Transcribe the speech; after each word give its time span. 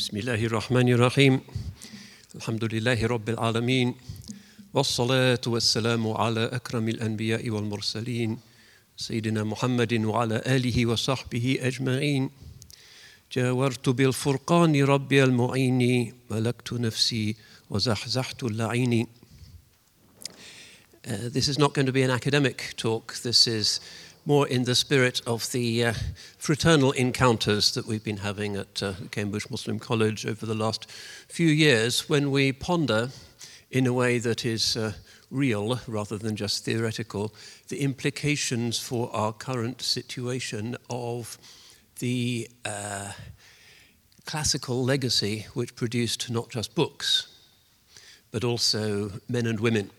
بسم 0.00 0.16
الله 0.16 0.44
الرحمن 0.46 0.88
الرحيم 0.88 1.40
الحمد 2.34 2.64
لله 2.64 3.06
رب 3.06 3.28
العالمين 3.28 3.94
والصلاة 4.74 5.40
والسلام 5.46 6.08
على 6.08 6.44
أكرم 6.44 6.88
الأنبياء 6.88 7.50
والمرسلين 7.50 8.38
سيدنا 8.96 9.44
محمد 9.44 9.92
وعلى 9.94 10.42
آله 10.46 10.86
وصحبه 10.86 11.58
أجمعين 11.60 12.30
جاورت 13.32 13.88
بالفرقان 13.88 14.84
ربي 14.84 15.24
المعين 15.24 16.12
ملكت 16.30 16.72
نفسي 16.72 17.36
وزحزحت 17.70 18.44
اللعين 18.44 19.06
Uh, 21.06 21.28
this 21.32 21.48
is 21.48 21.58
not 21.58 21.72
going 21.74 21.86
to 21.86 21.92
be 21.92 22.02
an 22.02 22.10
academic 22.10 22.74
talk. 22.76 23.14
This 23.22 23.46
is 23.46 23.80
more 24.26 24.46
in 24.46 24.64
the 24.64 24.74
spirit 24.74 25.22
of 25.26 25.50
the 25.52 25.86
uh, 25.86 25.92
fraternal 26.36 26.92
encounters 26.92 27.72
that 27.72 27.86
we've 27.86 28.04
been 28.04 28.18
having 28.18 28.56
at 28.56 28.82
uh, 28.82 28.92
Cambridge 29.10 29.48
Muslim 29.50 29.78
College 29.78 30.26
over 30.26 30.44
the 30.44 30.54
last 30.54 30.90
few 31.28 31.48
years 31.48 32.08
when 32.08 32.30
we 32.30 32.52
ponder, 32.52 33.08
in 33.70 33.86
a 33.86 33.92
way 33.92 34.18
that 34.18 34.44
is 34.44 34.76
uh, 34.76 34.92
real 35.30 35.80
rather 35.86 36.18
than 36.18 36.36
just 36.36 36.64
theoretical, 36.64 37.32
the 37.68 37.80
implications 37.80 38.78
for 38.78 39.14
our 39.14 39.32
current 39.32 39.80
situation 39.80 40.76
of 40.90 41.38
the 42.00 42.48
uh, 42.64 43.12
classical 44.26 44.84
legacy 44.84 45.46
which 45.54 45.74
produced 45.76 46.30
not 46.30 46.50
just 46.50 46.74
books, 46.74 47.26
but 48.30 48.44
also 48.44 49.12
men 49.28 49.46
and 49.46 49.60
women. 49.60 49.90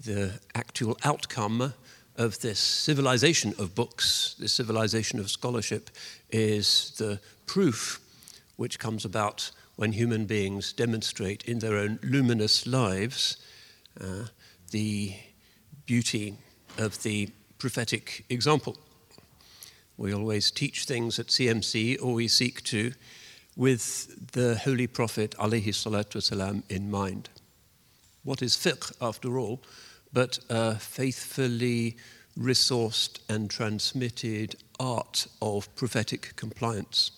The 0.00 0.40
actual 0.54 0.96
outcome 1.04 1.74
of 2.16 2.40
this 2.40 2.58
civilization 2.58 3.54
of 3.58 3.74
books, 3.74 4.36
this 4.38 4.52
civilization 4.52 5.18
of 5.18 5.30
scholarship, 5.30 5.90
is 6.30 6.92
the 6.98 7.18
proof 7.46 8.00
which 8.56 8.78
comes 8.78 9.04
about 9.04 9.50
when 9.76 9.92
human 9.92 10.26
beings 10.26 10.72
demonstrate 10.72 11.42
in 11.44 11.58
their 11.58 11.76
own 11.76 11.98
luminous 12.02 12.66
lives 12.66 13.36
uh, 14.00 14.24
the 14.70 15.14
beauty 15.86 16.36
of 16.78 17.02
the 17.02 17.28
prophetic 17.58 18.24
example. 18.28 18.76
We 19.96 20.14
always 20.14 20.50
teach 20.50 20.84
things 20.84 21.18
at 21.18 21.26
CMC, 21.26 22.02
or 22.02 22.14
we 22.14 22.28
seek 22.28 22.62
to, 22.64 22.92
with 23.56 24.32
the 24.32 24.56
Holy 24.56 24.86
Prophet 24.86 25.34
alayhi 25.38 25.68
salatu 25.68 26.62
in 26.68 26.90
mind. 26.90 27.28
What 28.24 28.42
is 28.42 28.56
fiqh, 28.56 28.92
after 29.00 29.38
all, 29.38 29.60
but 30.12 30.38
a 30.48 30.76
faithfully 30.76 31.96
resourced 32.38 33.18
and 33.28 33.50
transmitted 33.50 34.56
art 34.80 35.26
of 35.40 35.74
prophetic 35.74 36.32
compliance. 36.36 37.10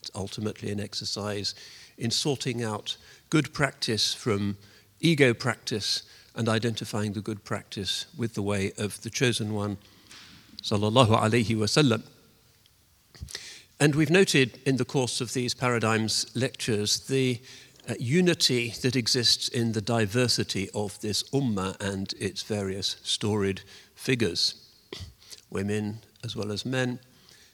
It's 0.00 0.10
ultimately 0.14 0.70
an 0.70 0.80
exercise 0.80 1.54
in 1.96 2.10
sorting 2.10 2.62
out 2.62 2.96
good 3.30 3.52
practice 3.52 4.14
from 4.14 4.56
ego 5.00 5.34
practice 5.34 6.02
and 6.34 6.48
identifying 6.48 7.12
the 7.12 7.20
good 7.20 7.44
practice 7.44 8.06
with 8.16 8.34
the 8.34 8.42
way 8.42 8.72
of 8.78 9.00
the 9.02 9.10
chosen 9.10 9.52
one, 9.54 9.76
sallallahu 10.62 11.08
alaihi 11.08 11.56
wasallam. 11.56 12.02
And 13.80 13.94
we've 13.94 14.10
noted 14.10 14.58
in 14.64 14.76
the 14.76 14.84
course 14.84 15.20
of 15.20 15.34
these 15.34 15.54
paradigms 15.54 16.26
lectures 16.34 17.00
the 17.00 17.40
unity 17.98 18.74
that 18.82 18.96
exists 18.96 19.48
in 19.48 19.72
the 19.72 19.80
diversity 19.80 20.68
of 20.74 21.00
this 21.00 21.22
ummah 21.30 21.80
and 21.80 22.12
its 22.18 22.42
various 22.42 22.96
storied 23.02 23.62
figures 23.94 24.68
women 25.50 26.00
as 26.24 26.36
well 26.36 26.52
as 26.52 26.66
men, 26.66 26.98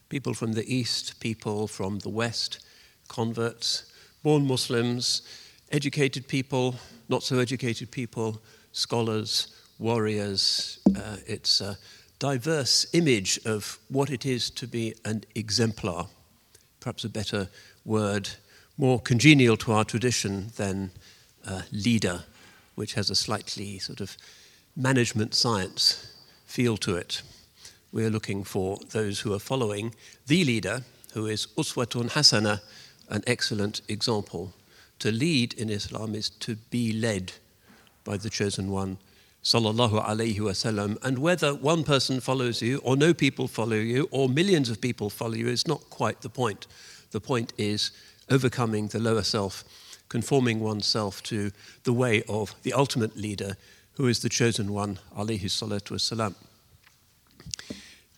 people 0.08 0.34
from 0.34 0.52
the 0.52 0.74
east, 0.74 1.20
people 1.20 1.66
from 1.66 1.98
the 2.00 2.08
west, 2.08 2.58
converts, 3.08 3.92
born 4.22 4.46
Muslims, 4.46 5.22
educated 5.70 6.27
people, 6.27 6.74
not 7.08 7.22
so 7.22 7.38
educated 7.38 7.90
people, 7.90 8.40
scholars, 8.72 9.55
warriors. 9.78 10.78
Uh, 10.96 11.16
it's 11.27 11.61
a 11.61 11.77
diverse 12.18 12.86
image 12.94 13.39
of 13.44 13.78
what 13.89 14.11
it 14.11 14.24
is 14.24 14.50
to 14.50 14.67
be 14.67 14.94
an 15.05 15.24
exemplar, 15.34 16.06
perhaps 16.80 17.05
a 17.05 17.08
better 17.08 17.48
word 17.84 18.30
more 18.77 18.98
congenial 19.01 19.57
to 19.57 19.73
our 19.73 19.85
tradition 19.85 20.51
than 20.57 20.90
uh, 21.46 21.62
leader, 21.73 22.24
which 22.74 22.95
has 22.95 23.11
a 23.11 23.14
slightly 23.14 23.79
sort 23.79 24.01
of 24.01 24.17
management 24.77 25.35
science 25.35 26.12
feel 26.46 26.77
to 26.77 26.96
it. 26.96 27.23
We're 27.92 28.11
looking 28.11 28.42
for 28.42 28.79
those 28.90 29.20
who 29.20 29.33
are 29.33 29.39
following 29.39 29.95
the 30.27 30.45
leader, 30.45 30.83
who 31.12 31.27
is 31.27 31.46
Uswatun 31.57 32.11
Hasana, 32.11 32.61
an 33.08 33.23
excellent 33.27 33.83
example. 33.89 34.52
To 35.01 35.12
lead 35.12 35.55
in 35.55 35.70
Islam 35.70 36.14
is 36.14 36.30
to 36.30 36.56
be 36.70 36.92
led 36.92 37.33
by 38.05 38.17
the 38.17 38.30
chosen 38.30 38.70
one, 38.70 38.98
sallallahu 39.45 40.05
alaihi 40.05 40.39
wasallam. 40.39 40.98
And 41.05 41.18
whether 41.18 41.55
one 41.55 41.85
person 41.85 42.20
follows 42.20 42.61
you, 42.61 42.79
or 42.79 42.96
no 42.96 43.14
people 43.14 43.46
follow 43.46 43.77
you, 43.77 44.08
or 44.11 44.29
millions 44.29 44.70
of 44.70 44.80
people 44.80 45.11
follow 45.11 45.35
you, 45.35 45.48
is 45.48 45.68
not 45.68 45.89
quite 45.91 46.23
the 46.23 46.29
point. 46.29 46.67
The 47.12 47.20
point 47.20 47.52
is 47.56 47.92
overcoming 48.30 48.89
the 48.89 48.98
lower 48.98 49.23
self, 49.23 49.64
conforming 50.08 50.61
oneself 50.61 51.23
to 51.24 51.51
the 51.85 51.92
way 51.92 52.23
of 52.29 52.55
the 52.62 52.73
ultimate 52.73 53.17
leader, 53.17 53.57
who 53.95 54.07
is 54.07 54.20
the 54.20 54.29
chosen 54.29 54.73
one, 54.73 54.98
alayhi 55.17 55.45
salatu 55.45 55.92
wasalam. 55.92 56.35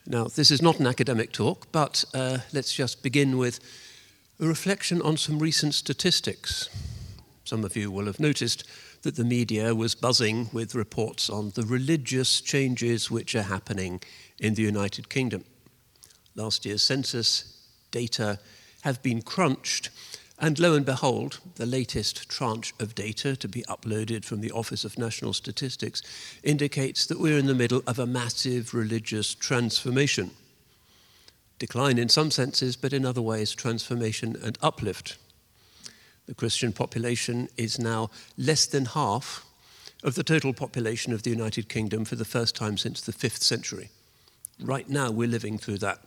Now, 0.07 0.25
this 0.25 0.51
is 0.51 0.63
not 0.63 0.79
an 0.79 0.87
academic 0.87 1.33
talk, 1.33 1.71
but 1.73 2.05
uh, 2.15 2.39
let's 2.53 2.73
just 2.73 3.03
begin 3.03 3.39
with 3.39 3.61
a 4.39 4.47
reflection 4.47 5.03
on 5.03 5.17
some 5.17 5.39
recent 5.39 5.75
statistics. 5.75 6.69
Some 7.45 7.65
of 7.65 7.77
you 7.77 7.91
will 7.91 8.07
have 8.07 8.21
noticed 8.21 8.65
that 9.03 9.17
the 9.17 9.25
media 9.25 9.75
was 9.75 9.95
buzzing 9.95 10.49
with 10.53 10.75
reports 10.75 11.31
on 11.31 11.51
the 11.55 11.63
religious 11.63 12.41
changes 12.41 13.11
which 13.11 13.35
are 13.35 13.43
happening 13.43 14.01
in 14.39 14.55
the 14.55 14.63
United 14.63 15.09
Kingdom. 15.09 15.45
Last 16.35 16.67
year's 16.67 16.83
census 16.83 17.69
data 17.91 18.39
have 18.87 19.03
been 19.03 19.21
crunched. 19.21 19.91
And 20.39 20.61
lo 20.61 20.75
and 20.75 20.87
behold, 20.87 21.41
the 21.57 21.67
latest 21.67 22.29
tranche 22.29 22.73
of 22.79 22.95
data 22.95 23.35
to 23.35 23.49
be 23.49 23.63
uploaded 23.63 24.25
from 24.25 24.43
the 24.43 24.53
Office 24.53 24.85
of 24.85 24.97
National 24.97 25.33
Statistics 25.33 26.03
indicates 26.45 27.05
that 27.07 27.19
we're 27.19 27.37
in 27.37 27.47
the 27.47 27.55
middle 27.55 27.83
of 27.85 27.99
a 27.99 28.07
massive 28.07 28.75
religious 28.75 29.35
transformation. 29.35 30.31
Decline 31.59 31.99
in 31.99 32.09
some 32.09 32.31
senses, 32.31 32.77
but 32.77 32.93
in 32.93 33.05
other 33.05 33.23
ways, 33.23 33.57
transformation 33.57 34.37
and 34.41 34.57
uplift. 34.63 35.17
The 36.27 36.35
Christian 36.35 36.73
population 36.73 37.49
is 37.57 37.81
now 37.81 38.11
less 38.39 38.67
than 38.67 38.85
half 38.85 39.45
of 40.05 40.15
the 40.15 40.23
total 40.23 40.53
population 40.53 41.13
of 41.13 41.25
the 41.25 41.31
United 41.31 41.69
Kingdom 41.69 42.05
for 42.05 42.15
the 42.15 42.25
first 42.25 42.55
time 42.55 42.79
since 42.79 43.01
the 43.01 43.13
5th 43.13 43.43
century. 43.43 43.91
Right 44.61 44.89
now, 44.89 45.11
we're 45.11 45.27
living 45.27 45.59
through 45.59 45.79
that. 45.79 45.99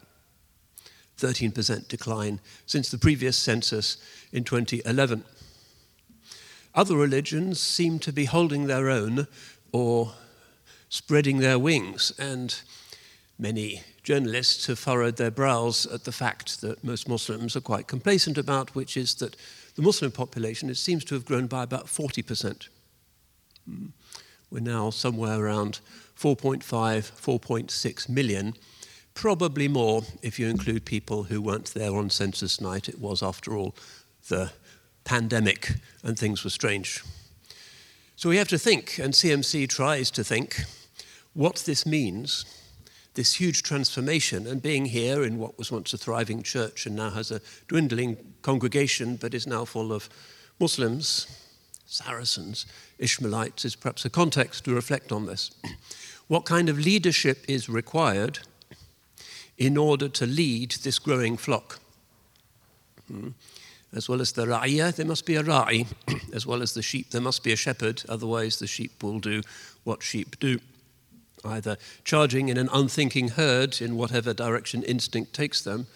13% 1.20 1.88
decline 1.88 2.40
since 2.66 2.90
the 2.90 2.98
previous 2.98 3.38
census 3.38 3.98
in 4.32 4.44
2011. 4.44 5.24
Other 6.74 6.96
religions 6.96 7.60
seem 7.60 8.00
to 8.00 8.14
be 8.14 8.26
holding 8.26 8.68
their 8.68 8.90
own 8.90 9.28
or 9.72 10.14
spreading 10.90 11.40
their 11.40 11.60
wings, 11.60 12.12
and 12.18 12.62
many 13.38 13.84
journalists 14.04 14.68
have 14.68 14.80
furrowed 14.80 15.18
their 15.18 15.32
brows 15.32 15.86
at 15.86 16.04
the 16.04 16.12
fact 16.12 16.62
that 16.62 16.84
most 16.84 17.08
Muslims 17.08 17.56
are 17.56 17.62
quite 17.62 17.88
complacent 17.88 18.38
about, 18.38 18.74
which 18.76 18.98
is 18.98 19.16
that 19.16 19.36
the 19.76 19.82
Muslim 19.82 20.12
population 20.12 20.70
it 20.70 20.78
seems 20.78 21.06
to 21.06 21.16
have 21.16 21.26
grown 21.26 21.48
by 21.48 21.64
about 21.64 21.86
40%. 21.86 22.68
Hmm. 23.66 23.88
We're 24.50 24.62
now 24.62 24.90
somewhere 24.90 25.40
around 25.40 25.80
4.5, 26.18 26.64
4.6 26.64 28.10
million 28.10 28.56
Probably 29.14 29.68
more 29.68 30.04
if 30.22 30.40
you 30.40 30.48
include 30.48 30.86
people 30.86 31.24
who 31.24 31.42
weren't 31.42 31.74
there 31.74 31.96
on 31.96 32.10
census 32.10 32.62
night. 32.62 32.88
It 32.88 33.00
was, 33.00 33.22
after 33.22 33.56
all, 33.56 33.76
the 34.30 34.52
pandemic 35.04 35.76
and 36.04 36.18
things 36.18 36.44
were 36.44 36.50
strange. 36.50 37.04
So 38.16 38.30
we 38.30 38.38
have 38.38 38.48
to 38.50 38.58
think, 38.58 39.00
and 39.00 39.14
CMC 39.14 39.68
tries 39.70 40.12
to 40.12 40.24
think, 40.24 40.64
what 41.34 41.58
this 41.66 41.86
means 41.86 42.46
this 43.20 43.34
huge 43.34 43.64
transformation 43.64 44.48
and 44.48 44.62
being 44.62 44.86
here 44.86 45.24
in 45.24 45.38
what 45.38 45.58
was 45.58 45.72
once 45.72 45.94
a 45.94 45.98
thriving 45.98 46.42
church 46.42 46.86
and 46.86 46.96
now 46.96 47.10
has 47.10 47.32
a 47.32 47.42
dwindling 47.68 48.16
congregation 48.44 49.18
but 49.18 49.34
is 49.34 49.46
now 49.46 49.66
full 49.66 49.92
of 49.92 50.10
Muslims, 50.58 51.28
Saracens, 51.86 52.66
Ishmaelites 52.98 53.66
is 53.66 53.76
perhaps 53.76 54.06
a 54.06 54.10
context 54.10 54.64
to 54.66 54.74
reflect 54.74 55.12
on 55.12 55.26
this. 55.26 55.52
what 56.28 56.46
kind 56.46 56.70
of 56.70 56.80
leadership 56.80 57.44
is 57.48 57.68
required 57.68 58.40
in 59.60 59.78
order 59.78 60.08
to 60.08 60.26
lead 60.26 60.72
this 60.84 60.98
growing 60.98 61.38
flock. 61.38 61.80
Hmm. 63.08 63.30
As 63.94 64.08
well 64.08 64.22
as 64.22 64.32
the 64.32 64.46
ra'iyah, 64.46 64.96
there 64.96 65.06
must 65.06 65.26
be 65.26 65.36
a 65.36 65.44
ra'i. 65.44 65.86
As 66.34 66.46
well 66.46 66.62
as 66.62 66.76
the 66.76 66.84
sheep, 66.84 67.10
there 67.10 67.22
must 67.22 67.44
be 67.44 67.52
a 67.52 67.56
shepherd. 67.56 68.04
Otherwise, 68.08 68.60
the 68.60 68.68
sheep 68.68 69.02
will 69.02 69.20
do 69.20 69.42
what 69.84 70.04
sheep 70.04 70.40
do, 70.40 70.60
either 71.44 71.76
charging 72.04 72.50
in 72.50 72.58
an 72.58 72.70
unthinking 72.72 73.30
herd 73.30 73.82
in 73.82 73.98
whatever 73.98 74.32
direction 74.32 74.84
instinct 74.84 75.34
takes 75.34 75.64
them, 75.64 75.88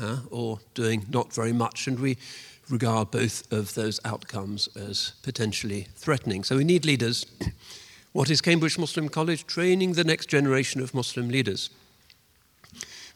uh, 0.00 0.18
or 0.32 0.58
doing 0.74 1.06
not 1.08 1.32
very 1.32 1.52
much. 1.52 1.86
And 1.86 2.00
we 2.00 2.18
regard 2.68 3.12
both 3.12 3.50
of 3.52 3.74
those 3.74 4.00
outcomes 4.04 4.68
as 4.76 5.12
potentially 5.22 5.86
threatening. 5.94 6.42
So 6.42 6.56
we 6.56 6.64
need 6.64 6.84
leaders. 6.84 7.24
What 8.12 8.30
is 8.30 8.40
Cambridge 8.40 8.78
Muslim 8.78 9.10
College? 9.10 9.46
Training 9.46 9.92
the 9.92 10.02
next 10.02 10.30
generation 10.30 10.80
of 10.80 10.94
Muslim 10.94 11.28
leaders. 11.28 11.68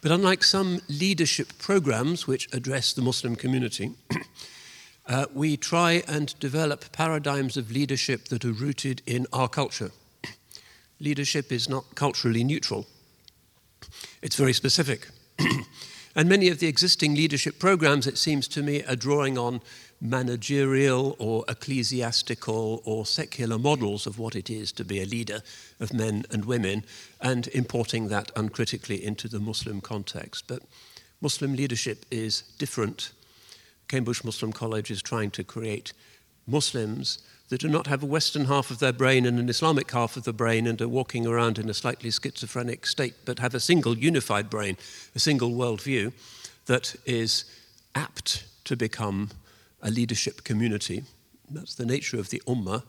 But 0.01 0.13
unlike 0.13 0.43
some 0.45 0.81
leadership 0.89 1.59
programs 1.59 2.27
which 2.27 2.49
address 2.55 2.93
the 2.93 3.03
Muslim 3.03 3.37
community, 3.37 3.93
uh, 5.07 5.27
we 5.35 5.59
try 5.59 6.03
and 6.09 6.39
develop 6.41 6.91
paradigms 6.93 7.59
of 7.59 7.71
leadership 7.71 8.29
that 8.29 8.45
are 8.45 8.53
rooted 8.53 9.03
in 9.07 9.27
our 9.33 9.49
culture. 9.49 9.91
leadership 11.01 11.53
is 11.53 11.69
not 11.69 11.95
culturally 11.95 12.45
neutral, 12.45 12.87
it's 14.23 14.37
very 14.37 14.55
specific. 14.55 15.09
and 16.17 16.29
many 16.29 16.49
of 16.49 16.61
the 16.61 16.67
existing 16.67 17.15
leadership 17.15 17.59
programs, 17.59 18.07
it 18.07 18.17
seems 18.17 18.49
to 18.49 18.63
me, 18.63 18.83
are 18.85 18.97
drawing 18.97 19.37
on 19.37 19.61
managerial 20.01 21.15
or 21.19 21.45
ecclesiastical 21.49 22.83
or 22.85 23.05
secular 23.05 23.59
models 23.59 24.07
of 24.07 24.19
what 24.19 24.35
it 24.35 24.49
is 24.49 24.73
to 24.73 24.85
be 24.85 25.01
a 25.01 25.07
leader 25.07 25.43
of 25.79 25.93
men 25.93 26.25
and 26.31 26.45
women 26.45 26.85
and 27.21 27.49
importing 27.49 28.09
that 28.09 28.31
uncritically 28.35 29.05
into 29.05 29.29
the 29.29 29.39
Muslim 29.41 29.81
context. 29.81 30.45
But 30.47 30.63
Muslim 31.21 31.55
leadership 31.55 32.07
is 32.11 32.43
different. 32.59 33.13
Cambridge 33.89 34.25
Muslim 34.25 34.53
College 34.53 34.91
is 34.91 35.03
trying 35.03 35.31
to 35.33 35.45
create 35.45 35.93
Muslims 36.47 37.19
that 37.51 37.61
do 37.61 37.69
not 37.69 37.89
have 37.89 38.03
a 38.03 38.07
Western 38.07 38.47
half 38.47 38.71
of 38.71 38.79
their 38.79 38.93
brain 38.93 39.27
and 39.27 39.39
an 39.39 39.49
Islamic 39.49 39.91
half 39.91 40.17
of 40.17 40.25
the 40.25 40.33
brain 40.33 40.67
and 40.67 40.81
are 40.81 40.89
walking 40.89 41.27
around 41.27 41.59
in 41.59 41.69
a 41.69 41.75
slightly 41.75 42.11
schizophrenic 42.11 42.87
state, 42.87 43.15
but 43.25 43.41
have 43.41 43.55
a 43.55 43.61
single 43.61 43.99
unified 43.99 44.49
brain, 44.49 44.77
a 45.15 45.19
single 45.19 45.51
worldview 45.51 46.13
that 46.67 46.95
is 47.05 47.45
apt 47.95 48.45
to 48.65 48.77
become 48.77 49.31
a 49.83 49.91
leadership 49.91 50.45
community. 50.45 51.05
That's 51.49 51.75
the 51.75 51.87
nature 51.87 52.19
of 52.19 52.31
the 52.31 52.43
Ummah. 52.47 52.83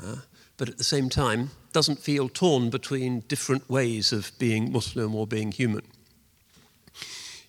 Uh, 0.00 0.16
but 0.56 0.68
at 0.68 0.78
the 0.78 0.84
same 0.84 1.08
time, 1.08 1.50
doesn't 1.72 1.98
feel 1.98 2.28
torn 2.28 2.70
between 2.70 3.20
different 3.20 3.68
ways 3.68 4.12
of 4.12 4.32
being 4.38 4.72
Muslim 4.72 5.14
or 5.14 5.26
being 5.26 5.52
human. 5.52 5.82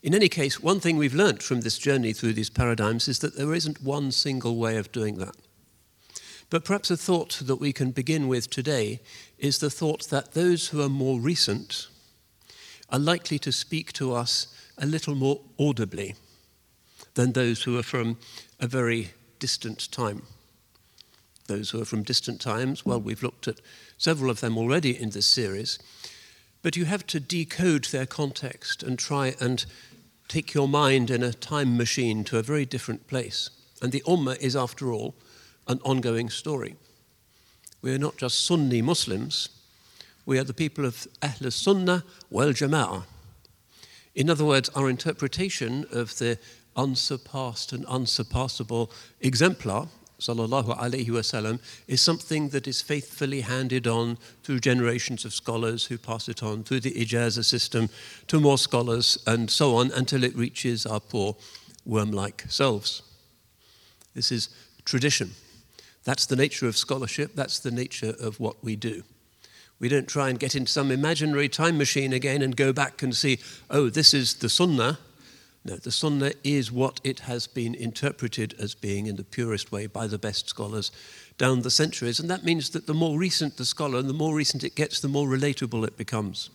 In 0.02 0.14
any 0.14 0.30
case, 0.30 0.62
one 0.62 0.80
thing 0.80 0.98
we've 0.98 1.16
learnt 1.16 1.42
from 1.42 1.62
this 1.62 1.78
journey 1.78 2.14
through 2.14 2.34
these 2.34 2.50
paradigms 2.50 3.08
is 3.08 3.20
that 3.20 3.38
there 3.38 3.54
isn't 3.54 3.82
one 3.82 4.12
single 4.12 4.58
way 4.58 4.78
of 4.78 4.92
doing 4.92 5.18
that. 5.18 5.36
But 6.50 6.64
perhaps 6.64 6.92
a 6.92 6.98
thought 6.98 7.42
that 7.44 7.56
we 7.56 7.74
can 7.74 7.92
begin 7.92 8.28
with 8.28 8.50
today 8.50 9.02
is 9.40 9.58
the 9.58 9.72
thought 9.72 10.10
that 10.10 10.34
those 10.34 10.68
who 10.68 10.82
are 10.82 10.90
more 10.90 11.20
recent 11.20 11.88
are 12.90 13.00
likely 13.00 13.40
to 13.40 13.52
speak 13.52 13.94
to 13.94 14.14
us 14.14 14.48
a 14.78 14.86
little 14.86 15.16
more 15.16 15.42
audibly 15.60 16.16
than 17.16 17.32
those 17.32 17.64
who 17.64 17.78
are 17.78 17.84
from 17.84 18.18
a 18.60 18.68
very 18.68 19.12
distant 19.40 19.92
time. 19.92 20.24
Those 21.48 21.70
who 21.70 21.82
are 21.82 21.86
from 21.86 22.04
distant 22.04 22.42
times, 22.42 22.86
well, 22.86 23.00
we've 23.00 23.24
looked 23.24 23.48
at 23.48 23.62
several 23.98 24.32
of 24.32 24.42
them 24.42 24.58
already 24.58 25.00
in 25.00 25.12
this 25.12 25.28
series, 25.28 25.78
but 26.64 26.76
you 26.76 26.86
have 26.86 27.06
to 27.08 27.20
decode 27.20 27.86
their 27.86 28.08
context 28.08 28.82
and 28.82 28.98
try 28.98 29.36
and 29.40 29.66
take 30.28 30.54
your 30.54 30.68
mind 30.68 31.12
in 31.12 31.22
a 31.22 31.34
time 31.34 31.78
machine 31.78 32.24
to 32.24 32.40
a 32.40 32.44
very 32.44 32.66
different 32.66 33.08
place. 33.08 33.52
And 33.82 33.92
the 33.92 34.04
Ummah 34.08 34.40
is, 34.40 34.56
after 34.56 34.92
all, 34.92 35.14
an 35.68 35.80
ongoing 35.84 36.30
story. 36.30 36.76
We 37.82 37.94
are 37.94 38.00
not 38.00 38.18
just 38.18 38.44
Sunni 38.46 38.82
Muslims, 38.82 39.50
we 40.26 40.40
are 40.40 40.44
the 40.44 40.54
people 40.54 40.86
of 40.86 41.08
Ahl 41.22 41.52
Sunnah 41.52 42.04
wal 42.32 42.48
Jama'ah. 42.48 43.04
In 44.16 44.30
other 44.30 44.46
words, 44.46 44.70
our 44.70 44.90
interpretation 44.90 45.86
of 45.92 46.18
the 46.18 46.40
unsurpassed 46.76 47.74
and 47.74 47.86
unsurpassable 47.86 48.92
exemplar, 49.22 49.88
sallallahu 50.20 50.78
alaihi 50.78 51.08
wasallam, 51.08 51.60
is 51.88 52.02
something 52.02 52.50
that 52.50 52.68
is 52.68 52.82
faithfully 52.82 53.42
handed 53.42 53.88
on 53.88 54.18
through 54.44 54.60
generations 54.60 55.26
of 55.26 55.34
scholars 55.34 55.86
who 55.86 55.98
pass 55.98 56.30
it 56.30 56.42
on 56.42 56.64
through 56.64 56.80
the 56.80 56.94
ijaza 56.94 57.44
system 57.44 57.90
to 58.28 58.40
more 58.40 58.58
scholars 58.58 59.18
and 59.28 59.50
so 59.52 59.76
on 59.76 59.92
until 59.92 60.24
it 60.24 60.36
reaches 60.36 60.86
our 60.86 61.00
poor 61.00 61.36
worm-like 61.86 62.46
selves. 62.48 63.02
This 64.14 64.32
is 64.32 64.50
tradition. 64.86 65.32
That's 66.06 66.26
the 66.26 66.36
nature 66.36 66.68
of 66.68 66.78
scholarship. 66.78 67.36
That's 67.36 67.60
the 67.60 67.72
nature 67.72 68.16
of 68.20 68.40
what 68.40 68.64
we 68.64 68.76
do. 68.76 69.04
We 69.80 69.90
don't 69.90 70.08
try 70.08 70.30
and 70.30 70.40
get 70.40 70.56
into 70.56 70.72
some 70.72 70.92
imaginary 70.92 71.50
time 71.50 71.78
machine 71.78 72.14
again 72.14 72.42
and 72.42 72.56
go 72.56 72.72
back 72.72 73.04
and 73.04 73.14
see, 73.14 73.40
oh, 73.70 73.90
this 73.90 74.14
is 74.14 74.36
the 74.36 74.48
Sunnah, 74.48 75.00
no, 75.66 75.78
the 75.78 75.92
Sunnah 75.92 76.32
is 76.44 76.72
what 76.72 77.02
it 77.04 77.22
has 77.22 77.48
been 77.48 77.74
interpreted 77.74 78.54
as 78.60 78.76
being 78.76 79.08
in 79.08 79.16
the 79.16 79.24
purest 79.24 79.72
way 79.72 79.88
by 79.88 80.06
the 80.06 80.20
best 80.20 80.48
scholars 80.48 80.92
down 81.40 81.64
the 81.64 81.72
centuries. 81.72 82.20
And 82.20 82.30
that 82.30 82.44
means 82.44 82.70
that 82.70 82.86
the 82.86 82.94
more 82.94 83.18
recent 83.18 83.58
the 83.58 83.66
scholar 83.66 83.98
and 83.98 84.08
the 84.08 84.14
more 84.14 84.36
recent 84.36 84.64
it 84.64 84.76
gets, 84.76 85.00
the 85.00 85.08
more 85.08 85.28
relatable 85.28 85.86
it 85.88 85.98
becomes, 85.98 86.52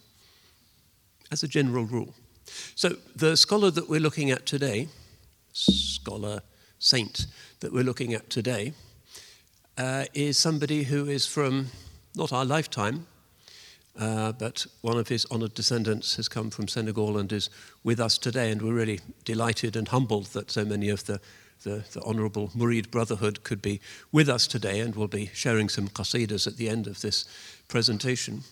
as 1.33 1.43
a 1.43 1.49
general 1.49 1.85
rule. 1.85 2.15
So 2.77 2.91
the 3.17 3.37
scholar 3.37 3.73
that 3.73 3.89
we're 3.89 3.99
looking 3.99 4.31
at 4.31 4.47
today, 4.47 4.87
scholar 5.53 6.43
saint 6.79 7.27
that 7.59 7.73
we're 7.73 7.83
looking 7.83 8.15
at 8.15 8.31
today, 8.31 8.75
uh, 9.77 10.05
is 10.15 10.39
somebody 10.39 10.85
who 10.85 11.09
is 11.09 11.27
from 11.27 11.67
not 12.15 12.33
our 12.33 12.45
lifetime, 12.45 13.09
uh, 14.01 14.33
but 14.33 14.67
one 14.81 14.97
of 14.97 15.09
his 15.09 15.27
honored 15.27 15.53
descendants 15.53 16.17
has 16.17 16.27
come 16.27 16.49
from 16.49 16.67
Senegal 16.67 17.19
and 17.19 17.31
is 17.31 17.51
with 17.85 18.01
us 18.01 18.17
today, 18.17 18.51
and 18.51 18.63
we're 18.63 18.73
really 18.73 19.01
delighted 19.27 19.77
and 19.77 19.89
humbled 19.89 20.27
that 20.29 20.51
so 20.51 20.65
many 20.65 20.89
of 20.89 21.05
the, 21.05 21.21
the, 21.65 21.85
the 21.93 22.03
Honorable 22.03 22.49
Murid 22.57 22.91
Brotherhood 22.91 23.45
could 23.45 23.61
be 23.61 23.79
with 24.11 24.31
us 24.31 24.47
today, 24.47 24.81
and 24.81 24.97
we'll 24.97 25.07
be 25.07 25.31
sharing 25.35 25.69
some 25.69 25.87
qasidas 25.87 26.47
at 26.47 26.57
the 26.57 26.71
end 26.71 26.87
of 26.87 27.03
this 27.03 27.27
presentation. 27.69 28.43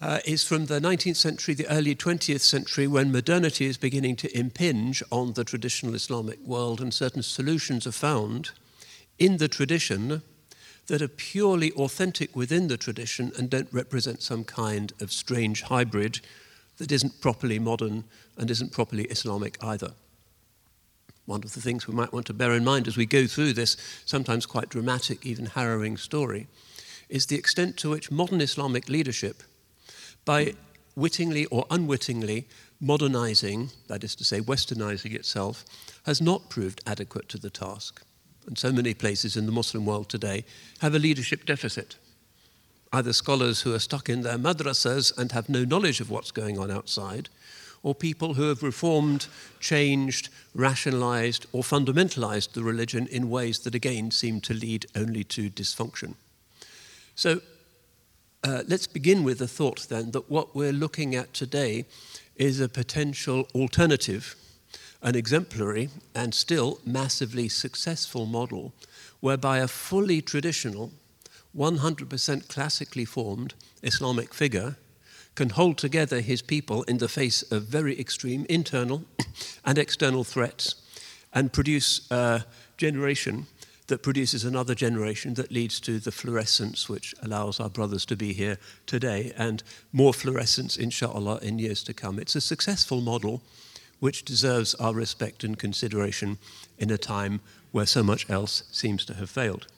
Uh, 0.00 0.20
is 0.24 0.44
from 0.44 0.66
the 0.66 0.80
19th 0.80 1.16
century, 1.16 1.54
the 1.54 1.68
early 1.68 1.96
20th 1.96 2.40
century, 2.40 2.86
when 2.86 3.10
modernity 3.10 3.66
is 3.66 3.76
beginning 3.76 4.14
to 4.16 4.38
impinge 4.38 5.02
on 5.10 5.32
the 5.32 5.44
traditional 5.44 5.94
Islamic 5.94 6.38
world, 6.44 6.80
and 6.80 6.94
certain 6.94 7.22
solutions 7.24 7.88
are 7.88 7.92
found 7.92 8.50
in 9.18 9.38
the 9.38 9.48
tradition 9.48 10.22
that 10.86 11.02
are 11.02 11.08
purely 11.08 11.72
authentic 11.72 12.34
within 12.34 12.68
the 12.68 12.76
tradition 12.76 13.32
and 13.38 13.48
don't 13.48 13.72
represent 13.72 14.22
some 14.22 14.44
kind 14.44 14.92
of 15.00 15.12
strange 15.12 15.62
hybrid 15.62 16.20
that 16.78 16.92
isn't 16.92 17.20
properly 17.20 17.58
modern 17.58 18.04
and 18.36 18.50
isn't 18.50 18.72
properly 18.72 19.04
Islamic 19.04 19.62
either. 19.62 19.92
One 21.26 21.44
of 21.44 21.54
the 21.54 21.60
things 21.60 21.86
we 21.86 21.94
might 21.94 22.12
want 22.12 22.26
to 22.26 22.34
bear 22.34 22.52
in 22.52 22.64
mind 22.64 22.88
as 22.88 22.96
we 22.96 23.06
go 23.06 23.26
through 23.26 23.52
this 23.52 23.76
sometimes 24.04 24.44
quite 24.44 24.68
dramatic, 24.68 25.24
even 25.24 25.46
harrowing 25.46 25.96
story 25.96 26.48
is 27.08 27.26
the 27.26 27.36
extent 27.36 27.76
to 27.76 27.90
which 27.90 28.10
modern 28.10 28.40
Islamic 28.40 28.88
leadership, 28.88 29.42
by 30.24 30.54
wittingly 30.96 31.44
or 31.46 31.66
unwittingly 31.70 32.48
modernizing, 32.80 33.70
that 33.86 34.02
is 34.02 34.16
to 34.16 34.24
say, 34.24 34.40
westernizing 34.40 35.14
itself, 35.14 35.64
has 36.04 36.20
not 36.20 36.50
proved 36.50 36.80
adequate 36.86 37.28
to 37.28 37.38
the 37.38 37.50
task 37.50 38.02
and 38.46 38.58
so 38.58 38.72
many 38.72 38.94
places 38.94 39.36
in 39.36 39.46
the 39.46 39.52
Muslim 39.52 39.86
world 39.86 40.08
today, 40.08 40.44
have 40.80 40.94
a 40.94 40.98
leadership 40.98 41.44
deficit. 41.44 41.96
Either 42.92 43.12
scholars 43.12 43.62
who 43.62 43.74
are 43.74 43.78
stuck 43.78 44.08
in 44.08 44.22
their 44.22 44.38
madrasas 44.38 45.16
and 45.16 45.32
have 45.32 45.48
no 45.48 45.64
knowledge 45.64 46.00
of 46.00 46.10
what's 46.10 46.30
going 46.30 46.58
on 46.58 46.70
outside, 46.70 47.28
or 47.82 47.94
people 47.94 48.34
who 48.34 48.48
have 48.48 48.62
reformed, 48.62 49.26
changed, 49.58 50.28
rationalized, 50.54 51.46
or 51.52 51.62
fundamentalized 51.62 52.52
the 52.52 52.62
religion 52.62 53.06
in 53.08 53.30
ways 53.30 53.60
that 53.60 53.74
again 53.74 54.10
seem 54.10 54.40
to 54.40 54.54
lead 54.54 54.86
only 54.94 55.24
to 55.24 55.50
dysfunction. 55.50 56.14
So 57.14 57.40
uh, 58.44 58.62
let's 58.66 58.86
begin 58.86 59.24
with 59.24 59.38
the 59.38 59.48
thought 59.48 59.86
then 59.88 60.10
that 60.12 60.30
what 60.30 60.54
we're 60.54 60.72
looking 60.72 61.14
at 61.14 61.32
today 61.32 61.84
is 62.36 62.60
a 62.60 62.68
potential 62.68 63.48
alternative 63.54 64.36
an 65.02 65.16
exemplary 65.16 65.88
and 66.14 66.34
still 66.34 66.78
massively 66.84 67.48
successful 67.48 68.26
model 68.26 68.72
whereby 69.20 69.58
a 69.58 69.68
fully 69.68 70.20
traditional, 70.20 70.92
100% 71.56 72.48
classically 72.48 73.04
formed 73.04 73.54
Islamic 73.82 74.32
figure 74.32 74.76
can 75.34 75.50
hold 75.50 75.78
together 75.78 76.20
his 76.20 76.42
people 76.42 76.82
in 76.84 76.98
the 76.98 77.08
face 77.08 77.42
of 77.50 77.64
very 77.64 77.98
extreme 77.98 78.46
internal 78.48 79.04
and 79.64 79.78
external 79.78 80.24
threats 80.24 80.74
and 81.32 81.52
produce 81.52 82.10
a 82.10 82.44
generation 82.76 83.46
that 83.86 84.02
produces 84.02 84.44
another 84.44 84.74
generation 84.74 85.34
that 85.34 85.50
leads 85.50 85.80
to 85.80 85.98
the 85.98 86.12
fluorescence 86.12 86.88
which 86.88 87.14
allows 87.22 87.60
our 87.60 87.68
brothers 87.68 88.06
to 88.06 88.16
be 88.16 88.32
here 88.32 88.58
today 88.86 89.32
and 89.36 89.62
more 89.92 90.14
fluorescence, 90.14 90.76
inshallah, 90.76 91.38
in 91.42 91.58
years 91.58 91.82
to 91.82 91.92
come. 91.92 92.18
It's 92.18 92.36
a 92.36 92.40
successful 92.40 93.00
model 93.00 93.42
which 94.02 94.24
deserves 94.24 94.74
our 94.80 94.92
respect 94.92 95.44
and 95.44 95.60
consideration 95.60 96.36
in 96.76 96.90
a 96.90 96.98
time 96.98 97.40
where 97.70 97.86
so 97.86 98.02
much 98.02 98.28
else 98.28 98.64
seems 98.72 99.04
to 99.04 99.14
have 99.14 99.30
failed. 99.30 99.68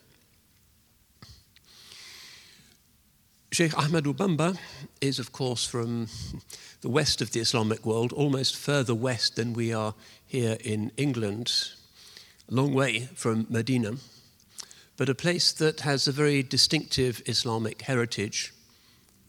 Sheikh 3.51 3.73
Ahmadou 3.73 4.15
Bamba 4.15 4.57
is, 4.99 5.19
of 5.19 5.31
course, 5.31 5.63
from 5.63 6.07
the 6.81 6.89
west 6.89 7.21
of 7.21 7.33
the 7.33 7.39
Islamic 7.39 7.85
world, 7.85 8.11
almost 8.13 8.55
further 8.55 8.95
west 8.95 9.35
than 9.35 9.53
we 9.53 9.71
are 9.71 9.93
here 10.25 10.57
in 10.61 10.91
England. 10.97 11.53
a 12.49 12.55
long 12.55 12.73
way 12.73 13.07
from 13.13 13.45
Medina, 13.47 13.93
but 14.97 15.07
a 15.07 15.13
place 15.13 15.51
that 15.51 15.81
has 15.81 16.07
a 16.07 16.11
very 16.11 16.41
distinctive 16.41 17.21
Islamic 17.27 17.83
heritage. 17.83 18.55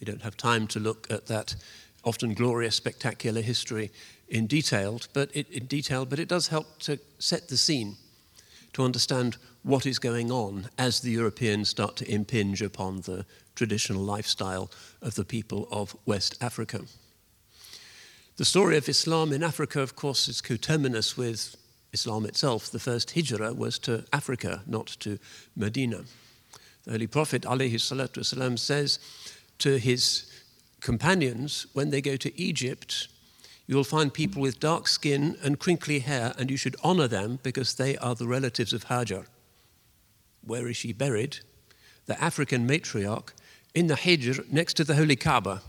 We 0.00 0.06
don't 0.06 0.22
have 0.22 0.38
time 0.38 0.66
to 0.68 0.80
look 0.80 1.06
at 1.10 1.26
that 1.26 1.54
often 2.02 2.32
glorious, 2.32 2.76
spectacular 2.76 3.42
history 3.42 3.90
in 4.27 4.47
detail, 4.47 5.01
but 5.13 5.29
it, 5.33 5.49
in 5.49 5.65
detail, 5.65 6.05
but 6.05 6.19
it 6.19 6.27
does 6.27 6.47
help 6.47 6.79
to 6.79 6.99
set 7.19 7.49
the 7.49 7.57
scene, 7.57 7.97
to 8.73 8.83
understand 8.83 9.37
what 9.63 9.85
is 9.85 9.99
going 9.99 10.31
on 10.31 10.69
as 10.77 11.01
the 11.01 11.11
Europeans 11.11 11.69
start 11.69 11.95
to 11.97 12.11
impinge 12.11 12.61
upon 12.61 13.01
the 13.01 13.25
traditional 13.55 14.01
lifestyle 14.01 14.71
of 15.01 15.15
the 15.15 15.25
people 15.25 15.67
of 15.71 15.95
West 16.05 16.37
Africa. 16.41 16.81
The 18.37 18.45
story 18.45 18.77
of 18.77 18.89
Islam 18.89 19.33
in 19.33 19.43
Africa, 19.43 19.81
of 19.81 19.95
course, 19.95 20.27
is 20.27 20.41
coterminous 20.41 21.17
with 21.17 21.55
Islam 21.93 22.25
itself. 22.25 22.71
The 22.71 22.79
first 22.79 23.11
hijrah 23.11 23.53
was 23.53 23.77
to 23.79 24.05
Africa, 24.13 24.63
not 24.65 24.87
to 25.01 25.19
Medina. 25.55 26.05
The 26.85 26.91
Holy 26.91 27.07
Prophet 27.07 27.43
والسلام, 27.43 28.57
says 28.57 28.99
to 29.59 29.77
his 29.77 30.25
companions, 30.79 31.67
when 31.73 31.91
they 31.91 32.01
go 32.01 32.15
to 32.15 32.41
Egypt, 32.41 33.09
you'll 33.66 33.84
find 33.84 34.12
people 34.12 34.40
with 34.40 34.60
dark 34.60 34.88
skin 34.88 35.36
and 35.42 35.58
crinkly 35.58 36.00
hair, 36.00 36.34
and 36.38 36.50
you 36.50 36.56
should 36.56 36.76
honor 36.82 37.08
them 37.08 37.38
because 37.42 37.74
they 37.74 37.96
are 37.98 38.14
the 38.14 38.26
relatives 38.26 38.72
of 38.72 38.86
Hajar. 38.86 39.26
Where 40.42 40.68
is 40.68 40.76
she 40.76 40.92
buried? 40.92 41.38
The 42.06 42.22
African 42.22 42.68
matriarch 42.68 43.30
in 43.74 43.88
the 43.88 43.94
Hijr 43.94 44.50
next 44.50 44.74
to 44.74 44.84
the 44.84 44.94
Holy 44.94 45.16
Kaaba. 45.16 45.62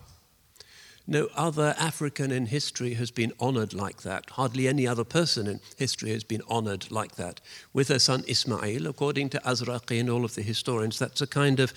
No 1.10 1.30
other 1.36 1.74
African 1.80 2.32
in 2.32 2.48
history 2.48 2.96
has 2.96 3.12
been 3.12 3.32
honored 3.40 3.74
like 3.74 4.02
that. 4.02 4.30
Hardly 4.32 4.68
any 4.68 4.86
other 4.86 5.06
person 5.06 5.48
in 5.48 5.62
history 5.78 6.12
has 6.12 6.26
been 6.26 6.42
honored 6.50 6.92
like 6.92 7.16
that. 7.16 7.40
With 7.72 7.88
her 7.88 8.00
son 8.00 8.26
Ismail, 8.28 8.86
according 8.86 9.30
to 9.30 9.40
Azraqi 9.40 10.02
and 10.02 10.10
all 10.10 10.26
of 10.26 10.36
the 10.36 10.42
historians, 10.42 11.00
that's 11.00 11.22
a 11.22 11.28
kind 11.28 11.62
of 11.62 11.74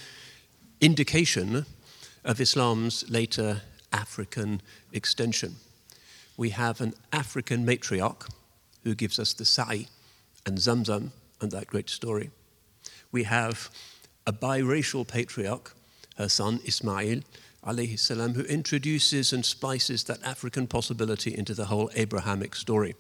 indication 0.80 1.64
of 2.24 2.40
Islam's 2.40 3.08
later 3.08 3.62
African 3.92 4.60
extension. 4.92 5.54
We 6.40 6.50
have 6.50 6.80
an 6.80 6.94
African 7.12 7.66
matriarch 7.66 8.26
who 8.82 8.94
gives 8.94 9.18
us 9.18 9.34
the 9.34 9.44
Sa'i 9.44 9.88
and 10.46 10.56
Zamzam 10.56 11.10
and 11.38 11.52
that 11.52 11.66
great 11.66 11.90
story. 11.90 12.30
We 13.12 13.24
have 13.24 13.68
a 14.26 14.32
biracial 14.32 15.06
patriarch, 15.06 15.74
her 16.16 16.30
son 16.30 16.60
Ismail, 16.64 17.20
alayhi 17.62 17.98
salam, 17.98 18.32
who 18.32 18.44
introduces 18.44 19.34
and 19.34 19.44
spices 19.44 20.04
that 20.04 20.24
African 20.24 20.66
possibility 20.66 21.36
into 21.36 21.52
the 21.52 21.66
whole 21.66 21.90
Abrahamic 21.94 22.54
story. 22.54 22.94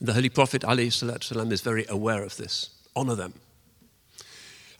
The 0.00 0.14
Holy 0.14 0.30
Prophet 0.30 0.62
salam, 0.62 1.52
is 1.52 1.60
very 1.60 1.86
aware 1.88 2.24
of 2.24 2.38
this. 2.38 2.70
Honor 2.96 3.14
them. 3.14 3.34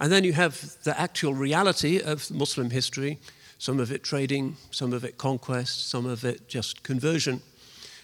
And 0.01 0.11
then 0.11 0.25
you 0.25 0.33
have 0.33 0.83
the 0.83 0.99
actual 1.01 1.33
reality 1.33 2.01
of 2.01 2.29
Muslim 2.33 2.71
history, 2.71 3.21
some 3.63 3.79
of 3.79 3.93
it 3.93 4.03
trading, 4.03 4.57
some 4.73 4.93
of 4.93 5.05
it 5.05 5.19
conquest, 5.19 5.89
some 5.89 6.05
of 6.05 6.25
it 6.25 6.49
just 6.49 6.83
conversion. 6.83 7.41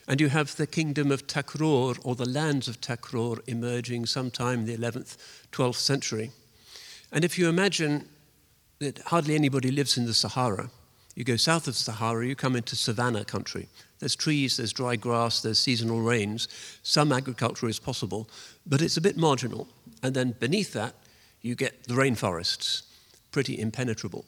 And 0.07 0.21
you 0.21 0.29
have 0.29 0.55
the 0.55 0.69
kingdom 0.69 1.11
of 1.11 1.27
Takrur, 1.27 1.99
or 2.05 2.15
the 2.15 2.29
lands 2.29 2.69
of 2.69 2.81
Takrur, 2.81 3.41
emerging 3.49 4.07
sometime 4.07 4.61
in 4.61 4.67
the 4.67 4.77
11th, 4.77 5.17
12th 5.51 5.75
century. 5.75 6.31
And 7.11 7.25
if 7.25 7.37
you 7.37 7.49
imagine 7.49 8.09
that 8.79 8.99
hardly 9.07 9.35
anybody 9.35 9.73
lives 9.73 9.99
in 9.99 10.07
the 10.07 10.15
Sahara. 10.15 10.71
You 11.17 11.25
go 11.25 11.35
south 11.35 11.67
of 11.67 11.75
Sahara, 11.75 12.25
you 12.25 12.37
come 12.37 12.55
into 12.55 12.77
savanna 12.77 13.25
country. 13.25 13.69
There's 13.99 14.15
trees, 14.15 14.59
there's 14.59 14.73
dry 14.73 14.95
grass, 14.95 15.43
there's 15.43 15.59
seasonal 15.59 16.01
rains. 16.01 16.47
Some 16.85 17.11
agriculture 17.11 17.67
is 17.67 17.81
possible, 17.81 18.31
but 18.65 18.81
it's 18.81 18.97
a 18.97 19.01
bit 19.01 19.17
marginal. 19.17 19.67
And 20.05 20.15
then 20.15 20.37
beneath 20.39 20.73
that, 20.75 20.95
you 21.43 21.57
get 21.57 21.83
the 21.89 21.95
rainforests, 21.95 22.83
pretty 23.33 23.59
impenetrable. 23.59 24.25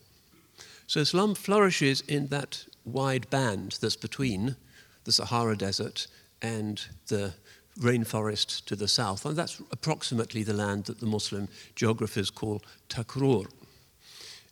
So 0.90 0.98
Islam 0.98 1.36
flourishes 1.36 2.00
in 2.08 2.26
that 2.30 2.64
wide 2.84 3.30
band 3.30 3.78
that's 3.80 3.94
between 3.94 4.56
the 5.04 5.12
Sahara 5.12 5.56
Desert 5.56 6.08
and 6.42 6.84
the 7.06 7.34
rainforest 7.78 8.64
to 8.64 8.74
the 8.74 8.88
south. 8.88 9.24
And 9.24 9.36
that's 9.36 9.62
approximately 9.70 10.42
the 10.42 10.52
land 10.52 10.86
that 10.86 10.98
the 10.98 11.06
Muslim 11.06 11.46
geographers 11.76 12.28
call 12.28 12.60
Takrur 12.88 13.46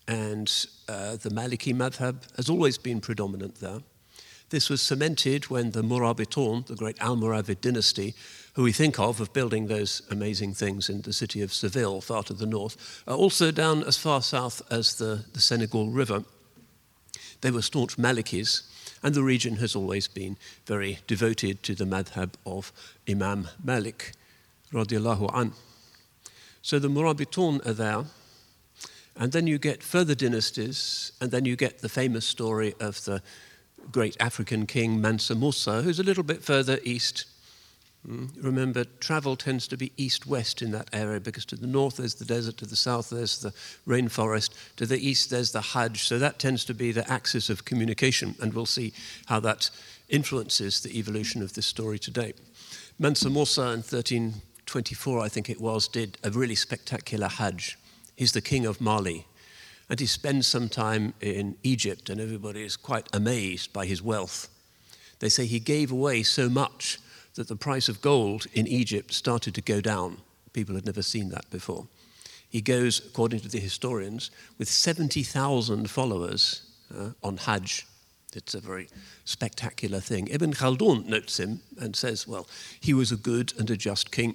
and 0.06 0.66
uh, 0.88 1.16
the 1.16 1.30
Maliki 1.30 1.74
madhab 1.74 2.22
has 2.36 2.48
always 2.48 2.78
been 2.78 3.00
predominant 3.00 3.56
there. 3.56 3.80
This 4.50 4.70
was 4.70 4.80
cemented 4.80 5.50
when 5.50 5.72
the 5.72 5.82
Murabitun, 5.82 6.66
the 6.66 6.76
great 6.76 6.98
Almoravid 6.98 7.60
dynasty, 7.60 8.14
who 8.58 8.64
we 8.64 8.72
think 8.72 8.98
of 8.98 9.20
of 9.20 9.32
building 9.32 9.68
those 9.68 10.02
amazing 10.10 10.52
things 10.52 10.88
in 10.90 11.02
the 11.02 11.12
city 11.12 11.42
of 11.42 11.54
Seville, 11.54 12.00
far 12.00 12.24
to 12.24 12.34
the 12.34 12.44
north, 12.44 13.04
also 13.06 13.52
down 13.52 13.84
as 13.84 13.96
far 13.96 14.20
south 14.20 14.60
as 14.68 14.98
the, 14.98 15.24
the 15.32 15.40
Senegal 15.40 15.90
River. 15.90 16.24
They 17.40 17.52
were 17.52 17.62
staunch 17.62 17.96
Malikis, 17.96 18.62
and 19.00 19.14
the 19.14 19.22
region 19.22 19.58
has 19.58 19.76
always 19.76 20.08
been 20.08 20.36
very 20.66 20.98
devoted 21.06 21.62
to 21.62 21.76
the 21.76 21.84
madhab 21.84 22.30
of 22.44 22.72
Imam 23.08 23.46
Malik, 23.62 24.14
radiallahu 24.72 25.30
an. 25.34 25.52
So 26.60 26.80
the 26.80 26.88
Murabitun 26.88 27.64
are 27.64 27.72
there, 27.72 28.06
and 29.14 29.30
then 29.30 29.46
you 29.46 29.58
get 29.58 29.84
further 29.84 30.16
dynasties, 30.16 31.12
and 31.20 31.30
then 31.30 31.44
you 31.44 31.54
get 31.54 31.78
the 31.78 31.88
famous 31.88 32.26
story 32.26 32.74
of 32.80 33.04
the 33.04 33.22
great 33.92 34.16
African 34.18 34.66
king 34.66 35.00
Mansa 35.00 35.36
Musa, 35.36 35.82
who's 35.82 36.00
a 36.00 36.02
little 36.02 36.24
bit 36.24 36.42
further 36.42 36.80
east. 36.82 37.26
Hmm? 38.06 38.26
Remember, 38.40 38.84
travel 38.84 39.36
tends 39.36 39.66
to 39.68 39.76
be 39.76 39.92
east 39.96 40.26
west 40.26 40.62
in 40.62 40.70
that 40.70 40.88
area 40.92 41.20
because 41.20 41.44
to 41.46 41.56
the 41.56 41.66
north 41.66 41.96
there's 41.96 42.14
the 42.14 42.24
desert, 42.24 42.56
to 42.58 42.66
the 42.66 42.76
south 42.76 43.10
there's 43.10 43.40
the 43.40 43.52
rainforest, 43.86 44.50
to 44.76 44.86
the 44.86 44.98
east 44.98 45.30
there's 45.30 45.52
the 45.52 45.60
Hajj. 45.60 46.04
So 46.04 46.18
that 46.18 46.38
tends 46.38 46.64
to 46.66 46.74
be 46.74 46.92
the 46.92 47.10
axis 47.10 47.50
of 47.50 47.64
communication, 47.64 48.34
and 48.40 48.54
we'll 48.54 48.66
see 48.66 48.92
how 49.26 49.40
that 49.40 49.70
influences 50.08 50.80
the 50.80 50.98
evolution 50.98 51.42
of 51.42 51.54
this 51.54 51.66
story 51.66 51.98
today. 51.98 52.34
Mansa 52.98 53.30
Musa 53.30 53.62
in 53.62 53.82
1324, 53.82 55.20
I 55.20 55.28
think 55.28 55.50
it 55.50 55.60
was, 55.60 55.88
did 55.88 56.18
a 56.22 56.30
really 56.30 56.54
spectacular 56.54 57.28
Hajj. 57.28 57.78
He's 58.16 58.32
the 58.32 58.40
king 58.40 58.66
of 58.66 58.80
Mali. 58.80 59.26
And 59.90 60.00
he 60.00 60.06
spends 60.06 60.46
some 60.46 60.68
time 60.68 61.14
in 61.20 61.56
Egypt, 61.62 62.10
and 62.10 62.20
everybody 62.20 62.62
is 62.62 62.76
quite 62.76 63.08
amazed 63.12 63.72
by 63.72 63.86
his 63.86 64.02
wealth. 64.02 64.48
They 65.20 65.28
say 65.28 65.46
he 65.46 65.60
gave 65.60 65.90
away 65.90 66.22
so 66.22 66.48
much 66.48 66.98
that 67.38 67.46
the 67.46 67.56
price 67.56 67.88
of 67.88 68.02
gold 68.02 68.46
in 68.52 68.66
Egypt 68.66 69.14
started 69.14 69.54
to 69.54 69.62
go 69.62 69.80
down. 69.80 70.16
People 70.52 70.74
had 70.74 70.84
never 70.84 71.02
seen 71.02 71.28
that 71.28 71.48
before. 71.50 71.86
He 72.48 72.60
goes, 72.60 72.98
according 72.98 73.38
to 73.40 73.48
the 73.48 73.60
historians, 73.60 74.32
with 74.58 74.68
70,000 74.68 75.88
followers 75.88 76.62
uh, 76.92 77.10
on 77.22 77.36
Hajj. 77.36 77.86
It's 78.34 78.54
a 78.54 78.60
very 78.60 78.88
spectacular 79.24 80.00
thing. 80.00 80.26
Ibn 80.26 80.52
Khaldun 80.52 81.06
notes 81.06 81.38
him 81.38 81.60
and 81.80 81.94
says, 81.94 82.26
well, 82.26 82.48
he 82.80 82.92
was 82.92 83.12
a 83.12 83.16
good 83.16 83.52
and 83.56 83.70
a 83.70 83.76
just 83.76 84.10
king. 84.10 84.34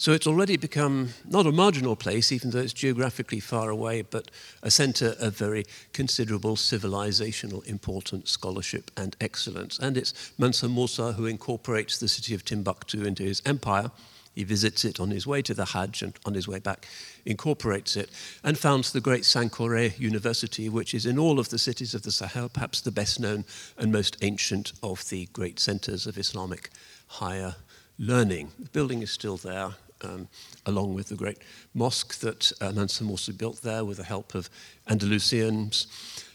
So 0.00 0.12
it's 0.12 0.28
already 0.28 0.56
become 0.56 1.08
not 1.28 1.44
a 1.44 1.50
marginal 1.50 1.96
place, 1.96 2.30
even 2.30 2.50
though 2.50 2.60
it's 2.60 2.72
geographically 2.72 3.40
far 3.40 3.68
away, 3.68 4.02
but 4.02 4.30
a 4.62 4.70
center 4.70 5.16
of 5.18 5.36
very 5.36 5.64
considerable 5.92 6.54
civilizational 6.54 7.66
importance, 7.66 8.30
scholarship, 8.30 8.92
and 8.96 9.16
excellence. 9.20 9.76
And 9.76 9.96
it's 9.96 10.32
Mansa 10.38 10.68
Musa 10.68 11.14
who 11.14 11.26
incorporates 11.26 11.98
the 11.98 12.06
city 12.06 12.32
of 12.32 12.44
Timbuktu 12.44 13.04
into 13.04 13.24
his 13.24 13.42
empire. 13.44 13.90
He 14.36 14.44
visits 14.44 14.84
it 14.84 15.00
on 15.00 15.10
his 15.10 15.26
way 15.26 15.42
to 15.42 15.52
the 15.52 15.64
Hajj 15.64 16.02
and 16.02 16.16
on 16.24 16.34
his 16.34 16.46
way 16.46 16.60
back 16.60 16.86
incorporates 17.26 17.96
it 17.96 18.08
and 18.44 18.56
founds 18.56 18.92
the 18.92 19.00
great 19.00 19.24
Sankore 19.24 19.98
University, 19.98 20.68
which 20.68 20.94
is 20.94 21.06
in 21.06 21.18
all 21.18 21.40
of 21.40 21.48
the 21.48 21.58
cities 21.58 21.92
of 21.92 22.04
the 22.04 22.12
Sahel, 22.12 22.48
perhaps 22.48 22.80
the 22.80 22.92
best 22.92 23.18
known 23.18 23.44
and 23.76 23.90
most 23.90 24.16
ancient 24.22 24.74
of 24.80 25.08
the 25.08 25.26
great 25.32 25.58
centers 25.58 26.06
of 26.06 26.16
Islamic 26.16 26.70
higher 27.08 27.56
learning. 27.98 28.52
The 28.60 28.70
building 28.70 29.02
is 29.02 29.10
still 29.10 29.36
there, 29.36 29.70
um, 30.02 30.28
along 30.66 30.94
with 30.94 31.08
the 31.08 31.16
great 31.16 31.38
mosque 31.74 32.18
that 32.20 32.52
uh, 32.60 32.72
Mansa 32.72 33.04
Musa 33.04 33.32
built 33.32 33.62
there 33.62 33.84
with 33.84 33.96
the 33.98 34.04
help 34.04 34.34
of 34.34 34.50
Andalusians, 34.88 35.86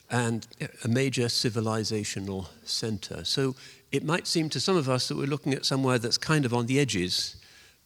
and 0.09 0.47
a 0.83 0.87
major 0.87 1.25
civilizational 1.25 2.47
center. 2.63 3.23
So 3.23 3.55
it 3.91 4.03
might 4.03 4.27
seem 4.27 4.49
to 4.49 4.59
some 4.59 4.75
of 4.75 4.87
us 4.87 5.07
that 5.07 5.17
we're 5.17 5.25
looking 5.25 5.53
at 5.53 5.65
somewhere 5.65 5.97
that's 5.97 6.17
kind 6.17 6.45
of 6.45 6.53
on 6.53 6.67
the 6.67 6.79
edges, 6.79 7.35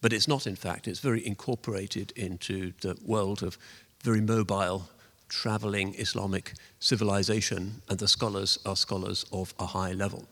but 0.01 0.11
it's 0.11 0.27
not, 0.27 0.45
in 0.45 0.55
fact. 0.55 0.87
It's 0.87 0.99
very 0.99 1.25
incorporated 1.25 2.11
into 2.15 2.73
the 2.81 2.97
world 3.05 3.43
of 3.43 3.57
very 4.03 4.21
mobile, 4.21 4.89
traveling 5.29 5.95
Islamic 5.95 6.53
civilization, 6.79 7.81
and 7.89 7.97
the 7.97 8.07
scholars 8.07 8.59
are 8.65 8.75
scholars 8.75 9.25
of 9.31 9.53
a 9.59 9.65
high 9.65 9.93
level. 9.93 10.25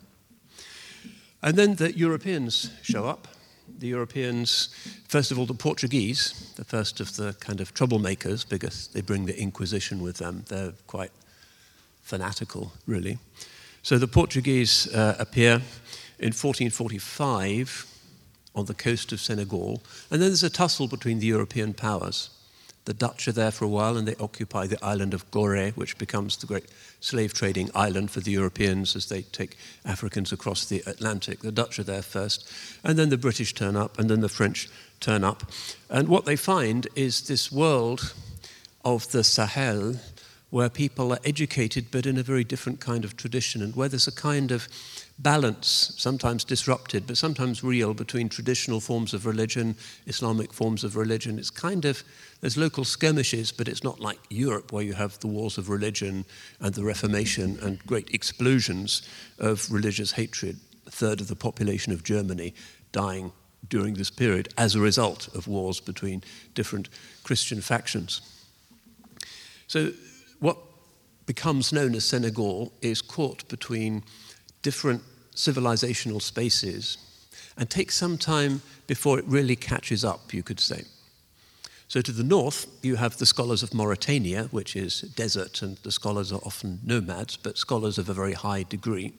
And 1.42 1.56
then 1.58 1.76
the 1.76 1.98
Europeans 1.98 2.72
show 2.82 3.06
up 3.06 3.28
the 3.78 3.88
Europeans, 3.88 4.70
first 5.08 5.32
of 5.32 5.40
all, 5.40 5.46
the 5.46 5.54
Portuguese, 5.54 6.54
the 6.56 6.64
first 6.64 7.00
of 7.00 7.16
the 7.16 7.34
kind 7.40 7.62
of 7.62 7.74
troublemakers, 7.74 8.48
because 8.48 8.88
they 8.88 9.02
bring 9.02 9.26
the 9.26 9.40
Inquisition 9.40 10.02
with 10.02 10.18
them. 10.18 10.44
They're 10.48 10.74
quite 10.88 11.12
fanatical, 12.02 12.72
really. 12.88 13.18
So 13.82 13.98
the 13.98 14.08
Portuguese 14.08 14.88
uh, 14.94 15.16
appear 15.20 15.62
in 16.20 16.32
1445 16.32 17.86
on 18.56 18.66
the 18.66 18.74
coast 18.74 19.12
of 19.12 19.20
Senegal. 19.20 19.84
And 20.10 20.22
then 20.22 20.30
there's 20.30 20.44
a 20.44 20.50
tussle 20.50 20.88
between 20.88 21.20
the 21.20 21.28
European 21.28 21.74
powers. 21.74 22.30
The 22.86 22.94
Dutch 22.94 23.28
are 23.28 23.32
there 23.32 23.52
for 23.52 23.66
a 23.66 23.70
while 23.70 23.98
and 23.98 24.08
they 24.08 24.16
occupy 24.16 24.68
the 24.68 24.84
island 24.84 25.14
of 25.16 25.30
Gorée, 25.32 25.76
which 25.76 25.98
becomes 25.98 26.38
the 26.38 26.46
great 26.46 26.66
slave 27.00 27.34
trading 27.34 27.72
island 27.74 28.12
for 28.12 28.20
the 28.20 28.32
Europeans 28.32 28.96
as 28.96 29.08
they 29.08 29.24
take 29.24 29.58
Africans 29.84 30.32
across 30.32 30.66
the 30.66 30.84
Atlantic. 30.86 31.40
The 31.40 31.52
Dutch 31.52 31.80
are 31.80 31.84
there 31.84 32.04
first, 32.04 32.48
and 32.84 32.98
then 32.98 33.10
the 33.10 33.18
British 33.18 33.54
turn 33.54 33.76
up, 33.76 33.98
and 33.98 34.10
then 34.10 34.22
the 34.22 34.30
French 34.30 34.70
turn 35.00 35.24
up. 35.24 35.52
And 35.90 36.08
what 36.08 36.26
they 36.26 36.36
find 36.36 36.88
is 36.96 37.22
this 37.22 37.52
world 37.52 38.14
of 38.84 39.12
the 39.12 39.24
Sahel 39.24 39.96
where 40.52 40.70
people 40.70 41.12
are 41.12 41.20
educated 41.26 41.88
but 41.92 42.06
in 42.06 42.18
a 42.18 42.24
very 42.24 42.44
different 42.44 42.80
kind 42.80 43.04
of 43.04 43.18
tradition, 43.18 43.62
and 43.62 43.76
where 43.76 43.90
there's 43.90 44.08
a 44.08 44.12
kind 44.12 44.52
of 44.52 44.68
balance, 45.20 45.94
sometimes 45.98 46.44
disrupted, 46.44 47.08
but 47.08 47.18
sometimes 47.18 47.64
real, 47.64 47.94
between 47.94 48.30
traditional 48.30 48.80
forms 48.80 49.14
of 49.14 49.26
religion, 49.26 49.76
Islamic 50.06 50.54
forms 50.54 50.84
of 50.84 50.96
religion. 50.96 51.40
It's 51.40 51.50
kind 51.50 51.86
of, 51.86 52.04
there's 52.42 52.58
local 52.58 52.84
skirmishes, 52.84 53.52
but 53.52 53.68
it's 53.68 53.84
not 53.84 54.00
like 54.00 54.20
Europe, 54.30 54.72
where 54.72 54.84
you 54.84 54.94
have 54.94 55.20
the 55.20 55.28
wars 55.28 55.58
of 55.58 55.70
religion 55.70 56.26
and 56.60 56.74
the 56.74 56.84
Reformation 56.84 57.58
and 57.62 57.80
great 57.86 58.10
explosions 58.14 59.02
of 59.40 59.72
religious 59.72 60.12
hatred. 60.12 60.60
A 60.86 60.92
third 60.92 61.22
of 61.22 61.28
the 61.28 61.36
population 61.36 61.92
of 61.94 62.04
Germany 62.04 62.54
dying 62.92 63.32
during 63.70 63.96
this 63.96 64.12
period 64.12 64.50
as 64.58 64.76
a 64.76 64.80
result 64.80 65.34
of 65.36 65.48
wars 65.48 65.80
between 65.80 66.24
different 66.54 66.90
Christian 67.24 67.62
factions. 67.62 68.22
So, 69.68 69.92
what 70.40 70.58
becomes 71.26 71.74
known 71.74 71.96
as 71.96 72.06
Senegal 72.06 72.72
is 72.82 73.02
caught 73.02 73.48
between 73.48 74.04
different 74.62 75.02
civilizational 75.36 76.22
spaces 76.22 76.98
and 77.58 77.70
takes 77.70 77.96
some 77.96 78.18
time 78.18 78.62
before 78.88 79.18
it 79.18 79.26
really 79.26 79.56
catches 79.56 80.06
up, 80.06 80.34
you 80.34 80.44
could 80.44 80.60
say. 80.60 80.84
So, 81.88 82.02
to 82.02 82.12
the 82.12 82.24
north, 82.24 82.66
you 82.82 82.96
have 82.96 83.18
the 83.18 83.28
scholars 83.28 83.62
of 83.62 83.74
Mauritania, 83.74 84.46
which 84.46 84.76
is 84.76 85.02
desert, 85.02 85.62
and 85.62 85.78
the 85.78 85.92
scholars 85.92 86.32
are 86.32 86.42
often 86.44 86.80
nomads, 86.84 87.38
but 87.38 87.60
scholars 87.60 88.00
of 88.00 88.10
a 88.10 88.14
very 88.14 88.34
high 88.34 88.64
degree. 88.64 89.14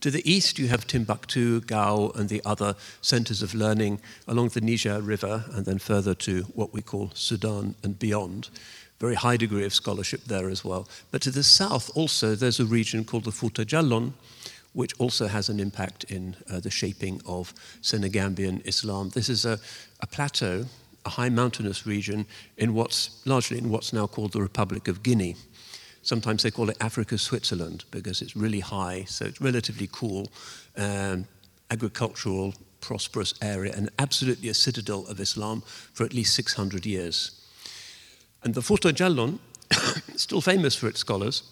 To 0.00 0.10
the 0.10 0.30
east, 0.30 0.58
you 0.58 0.68
have 0.68 0.86
Timbuktu, 0.86 1.60
Gao, 1.60 2.12
and 2.14 2.28
the 2.28 2.40
other 2.44 2.74
centers 3.02 3.42
of 3.42 3.52
learning 3.52 4.00
along 4.26 4.50
the 4.50 4.60
Niger 4.60 5.00
River, 5.00 5.44
and 5.52 5.66
then 5.66 5.78
further 5.78 6.14
to 6.14 6.42
what 6.54 6.72
we 6.72 6.80
call 6.80 7.10
Sudan 7.14 7.74
and 7.82 7.98
beyond. 7.98 8.48
Very 9.00 9.16
high 9.16 9.36
degree 9.36 9.64
of 9.64 9.74
scholarship 9.74 10.24
there 10.24 10.48
as 10.48 10.64
well. 10.64 10.88
But 11.10 11.20
to 11.22 11.30
the 11.30 11.42
south, 11.42 11.90
also, 11.94 12.34
there's 12.34 12.60
a 12.60 12.64
region 12.64 13.04
called 13.04 13.24
the 13.24 13.32
Fouta 13.32 13.64
Djallon, 13.66 14.12
which 14.72 14.94
also 14.98 15.26
has 15.26 15.48
an 15.48 15.60
impact 15.60 16.04
in 16.04 16.36
uh, 16.48 16.60
the 16.60 16.70
shaping 16.70 17.20
of 17.26 17.52
Senegambian 17.82 18.64
Islam. 18.64 19.10
This 19.10 19.28
is 19.28 19.44
a, 19.44 19.58
a 20.00 20.06
plateau, 20.06 20.66
a 21.08 21.10
high 21.20 21.30
mountainous 21.30 21.86
region 21.86 22.26
in 22.58 22.74
what's 22.74 23.22
largely 23.24 23.56
in 23.56 23.70
what's 23.70 23.92
now 23.92 24.06
called 24.06 24.32
the 24.32 24.42
Republic 24.42 24.88
of 24.88 25.02
Guinea. 25.02 25.34
Sometimes 26.02 26.42
they 26.42 26.50
call 26.50 26.68
it 26.68 26.76
Africa's 26.80 27.22
Switzerland 27.22 27.84
because 27.90 28.20
it's 28.22 28.36
really 28.36 28.60
high, 28.60 29.04
so 29.04 29.24
it's 29.24 29.40
relatively 29.40 29.88
cool, 29.90 30.28
um, 30.76 31.26
agricultural, 31.70 32.54
prosperous 32.80 33.32
area, 33.40 33.72
and 33.74 33.88
absolutely 33.98 34.50
a 34.50 34.54
citadel 34.54 35.06
of 35.06 35.18
Islam 35.18 35.62
for 35.94 36.04
at 36.04 36.12
least 36.12 36.34
600 36.34 36.84
years. 36.84 37.14
And 38.44 38.54
the 38.54 38.60
Fouta 38.60 38.92
Djallon, 38.92 39.38
still 40.16 40.42
famous 40.42 40.76
for 40.76 40.88
its 40.88 41.00
scholars, 41.00 41.42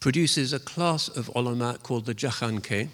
produces 0.00 0.52
a 0.52 0.58
class 0.58 1.08
of 1.08 1.30
ulama 1.34 1.78
called 1.82 2.06
the 2.06 2.14
Jakhanke, 2.14 2.88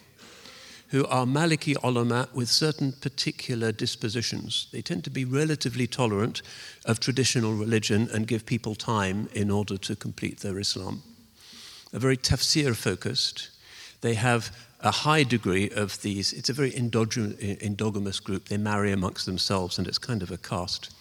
who 0.88 1.07
are 1.07 1.26
Maliki 1.26 1.76
ulama 1.83 2.29
with 2.35 2.49
certain 2.49 2.93
particular 2.93 3.73
dispositions. 3.73 4.69
They 4.73 4.83
tend 4.83 5.05
to 5.05 5.11
be 5.11 5.25
relatively 5.25 5.87
tolerant 5.87 6.43
of 6.85 7.00
traditional 7.00 7.54
religion 7.54 8.08
and 8.13 8.26
give 8.26 8.47
people 8.47 8.75
time 8.75 9.28
in 9.32 9.50
order 9.50 9.76
to 9.78 9.97
complete 9.97 10.41
their 10.41 10.58
Islam. 10.58 11.02
They're 11.91 12.00
very 12.00 12.17
tafsir 12.17 12.75
focused. 12.75 13.50
They 14.00 14.15
have 14.15 14.50
a 14.80 14.91
high 14.91 15.23
degree 15.23 15.71
of 15.71 16.02
these, 16.02 16.32
it's 16.32 16.50
a 16.50 16.52
very 16.52 16.73
endogamous 16.73 18.23
group. 18.23 18.49
They 18.49 18.58
marry 18.58 18.93
amongst 18.93 19.26
themselves, 19.26 19.78
and 19.78 19.87
it's 19.87 19.99
kind 19.99 20.23
of 20.23 20.30
a 20.30 20.37
caste. 20.37 20.93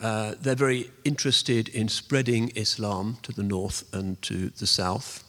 Uh, 0.00 0.34
they're 0.40 0.54
very 0.54 0.90
interested 1.04 1.68
in 1.68 1.88
spreading 1.88 2.50
Islam 2.56 3.18
to 3.22 3.32
the 3.32 3.42
north 3.42 3.84
and 3.92 4.20
to 4.22 4.50
the 4.50 4.66
south. 4.66 5.23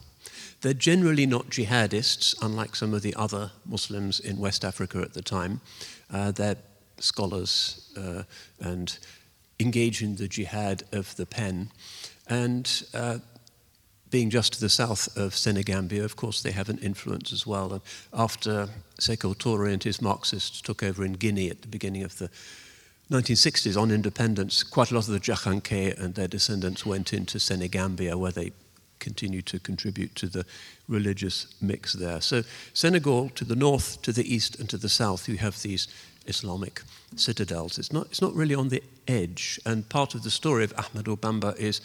They're 0.66 0.74
generally 0.74 1.28
not 1.28 1.52
jihadists, 1.52 2.34
unlike 2.42 2.76
some 2.76 2.96
of 2.96 3.04
the 3.04 3.14
other 3.14 3.52
Muslims 3.68 4.20
in 4.20 4.40
West 4.40 4.66
Africa 4.66 4.98
at 4.98 5.14
the 5.14 5.22
time. 5.22 5.62
Uh, 6.12 6.32
they're 6.32 6.58
scholars 6.98 7.94
uh, 7.96 8.24
and 8.60 8.98
engage 9.60 10.02
in 10.02 10.16
the 10.16 10.28
jihad 10.28 10.82
of 10.92 11.16
the 11.18 11.28
pen. 11.28 11.70
And 12.28 12.84
uh, 12.96 13.20
being 14.10 14.32
just 14.32 14.54
to 14.54 14.60
the 14.60 14.70
south 14.70 15.16
of 15.16 15.38
Senegambia, 15.38 16.04
of 16.04 16.16
course, 16.16 16.42
they 16.42 16.50
have 16.50 16.70
an 16.70 16.80
influence 16.80 17.32
as 17.32 17.46
well. 17.46 17.72
And 17.72 17.82
after 18.12 18.68
Sekou 19.00 19.36
Touré 19.36 19.72
and 19.72 19.84
his 19.84 20.02
Marxists 20.02 20.62
took 20.62 20.82
over 20.82 21.06
in 21.06 21.14
Guinea 21.14 21.52
at 21.52 21.62
the 21.62 21.68
beginning 21.68 22.02
of 22.02 22.18
the 22.18 22.32
1960s, 23.12 23.80
on 23.80 23.92
independence, 23.92 24.64
quite 24.64 24.90
a 24.90 24.96
lot 24.96 25.08
of 25.08 25.14
the 25.14 25.20
Jakhanke 25.20 25.96
and 26.00 26.16
their 26.16 26.28
descendants 26.28 26.88
went 26.88 27.14
into 27.14 27.40
Senegambia, 27.40 28.18
where 28.18 28.32
they 28.32 28.52
continued 29.00 29.46
to 29.48 29.60
contribute 29.60 30.16
to 30.16 30.28
the 30.28 30.46
religious 30.88 31.48
mix 31.62 31.94
there. 31.94 32.22
So, 32.22 32.44
Senegal, 32.74 33.30
to 33.30 33.46
the 33.46 33.56
north, 33.56 34.02
to 34.04 34.12
the 34.12 34.34
east, 34.34 34.60
and 34.60 34.70
to 34.70 34.78
the 34.78 34.90
south, 34.90 35.28
you 35.28 35.38
have 35.38 35.62
these 35.62 35.88
Islamic 36.28 36.82
citadels. 37.16 37.78
It's 37.78 37.94
not, 37.94 38.08
it's 38.08 38.22
not 38.22 38.34
really 38.34 38.56
on 38.56 38.70
the 38.70 38.84
edge. 39.08 39.60
And 39.66 39.88
part 39.90 40.16
of 40.16 40.24
the 40.24 40.32
story 40.32 40.64
of 40.64 40.76
Ahmadou 40.76 41.18
Bamba 41.18 41.56
is 41.58 41.82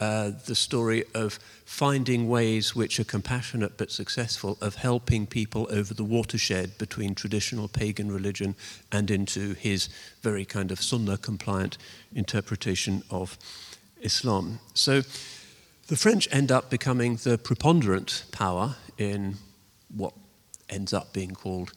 uh, 0.00 0.30
the 0.46 0.54
story 0.54 1.04
of 1.14 1.40
finding 1.64 2.28
ways 2.28 2.74
which 2.74 3.00
are 3.00 3.04
compassionate 3.04 3.76
but 3.76 3.90
successful 3.90 4.56
of 4.60 4.76
helping 4.76 5.26
people 5.26 5.66
over 5.70 5.92
the 5.92 6.04
watershed 6.04 6.78
between 6.78 7.14
traditional 7.14 7.66
pagan 7.66 8.10
religion 8.12 8.54
and 8.92 9.10
into 9.10 9.54
his 9.54 9.88
very 10.22 10.44
kind 10.44 10.70
of 10.70 10.80
sunnah 10.80 11.16
compliant 11.16 11.78
interpretation 12.14 13.02
of 13.10 13.36
Islam. 14.00 14.60
So 14.74 15.02
the 15.88 15.96
French 15.96 16.28
end 16.30 16.52
up 16.52 16.70
becoming 16.70 17.16
the 17.16 17.38
preponderant 17.38 18.24
power 18.30 18.76
in 18.98 19.36
what 19.94 20.12
ends 20.68 20.92
up 20.92 21.12
being 21.14 21.30
called 21.30 21.72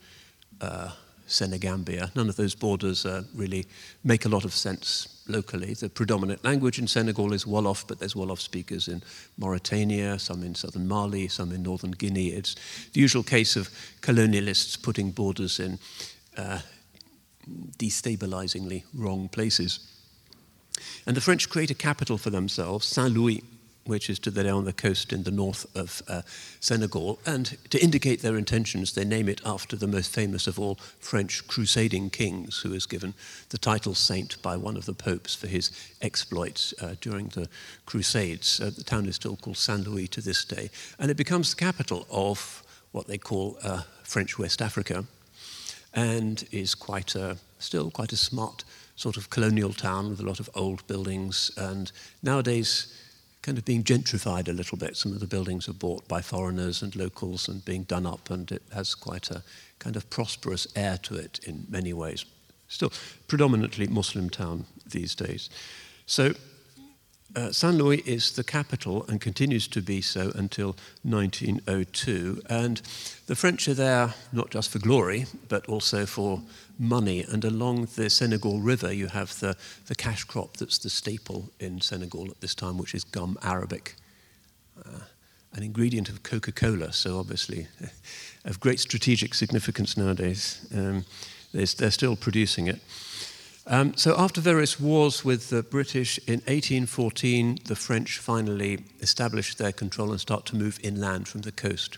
uh, 0.59 0.91
Senegambia. 1.27 2.11
None 2.13 2.27
of 2.27 2.35
those 2.35 2.53
borders 2.53 3.05
uh, 3.05 3.23
really 3.33 3.65
make 4.03 4.25
a 4.25 4.29
lot 4.29 4.43
of 4.43 4.53
sense 4.53 5.23
locally. 5.29 5.73
The 5.73 5.87
predominant 5.87 6.43
language 6.43 6.77
in 6.77 6.87
Senegal 6.87 7.31
is 7.31 7.45
Wolof, 7.45 7.87
but 7.87 7.99
there's 7.99 8.13
Wolof 8.13 8.39
speakers 8.39 8.89
in 8.89 9.01
Mauritania, 9.37 10.19
some 10.19 10.43
in 10.43 10.55
southern 10.55 10.89
Mali, 10.89 11.29
some 11.29 11.53
in 11.53 11.63
northern 11.63 11.91
Guinea. 11.91 12.31
It's 12.33 12.55
the 12.91 12.99
usual 12.99 13.23
case 13.23 13.55
of 13.55 13.69
colonialists 14.01 14.81
putting 14.81 15.11
borders 15.11 15.57
in 15.57 15.79
uh, 16.35 16.59
destabilizingly 17.77 18.83
wrong 18.93 19.29
places. 19.29 19.87
And 21.07 21.15
the 21.15 21.21
French 21.21 21.49
create 21.49 21.71
a 21.71 21.75
capital 21.75 22.17
for 22.17 22.29
themselves, 22.29 22.85
Saint 22.85 23.13
Louis, 23.13 23.41
which 23.91 24.09
is 24.09 24.19
today 24.19 24.49
on 24.49 24.63
the 24.63 24.71
coast 24.71 25.11
in 25.11 25.23
the 25.23 25.31
north 25.31 25.65
of 25.75 26.01
uh, 26.07 26.21
Senegal. 26.61 27.19
And 27.25 27.57
to 27.71 27.83
indicate 27.83 28.21
their 28.21 28.37
intentions, 28.37 28.93
they 28.93 29.03
name 29.03 29.27
it 29.27 29.41
after 29.45 29.75
the 29.75 29.85
most 29.85 30.13
famous 30.13 30.47
of 30.47 30.57
all 30.57 30.75
French 30.99 31.45
crusading 31.49 32.09
kings, 32.09 32.61
who 32.61 32.69
was 32.69 32.85
given 32.85 33.13
the 33.49 33.57
title 33.57 33.93
saint 33.93 34.41
by 34.41 34.55
one 34.55 34.77
of 34.77 34.85
the 34.85 34.93
popes 34.93 35.35
for 35.35 35.47
his 35.47 35.71
exploits 36.01 36.73
uh, 36.81 36.95
during 37.01 37.27
the 37.27 37.49
Crusades. 37.85 38.61
Uh, 38.61 38.71
the 38.73 38.83
town 38.83 39.07
is 39.07 39.17
still 39.17 39.35
called 39.35 39.57
Saint 39.57 39.85
Louis 39.85 40.07
to 40.07 40.21
this 40.21 40.45
day. 40.45 40.69
And 40.97 41.11
it 41.11 41.17
becomes 41.17 41.53
the 41.53 41.59
capital 41.59 42.07
of 42.09 42.63
what 42.93 43.07
they 43.07 43.17
call 43.17 43.57
uh, 43.61 43.81
French 44.03 44.39
West 44.39 44.61
Africa 44.61 45.03
and 45.93 46.45
is 46.53 46.75
quite 46.75 47.13
a, 47.15 47.35
still 47.59 47.91
quite 47.91 48.13
a 48.13 48.17
smart 48.17 48.63
sort 48.95 49.17
of 49.17 49.29
colonial 49.29 49.73
town 49.73 50.09
with 50.09 50.21
a 50.21 50.25
lot 50.25 50.39
of 50.39 50.49
old 50.55 50.87
buildings. 50.87 51.51
And 51.57 51.91
nowadays, 52.23 52.87
kind 53.41 53.57
of 53.57 53.65
being 53.65 53.83
gentrified 53.83 54.47
a 54.47 54.53
little 54.53 54.77
bit. 54.77 54.95
Some 54.95 55.13
of 55.13 55.19
the 55.19 55.27
buildings 55.27 55.67
are 55.67 55.73
bought 55.73 56.07
by 56.07 56.21
foreigners 56.21 56.81
and 56.81 56.95
locals 56.95 57.47
and 57.47 57.65
being 57.65 57.83
done 57.83 58.05
up, 58.05 58.29
and 58.29 58.51
it 58.51 58.63
has 58.73 58.93
quite 58.95 59.31
a 59.31 59.43
kind 59.79 59.95
of 59.95 60.09
prosperous 60.09 60.67
air 60.75 60.97
to 61.03 61.15
it 61.15 61.39
in 61.43 61.65
many 61.69 61.93
ways. 61.93 62.25
Still, 62.67 62.93
predominantly 63.27 63.87
Muslim 63.87 64.29
town 64.29 64.65
these 64.85 65.15
days. 65.15 65.49
So 66.05 66.33
uh, 67.35 67.51
Saint 67.51 67.75
Louis 67.75 67.99
is 67.99 68.33
the 68.33 68.43
capital 68.43 69.05
and 69.07 69.21
continues 69.21 69.67
to 69.69 69.81
be 69.81 70.01
so 70.01 70.31
until 70.35 70.75
1902. 71.03 72.41
And 72.49 72.81
the 73.27 73.35
French 73.35 73.67
are 73.67 73.73
there 73.73 74.13
not 74.31 74.49
just 74.49 74.69
for 74.69 74.79
glory, 74.79 75.25
but 75.47 75.65
also 75.67 76.05
for 76.05 76.41
money. 76.77 77.23
And 77.23 77.45
along 77.45 77.87
the 77.95 78.09
Senegal 78.09 78.59
River, 78.59 78.91
you 78.91 79.07
have 79.07 79.39
the, 79.39 79.55
the 79.87 79.95
cash 79.95 80.23
crop 80.23 80.57
that's 80.57 80.77
the 80.77 80.89
staple 80.89 81.49
in 81.59 81.81
Senegal 81.81 82.29
at 82.29 82.41
this 82.41 82.55
time, 82.55 82.77
which 82.77 82.93
is 82.93 83.03
gum 83.03 83.37
arabic, 83.43 83.95
uh, 84.85 84.99
an 85.53 85.63
ingredient 85.63 86.09
of 86.09 86.23
Coca 86.23 86.51
Cola, 86.51 86.91
so 86.93 87.19
obviously 87.19 87.67
of 88.45 88.59
great 88.59 88.79
strategic 88.79 89.33
significance 89.33 89.95
nowadays. 89.95 90.65
Um, 90.75 91.05
they're 91.53 91.91
still 91.91 92.15
producing 92.15 92.67
it. 92.67 92.79
Um, 93.67 93.95
so 93.95 94.15
after 94.17 94.41
various 94.41 94.79
wars 94.79 95.23
with 95.23 95.49
the 95.49 95.61
British, 95.61 96.17
in 96.27 96.39
1814, 96.41 97.59
the 97.65 97.75
French 97.75 98.17
finally 98.17 98.85
establish 99.01 99.55
their 99.55 99.71
control 99.71 100.11
and 100.11 100.19
start 100.19 100.45
to 100.47 100.55
move 100.55 100.79
inland 100.83 101.27
from 101.27 101.41
the 101.41 101.51
coast. 101.51 101.97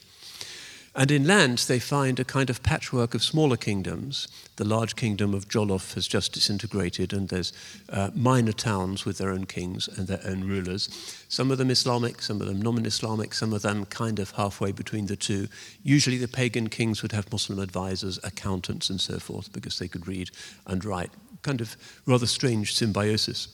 And 0.96 1.10
inland, 1.10 1.58
they 1.68 1.80
find 1.80 2.20
a 2.20 2.24
kind 2.24 2.52
of 2.52 2.62
patchwork 2.62 3.16
of 3.16 3.24
smaller 3.24 3.58
kingdoms. 3.58 4.28
The 4.58 4.64
large 4.64 4.96
kingdom 4.96 5.34
of 5.34 5.48
Jolof 5.48 5.96
has 5.96 6.08
just 6.08 6.34
disintegrated, 6.34 7.14
and 7.14 7.30
there's 7.30 7.52
uh, 7.90 8.12
minor 8.14 8.52
towns 8.52 9.04
with 9.04 9.18
their 9.18 9.32
own 9.32 9.48
kings 9.48 9.88
and 9.88 10.08
their 10.08 10.22
own 10.24 10.44
rulers. 10.44 11.26
Some 11.30 11.50
of 11.50 11.58
them 11.58 11.72
Islamic, 11.72 12.22
some 12.22 12.42
of 12.42 12.48
them 12.48 12.62
non 12.62 12.86
Islamic, 12.86 13.34
some 13.34 13.54
of 13.54 13.64
them 13.64 13.86
kind 13.86 14.20
of 14.20 14.32
halfway 14.32 14.72
between 14.72 15.08
the 15.08 15.16
two. 15.16 15.48
Usually, 15.82 16.18
the 16.18 16.28
pagan 16.28 16.70
kings 16.70 17.02
would 17.02 17.14
have 17.14 17.32
Muslim 17.32 17.58
advisors, 17.58 18.20
accountants, 18.24 18.92
and 18.92 19.02
so 19.02 19.18
forth, 19.18 19.52
because 19.52 19.80
they 19.80 19.88
could 19.88 20.08
read 20.08 20.30
and 20.68 20.86
write. 20.86 21.10
Kind 21.44 21.62
of 21.62 21.78
rather 22.06 22.26
strange 22.26 22.74
symbiosis. 22.76 23.48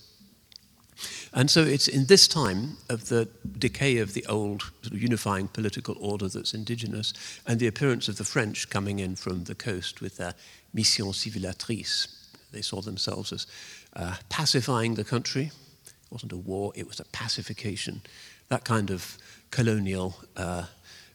And 1.33 1.49
so 1.49 1.61
it's 1.61 1.87
in 1.87 2.05
this 2.05 2.27
time 2.27 2.77
of 2.89 3.09
the 3.09 3.27
decay 3.57 3.97
of 3.97 4.13
the 4.13 4.25
old 4.25 4.63
sort 4.81 4.93
of 4.93 5.01
unifying 5.01 5.47
political 5.47 5.95
order 5.99 6.27
that's 6.27 6.53
indigenous 6.53 7.13
and 7.45 7.59
the 7.59 7.67
appearance 7.67 8.07
of 8.07 8.17
the 8.17 8.23
French 8.23 8.69
coming 8.69 8.99
in 8.99 9.15
from 9.15 9.43
the 9.43 9.55
coast 9.55 10.01
with 10.01 10.17
their 10.17 10.33
mission 10.73 11.05
civilisatrice. 11.05 12.07
They 12.51 12.61
saw 12.61 12.81
themselves 12.81 13.31
as 13.31 13.47
uh, 13.95 14.15
pacifying 14.29 14.95
the 14.95 15.03
country. 15.03 15.51
It 15.85 16.11
wasn't 16.11 16.33
a 16.33 16.37
war, 16.37 16.71
it 16.75 16.87
was 16.87 16.99
a 16.99 17.05
pacification. 17.05 18.01
That 18.49 18.63
kind 18.65 18.89
of 18.89 19.17
colonial 19.51 20.15
uh, 20.35 20.65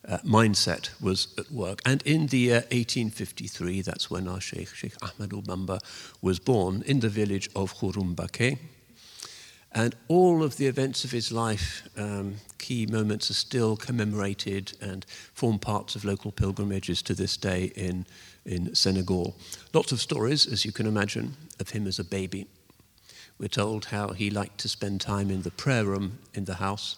uh, 0.08 0.18
mindset 0.18 0.90
was 1.00 1.28
at 1.38 1.50
work. 1.50 1.80
And 1.84 2.02
in 2.02 2.26
the 2.26 2.38
year 2.38 2.64
1853, 2.70 3.82
that's 3.82 4.10
when 4.10 4.28
our 4.28 4.40
Sheikh, 4.40 4.74
Sheikh 4.74 4.96
Ahmadou 4.98 5.44
Bamba, 5.44 5.80
was 6.20 6.38
born 6.38 6.82
in 6.86 7.00
the 7.00 7.08
village 7.08 7.48
of 7.54 7.74
Khurumbake 7.74 8.58
and 9.74 9.96
all 10.06 10.44
of 10.44 10.56
the 10.56 10.66
events 10.68 11.04
of 11.04 11.10
his 11.10 11.32
life, 11.32 11.82
um, 11.96 12.36
key 12.58 12.86
moments, 12.86 13.28
are 13.28 13.34
still 13.34 13.76
commemorated 13.76 14.72
and 14.80 15.04
form 15.34 15.58
parts 15.58 15.96
of 15.96 16.04
local 16.04 16.30
pilgrimages 16.30 17.02
to 17.02 17.14
this 17.14 17.36
day 17.36 17.72
in, 17.74 18.06
in 18.44 18.72
Senegal. 18.74 19.34
Lots 19.72 19.90
of 19.90 20.00
stories, 20.00 20.46
as 20.46 20.64
you 20.64 20.70
can 20.70 20.86
imagine, 20.86 21.36
of 21.58 21.70
him 21.70 21.88
as 21.88 21.98
a 21.98 22.04
baby. 22.04 22.46
We're 23.36 23.48
told 23.48 23.86
how 23.86 24.10
he 24.10 24.30
liked 24.30 24.58
to 24.58 24.68
spend 24.68 25.00
time 25.00 25.28
in 25.28 25.42
the 25.42 25.50
prayer 25.50 25.84
room 25.84 26.20
in 26.34 26.44
the 26.44 26.54
house, 26.54 26.96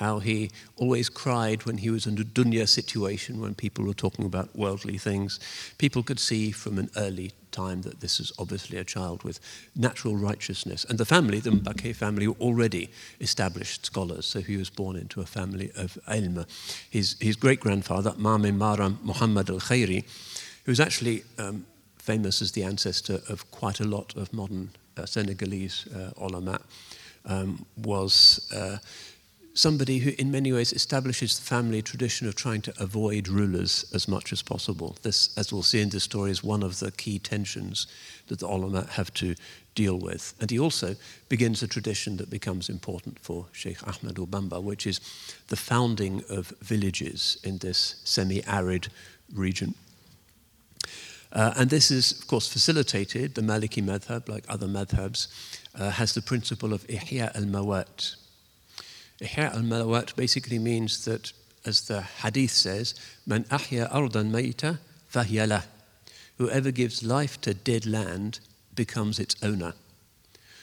how 0.00 0.18
he 0.18 0.50
always 0.76 1.10
cried 1.10 1.66
when 1.66 1.76
he 1.76 1.90
was 1.90 2.06
in 2.06 2.18
a 2.18 2.24
dunya 2.24 2.66
situation, 2.66 3.38
when 3.38 3.54
people 3.54 3.84
were 3.84 3.92
talking 3.92 4.24
about 4.24 4.56
worldly 4.56 4.96
things. 4.96 5.38
People 5.76 6.02
could 6.02 6.18
see 6.18 6.50
from 6.50 6.78
an 6.78 6.88
early 6.96 7.32
time 7.50 7.82
that 7.82 8.00
this 8.00 8.18
is 8.18 8.32
obviously 8.38 8.78
a 8.78 8.84
child 8.84 9.22
with 9.24 9.38
natural 9.76 10.16
righteousness. 10.16 10.86
And 10.88 10.96
the 10.96 11.04
family, 11.04 11.38
the 11.38 11.50
Mbake 11.50 11.94
family, 11.94 12.26
were 12.26 12.40
already 12.40 12.90
established 13.20 13.84
scholars, 13.84 14.24
so 14.24 14.40
he 14.40 14.56
was 14.56 14.70
born 14.70 14.96
into 14.96 15.20
a 15.20 15.26
family 15.26 15.70
of 15.76 15.98
ilm. 16.08 16.46
His, 16.88 17.16
his 17.20 17.36
great 17.36 17.60
grandfather, 17.60 18.14
Mame 18.16 18.58
Maram 18.58 19.02
Muhammad 19.02 19.50
al 19.50 19.60
Khairi, 19.60 20.04
who 20.64 20.72
was 20.72 20.80
actually 20.80 21.24
um, 21.38 21.66
famous 21.98 22.40
as 22.40 22.52
the 22.52 22.62
ancestor 22.62 23.20
of 23.28 23.50
quite 23.50 23.80
a 23.80 23.84
lot 23.84 24.16
of 24.16 24.32
modern 24.32 24.70
uh, 24.96 25.04
Senegalese 25.04 25.86
uh, 25.94 26.12
ulama, 26.16 26.58
um, 27.26 27.66
was. 27.76 28.50
Uh, 28.50 28.78
somebody 29.54 29.98
who, 29.98 30.12
in 30.18 30.30
many 30.30 30.52
ways, 30.52 30.72
establishes 30.72 31.38
the 31.38 31.44
family 31.44 31.82
tradition 31.82 32.28
of 32.28 32.34
trying 32.34 32.62
to 32.62 32.82
avoid 32.82 33.28
rulers 33.28 33.84
as 33.94 34.08
much 34.08 34.32
as 34.32 34.42
possible. 34.42 34.96
This, 35.02 35.36
as 35.36 35.52
we'll 35.52 35.62
see 35.62 35.80
in 35.80 35.90
this 35.90 36.04
story, 36.04 36.30
is 36.30 36.44
one 36.44 36.62
of 36.62 36.78
the 36.78 36.90
key 36.90 37.18
tensions 37.18 37.86
that 38.28 38.38
the 38.38 38.46
ulama 38.46 38.86
have 38.92 39.12
to 39.14 39.34
deal 39.74 39.98
with. 39.98 40.34
And 40.40 40.50
he 40.50 40.58
also 40.58 40.96
begins 41.28 41.62
a 41.62 41.68
tradition 41.68 42.16
that 42.18 42.30
becomes 42.30 42.68
important 42.68 43.18
for 43.18 43.46
Sheikh 43.52 43.78
Ahmadou 43.78 44.28
Bamba, 44.28 44.62
which 44.62 44.86
is 44.86 45.00
the 45.48 45.56
founding 45.56 46.22
of 46.28 46.52
villages 46.60 47.38
in 47.42 47.58
this 47.58 48.00
semi 48.04 48.42
arid 48.46 48.88
region. 49.34 49.74
Uh, 51.32 51.54
and 51.56 51.70
this 51.70 51.90
is, 51.90 52.20
of 52.20 52.26
course, 52.26 52.48
facilitated. 52.48 53.34
The 53.34 53.42
Maliki 53.42 53.82
madhab, 53.82 54.28
like 54.28 54.44
other 54.48 54.66
madhabs, 54.66 55.28
uh, 55.78 55.90
has 55.90 56.12
the 56.12 56.22
principle 56.22 56.72
of 56.72 56.84
ihya 56.88 57.34
al 57.36 57.44
mawat, 57.44 58.16
Ihya 59.20 59.54
al-Mawat 59.54 60.16
basically 60.16 60.58
means 60.58 61.04
that, 61.04 61.32
as 61.64 61.82
the 61.82 62.02
hadith 62.02 62.52
says, 62.52 62.94
Man 63.26 63.44
ahya 63.44 63.92
ardan 63.92 64.30
mayta. 64.32 64.78
Whoever 66.38 66.70
gives 66.70 67.02
life 67.02 67.40
to 67.42 67.52
dead 67.52 67.84
land 67.84 68.40
becomes 68.74 69.18
its 69.18 69.36
owner. 69.42 69.74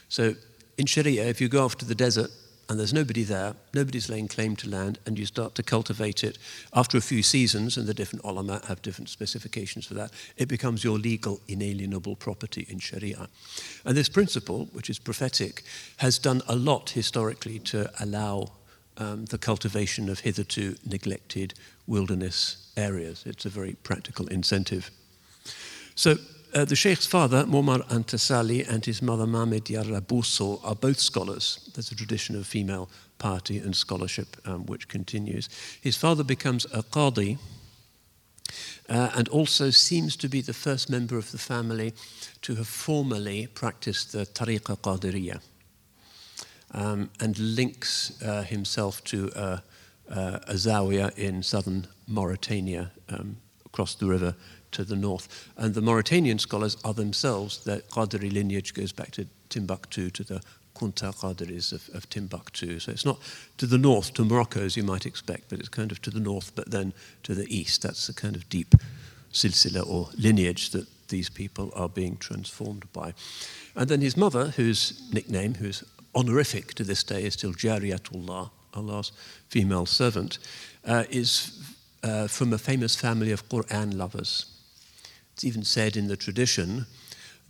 So 0.08 0.34
in 0.76 0.86
Sharia, 0.86 1.26
if 1.26 1.40
you 1.40 1.48
go 1.48 1.64
off 1.64 1.76
to 1.78 1.84
the 1.84 1.94
desert 1.94 2.30
and 2.68 2.78
there's 2.78 2.92
nobody 2.92 3.22
there, 3.22 3.54
nobody's 3.72 4.10
laying 4.10 4.28
claim 4.28 4.54
to 4.56 4.68
land, 4.68 4.98
and 5.06 5.18
you 5.18 5.24
start 5.24 5.54
to 5.54 5.62
cultivate 5.62 6.22
it, 6.22 6.38
after 6.74 6.98
a 6.98 7.00
few 7.00 7.22
seasons, 7.22 7.76
and 7.76 7.86
the 7.86 7.94
different 7.94 8.24
ulama 8.24 8.60
have 8.68 8.82
different 8.82 9.08
specifications 9.08 9.86
for 9.86 9.94
that, 9.94 10.10
it 10.36 10.48
becomes 10.48 10.84
your 10.84 10.98
legal, 10.98 11.40
inalienable 11.48 12.16
property 12.16 12.66
in 12.68 12.78
Sharia. 12.78 13.28
And 13.84 13.96
this 13.96 14.08
principle, 14.08 14.68
which 14.72 14.90
is 14.90 14.98
prophetic, 14.98 15.62
has 15.96 16.18
done 16.18 16.42
a 16.46 16.56
lot 16.56 16.90
historically 16.90 17.58
to 17.60 17.90
allow 18.00 18.52
um, 18.98 19.24
the 19.26 19.38
cultivation 19.38 20.08
of 20.08 20.20
hitherto 20.20 20.76
neglected 20.84 21.54
wilderness 21.86 22.70
areas. 22.76 23.22
It's 23.26 23.46
a 23.46 23.50
very 23.50 23.76
practical 23.82 24.26
incentive. 24.26 24.90
So 25.94 26.16
uh, 26.54 26.64
the 26.64 26.76
Sheikh's 26.76 27.06
father, 27.06 27.44
Momar 27.44 27.86
Antasali, 27.88 28.68
and 28.68 28.84
his 28.84 29.02
mother, 29.02 29.26
Mame 29.26 29.60
Diarra 29.60 29.96
are 30.64 30.74
both 30.74 30.98
scholars. 30.98 31.70
There's 31.74 31.92
a 31.92 31.94
tradition 31.94 32.36
of 32.36 32.46
female 32.46 32.88
piety 33.18 33.58
and 33.58 33.74
scholarship 33.74 34.36
um, 34.44 34.66
which 34.66 34.88
continues. 34.88 35.48
His 35.80 35.96
father 35.96 36.24
becomes 36.24 36.64
a 36.66 36.82
qadi 36.82 37.38
uh, 38.88 39.10
and 39.14 39.28
also 39.28 39.70
seems 39.70 40.16
to 40.16 40.28
be 40.28 40.40
the 40.40 40.54
first 40.54 40.88
member 40.88 41.18
of 41.18 41.30
the 41.32 41.38
family 41.38 41.92
to 42.42 42.54
have 42.54 42.68
formally 42.68 43.46
practiced 43.46 44.12
the 44.12 44.24
Tariqa 44.26 44.78
Qadiriyah 44.78 45.40
um, 46.72 47.10
and 47.20 47.38
links 47.38 48.22
uh, 48.22 48.42
himself 48.42 49.02
to 49.04 49.30
uh, 49.34 49.58
a 50.08 50.54
zawiya 50.54 51.16
in 51.18 51.42
southern 51.42 51.86
Mauritania 52.06 52.90
um, 53.10 53.36
across 53.66 53.94
the 53.94 54.06
river 54.06 54.34
to 54.72 54.84
the 54.84 54.96
north. 54.96 55.48
And 55.56 55.74
the 55.74 55.80
Mauritanian 55.80 56.38
scholars 56.38 56.76
are 56.84 56.94
themselves, 56.94 57.64
their 57.64 57.78
Qadri 57.78 58.32
lineage 58.32 58.74
goes 58.74 58.92
back 58.92 59.10
to 59.12 59.26
Timbuktu, 59.48 60.10
to 60.10 60.24
the 60.24 60.42
Kunta 60.74 61.14
Qadris 61.14 61.72
of, 61.72 61.90
of, 61.94 62.08
Timbuktu. 62.08 62.78
So 62.78 62.92
it's 62.92 63.04
not 63.04 63.18
to 63.56 63.66
the 63.66 63.78
north, 63.78 64.14
to 64.14 64.24
Morocco, 64.24 64.60
as 64.60 64.76
you 64.76 64.84
might 64.84 65.06
expect, 65.06 65.48
but 65.48 65.58
it's 65.58 65.68
kind 65.68 65.90
of 65.90 66.00
to 66.02 66.10
the 66.10 66.20
north, 66.20 66.54
but 66.54 66.70
then 66.70 66.92
to 67.24 67.34
the 67.34 67.52
east. 67.54 67.82
That's 67.82 68.06
the 68.06 68.12
kind 68.12 68.36
of 68.36 68.48
deep 68.48 68.74
silsila 69.32 69.86
or 69.88 70.08
lineage 70.16 70.70
that 70.70 70.86
these 71.08 71.28
people 71.28 71.72
are 71.74 71.88
being 71.88 72.16
transformed 72.16 72.90
by. 72.92 73.14
And 73.74 73.88
then 73.88 74.00
his 74.00 74.16
mother, 74.16 74.48
whose 74.50 75.02
nickname, 75.12 75.54
whose 75.54 75.82
honorific 76.14 76.74
to 76.74 76.84
this 76.84 77.02
day 77.02 77.24
is 77.24 77.34
still 77.34 77.52
Jariyatullah, 77.52 78.50
Allah's 78.74 79.12
female 79.48 79.86
servant, 79.86 80.38
uh, 80.84 81.04
is 81.10 81.74
uh, 82.02 82.28
from 82.28 82.52
a 82.52 82.58
famous 82.58 82.94
family 82.94 83.32
of 83.32 83.48
Quran 83.48 83.96
lovers. 83.96 84.46
It's 85.38 85.44
even 85.44 85.62
said 85.62 85.96
in 85.96 86.08
the 86.08 86.16
tradition 86.16 86.86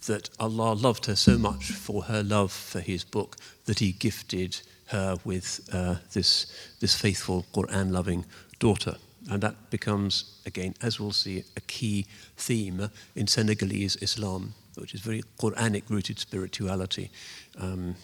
that 0.08 0.28
Allah 0.38 0.74
loved 0.74 1.06
her 1.06 1.16
so 1.16 1.38
much 1.38 1.70
for 1.70 2.02
her 2.02 2.22
love 2.22 2.52
for 2.52 2.80
his 2.80 3.02
book 3.02 3.38
that 3.64 3.78
he 3.78 3.92
gifted 3.92 4.60
her 4.88 5.16
with 5.24 5.66
uh, 5.72 5.94
this, 6.12 6.52
this 6.80 6.94
faithful 6.94 7.46
Quran 7.54 7.90
loving 7.90 8.26
daughter. 8.58 8.96
And 9.30 9.42
that 9.42 9.70
becomes, 9.70 10.38
again, 10.44 10.74
as 10.82 11.00
we'll 11.00 11.12
see, 11.12 11.44
a 11.56 11.62
key 11.62 12.04
theme 12.36 12.90
in 13.16 13.26
Senegalese 13.26 13.96
Islam, 14.02 14.52
which 14.74 14.92
is 14.92 15.00
very 15.00 15.22
Quranic 15.38 15.88
rooted 15.88 16.18
spirituality. 16.18 17.10
Um, 17.58 17.94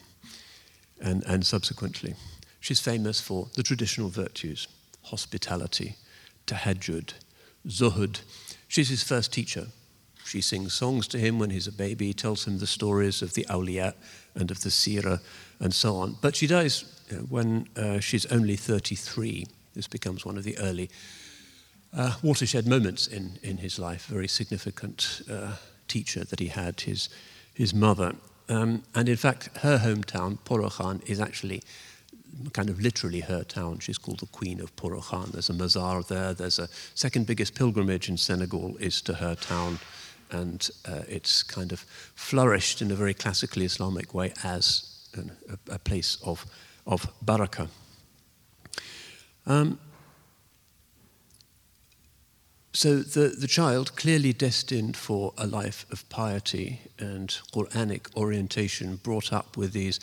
and, 0.98 1.22
and 1.26 1.44
subsequently. 1.44 2.14
She's 2.60 2.80
famous 2.80 3.20
for 3.20 3.48
the 3.54 3.62
traditional 3.62 4.08
virtues 4.08 4.66
hospitality, 5.02 5.96
tahajjud, 6.46 7.12
zuhud. 7.68 8.20
She's 8.68 8.88
his 8.88 9.02
first 9.02 9.32
teacher. 9.32 9.66
She 10.24 10.40
sings 10.40 10.72
songs 10.72 11.06
to 11.08 11.18
him 11.18 11.38
when 11.38 11.50
he's 11.50 11.66
a 11.66 11.72
baby, 11.72 12.12
tells 12.12 12.46
him 12.46 12.58
the 12.58 12.66
stories 12.66 13.20
of 13.22 13.34
the 13.34 13.46
awliya 13.50 13.94
and 14.34 14.50
of 14.50 14.62
the 14.62 14.70
seerah 14.70 15.20
and 15.60 15.72
so 15.72 15.96
on. 15.96 16.16
But 16.20 16.34
she 16.36 16.46
dies 16.46 16.84
when 17.28 17.68
uh, 17.76 18.00
she's 18.00 18.26
only 18.26 18.56
33. 18.56 19.46
This 19.74 19.86
becomes 19.86 20.24
one 20.24 20.38
of 20.38 20.44
the 20.44 20.56
early 20.58 20.90
uh, 21.96 22.14
watershed 22.22 22.66
moments 22.66 23.06
in, 23.06 23.38
in 23.42 23.58
his 23.58 23.78
life, 23.78 24.06
very 24.06 24.28
significant 24.28 25.22
uh, 25.30 25.56
teacher 25.88 26.24
that 26.24 26.40
he 26.40 26.48
had, 26.48 26.80
his, 26.80 27.08
his 27.52 27.74
mother. 27.74 28.14
Um, 28.48 28.82
and 28.94 29.08
in 29.08 29.16
fact, 29.16 29.50
her 29.58 29.78
hometown, 29.78 30.38
Porokhane, 30.44 31.08
is 31.08 31.20
actually 31.20 31.62
kind 32.52 32.70
of 32.70 32.80
literally 32.80 33.20
her 33.20 33.44
town. 33.44 33.78
She's 33.78 33.98
called 33.98 34.20
the 34.20 34.26
Queen 34.26 34.60
of 34.60 34.74
Porokhane. 34.76 35.32
There's 35.32 35.50
a 35.50 35.54
mazar 35.54 36.06
there. 36.06 36.34
There's 36.34 36.58
a 36.58 36.68
second 36.94 37.26
biggest 37.26 37.54
pilgrimage 37.54 38.08
in 38.08 38.16
Senegal 38.16 38.76
is 38.78 39.00
to 39.02 39.14
her 39.14 39.34
town. 39.34 39.78
and 40.30 40.70
uh, 40.86 41.02
it's 41.08 41.42
kind 41.42 41.72
of 41.72 41.80
flourished 42.14 42.82
in 42.82 42.90
a 42.90 42.94
very 42.94 43.14
classically 43.14 43.64
Islamic 43.64 44.14
way 44.14 44.32
as 44.42 45.08
an, 45.14 45.30
a, 45.48 45.74
a, 45.74 45.78
place 45.78 46.18
of, 46.24 46.44
of 46.86 47.06
barakah. 47.24 47.68
Um, 49.46 49.78
so 52.72 52.96
the, 52.96 53.28
the 53.28 53.46
child, 53.46 53.94
clearly 53.94 54.32
destined 54.32 54.96
for 54.96 55.32
a 55.38 55.46
life 55.46 55.86
of 55.92 56.08
piety 56.08 56.80
and 56.98 57.28
Quranic 57.54 58.14
orientation, 58.16 58.96
brought 58.96 59.32
up 59.32 59.56
with 59.56 59.72
these 59.72 60.00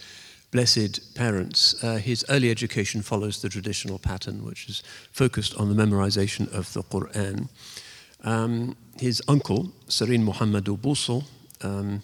blessed 0.52 1.16
parents, 1.16 1.82
uh, 1.84 1.96
his 1.96 2.26
early 2.30 2.52
education 2.52 3.02
follows 3.02 3.42
the 3.42 3.50
traditional 3.50 3.98
pattern, 3.98 4.46
which 4.46 4.70
is 4.70 4.84
focused 5.12 5.56
on 5.56 5.76
the 5.76 5.84
memorization 5.84 6.54
of 6.54 6.72
the 6.74 6.84
Quran. 6.84 7.50
Um, 8.24 8.76
his 9.00 9.22
uncle, 9.28 9.72
Sarin 9.88 10.24
Muhammadu 10.24 10.78
Busal, 10.78 11.24
um, 11.62 12.02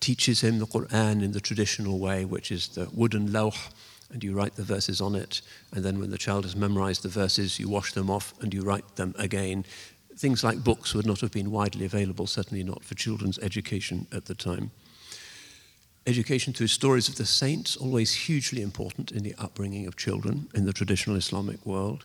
teaches 0.00 0.42
him 0.42 0.58
the 0.58 0.66
Quran 0.66 1.22
in 1.22 1.32
the 1.32 1.40
traditional 1.40 1.98
way, 1.98 2.24
which 2.24 2.52
is 2.52 2.68
the 2.68 2.88
wooden 2.92 3.32
lawh, 3.32 3.56
and 4.12 4.22
you 4.22 4.34
write 4.34 4.54
the 4.56 4.62
verses 4.62 5.00
on 5.00 5.14
it. 5.14 5.40
And 5.72 5.82
then 5.84 5.98
when 5.98 6.10
the 6.10 6.18
child 6.18 6.44
has 6.44 6.54
memorized 6.54 7.02
the 7.02 7.08
verses, 7.08 7.58
you 7.58 7.68
wash 7.68 7.92
them 7.92 8.10
off 8.10 8.34
and 8.40 8.52
you 8.52 8.62
write 8.62 8.96
them 8.96 9.14
again. 9.18 9.64
Things 10.16 10.44
like 10.44 10.62
books 10.62 10.94
would 10.94 11.06
not 11.06 11.20
have 11.20 11.32
been 11.32 11.50
widely 11.50 11.86
available, 11.86 12.26
certainly 12.26 12.62
not 12.62 12.84
for 12.84 12.94
children's 12.94 13.38
education 13.38 14.06
at 14.12 14.26
the 14.26 14.34
time. 14.34 14.70
Education 16.04 16.52
through 16.52 16.66
stories 16.66 17.08
of 17.08 17.14
the 17.14 17.26
saints, 17.26 17.76
always 17.76 18.12
hugely 18.12 18.60
important 18.60 19.12
in 19.12 19.22
the 19.22 19.36
upbringing 19.38 19.86
of 19.86 19.96
children 19.96 20.48
in 20.52 20.64
the 20.64 20.72
traditional 20.72 21.16
Islamic 21.16 21.64
world. 21.64 22.04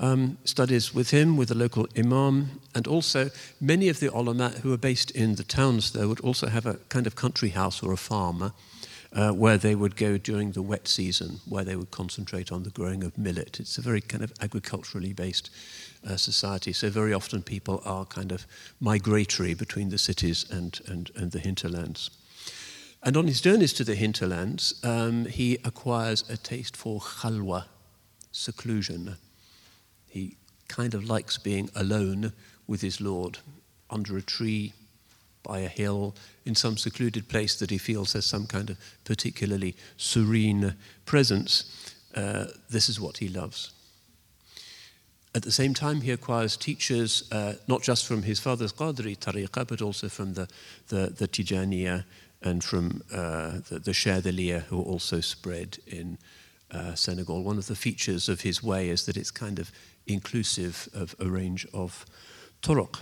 Um, 0.00 0.38
studies 0.44 0.94
with 0.94 1.10
him, 1.10 1.36
with 1.36 1.48
the 1.48 1.54
local 1.54 1.86
imam, 1.96 2.60
and 2.74 2.88
also 2.88 3.30
many 3.60 3.88
of 3.88 4.00
the 4.00 4.12
ulama 4.12 4.48
who 4.62 4.72
are 4.72 4.78
based 4.78 5.12
in 5.12 5.36
the 5.36 5.44
towns 5.44 5.92
there 5.92 6.08
would 6.08 6.20
also 6.20 6.48
have 6.48 6.66
a 6.66 6.78
kind 6.88 7.06
of 7.06 7.14
country 7.14 7.50
house 7.50 7.82
or 7.82 7.92
a 7.92 7.96
farm 7.96 8.52
uh, 9.12 9.30
where 9.30 9.58
they 9.58 9.74
would 9.74 9.96
go 9.96 10.18
during 10.18 10.52
the 10.52 10.62
wet 10.62 10.88
season, 10.88 11.40
where 11.48 11.64
they 11.64 11.76
would 11.76 11.90
concentrate 11.90 12.50
on 12.50 12.64
the 12.64 12.70
growing 12.70 13.04
of 13.04 13.16
millet. 13.16 13.60
It's 13.60 13.78
a 13.78 13.82
very 13.82 14.00
kind 14.00 14.24
of 14.24 14.32
agriculturally 14.40 15.12
based 15.12 15.50
uh, 16.08 16.16
society, 16.16 16.72
so 16.72 16.90
very 16.90 17.12
often 17.12 17.42
people 17.42 17.82
are 17.84 18.04
kind 18.06 18.32
of 18.32 18.46
migratory 18.80 19.54
between 19.54 19.90
the 19.90 19.98
cities 19.98 20.46
and, 20.50 20.80
and, 20.88 21.10
and 21.14 21.30
the 21.30 21.40
hinterlands. 21.40 22.10
And 23.02 23.16
on 23.16 23.26
his 23.26 23.40
journeys 23.40 23.72
to 23.74 23.84
the 23.84 23.94
hinterlands, 23.94 24.74
um, 24.84 25.24
he 25.24 25.58
acquires 25.64 26.28
a 26.28 26.36
taste 26.36 26.76
for 26.76 27.00
khalwa, 27.00 27.64
seclusion. 28.30 29.16
He 30.08 30.36
kind 30.68 30.92
of 30.92 31.04
likes 31.04 31.38
being 31.38 31.70
alone 31.74 32.32
with 32.66 32.82
his 32.82 33.00
Lord 33.00 33.38
under 33.88 34.16
a 34.16 34.22
tree, 34.22 34.74
by 35.42 35.60
a 35.60 35.68
hill, 35.68 36.14
in 36.44 36.54
some 36.54 36.76
secluded 36.76 37.26
place 37.28 37.56
that 37.56 37.70
he 37.70 37.78
feels 37.78 38.12
has 38.12 38.26
some 38.26 38.46
kind 38.46 38.70
of 38.70 38.78
particularly 39.04 39.74
serene 39.96 40.74
presence. 41.06 41.94
Uh, 42.14 42.46
this 42.68 42.88
is 42.88 43.00
what 43.00 43.16
he 43.16 43.28
loves. 43.28 43.72
At 45.34 45.42
the 45.42 45.52
same 45.52 45.74
time, 45.74 46.02
he 46.02 46.10
acquires 46.10 46.56
teachers, 46.56 47.28
uh, 47.32 47.54
not 47.68 47.82
just 47.82 48.04
from 48.04 48.22
his 48.22 48.40
father's 48.40 48.72
Qadri 48.72 49.16
tariqah, 49.16 49.66
but 49.66 49.80
also 49.80 50.08
from 50.08 50.34
the, 50.34 50.48
the, 50.88 51.14
the 51.16 51.28
Tijaniya 51.28 52.04
and 52.42 52.64
from 52.64 53.02
uh, 53.12 53.58
the, 53.68 53.80
the 53.84 53.92
Shadiliya, 53.92 54.62
who 54.64 54.80
also 54.80 55.20
spread 55.20 55.78
in 55.86 56.18
uh, 56.70 56.94
Senegal. 56.94 57.42
One 57.42 57.58
of 57.58 57.66
the 57.66 57.76
features 57.76 58.28
of 58.28 58.42
his 58.42 58.62
way 58.62 58.88
is 58.88 59.06
that 59.06 59.16
it's 59.16 59.30
kind 59.30 59.58
of 59.58 59.70
inclusive 60.06 60.88
of 60.94 61.14
a 61.18 61.26
range 61.26 61.66
of 61.72 62.06
turuq. 62.62 63.00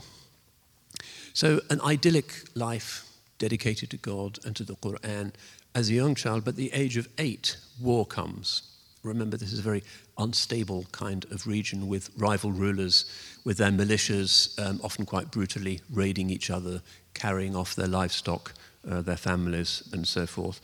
So, 1.32 1.60
an 1.70 1.80
idyllic 1.82 2.32
life 2.54 3.04
dedicated 3.38 3.90
to 3.90 3.96
God 3.96 4.38
and 4.44 4.56
to 4.56 4.64
the 4.64 4.74
Quran 4.74 5.32
as 5.74 5.90
a 5.90 5.94
young 5.94 6.14
child, 6.14 6.44
but 6.44 6.50
at 6.50 6.56
the 6.56 6.72
age 6.72 6.96
of 6.96 7.08
eight, 7.18 7.56
war 7.80 8.04
comes. 8.04 8.62
Remember, 9.04 9.36
this 9.36 9.52
is 9.52 9.60
a 9.60 9.62
very 9.62 9.84
unstable 10.18 10.86
kind 10.90 11.24
of 11.30 11.46
region 11.46 11.86
with 11.86 12.10
rival 12.16 12.50
rulers, 12.50 13.04
with 13.44 13.58
their 13.58 13.70
militias 13.70 14.58
um, 14.58 14.80
often 14.82 15.06
quite 15.06 15.30
brutally 15.30 15.80
raiding 15.92 16.30
each 16.30 16.50
other, 16.50 16.82
carrying 17.14 17.54
off 17.54 17.76
their 17.76 17.86
livestock, 17.86 18.52
uh, 18.88 19.02
their 19.02 19.16
families, 19.16 19.88
and 19.92 20.06
so 20.06 20.26
forth. 20.26 20.60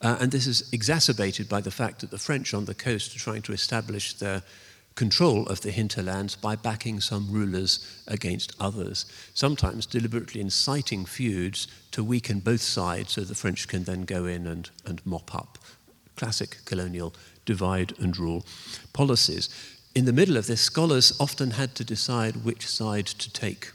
Uh, 0.00 0.16
and 0.20 0.30
this 0.30 0.46
is 0.46 0.68
exacerbated 0.72 1.48
by 1.48 1.60
the 1.60 1.70
fact 1.70 2.00
that 2.00 2.10
the 2.10 2.18
French 2.18 2.54
on 2.54 2.66
the 2.66 2.74
coast 2.74 3.16
are 3.16 3.18
trying 3.18 3.42
to 3.42 3.52
establish 3.52 4.14
their 4.14 4.42
control 4.94 5.46
of 5.46 5.60
the 5.60 5.70
hinterlands 5.70 6.34
by 6.34 6.56
backing 6.56 7.00
some 7.00 7.30
rulers 7.30 8.02
against 8.08 8.54
others, 8.58 9.06
sometimes 9.32 9.86
deliberately 9.86 10.40
inciting 10.40 11.04
feuds 11.04 11.68
to 11.92 12.02
weaken 12.02 12.40
both 12.40 12.60
sides 12.60 13.12
so 13.12 13.20
the 13.20 13.34
French 13.34 13.68
can 13.68 13.84
then 13.84 14.02
go 14.02 14.24
in 14.24 14.46
and, 14.46 14.70
and 14.84 15.04
mop 15.06 15.32
up. 15.34 15.56
Classic 16.16 16.58
colonial 16.64 17.14
divide 17.44 17.96
and 18.00 18.18
rule 18.18 18.44
policies. 18.92 19.48
In 19.94 20.04
the 20.04 20.12
middle 20.12 20.36
of 20.36 20.48
this, 20.48 20.60
scholars 20.60 21.16
often 21.20 21.52
had 21.52 21.76
to 21.76 21.84
decide 21.84 22.44
which 22.44 22.66
side 22.66 23.06
to 23.06 23.32
take. 23.32 23.70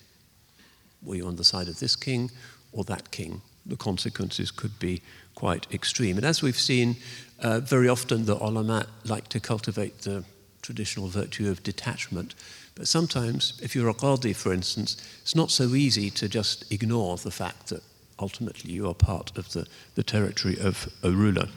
Were 1.01 1.15
you 1.15 1.27
on 1.27 1.37
the 1.37 1.45
side 1.45 1.69
of 1.69 1.79
this 1.79 1.95
king 1.95 2.31
or 2.73 2.83
that 2.83 3.11
king? 3.11 3.41
The 3.65 3.77
consequences 3.77 4.51
could 4.51 4.77
be 4.79 5.01
quite 5.35 5.67
extreme. 5.71 6.17
And 6.17 6.25
as 6.25 6.41
we've 6.41 6.59
seen, 6.59 6.95
uh, 7.39 7.59
very 7.59 7.89
often 7.89 8.25
the 8.25 8.35
ulama 8.35 8.85
like 9.05 9.29
to 9.29 9.39
cultivate 9.39 10.01
the 10.01 10.23
traditional 10.61 11.07
virtue 11.07 11.49
of 11.49 11.63
detachment. 11.63 12.35
But 12.75 12.87
sometimes, 12.87 13.59
if 13.61 13.75
you're 13.75 13.89
a 13.89 13.93
qadi, 13.93 14.35
for 14.35 14.53
instance, 14.53 14.97
it's 15.21 15.35
not 15.35 15.51
so 15.51 15.75
easy 15.75 16.09
to 16.11 16.27
just 16.27 16.71
ignore 16.71 17.17
the 17.17 17.31
fact 17.31 17.67
that 17.67 17.83
ultimately 18.19 18.71
you 18.71 18.87
are 18.87 18.95
part 18.95 19.37
of 19.37 19.51
the, 19.51 19.67
the 19.95 20.03
territory 20.03 20.57
of 20.59 20.87
a 21.03 21.11
ruler. 21.11 21.47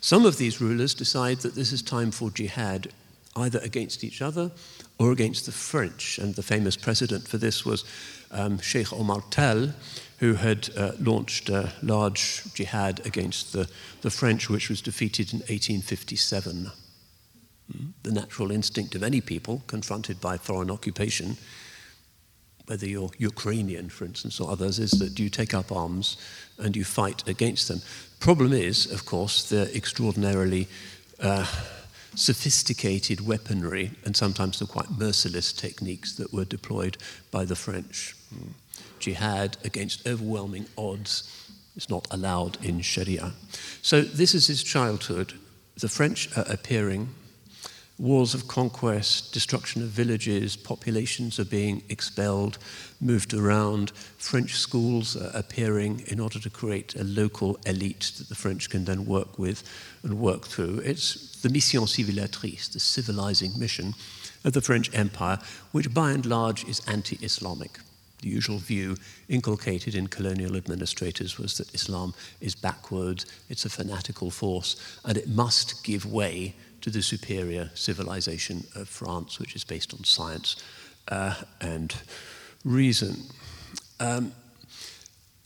Some 0.00 0.24
of 0.24 0.38
these 0.38 0.60
rulers 0.60 0.94
decide 0.94 1.40
that 1.40 1.54
this 1.54 1.72
is 1.72 1.82
time 1.82 2.10
for 2.10 2.30
jihad, 2.30 2.88
either 3.36 3.58
against 3.60 4.02
each 4.02 4.22
other 4.22 4.50
or 4.98 5.12
against 5.12 5.46
the 5.46 5.52
French. 5.52 6.18
And 6.18 6.34
the 6.34 6.42
famous 6.42 6.76
precedent 6.76 7.28
for 7.28 7.38
this 7.38 7.64
was 7.64 7.84
um, 8.30 8.58
Sheikh 8.60 8.92
Omar 8.92 9.22
Tall, 9.30 9.68
who 10.20 10.34
had 10.34 10.68
uh, 10.76 10.92
launched 11.00 11.48
a 11.48 11.72
large 11.82 12.44
jihad 12.52 13.00
against 13.06 13.54
the, 13.54 13.66
the 14.02 14.10
French, 14.10 14.50
which 14.50 14.68
was 14.68 14.82
defeated 14.82 15.32
in 15.32 15.38
1857. 15.38 16.70
Hmm? 17.72 17.86
The 18.02 18.12
natural 18.12 18.50
instinct 18.50 18.94
of 18.94 19.02
any 19.02 19.22
people 19.22 19.62
confronted 19.66 20.20
by 20.20 20.36
foreign 20.36 20.70
occupation, 20.70 21.38
whether 22.66 22.86
you're 22.86 23.10
Ukrainian, 23.16 23.88
for 23.88 24.04
instance, 24.04 24.38
or 24.40 24.50
others, 24.50 24.78
is 24.78 24.90
that 24.92 25.18
you 25.18 25.30
take 25.30 25.54
up 25.54 25.72
arms 25.72 26.18
and 26.58 26.76
you 26.76 26.84
fight 26.84 27.26
against 27.26 27.68
them. 27.68 27.80
Problem 28.20 28.52
is, 28.52 28.92
of 28.92 29.06
course, 29.06 29.48
the 29.48 29.74
extraordinarily 29.74 30.68
uh, 31.20 31.46
sophisticated 32.14 33.26
weaponry 33.26 33.92
and 34.04 34.14
sometimes 34.14 34.58
the 34.58 34.66
quite 34.66 34.90
merciless 34.90 35.50
techniques 35.54 36.16
that 36.16 36.30
were 36.30 36.44
deployed 36.44 36.98
by 37.30 37.46
the 37.46 37.56
French. 37.56 38.14
Hmm 38.28 38.50
jihad 39.00 39.56
against 39.64 40.06
overwhelming 40.06 40.66
odds 40.76 41.24
is 41.76 41.88
not 41.88 42.06
allowed 42.10 42.62
in 42.64 42.80
Sharia. 42.80 43.32
So 43.82 44.02
this 44.02 44.34
is 44.34 44.46
his 44.46 44.62
childhood. 44.62 45.34
The 45.78 45.88
French 45.88 46.36
are 46.36 46.44
appearing, 46.48 47.08
wars 47.98 48.34
of 48.34 48.48
conquest, 48.48 49.32
destruction 49.32 49.82
of 49.82 49.88
villages, 49.88 50.56
populations 50.56 51.38
are 51.38 51.44
being 51.44 51.82
expelled, 51.88 52.58
moved 53.00 53.34
around. 53.34 53.92
French 54.18 54.56
schools 54.56 55.16
are 55.16 55.30
appearing 55.34 56.02
in 56.06 56.18
order 56.18 56.38
to 56.38 56.50
create 56.50 56.94
a 56.96 57.04
local 57.04 57.58
elite 57.66 58.12
that 58.18 58.28
the 58.28 58.34
French 58.34 58.70
can 58.70 58.84
then 58.84 59.04
work 59.04 59.38
with 59.38 59.62
and 60.02 60.18
work 60.18 60.46
through. 60.46 60.80
It's 60.84 61.40
the 61.42 61.50
mission 61.50 61.82
civilisatrice, 61.82 62.72
the 62.72 62.80
civilizing 62.80 63.58
mission 63.58 63.94
of 64.44 64.54
the 64.54 64.62
French 64.62 64.92
Empire, 64.94 65.38
which 65.72 65.92
by 65.92 66.12
and 66.12 66.24
large 66.24 66.64
is 66.64 66.80
anti 66.86 67.18
Islamic 67.22 67.80
the 68.22 68.28
usual 68.28 68.58
view 68.58 68.96
inculcated 69.28 69.94
in 69.94 70.06
colonial 70.06 70.56
administrators 70.56 71.38
was 71.38 71.56
that 71.56 71.74
Islam 71.74 72.14
is 72.40 72.54
backward, 72.54 73.24
it's 73.48 73.64
a 73.64 73.70
fanatical 73.70 74.30
force, 74.30 74.76
and 75.04 75.16
it 75.16 75.28
must 75.28 75.82
give 75.84 76.04
way 76.04 76.54
to 76.80 76.90
the 76.90 77.02
superior 77.02 77.70
civilization 77.74 78.64
of 78.74 78.88
France, 78.88 79.38
which 79.38 79.54
is 79.54 79.64
based 79.64 79.92
on 79.94 80.04
science 80.04 80.62
uh, 81.08 81.34
and 81.60 81.94
reason. 82.64 83.16
Um, 83.98 84.32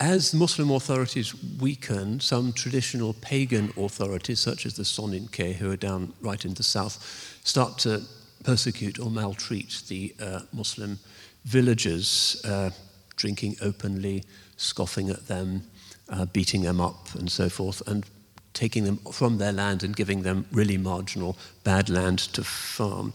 as 0.00 0.34
Muslim 0.34 0.70
authorities 0.70 1.34
weaken, 1.60 2.20
some 2.20 2.52
traditional 2.52 3.14
pagan 3.14 3.72
authorities, 3.76 4.40
such 4.40 4.66
as 4.66 4.74
the 4.74 4.82
Soninke, 4.82 5.54
who 5.54 5.70
are 5.70 5.76
down 5.76 6.12
right 6.20 6.44
in 6.44 6.54
the 6.54 6.62
south, 6.62 7.38
start 7.44 7.78
to 7.78 8.02
persecute 8.42 8.98
or 8.98 9.10
maltreat 9.10 9.82
the 9.88 10.14
uh, 10.20 10.40
Muslim 10.52 10.98
villagers 11.44 12.42
uh, 12.44 12.70
drinking 13.16 13.56
openly, 13.60 14.24
scoffing 14.56 15.10
at 15.10 15.26
them, 15.26 15.62
uh, 16.08 16.24
beating 16.26 16.62
them 16.62 16.80
up, 16.80 17.14
and 17.14 17.30
so 17.30 17.48
forth, 17.48 17.86
and 17.86 18.04
taking 18.52 18.84
them 18.84 18.96
from 19.12 19.38
their 19.38 19.52
land 19.52 19.82
and 19.82 19.96
giving 19.96 20.22
them 20.22 20.46
really 20.52 20.78
marginal, 20.78 21.36
bad 21.64 21.88
land 21.88 22.18
to 22.18 22.44
farm. 22.44 23.12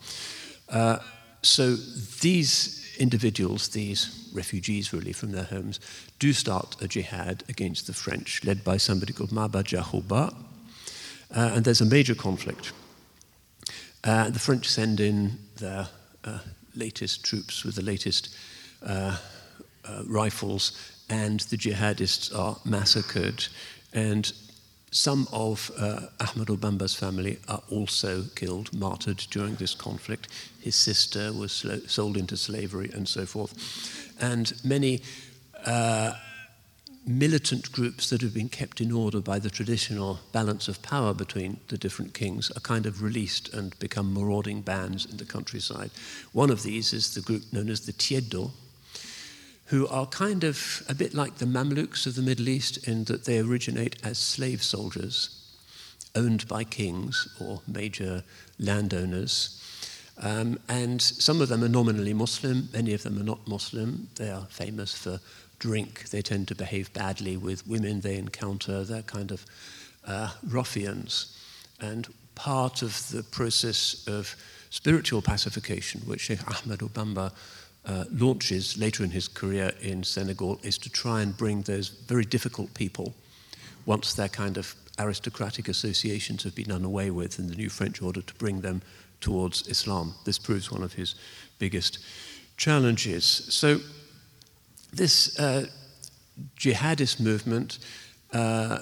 Uh, 0.68 1.00
so 1.42 1.76
these 2.22 2.96
individuals, 3.00 3.70
these 3.70 4.30
refugees 4.34 4.94
really 4.94 5.14
from 5.14 5.32
their 5.32 5.46
homes, 5.46 5.80
do 6.20 6.34
start 6.34 6.76
a 6.82 6.88
jihad 6.88 7.44
against 7.48 7.88
the 7.88 7.94
French, 7.94 8.44
led 8.44 8.64
by 8.64 8.78
somebody 8.78 9.14
called 9.14 9.32
Maba 9.32 9.64
Jahouba. 9.64 10.36
Uh, 11.32 11.52
and 11.54 11.64
there's 11.64 11.82
a 11.82 11.86
major 11.86 12.16
conflict. 12.16 12.74
Uh, 14.04 14.30
the 14.30 14.40
French 14.40 14.68
send 14.68 15.00
in 15.00 15.38
their 15.58 15.88
uh, 16.24 16.40
latest 16.76 17.24
troops 17.24 17.64
with 17.64 17.76
the 17.76 17.82
latest 17.82 18.36
uh, 18.86 19.18
uh, 19.86 20.04
rifles, 20.06 20.72
and 21.10 21.40
the 21.42 21.58
jihadists 21.58 22.38
are 22.38 22.58
massacred. 22.66 23.48
And 23.94 24.32
some 24.92 25.28
of 25.32 25.72
uh, 25.78 26.02
Ahmadou 26.20 26.58
Bamba's 26.58 26.96
family 26.96 27.38
are 27.48 27.62
also 27.70 28.24
killed, 28.36 28.74
martyred 28.74 29.18
during 29.32 29.56
this 29.56 29.76
conflict. 29.76 30.28
His 30.62 30.76
sister 30.76 31.32
was 31.34 31.66
sold 31.88 32.18
into 32.18 32.38
slavery 32.38 32.92
and 32.94 33.08
so 33.08 33.26
forth. 33.26 33.54
And 34.20 34.54
many 34.64 35.02
uh, 35.66 36.14
militant 37.10 37.72
groups 37.72 38.12
that 38.12 38.22
have 38.22 38.36
been 38.36 38.50
kept 38.50 38.80
in 38.80 38.92
order 38.92 39.20
by 39.20 39.40
the 39.40 39.50
traditional 39.50 40.20
balance 40.32 40.68
of 40.68 40.82
power 40.84 41.12
between 41.12 41.60
the 41.70 41.78
different 41.78 42.14
kings 42.14 42.52
are 42.52 42.60
kind 42.60 42.86
of 42.86 43.02
released 43.02 43.52
and 43.52 43.78
become 43.80 44.14
marauding 44.14 44.62
bands 44.62 45.06
in 45.06 45.18
the 45.18 45.26
countryside. 45.26 45.90
One 46.34 46.52
of 46.52 46.62
these 46.62 46.94
is 46.94 47.16
the 47.16 47.22
group 47.22 47.52
known 47.52 47.68
as 47.70 47.88
the 47.88 47.94
Tieddo, 47.94 48.52
who 49.66 49.88
are 49.88 50.06
kind 50.06 50.44
of 50.44 50.84
a 50.88 50.94
bit 50.94 51.16
like 51.16 51.40
the 51.40 51.46
Mamluks 51.46 52.06
of 52.06 52.14
the 52.14 52.22
Middle 52.22 52.48
East 52.48 52.88
in 52.88 53.06
that 53.06 53.26
they 53.26 53.40
originate 53.40 53.96
as 54.04 54.20
slave 54.20 54.62
soldiers 54.62 55.36
owned 56.16 56.48
by 56.48 56.64
kings 56.64 57.28
or 57.40 57.62
major 57.68 58.24
landowners. 58.60 59.56
Um, 60.22 60.60
and 60.68 61.02
some 61.02 61.42
of 61.42 61.50
them 61.50 61.64
are 61.64 61.70
nominally 61.70 62.14
Muslim, 62.14 62.70
many 62.72 62.94
of 62.94 63.02
them 63.02 63.20
are 63.20 63.24
not 63.24 63.48
Muslim. 63.48 64.10
They 64.16 64.30
are 64.30 64.46
famous 64.50 64.94
for 64.94 65.20
drink. 65.60 66.10
They 66.10 66.22
tend 66.22 66.48
to 66.48 66.56
behave 66.56 66.92
badly 66.94 67.38
with 67.38 67.68
women 67.68 68.02
they 68.02 68.18
encounter. 68.18 68.84
They're 68.84 69.04
kind 69.04 69.32
of 69.32 69.46
uh, 70.06 70.32
ruffians. 70.48 71.38
And 71.80 72.08
part 72.36 72.82
of 72.82 73.10
the 73.10 73.24
process 73.24 74.08
of 74.08 74.36
spiritual 74.70 75.22
pacification, 75.22 76.02
which 76.02 76.22
Sheikh 76.22 76.46
Ahmed 76.48 76.80
Bamba 76.80 77.32
uh, 77.86 78.06
launches 78.12 78.78
later 78.78 79.04
in 79.04 79.12
his 79.12 79.28
career 79.28 79.72
in 79.82 80.04
Senegal 80.04 80.60
is 80.64 80.78
to 80.78 80.90
try 80.90 81.22
and 81.22 81.36
bring 81.36 81.62
those 81.64 81.90
very 81.90 82.26
difficult 82.26 82.74
people, 82.74 83.14
once 83.86 84.14
their 84.14 84.30
kind 84.30 84.58
of 84.58 84.76
aristocratic 85.00 85.68
associations 85.68 86.44
have 86.44 86.54
been 86.56 86.70
done 86.70 86.84
away 86.84 87.10
with 87.10 87.40
in 87.40 87.48
the 87.48 87.56
new 87.56 87.70
French 87.70 88.02
order, 88.02 88.22
to 88.22 88.34
bring 88.36 88.62
them 88.62 88.82
towards 89.22 89.68
Islam. 89.68 90.14
This 90.26 90.38
proves 90.38 90.72
one 90.72 90.84
of 90.84 90.94
his 90.94 91.16
biggest 91.58 92.00
challenges. 92.58 93.26
So, 93.26 93.80
this 94.94 95.38
uh, 95.40 95.66
jihadist 96.58 97.20
movement 97.20 97.80
uh, 98.34 98.80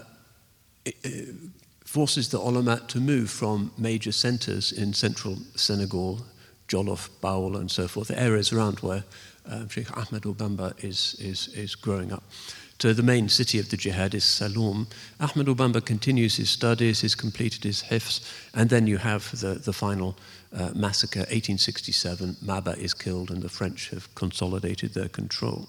forces 1.86 2.30
the 2.30 2.40
ulama 2.40 2.82
to 2.88 3.00
move 3.00 3.30
from 3.30 3.72
major 3.78 4.12
centers 4.12 4.72
in 4.72 4.94
central 4.94 5.38
Senegal 5.56 6.22
Jolof, 6.68 7.10
Baol, 7.22 7.58
and 7.58 7.72
so 7.72 7.88
forth, 7.88 8.10
the 8.10 8.22
areas 8.22 8.52
around 8.52 8.80
where 8.80 9.04
uh, 9.50 9.68
Sheikh 9.70 9.96
Ahmed 9.96 10.24
Bamba 10.24 10.74
is, 10.84 11.16
is, 11.20 11.48
is 11.50 11.76
growing 11.76 12.12
up. 12.12 12.24
To 12.80 12.94
the 12.94 13.04
main 13.04 13.28
city 13.30 13.58
of 13.58 13.70
the 13.70 13.78
jihad 13.78 14.14
is 14.14 14.24
Saloum. 14.24 14.88
Ahmed 15.20 15.48
Bamba 15.48 15.84
continues 15.84 16.36
his 16.36 16.50
studies, 16.50 17.02
he's 17.02 17.16
completed 17.16 17.64
his 17.64 17.84
hifz, 17.84 18.22
and 18.54 18.70
then 18.70 18.86
you 18.86 18.98
have 18.98 19.32
the, 19.40 19.56
the 19.56 19.74
final 19.74 20.18
uh, 20.54 20.72
massacre, 20.76 21.22
1867. 21.22 22.38
Maba 22.44 22.78
is 22.78 22.94
killed, 22.94 23.32
and 23.32 23.42
the 23.42 23.50
French 23.50 23.90
have 23.90 24.14
consolidated 24.16 24.94
their 24.94 25.10
control. 25.10 25.68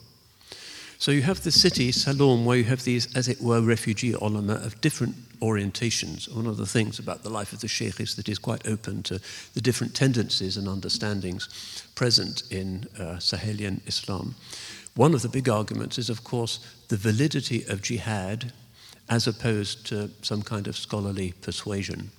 So 1.01 1.13
you 1.13 1.23
have 1.23 1.45
the 1.45 1.53
city, 1.53 1.93
Saloum, 1.93 2.45
where 2.45 2.59
you 2.59 2.65
have 2.65 2.83
these, 2.83 3.15
as 3.15 3.29
it 3.29 3.41
were, 3.41 3.61
refugee 3.61 4.15
ulama 4.15 4.55
of 4.55 4.81
different 4.81 5.15
orientations. 5.39 6.29
One 6.35 6.49
of 6.49 6.57
the 6.57 6.67
things 6.67 6.99
about 6.99 7.23
the 7.23 7.31
life 7.31 7.53
of 7.53 7.61
the 7.61 7.69
sheikh 7.69 8.01
is 8.01 8.17
that 8.17 8.27
he's 8.27 8.41
quite 8.41 8.67
open 8.67 9.05
to 9.05 9.21
the 9.55 9.61
different 9.61 9.95
tendencies 9.95 10.57
and 10.57 10.67
understandings 10.67 11.49
present 11.95 12.43
in 12.51 12.89
uh, 12.99 13.19
Sahelian 13.21 13.81
Islam. 13.87 14.35
One 14.97 15.15
of 15.15 15.23
the 15.23 15.29
big 15.29 15.49
arguments 15.49 15.99
is, 15.99 16.11
of 16.11 16.25
course, 16.25 16.59
the 16.89 16.97
validity 16.97 17.65
of 17.69 17.81
jihad 17.81 18.53
as 19.09 19.29
opposed 19.29 19.87
to 19.87 20.11
some 20.23 20.43
kind 20.43 20.67
of 20.67 20.77
scholarly 20.77 21.33
persuasion. 21.43 22.11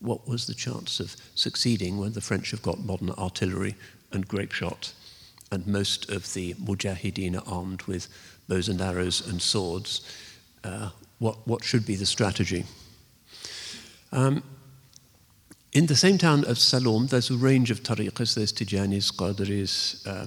What 0.00 0.28
was 0.28 0.46
the 0.46 0.54
chance 0.54 1.00
of 1.00 1.16
succeeding 1.34 1.96
when 1.96 2.12
the 2.12 2.20
French 2.20 2.50
have 2.50 2.60
got 2.60 2.78
modern 2.78 3.10
artillery 3.12 3.74
and 4.12 4.28
grape 4.28 4.52
shot? 4.52 4.92
And 5.50 5.66
most 5.66 6.10
of 6.10 6.32
the 6.34 6.54
mujahideen 6.54 7.36
are 7.36 7.52
armed 7.52 7.82
with 7.82 8.08
bows 8.48 8.68
and 8.68 8.80
arrows 8.80 9.26
and 9.26 9.40
swords. 9.40 10.00
Uh, 10.64 10.90
what, 11.18 11.46
what 11.46 11.64
should 11.64 11.86
be 11.86 11.96
the 11.96 12.06
strategy? 12.06 12.64
Um, 14.12 14.42
in 15.72 15.86
the 15.86 15.96
same 15.96 16.16
town 16.16 16.44
of 16.44 16.58
Saloum, 16.58 17.08
there's 17.08 17.30
a 17.30 17.36
range 17.36 17.70
of 17.70 17.82
tariqas, 17.82 18.34
there's 18.34 18.52
Tijanis, 18.52 19.12
Qadiris, 19.12 20.06
uh, 20.06 20.26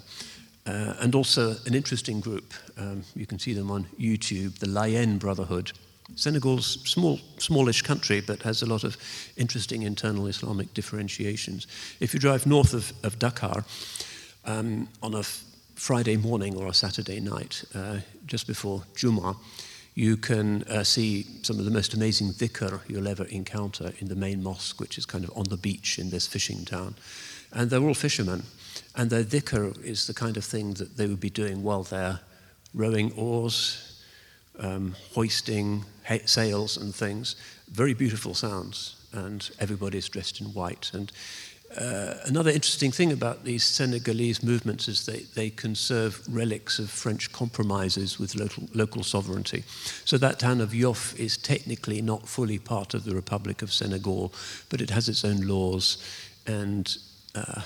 uh, 0.70 0.94
and 1.00 1.16
also 1.16 1.56
an 1.66 1.74
interesting 1.74 2.20
group. 2.20 2.54
Um, 2.78 3.04
you 3.16 3.26
can 3.26 3.40
see 3.40 3.54
them 3.54 3.72
on 3.72 3.86
YouTube, 4.00 4.60
the 4.60 4.68
Layen 4.68 5.18
Brotherhood. 5.18 5.72
Senegal's 6.16 6.82
small, 6.90 7.20
smallish 7.38 7.82
country, 7.82 8.22
but 8.22 8.42
has 8.44 8.62
a 8.62 8.66
lot 8.66 8.84
of 8.84 8.98
interesting 9.38 9.84
internal 9.84 10.28
Islamic 10.28 10.74
differentiations. 10.74 11.68
If 12.00 12.14
you 12.14 12.20
drive 12.20 12.46
north 12.46 12.74
of, 12.74 12.94
of 13.04 13.20
Dakar, 13.20 13.64
um, 14.50 14.90
on 15.04 15.14
a 15.14 15.24
Friday 15.76 16.18
morning 16.18 16.58
or 16.58 16.68
a 16.68 16.74
Saturday 16.74 17.20
night, 17.20 17.64
uh, 17.76 18.00
just 18.26 18.48
before 18.48 18.84
Juma, 18.96 19.36
you 19.94 20.18
can 20.18 20.64
uh, 20.64 20.84
see 20.84 21.26
some 21.44 21.60
of 21.60 21.66
the 21.66 21.72
most 21.72 21.94
amazing 21.94 22.30
dhikr 22.30 22.82
you'll 22.88 23.08
ever 23.08 23.26
encounter 23.26 23.92
in 24.00 24.08
the 24.08 24.16
main 24.16 24.42
mosque, 24.42 24.80
which 24.80 24.98
is 24.98 25.06
kind 25.06 25.24
of 25.24 25.32
on 25.38 25.44
the 25.50 25.58
beach 25.58 26.00
in 26.00 26.10
this 26.10 26.26
fishing 26.26 26.66
town. 26.66 26.96
And 27.52 27.70
they're 27.70 27.82
all 27.82 27.94
fishermen. 27.94 28.44
And 28.96 29.10
their 29.10 29.24
dhikr 29.24 29.84
is 29.84 30.08
the 30.08 30.14
kind 30.14 30.38
of 30.38 30.44
thing 30.44 30.74
that 30.76 30.98
they 30.98 31.08
would 31.08 31.20
be 31.20 31.30
doing 31.30 31.64
while 31.64 31.84
they're 31.84 32.20
rowing 32.74 33.12
oars, 33.14 34.02
um, 34.60 34.96
hoisting 35.14 35.86
sails 36.26 36.78
and 36.78 36.94
things. 36.94 37.36
Very 37.72 37.94
beautiful 37.94 38.34
sounds. 38.34 38.96
And 39.12 39.50
everybody's 39.60 40.10
dressed 40.10 40.42
in 40.42 40.48
white. 40.48 40.92
And 40.94 41.12
uh, 41.78 42.16
another 42.26 42.50
interesting 42.50 42.92
thing 42.92 43.12
about 43.12 43.44
these 43.44 43.64
Senegalese 43.64 44.42
movements 44.42 44.88
is 44.88 45.06
they, 45.06 45.20
they 45.36 45.50
conserve 45.52 46.22
relics 46.28 46.80
of 46.80 46.90
French 46.90 47.32
compromises 47.32 48.18
with 48.18 48.36
local, 48.36 48.68
local 48.74 49.04
sovereignty. 49.04 49.64
So 50.04 50.18
that 50.18 50.40
town 50.40 50.62
of 50.62 50.72
Yoff 50.72 51.18
is 51.20 51.38
technically 51.38 52.02
not 52.02 52.28
fully 52.28 52.58
part 52.58 52.94
of 52.94 53.06
the 53.06 53.14
Republic 53.14 53.62
of 53.62 53.72
Senegal, 53.72 54.34
but 54.70 54.82
it 54.82 54.90
has 54.90 55.08
its 55.08 55.24
own 55.24 55.42
laws 55.42 56.04
and 56.48 56.98
uh, 57.36 57.62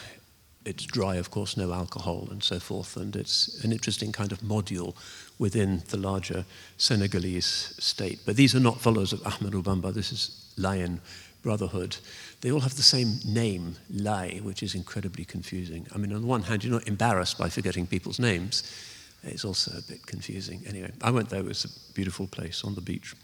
it's 0.65 0.85
dry, 0.85 1.15
of 1.15 1.31
course, 1.31 1.55
no 1.55 1.71
alcohol 1.71 2.27
and 2.29 2.43
so 2.43 2.59
forth. 2.59 2.97
And 2.97 3.15
it's 3.15 3.63
an 3.63 3.71
interesting 3.71 4.11
kind 4.11 4.31
of 4.31 4.39
module 4.39 4.95
within 5.39 5.83
the 5.89 5.97
larger 5.97 6.45
Senegalese 6.77 7.75
state. 7.79 8.19
But 8.25 8.35
these 8.35 8.53
are 8.55 8.59
not 8.59 8.81
followers 8.81 9.13
of 9.13 9.25
Ahmed 9.25 9.53
Bamba. 9.53 9.93
This 9.93 10.11
is 10.11 10.53
Layen 10.57 10.99
Brotherhood 11.43 11.97
they 12.43 12.51
all 12.51 12.59
have 12.59 12.75
the 12.75 12.83
same 12.83 13.19
name, 13.25 13.77
Laye, 13.89 14.41
which 14.41 14.63
is 14.63 14.75
incredibly 14.75 15.23
confusing. 15.23 15.87
I 15.95 15.97
mean, 15.97 16.11
on 16.11 16.19
the 16.19 16.27
one 16.27 16.41
hand, 16.41 16.61
you're 16.61 16.73
not 16.73 16.89
embarrassed 16.89 17.37
by 17.37 17.47
forgetting 17.47 17.87
people's 17.87 18.19
names. 18.19 18.63
It's 19.23 19.45
also 19.45 19.77
a 19.77 19.81
bit 19.81 20.05
confusing. 20.05 20.61
Anyway, 20.67 20.91
I 21.01 21.09
went 21.09 21.29
there. 21.29 21.39
It 21.39 21.45
was 21.45 21.63
a 21.63 21.93
beautiful 21.93 22.27
place 22.27 22.65
on 22.65 22.75
the 22.75 22.81
beach. 22.81 23.15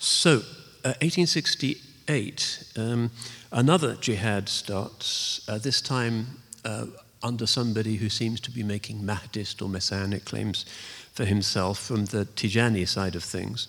So, 0.00 0.38
uh, 0.84 0.98
1868, 1.00 2.64
um, 2.76 3.12
another 3.52 3.94
jihad 3.94 4.48
starts, 4.48 5.48
uh, 5.48 5.58
this 5.58 5.80
time 5.80 6.26
uh, 6.64 6.86
under 7.22 7.46
somebody 7.46 7.94
who 7.94 8.08
seems 8.08 8.40
to 8.40 8.50
be 8.50 8.64
making 8.64 9.02
Mahdist 9.02 9.62
or 9.62 9.68
messianic 9.68 10.24
claims 10.24 10.66
for 11.12 11.24
himself 11.24 11.78
from 11.78 12.06
the 12.06 12.24
Tijani 12.24 12.88
side 12.88 13.14
of 13.14 13.22
things. 13.22 13.68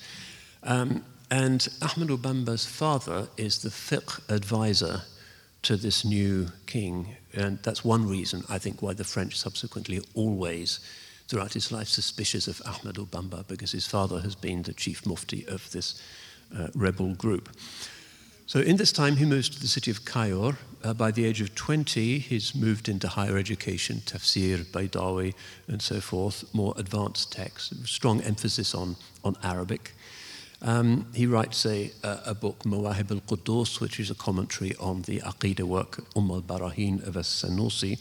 Um, 0.64 1.04
and 1.30 1.68
Ahmed 1.82 2.10
Bamba's 2.10 2.66
father 2.66 3.28
is 3.38 3.62
the 3.62 3.70
fiqh 3.70 4.20
advisor 4.30 5.02
to 5.64 5.76
this 5.76 6.06
new 6.06 6.48
king. 6.66 7.16
And 7.34 7.60
that's 7.64 7.84
one 7.84 8.08
reason, 8.08 8.44
I 8.50 8.58
think, 8.58 8.82
why 8.82 8.94
the 8.94 9.04
French 9.04 9.38
subsequently 9.38 10.02
always, 10.14 10.80
throughout 11.28 11.54
his 11.54 11.72
life, 11.72 11.90
suspicious 11.90 12.48
of 12.48 12.62
Ahmed 12.66 12.96
Bamba, 13.12 13.46
because 13.48 13.74
his 13.74 13.86
father 13.86 14.22
has 14.22 14.36
been 14.36 14.62
the 14.62 14.74
chief 14.74 15.06
mufti 15.06 15.46
of 15.48 15.70
this 15.72 16.02
uh, 16.58 16.68
rebel 16.74 17.14
group. 17.16 17.50
So 18.46 18.62
in 18.62 18.78
this 18.78 18.94
time, 18.94 19.18
he 19.18 19.26
moves 19.26 19.50
to 19.50 19.60
the 19.60 19.68
city 19.68 19.92
of 19.92 20.06
Cayor. 20.06 20.56
Uh, 20.82 20.94
by 20.94 21.12
the 21.12 21.26
age 21.26 21.42
of 21.42 21.54
20, 21.54 22.20
he's 22.20 22.56
moved 22.56 22.88
into 22.88 23.10
higher 23.10 23.38
education, 23.38 23.98
tafsir, 24.06 24.64
Baydawi, 24.64 25.34
and 25.68 25.82
so 25.82 26.00
forth, 26.00 26.46
more 26.54 26.74
advanced 26.78 27.34
texts, 27.34 27.74
strong 27.90 28.22
emphasis 28.22 28.74
on, 28.74 28.96
on 29.26 29.36
Arabic. 29.44 29.92
Um, 30.62 31.06
he 31.14 31.28
writes 31.28 31.66
a, 31.66 31.92
a 32.04 32.34
book, 32.34 32.64
Mawahib 32.64 33.12
al 33.12 33.22
Quddus, 33.22 33.80
which 33.80 34.00
is 34.00 34.10
a 34.10 34.16
commentary 34.16 34.76
on 34.80 35.04
the 35.04 35.20
Aqidah 35.20 35.64
work, 35.64 36.04
Umm 36.16 36.32
al 36.32 36.42
Barahin 36.42 37.06
of 37.06 37.16
as-Sanusi, 37.16 38.00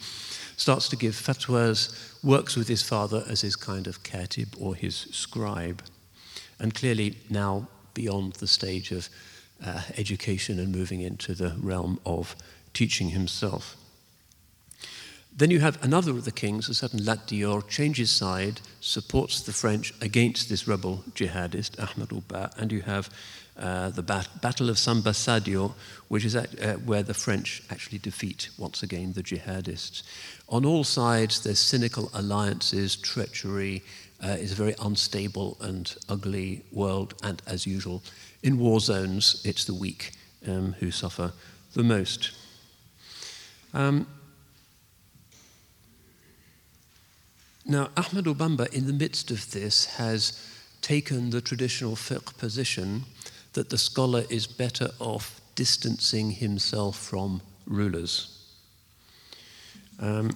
starts 0.57 0.89
to 0.89 0.95
give 0.95 1.13
fatwas, 1.13 2.23
works 2.23 2.55
with 2.55 2.67
his 2.67 2.81
father 2.81 3.23
as 3.29 3.41
his 3.41 3.55
kind 3.55 3.85
of 3.85 4.01
katib 4.01 4.59
or 4.59 4.75
his 4.75 5.07
scribe, 5.11 5.83
and 6.59 6.73
clearly 6.73 7.17
now 7.29 7.67
beyond 7.93 8.33
the 8.33 8.47
stage 8.47 8.91
of 8.91 9.09
uh, 9.63 9.81
education 9.95 10.59
and 10.59 10.75
moving 10.75 11.01
into 11.01 11.33
the 11.35 11.55
realm 11.61 11.99
of 12.05 12.35
teaching 12.73 13.09
himself. 13.09 13.75
Then 15.37 15.51
you 15.51 15.59
have 15.59 15.81
another 15.83 16.11
of 16.11 16.25
the 16.25 16.31
kings, 16.31 16.67
a 16.67 16.73
certain 16.73 17.05
Lat 17.05 17.27
Dior, 17.27 17.67
changes 17.67 18.09
side, 18.09 18.59
supports 18.81 19.39
the 19.39 19.53
French 19.53 19.93
against 20.01 20.49
this 20.49 20.67
rebel 20.67 21.03
jihadist, 21.13 21.79
Ahmed 21.79 22.11
Uba, 22.11 22.49
and 22.57 22.71
you 22.71 22.81
have 22.81 23.11
uh, 23.55 23.91
the 23.91 24.01
bat- 24.01 24.41
Battle 24.41 24.67
of 24.67 24.79
Samba 24.79 25.11
Sadio, 25.11 25.73
which 26.07 26.25
is 26.25 26.35
at, 26.35 26.59
uh, 26.59 26.73
where 26.77 27.03
the 27.03 27.13
French 27.13 27.61
actually 27.69 27.99
defeat 27.99 28.49
once 28.57 28.81
again 28.81 29.13
the 29.13 29.21
jihadists. 29.21 30.01
On 30.49 30.65
all 30.65 30.83
sides, 30.83 31.43
there's 31.43 31.59
cynical 31.59 32.09
alliances, 32.15 32.95
treachery. 32.95 33.83
Uh, 34.23 34.37
it's 34.39 34.53
a 34.53 34.55
very 34.55 34.73
unstable 34.81 35.55
and 35.61 35.95
ugly 36.09 36.63
world, 36.71 37.13
and 37.21 37.43
as 37.45 37.67
usual, 37.67 38.01
in 38.41 38.57
war 38.57 38.79
zones, 38.79 39.43
it's 39.45 39.65
the 39.65 39.73
weak 39.75 40.13
um, 40.47 40.73
who 40.79 40.89
suffer 40.89 41.31
the 41.75 41.83
most. 41.83 42.31
Um, 43.75 44.07
Now, 47.69 47.87
Ahmadou 47.97 48.33
Bamba, 48.33 48.71
in 48.73 48.87
the 48.87 48.93
midst 48.93 49.29
of 49.29 49.51
this, 49.51 49.85
has 49.97 50.41
taken 50.81 51.31
the 51.31 51.41
traditional 51.41 51.97
fiqh 51.97 52.37
position 52.37 53.03
that 53.53 53.69
the 53.69 53.77
scholar 53.77 54.23
is 54.29 54.47
better 54.47 54.91
off 54.99 55.41
distancing 55.55 56.31
himself 56.31 56.97
from 56.97 57.41
rulers. 57.65 58.41
Um, 59.99 60.31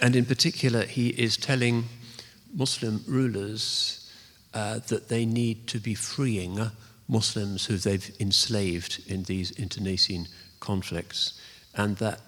and 0.00 0.14
in 0.14 0.26
particular, 0.26 0.84
he 0.84 1.08
is 1.08 1.36
telling 1.36 1.86
Muslim 2.54 3.02
rulers 3.08 4.08
uh, 4.54 4.78
that 4.86 5.08
they 5.08 5.26
need 5.26 5.66
to 5.66 5.80
be 5.80 5.94
freeing 5.94 6.70
Muslims 7.08 7.66
who 7.66 7.78
they've 7.78 8.14
enslaved 8.20 9.02
in 9.08 9.24
these 9.24 9.50
internecine 9.52 10.28
conflicts, 10.60 11.40
and 11.74 11.96
that 11.96 12.20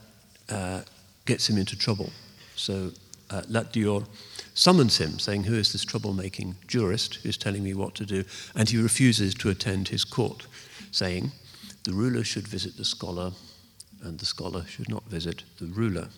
uh, 0.48 0.80
gets 1.26 1.48
him 1.48 1.58
into 1.58 1.78
trouble. 1.78 2.10
So 2.56 2.90
uh, 3.30 3.42
Lat 3.48 3.72
Dior 3.72 4.06
summons 4.54 4.98
him, 4.98 5.18
saying, 5.18 5.44
Who 5.44 5.54
is 5.54 5.72
this 5.72 5.84
troublemaking 5.84 6.54
jurist 6.66 7.16
who's 7.16 7.36
telling 7.36 7.62
me 7.62 7.74
what 7.74 7.94
to 7.96 8.06
do? 8.06 8.24
And 8.54 8.68
he 8.68 8.76
refuses 8.76 9.34
to 9.36 9.50
attend 9.50 9.88
his 9.88 10.04
court, 10.04 10.46
saying, 10.90 11.32
The 11.84 11.92
ruler 11.92 12.24
should 12.24 12.48
visit 12.48 12.76
the 12.76 12.84
scholar, 12.84 13.32
and 14.02 14.18
the 14.18 14.26
scholar 14.26 14.64
should 14.66 14.88
not 14.88 15.04
visit 15.04 15.44
the 15.58 15.66
ruler. 15.66 16.08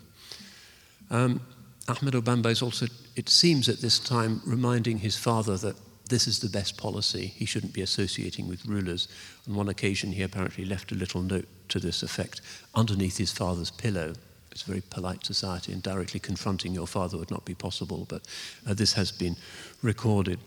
Um, 1.11 1.41
Ahmadou 1.87 2.23
Bamba 2.23 2.51
is 2.51 2.63
also, 2.63 2.87
it 3.17 3.29
seems 3.29 3.69
at 3.69 3.81
this 3.81 3.99
time, 3.99 4.41
reminding 4.47 4.99
his 4.99 5.17
father 5.17 5.57
that 5.59 5.77
this 6.09 6.27
is 6.27 6.39
the 6.39 6.49
best 6.49 6.77
policy. 6.77 7.27
He 7.27 7.45
shouldn't 7.45 7.73
be 7.73 7.83
associating 7.83 8.49
with 8.49 8.67
rulers. 8.67 9.09
On 9.49 9.55
one 9.55 9.69
occasion, 9.69 10.13
he 10.13 10.23
apparently 10.23 10.65
left 10.65 10.93
a 10.93 10.95
little 10.95 11.23
note 11.23 11.49
to 11.69 11.81
this 11.81 12.03
effect 12.03 12.41
underneath 12.75 13.19
his 13.19 13.33
father's 13.33 13.71
pillow 13.71 14.15
it's 14.53 14.62
a 14.62 14.66
very 14.66 14.82
polite 14.90 15.24
society, 15.24 15.72
and 15.72 15.82
directly 15.82 16.20
confronting 16.20 16.74
your 16.74 16.86
father 16.86 17.16
would 17.18 17.30
not 17.30 17.44
be 17.44 17.55
possible, 17.55 18.07
but 18.09 18.22
uh, 18.66 18.74
this 18.74 18.92
has 18.92 19.11
been 19.11 19.36
recorded. 19.82 20.38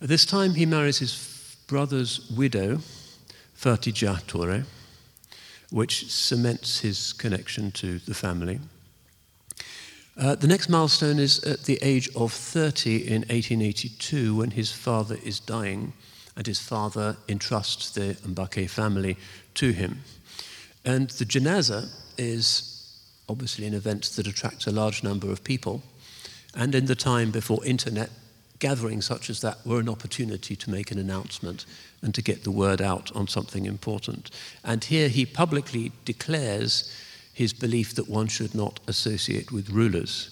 At 0.00 0.08
this 0.08 0.26
time, 0.26 0.54
he 0.54 0.66
marries 0.66 0.98
his 0.98 1.56
brother's 1.66 2.30
widow, 2.30 2.80
Tore, 3.60 4.64
which 5.70 6.10
cements 6.12 6.80
his 6.80 7.14
connection 7.14 7.72
to 7.72 7.98
the 8.00 8.14
family. 8.14 8.60
Uh, 10.16 10.34
the 10.34 10.46
next 10.46 10.68
milestone 10.68 11.18
is 11.18 11.42
at 11.44 11.64
the 11.64 11.78
age 11.82 12.08
of 12.14 12.32
30 12.32 13.08
in 13.08 13.22
1882 13.22 14.36
when 14.36 14.50
his 14.50 14.70
father 14.70 15.16
is 15.24 15.40
dying 15.40 15.92
and 16.36 16.46
his 16.46 16.60
father 16.60 17.16
entrusts 17.26 17.90
the 17.90 18.14
Mbake 18.26 18.68
family 18.68 19.16
to 19.54 19.72
him. 19.72 20.02
And 20.84 21.08
the 21.10 21.24
janaza 21.24 21.88
is 22.18 22.73
obviously 23.28 23.66
an 23.66 23.74
event 23.74 24.04
that 24.16 24.26
attracts 24.26 24.66
a 24.66 24.72
large 24.72 25.02
number 25.02 25.30
of 25.30 25.44
people. 25.44 25.82
And 26.54 26.74
in 26.74 26.86
the 26.86 26.94
time 26.94 27.30
before 27.30 27.64
internet, 27.64 28.10
gatherings 28.58 29.06
such 29.06 29.28
as 29.28 29.40
that 29.40 29.64
were 29.66 29.80
an 29.80 29.88
opportunity 29.88 30.56
to 30.56 30.70
make 30.70 30.90
an 30.90 30.98
announcement 30.98 31.66
and 32.02 32.14
to 32.14 32.22
get 32.22 32.44
the 32.44 32.50
word 32.50 32.80
out 32.80 33.14
on 33.14 33.26
something 33.26 33.66
important. 33.66 34.30
And 34.62 34.84
here 34.84 35.08
he 35.08 35.26
publicly 35.26 35.92
declares 36.04 36.90
his 37.32 37.52
belief 37.52 37.94
that 37.94 38.08
one 38.08 38.28
should 38.28 38.54
not 38.54 38.80
associate 38.86 39.50
with 39.50 39.70
rulers. 39.70 40.30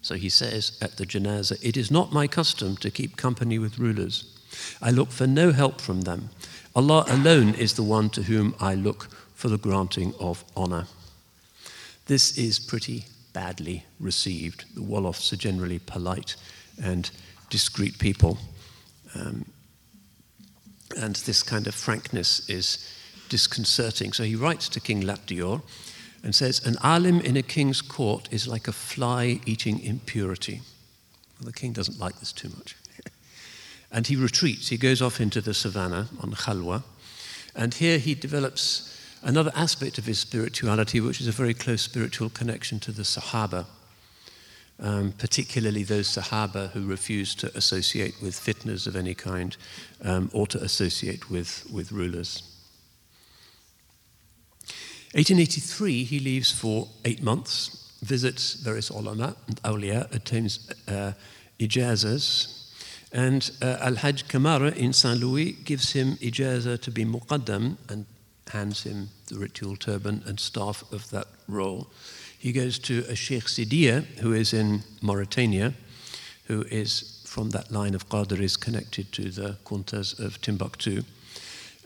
So 0.00 0.14
he 0.14 0.28
says 0.28 0.78
at 0.80 0.96
the 0.96 1.04
janazah, 1.04 1.62
It 1.62 1.76
is 1.76 1.90
not 1.90 2.12
my 2.12 2.26
custom 2.26 2.76
to 2.78 2.90
keep 2.90 3.16
company 3.16 3.58
with 3.58 3.78
rulers. 3.78 4.34
I 4.80 4.90
look 4.90 5.10
for 5.10 5.26
no 5.26 5.52
help 5.52 5.80
from 5.80 6.02
them. 6.02 6.30
Allah 6.74 7.04
alone 7.08 7.54
is 7.54 7.74
the 7.74 7.82
one 7.82 8.08
to 8.10 8.22
whom 8.22 8.54
I 8.60 8.74
look 8.74 9.08
for 9.34 9.48
the 9.48 9.58
granting 9.58 10.14
of 10.18 10.44
honor. 10.56 10.86
This 12.08 12.38
is 12.38 12.58
pretty 12.58 13.04
badly 13.34 13.84
received. 14.00 14.64
The 14.74 14.80
Wolofs 14.80 15.30
are 15.30 15.36
generally 15.36 15.78
polite 15.78 16.36
and 16.82 17.10
discreet 17.50 17.98
people. 17.98 18.38
Um, 19.14 19.44
and 20.96 21.16
this 21.16 21.42
kind 21.42 21.66
of 21.66 21.74
frankness 21.74 22.48
is 22.48 22.78
disconcerting. 23.28 24.14
So 24.14 24.24
he 24.24 24.36
writes 24.36 24.70
to 24.70 24.80
King 24.80 25.02
Lat 25.02 25.26
Dior 25.26 25.60
and 26.24 26.34
says, 26.34 26.64
An 26.64 26.76
alim 26.82 27.20
in 27.20 27.36
a 27.36 27.42
king's 27.42 27.82
court 27.82 28.26
is 28.30 28.48
like 28.48 28.68
a 28.68 28.72
fly 28.72 29.40
eating 29.44 29.78
impurity. 29.80 30.62
Well, 31.38 31.46
the 31.46 31.52
king 31.52 31.74
doesn't 31.74 32.00
like 32.00 32.18
this 32.20 32.32
too 32.32 32.48
much. 32.56 32.74
and 33.92 34.06
he 34.06 34.16
retreats. 34.16 34.68
He 34.68 34.78
goes 34.78 35.02
off 35.02 35.20
into 35.20 35.42
the 35.42 35.52
savannah 35.52 36.08
on 36.22 36.32
Khalwa. 36.32 36.84
And 37.54 37.74
here 37.74 37.98
he 37.98 38.14
develops 38.14 38.97
another 39.22 39.52
aspect 39.54 39.98
of 39.98 40.06
his 40.06 40.18
spirituality, 40.18 41.00
which 41.00 41.20
is 41.20 41.26
a 41.26 41.32
very 41.32 41.54
close 41.54 41.82
spiritual 41.82 42.30
connection 42.30 42.78
to 42.80 42.92
the 42.92 43.02
Sahaba, 43.02 43.66
um, 44.80 45.12
particularly 45.12 45.82
those 45.82 46.08
Sahaba 46.08 46.70
who 46.70 46.86
refused 46.86 47.40
to 47.40 47.56
associate 47.56 48.14
with 48.22 48.34
fitnas 48.34 48.86
of 48.86 48.96
any 48.96 49.14
kind 49.14 49.56
um, 50.04 50.30
or 50.32 50.46
to 50.46 50.58
associate 50.62 51.30
with, 51.30 51.66
with 51.72 51.92
rulers. 51.92 52.42
1883, 55.14 56.04
he 56.04 56.20
leaves 56.20 56.52
for 56.52 56.88
eight 57.04 57.22
months, 57.22 57.92
visits 58.02 58.54
various 58.54 58.90
ulama 58.90 59.34
and 59.46 59.62
awliya, 59.62 60.14
attains 60.14 60.70
uh, 60.86 61.12
ijazas, 61.58 62.54
and 63.10 63.50
uh, 63.62 63.78
Al-Hajj 63.80 64.28
Kamara 64.28 64.76
in 64.76 64.92
Saint 64.92 65.18
Louis 65.18 65.52
gives 65.52 65.92
him 65.92 66.16
ijazah 66.16 66.80
to 66.82 66.90
be 66.90 67.06
muqaddam 67.06 67.78
and 67.88 68.04
hands 68.50 68.84
him 68.84 69.10
the 69.26 69.38
ritual 69.38 69.76
turban 69.76 70.22
and 70.26 70.38
staff 70.38 70.84
of 70.92 71.10
that 71.10 71.26
role. 71.46 71.88
He 72.38 72.52
goes 72.52 72.78
to 72.80 73.04
a 73.08 73.16
Sheikh 73.16 73.44
Sidiya, 73.44 74.04
who 74.18 74.32
is 74.32 74.52
in 74.52 74.82
Mauritania, 75.02 75.74
who 76.46 76.62
is 76.62 77.22
from 77.26 77.50
that 77.50 77.70
line 77.70 77.94
of 77.94 78.08
Qadiris 78.08 78.58
connected 78.58 79.12
to 79.12 79.30
the 79.30 79.58
Kuntas 79.64 80.18
of 80.18 80.40
Timbuktu. 80.40 81.02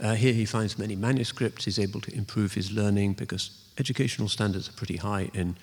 Uh, 0.00 0.14
here 0.14 0.32
he 0.32 0.44
finds 0.44 0.78
many 0.78 0.96
manuscripts. 0.96 1.64
He's 1.64 1.78
able 1.78 2.00
to 2.02 2.14
improve 2.14 2.54
his 2.54 2.70
learning 2.70 3.14
because 3.14 3.50
educational 3.78 4.28
standards 4.28 4.68
are 4.68 4.72
pretty 4.72 4.96
high 4.96 5.30
in 5.32 5.56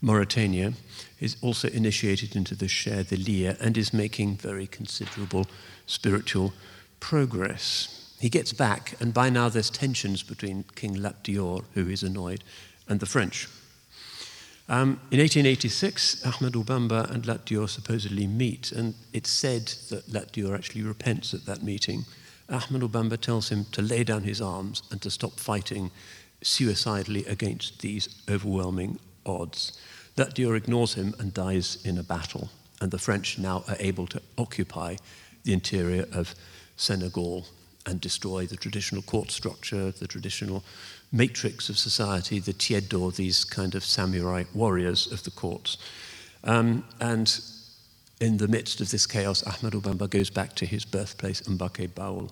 Mauritania. 0.00 0.74
He's 1.18 1.36
also 1.42 1.68
initiated 1.68 2.36
into 2.36 2.54
the 2.54 2.66
Shadhiliya 2.66 3.58
and 3.60 3.76
is 3.78 3.92
making 3.92 4.36
very 4.36 4.66
considerable 4.66 5.46
spiritual 5.86 6.52
progress. 7.00 8.03
He 8.24 8.30
gets 8.30 8.54
back, 8.54 8.94
and 9.00 9.12
by 9.12 9.28
now 9.28 9.50
there's 9.50 9.68
tensions 9.68 10.22
between 10.22 10.64
King 10.76 10.94
Lat 10.94 11.22
Dior, 11.22 11.62
who 11.74 11.90
is 11.90 12.02
annoyed, 12.02 12.42
and 12.88 12.98
the 12.98 13.04
French. 13.04 13.48
Um, 14.66 14.98
in 15.10 15.20
1886, 15.20 16.22
Ahmadou 16.24 16.64
Bamba 16.64 17.10
and 17.10 17.24
Latdior 17.24 17.68
supposedly 17.68 18.26
meet, 18.26 18.72
and 18.72 18.94
it's 19.12 19.28
said 19.28 19.66
that 19.90 20.06
Latdior 20.06 20.54
actually 20.54 20.80
repents 20.80 21.34
at 21.34 21.44
that 21.44 21.62
meeting. 21.62 22.06
Ahmadou 22.48 22.88
Bamba 22.88 23.20
tells 23.20 23.50
him 23.50 23.66
to 23.72 23.82
lay 23.82 24.04
down 24.04 24.22
his 24.22 24.40
arms 24.40 24.84
and 24.90 25.02
to 25.02 25.10
stop 25.10 25.38
fighting 25.38 25.90
suicidally 26.40 27.26
against 27.26 27.82
these 27.82 28.22
overwhelming 28.30 29.00
odds. 29.26 29.78
Latdior 30.16 30.56
ignores 30.56 30.94
him 30.94 31.14
and 31.18 31.34
dies 31.34 31.76
in 31.84 31.98
a 31.98 32.02
battle, 32.02 32.48
and 32.80 32.90
the 32.90 32.98
French 32.98 33.38
now 33.38 33.64
are 33.68 33.76
able 33.80 34.06
to 34.06 34.22
occupy 34.38 34.96
the 35.42 35.52
interior 35.52 36.06
of 36.10 36.34
Senegal 36.78 37.44
and 37.86 38.00
destroy 38.00 38.46
the 38.46 38.56
traditional 38.56 39.02
court 39.02 39.30
structure, 39.30 39.90
the 39.90 40.06
traditional 40.06 40.64
matrix 41.12 41.68
of 41.68 41.78
society, 41.78 42.38
the 42.38 42.52
Tiedo, 42.52 43.10
these 43.10 43.44
kind 43.44 43.74
of 43.74 43.84
samurai 43.84 44.44
warriors 44.54 45.10
of 45.10 45.22
the 45.24 45.30
courts. 45.30 45.76
Um, 46.42 46.84
and 47.00 47.40
in 48.20 48.38
the 48.38 48.48
midst 48.48 48.80
of 48.80 48.90
this 48.90 49.06
chaos, 49.06 49.42
Ahmadou 49.42 49.82
Bamba 49.82 50.08
goes 50.08 50.30
back 50.30 50.54
to 50.56 50.66
his 50.66 50.84
birthplace, 50.84 51.42
Mbake 51.42 51.88
Baol, 51.90 52.30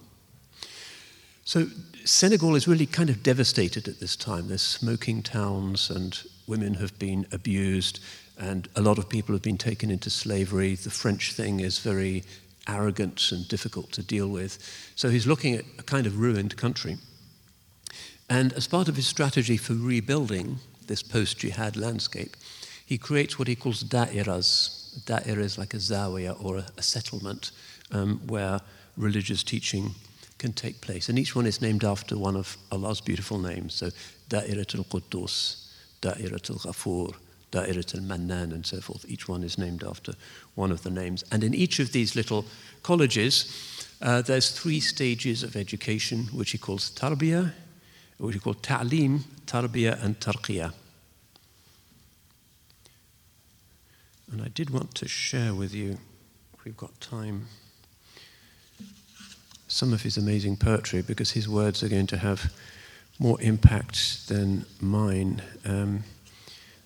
So 1.45 1.67
Senegal 2.05 2.55
is 2.55 2.69
really 2.69 2.87
kind 2.87 3.11
of 3.11 3.23
devastated 3.23 3.89
at 3.89 4.01
this 4.01 4.17
time. 4.17 4.49
There's 4.49 4.63
smoking 4.63 5.23
towns, 5.23 5.91
and 5.91 6.21
women 6.47 6.75
have 6.75 6.99
been 6.99 7.27
abused, 7.33 8.01
and 8.39 8.69
a 8.75 8.81
lot 8.81 8.99
of 8.99 9.09
people 9.09 9.35
have 9.35 9.43
been 9.43 9.59
taken 9.59 9.91
into 9.91 10.11
slavery. 10.11 10.75
The 10.75 10.91
French 10.91 11.33
thing 11.33 11.61
is 11.61 11.79
very 11.79 12.25
arrogant 12.69 13.33
and 13.33 13.47
difficult 13.49 13.93
to 13.93 14.03
deal 14.03 14.29
with. 14.29 14.59
So 14.95 15.09
he's 15.09 15.27
looking 15.27 15.55
at 15.55 15.65
a 15.79 15.83
kind 15.83 16.07
of 16.07 16.19
ruined 16.19 16.57
country. 16.57 16.97
And 18.29 18.53
as 18.55 18.67
part 18.67 18.89
of 18.89 18.97
his 18.97 19.07
strategy 19.07 19.57
for 19.57 19.75
rebuilding 19.75 20.59
this 20.87 21.03
post 21.03 21.39
jihad 21.39 21.77
landscape, 21.77 22.37
he 22.85 22.99
creates 22.99 23.39
what 23.39 23.49
he 23.49 23.57
calls 23.57 23.83
da'iras. 23.83 25.05
Da'ira 25.07 25.39
is 25.39 25.59
like 25.59 25.75
a 25.75 25.79
zawiya 25.79 26.43
or 26.45 26.59
a, 26.59 26.67
a 26.77 26.83
settlement 26.83 27.51
um, 27.91 28.21
where 28.27 28.61
religious 28.97 29.43
teaching 29.43 29.95
can 30.39 30.53
take 30.53 30.81
place. 30.81 31.09
And 31.09 31.19
each 31.19 31.37
one 31.37 31.47
is 31.47 31.63
named 31.63 31.85
after 31.85 32.19
one 32.19 32.37
of 32.37 32.57
Allah's 32.71 33.01
beautiful 33.01 33.39
names. 33.39 33.75
So 33.75 33.91
Da'irat 34.29 34.75
al 34.75 34.85
Quddus, 34.85 35.69
Da'irat 36.01 36.51
al 36.51 36.57
Ghafur, 36.57 37.15
Da'irat 37.53 37.95
al 37.95 38.01
Mannan, 38.01 38.53
and 38.53 38.67
so 38.67 38.81
forth. 38.81 39.05
Each 39.09 39.29
one 39.29 39.45
is 39.45 39.57
named 39.57 39.85
after 39.85 40.15
one 40.55 40.73
of 40.73 40.83
the 40.83 40.91
names. 40.91 41.23
And 41.31 41.45
in 41.45 41.55
each 41.55 41.79
of 41.79 41.93
these 41.93 42.17
little 42.17 42.45
colleges, 42.83 43.87
uh, 44.01 44.23
there's 44.23 44.51
three 44.51 44.81
stages 44.81 45.43
of 45.43 45.55
education, 45.55 46.29
which 46.33 46.51
he 46.51 46.59
calls 46.59 46.91
tarbiyah, 46.91 47.53
which 48.19 48.35
he 48.35 48.41
calls 48.41 48.57
ta'lim, 48.63 49.25
tarbiyah, 49.47 50.03
and 50.03 50.19
tarqiyah. 50.19 50.73
And 54.33 54.43
I 54.43 54.49
did 54.49 54.71
want 54.71 54.95
to 54.97 55.07
share 55.07 55.55
with 55.55 55.75
you, 55.75 55.99
if 56.55 56.65
we've 56.65 56.77
got 56.77 57.01
time 57.01 57.47
some 59.73 59.95
of 59.95 60.03
his 60.03 60.19
amazing 60.19 60.55
poetry 60.55 61.01
because 61.01 61.31
his 61.31 61.49
words 61.49 61.83
are 61.83 61.89
going 61.89 62.07
to 62.07 62.19
have 62.19 62.53
more 63.19 63.41
impact 63.41 64.29
than 64.29 64.67
mine. 64.81 65.41
Um, 65.65 66.05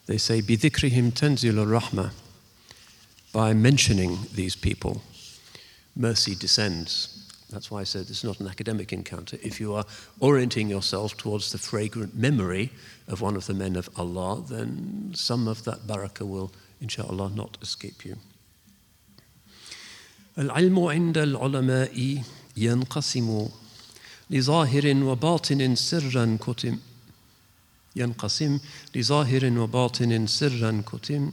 they 0.08 0.18
say, 0.18 0.42
بِذِكْرِهِمْ 0.42 1.12
تَنْزِلُ 1.12 1.54
الرَّحْمَةِ 1.54 2.12
By 3.32 3.54
mentioning 3.54 4.20
these 4.34 4.56
people, 4.56 5.02
mercy 5.96 6.36
descends. 6.36 7.18
That's 7.52 7.70
why 7.70 7.82
I 7.82 7.84
said 7.84 8.08
this 8.08 8.20
is 8.20 8.24
not 8.24 8.40
an 8.40 8.48
academic 8.48 8.94
encounter. 8.94 9.38
If 9.44 9.60
you 9.60 9.74
are 9.74 9.86
orienting 10.20 10.70
yourself 10.70 11.18
towards 11.18 11.52
the 11.52 11.58
fragrant 11.58 12.16
memory 12.16 12.72
of 13.08 13.22
one 13.22 13.36
of 13.36 13.46
the 13.46 13.54
men 13.54 13.76
of 13.76 13.90
Allah, 13.98 14.44
then 14.48 15.12
some 15.14 15.48
of 15.48 15.66
that 15.66 15.86
barakah 15.86 16.28
will, 16.28 16.52
inshallah, 16.80 17.30
not 17.36 17.58
escape 17.62 18.06
you. 18.06 18.18
العلم 20.38 20.80
عند 20.80 21.18
العلماء 21.18 22.24
ينقسم 22.58 23.48
لظاهر 24.30 25.04
وباطن 25.04 25.76
سرا 25.76 26.38
كتم 26.42 26.78
ينقسم 27.97 28.59
لظاهر 28.95 29.59
وباطن 29.59 30.27
سرا 30.27 30.83
كتم. 30.93 31.33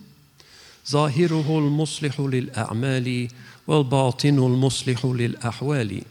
ظاهره 0.91 1.59
المصلح 1.59 2.19
للأعمال 2.19 3.27
والباطن 3.67 4.37
المصلح 4.39 5.05
للأحوال. 5.05 6.01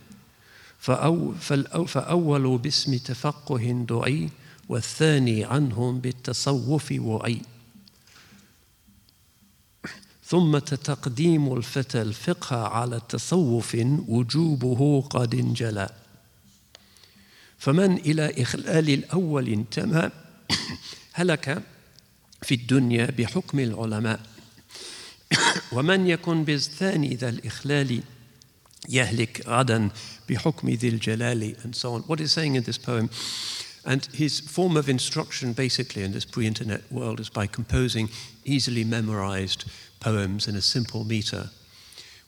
فأو 0.78 1.34
فأول 1.86 2.59
باسم 2.59 2.96
تفقه 2.96 3.84
دعي 3.88 4.30
والثاني 4.68 5.44
عنهم 5.44 6.00
بالتصوف 6.00 6.92
وعي. 6.98 7.42
ثم 10.24 10.59
تقديم 10.59 11.53
الفتى 11.57 12.03
الفقه 12.03 12.57
على 12.57 12.96
التصوف 12.96 13.76
وجوبه 14.09 15.00
قد 15.00 15.34
انجلى. 15.34 15.88
فمن 17.59 17.96
إلى 17.96 18.42
إخلال 18.42 18.90
الأول 18.90 19.48
انتمى 19.48 20.11
هلك 21.13 21.63
في 22.41 22.55
الدنيا 22.55 23.11
بحكم 23.11 23.59
العلماء 23.59 24.19
ومن 25.71 26.07
يكن 26.07 26.43
بالثاني 26.43 27.15
ذا 27.15 27.29
الإخلال 27.29 28.01
يهلك 28.89 29.43
غدا 29.47 29.89
بحكم 30.29 30.69
ذي 30.69 30.88
الجلال 30.88 31.55
and 31.63 31.75
so 31.75 31.93
on. 31.93 32.01
What 32.01 32.19
he's 32.19 32.31
saying 32.31 32.55
in 32.55 32.63
this 32.63 32.77
poem 32.77 33.09
And 33.88 34.05
his 34.07 34.41
form 34.41 34.75
of 34.75 34.89
instruction, 34.89 35.53
basically, 35.53 36.03
in 36.03 36.11
this 36.11 36.25
pre 36.25 36.45
internet 36.45 36.81
world, 36.91 37.21
is 37.21 37.29
by 37.29 37.47
composing 37.47 38.09
easily 38.43 38.83
memorized 38.83 39.63
poems 40.01 40.45
in 40.49 40.57
a 40.57 40.61
simple 40.61 41.05
meter. 41.05 41.49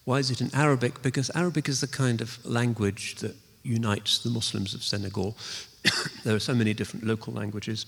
Why 0.05 0.20
is 0.20 0.32
it 0.32 0.39
in 0.39 0.55
Arabic? 0.55 1.01
Because 1.01 1.30
Arabic 1.36 1.68
is 1.68 1.82
the 1.82 1.88
kind 1.88 2.22
of 2.22 2.43
language 2.45 3.16
that 3.16 3.36
unites 3.64 4.20
the 4.20 4.30
Muslims 4.30 4.74
of 4.74 4.84
Senegal. 4.84 5.36
there 6.24 6.34
are 6.34 6.39
so 6.39 6.55
many 6.55 6.74
different 6.74 7.05
local 7.05 7.34
languages. 7.34 7.86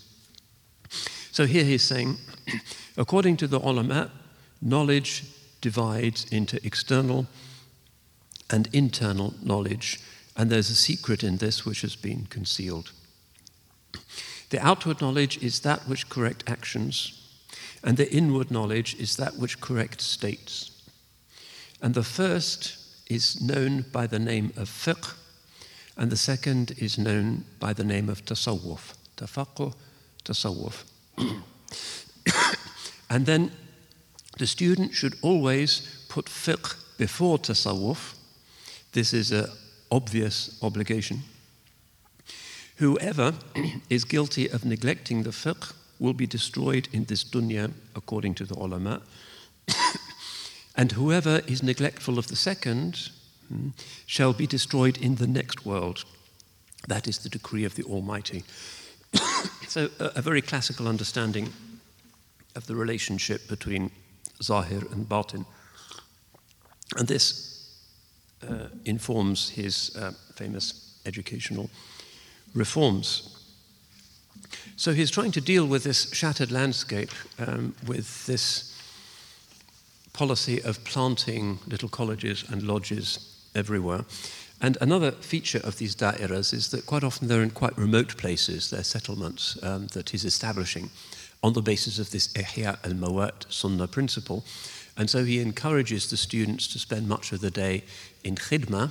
So 1.32 1.47
here 1.47 1.64
he's 1.64 1.82
saying, 1.82 2.18
according 2.97 3.37
to 3.39 3.47
the 3.47 3.59
ulama, 3.59 4.11
knowledge 4.61 5.24
divides 5.61 6.24
into 6.30 6.64
external 6.64 7.26
and 8.51 8.68
internal 8.72 9.34
knowledge, 9.43 10.01
and 10.37 10.51
there's 10.51 10.70
a 10.70 10.74
secret 10.74 11.24
in 11.24 11.39
this 11.39 11.64
which 11.64 11.80
has 11.82 11.97
been 11.97 12.26
concealed. 12.26 12.93
The 14.51 14.64
outward 14.64 15.01
knowledge 15.01 15.43
is 15.43 15.61
that 15.61 15.89
which 15.89 16.09
correct 16.09 16.45
actions, 16.47 17.20
and 17.82 17.97
the 17.97 18.12
inward 18.12 18.51
knowledge 18.51 18.95
is 18.97 19.16
that 19.16 19.37
which 19.37 19.61
correct 19.61 20.01
states. 20.01 20.70
And 21.82 21.95
the 21.95 22.05
first 22.05 22.78
is 23.09 23.41
known 23.41 23.84
by 23.93 24.07
the 24.07 24.18
name 24.18 24.53
of 24.57 24.68
fiqh, 24.68 25.14
and 25.97 26.11
the 26.11 26.16
second 26.16 26.72
is 26.78 26.99
known 26.99 27.45
by 27.59 27.72
the 27.72 27.84
name 27.84 28.09
of 28.09 28.24
tasawwuf. 28.24 28.95
Tafaqquh, 29.16 29.74
tasawwuf. 30.27 30.85
and 33.11 33.27
then 33.27 33.51
the 34.39 34.47
student 34.47 34.93
should 34.93 35.14
always 35.22 36.05
put 36.09 36.27
fiqh 36.27 36.77
before 36.99 37.39
tasawwuf. 37.39 38.14
This 38.93 39.12
is 39.12 39.33
an 39.33 39.47
obvious 39.91 40.59
obligation. 40.62 41.22
Whoever 42.77 43.35
is 43.91 44.05
guilty 44.05 44.49
of 44.49 44.64
neglecting 44.64 45.22
the 45.22 45.31
fiqh 45.31 45.72
will 45.99 46.12
be 46.12 46.27
destroyed 46.27 46.89
in 46.93 47.05
this 47.05 47.24
dunya, 47.24 47.72
according 47.95 48.35
to 48.35 48.45
the 48.45 48.55
ulama. 48.55 49.01
and 50.77 50.93
whoever 50.93 51.41
is 51.47 51.62
neglectful 51.62 52.18
of 52.18 52.27
the 52.27 52.37
second 52.37 53.11
hmm, 53.49 53.68
shall 54.05 54.35
be 54.35 54.47
destroyed 54.47 54.99
in 54.99 55.14
the 55.14 55.27
next 55.27 55.64
world. 55.64 56.05
That 56.89 57.09
is 57.09 57.18
the 57.18 57.31
decree 57.31 57.64
of 57.64 57.74
the 57.74 57.85
Almighty. 57.85 58.45
So, 59.77 59.91
a, 60.01 60.12
a, 60.16 60.22
very 60.22 60.41
classical 60.41 60.89
understanding 60.89 61.53
of 62.55 62.66
the 62.66 62.74
relationship 62.74 63.47
between 63.47 63.91
Zahir 64.43 64.83
and 64.91 65.07
Batin. 65.07 65.45
And 66.97 67.07
this 67.07 67.77
uh, 68.43 68.68
informs 68.87 69.51
his 69.51 69.95
uh, 69.97 70.12
famous 70.35 70.99
educational 71.05 71.68
reforms. 72.55 73.37
So 74.77 74.95
he's 74.95 75.11
trying 75.11 75.33
to 75.33 75.43
deal 75.43 75.66
with 75.66 75.85
this 75.85 76.11
shattered 76.11 76.51
landscape 76.51 77.11
um, 77.39 77.74
with 77.87 78.24
this 78.24 78.81
policy 80.14 80.62
of 80.62 80.83
planting 80.85 81.59
little 81.66 81.91
colleges 81.91 82.45
and 82.51 82.62
lodges 82.62 83.47
everywhere. 83.55 84.07
And 84.61 84.78
another 84.80 85.12
feature 85.12 85.61
of 85.64 85.78
these 85.78 85.94
da'iras 85.94 86.52
is 86.52 86.70
that 86.70 86.86
quite 86.86 87.04
often 87.04 87.28
they're 87.28 87.42
in 87.42 87.50
quite 87.50 87.76
remote 87.76 88.16
places, 88.16 88.70
they're 88.70 88.84
settlements 88.84 89.59
um, 89.62 89.88
that 89.88 90.11
he's 90.11 90.24
establishing 90.24 90.90
on 91.42 91.52
the 91.52 91.62
basis 91.62 91.98
of 91.98 92.11
this 92.11 92.28
Ihya 92.32 92.78
al 92.84 92.92
Mawat 92.92 93.52
Sunnah 93.52 93.86
principle. 93.86 94.44
And 94.96 95.11
so 95.11 95.24
he 95.24 95.40
encourages 95.40 96.09
the 96.09 96.16
students 96.16 96.66
to 96.68 96.78
spend 96.78 97.07
much 97.07 97.32
of 97.32 97.40
the 97.40 97.50
day 97.50 97.84
in 98.24 98.36
khidmah 98.36 98.90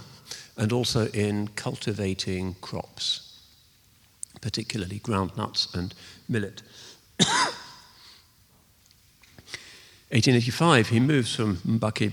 and 0.56 0.72
also 0.72 1.08
in 1.08 1.48
cultivating 1.56 2.56
crops 2.62 3.26
particularly 4.46 5.00
groundnuts 5.00 5.74
and 5.74 5.96
millet. 6.30 6.62
1885, 10.10 10.90
he 10.90 11.00
moves 11.00 11.36
from 11.36 11.58
Mbake 11.58 12.12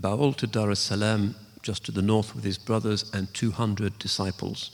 Baol 0.00 0.36
to 0.36 0.46
Dar 0.46 0.70
es 0.70 0.78
Salaam, 0.78 1.34
just 1.62 1.84
to 1.86 1.92
the 1.92 2.02
north, 2.02 2.34
with 2.34 2.44
his 2.44 2.58
brothers 2.58 3.10
and 3.14 3.32
200 3.34 3.98
disciples, 3.98 4.70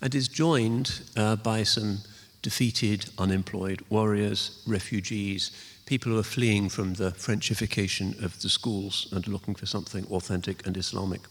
and 0.00 0.14
is 0.14 0.28
joined 0.28 1.02
uh, 1.16 1.36
by 1.36 1.62
some 1.62 1.98
defeated, 2.42 3.10
unemployed 3.18 3.82
warriors, 3.90 4.62
refugees, 4.66 5.50
people 5.86 6.12
who 6.12 6.18
are 6.18 6.22
fleeing 6.22 6.68
from 6.68 6.94
the 6.94 7.10
Frenchification 7.12 8.22
of 8.22 8.40
the 8.42 8.48
schools 8.48 9.08
and 9.12 9.26
looking 9.26 9.54
for 9.54 9.66
something 9.66 10.04
authentic 10.06 10.66
and 10.66 10.76
Islamic. 10.76 11.22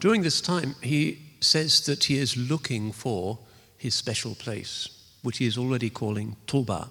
During 0.00 0.22
this 0.22 0.40
time, 0.40 0.74
he 0.82 1.18
says 1.40 1.80
that 1.86 2.04
he 2.04 2.18
is 2.18 2.36
looking 2.36 2.92
for 2.92 3.38
his 3.78 3.94
special 3.94 4.34
place, 4.34 4.88
which 5.22 5.38
he 5.38 5.46
is 5.46 5.56
already 5.56 5.90
calling 5.90 6.36
Touba. 6.46 6.90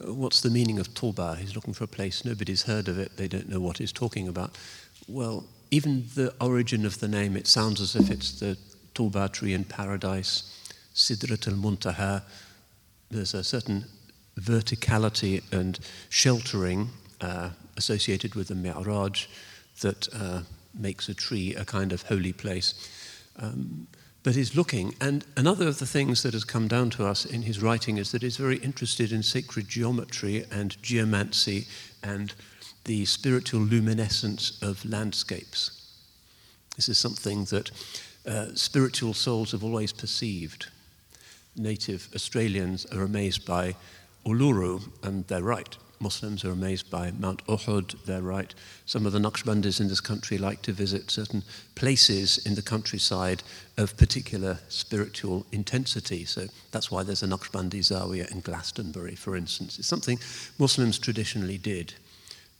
Uh, 0.00 0.14
what's 0.14 0.40
the 0.40 0.50
meaning 0.50 0.78
of 0.78 0.88
Touba? 0.94 1.38
He's 1.38 1.54
looking 1.54 1.74
for 1.74 1.84
a 1.84 1.88
place, 1.88 2.24
nobody's 2.24 2.62
heard 2.62 2.88
of 2.88 2.98
it, 2.98 3.16
they 3.16 3.28
don't 3.28 3.48
know 3.48 3.60
what 3.60 3.78
he's 3.78 3.92
talking 3.92 4.28
about. 4.28 4.56
Well, 5.08 5.44
even 5.70 6.06
the 6.14 6.34
origin 6.40 6.86
of 6.86 7.00
the 7.00 7.08
name, 7.08 7.36
it 7.36 7.46
sounds 7.46 7.80
as 7.80 7.94
if 7.94 8.10
it's 8.10 8.40
the 8.40 8.56
Tuba 8.94 9.28
tree 9.28 9.52
in 9.52 9.64
paradise, 9.64 10.64
Sidrat 10.94 11.48
al 11.48 11.54
Muntaha. 11.54 12.22
There's 13.10 13.34
a 13.34 13.44
certain 13.44 13.84
verticality 14.40 15.42
and 15.52 15.78
sheltering 16.08 16.88
uh, 17.20 17.50
associated 17.76 18.34
with 18.34 18.48
the 18.48 18.54
Mi'raj 18.54 19.26
that 19.80 20.08
uh, 20.14 20.40
makes 20.72 21.08
a 21.08 21.14
tree 21.14 21.54
a 21.54 21.64
kind 21.64 21.92
of 21.92 22.02
holy 22.02 22.32
place. 22.32 22.74
Um, 23.38 23.86
but 24.22 24.36
he's 24.36 24.56
looking, 24.56 24.94
and 25.02 25.26
another 25.36 25.68
of 25.68 25.80
the 25.80 25.86
things 25.86 26.22
that 26.22 26.32
has 26.32 26.44
come 26.44 26.66
down 26.66 26.88
to 26.90 27.06
us 27.06 27.26
in 27.26 27.42
his 27.42 27.60
writing 27.60 27.98
is 27.98 28.10
that 28.12 28.22
he's 28.22 28.38
very 28.38 28.56
interested 28.56 29.12
in 29.12 29.22
sacred 29.22 29.68
geometry 29.68 30.46
and 30.50 30.80
geomancy 30.82 31.66
and 32.02 32.32
the 32.84 33.04
spiritual 33.04 33.60
luminescence 33.60 34.58
of 34.62 34.84
landscapes. 34.84 35.80
This 36.76 36.88
is 36.88 36.98
something 36.98 37.44
that 37.46 37.70
uh, 38.26 38.46
spiritual 38.54 39.14
souls 39.14 39.52
have 39.52 39.64
always 39.64 39.92
perceived. 39.92 40.66
Native 41.56 42.08
Australians 42.14 42.84
are 42.86 43.02
amazed 43.02 43.46
by 43.46 43.76
Uluru, 44.26 44.82
and 45.02 45.26
they're 45.28 45.42
right. 45.42 45.76
Muslims 46.00 46.44
are 46.44 46.50
amazed 46.50 46.90
by 46.90 47.12
Mount 47.12 47.46
Uhud, 47.46 48.04
they're 48.04 48.20
right. 48.20 48.54
Some 48.84 49.06
of 49.06 49.12
the 49.12 49.18
Naqshbandis 49.18 49.80
in 49.80 49.88
this 49.88 50.00
country 50.00 50.36
like 50.36 50.60
to 50.62 50.72
visit 50.72 51.10
certain 51.10 51.42
places 51.76 52.38
in 52.44 52.54
the 52.54 52.62
countryside 52.62 53.42
of 53.78 53.96
particular 53.96 54.58
spiritual 54.68 55.46
intensity. 55.52 56.24
So 56.24 56.48
that's 56.72 56.90
why 56.90 57.04
there's 57.04 57.22
a 57.22 57.28
Naqshbandi 57.28 57.78
Zawiya 57.78 58.30
in 58.32 58.40
Glastonbury, 58.40 59.14
for 59.14 59.36
instance. 59.36 59.78
It's 59.78 59.88
something 59.88 60.18
Muslims 60.58 60.98
traditionally 60.98 61.58
did 61.58 61.94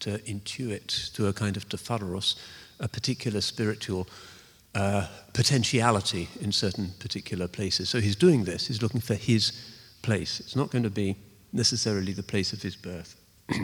to 0.01 0.19
intuit 0.21 1.13
to 1.15 1.27
a 1.27 1.33
kind 1.33 1.57
of 1.57 1.69
tafarrus, 1.69 2.37
a 2.81 2.89
particular 2.89 3.41
spiritual 3.41 4.07
uh, 4.75 5.07
potentiality 5.33 6.29
in 6.41 6.53
certain 6.53 6.91
particular 6.99 7.49
places. 7.49 7.89
So 7.89 8.01
he's 8.01 8.17
doing 8.17 8.45
this, 8.45 8.67
he's 8.67 8.83
looking 8.83 9.01
for 9.01 9.15
his 9.15 9.53
place. 10.03 10.41
It's 10.41 10.57
not 10.57 10.71
going 10.71 10.85
to 10.85 10.91
be 10.91 11.17
necessarily 11.53 12.13
the 12.13 12.23
place 12.23 12.53
of 12.53 12.63
his 12.63 12.77
birth. 12.77 13.17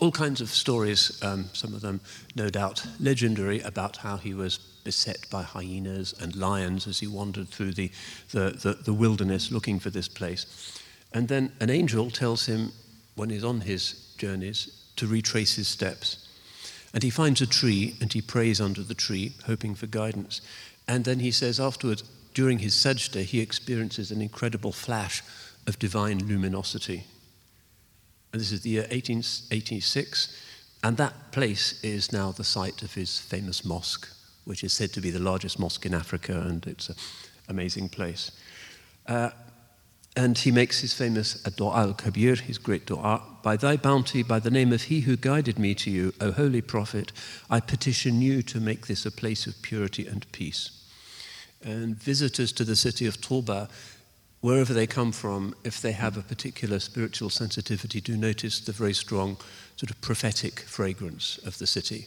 All 0.00 0.10
kinds 0.10 0.40
of 0.40 0.50
stories, 0.50 1.22
um, 1.22 1.44
some 1.52 1.72
of 1.74 1.80
them 1.80 2.00
no 2.34 2.50
doubt 2.50 2.84
legendary, 2.98 3.60
about 3.60 3.98
how 3.98 4.16
he 4.16 4.34
was 4.34 4.58
beset 4.58 5.26
by 5.30 5.42
hyenas 5.42 6.14
and 6.20 6.34
lions 6.34 6.86
as 6.86 6.98
he 6.98 7.06
wandered 7.06 7.48
through 7.48 7.72
the, 7.72 7.90
the, 8.32 8.50
the, 8.50 8.72
the 8.84 8.92
wilderness 8.92 9.52
looking 9.52 9.78
for 9.78 9.90
this 9.90 10.08
place. 10.08 10.80
And 11.12 11.28
then 11.28 11.52
an 11.60 11.70
angel 11.70 12.10
tells 12.10 12.46
him, 12.46 12.72
when 13.14 13.30
he's 13.30 13.44
on 13.44 13.62
his 13.62 14.14
journeys, 14.18 14.84
to 14.96 15.06
retrace 15.06 15.56
his 15.56 15.68
steps. 15.68 16.28
And 16.92 17.02
he 17.02 17.10
finds 17.10 17.40
a 17.40 17.46
tree 17.46 17.96
and 18.00 18.12
he 18.12 18.20
prays 18.20 18.60
under 18.60 18.82
the 18.82 18.94
tree, 18.94 19.34
hoping 19.46 19.74
for 19.74 19.86
guidance. 19.86 20.40
And 20.86 21.04
then 21.04 21.18
he 21.18 21.30
says 21.30 21.58
afterwards, 21.58 22.04
during 22.34 22.58
his 22.58 22.74
sajda, 22.74 23.24
he 23.24 23.40
experiences 23.40 24.10
an 24.10 24.20
incredible 24.20 24.72
flash 24.72 25.22
of 25.66 25.78
divine 25.78 26.26
luminosity. 26.26 27.04
And 28.32 28.40
this 28.40 28.52
is 28.52 28.62
the 28.62 28.70
year 28.70 28.82
1886, 28.82 30.42
and 30.82 30.96
that 30.96 31.32
place 31.32 31.82
is 31.84 32.12
now 32.12 32.32
the 32.32 32.44
site 32.44 32.82
of 32.82 32.94
his 32.94 33.18
famous 33.18 33.64
mosque, 33.64 34.08
which 34.44 34.64
is 34.64 34.72
said 34.72 34.92
to 34.92 35.00
be 35.00 35.10
the 35.10 35.20
largest 35.20 35.58
mosque 35.58 35.86
in 35.86 35.94
Africa, 35.94 36.40
and 36.40 36.66
it's 36.66 36.88
an 36.88 36.96
amazing 37.48 37.88
place. 37.88 38.32
Uh, 39.06 39.30
and 40.16 40.38
he 40.38 40.50
makes 40.52 40.80
his 40.80 40.94
famous 40.94 41.34
Dua 41.42 41.76
al 41.76 41.94
Kabir, 41.94 42.36
his 42.36 42.58
great 42.58 42.86
dua. 42.86 43.22
By 43.42 43.56
thy 43.56 43.76
bounty, 43.76 44.22
by 44.22 44.38
the 44.38 44.50
name 44.50 44.72
of 44.72 44.82
he 44.82 45.00
who 45.00 45.16
guided 45.16 45.58
me 45.58 45.74
to 45.74 45.90
you, 45.90 46.14
O 46.20 46.32
holy 46.32 46.62
prophet, 46.62 47.12
I 47.50 47.60
petition 47.60 48.22
you 48.22 48.42
to 48.42 48.60
make 48.60 48.86
this 48.86 49.04
a 49.04 49.10
place 49.10 49.46
of 49.46 49.60
purity 49.60 50.06
and 50.06 50.30
peace. 50.32 50.70
And 51.62 51.96
visitors 51.96 52.52
to 52.52 52.64
the 52.64 52.76
city 52.76 53.06
of 53.06 53.20
Touba 53.20 53.68
wherever 54.44 54.74
they 54.74 54.86
come 54.86 55.10
from, 55.10 55.54
if 55.64 55.80
they 55.80 55.92
have 55.92 56.18
a 56.18 56.22
particular 56.22 56.78
spiritual 56.78 57.30
sensitivity, 57.30 57.98
do 57.98 58.14
notice 58.14 58.60
the 58.60 58.72
very 58.72 58.92
strong 58.92 59.38
sort 59.76 59.90
of 59.90 59.98
prophetic 60.02 60.60
fragrance 60.60 61.38
of 61.46 61.56
the 61.56 61.66
city, 61.66 62.06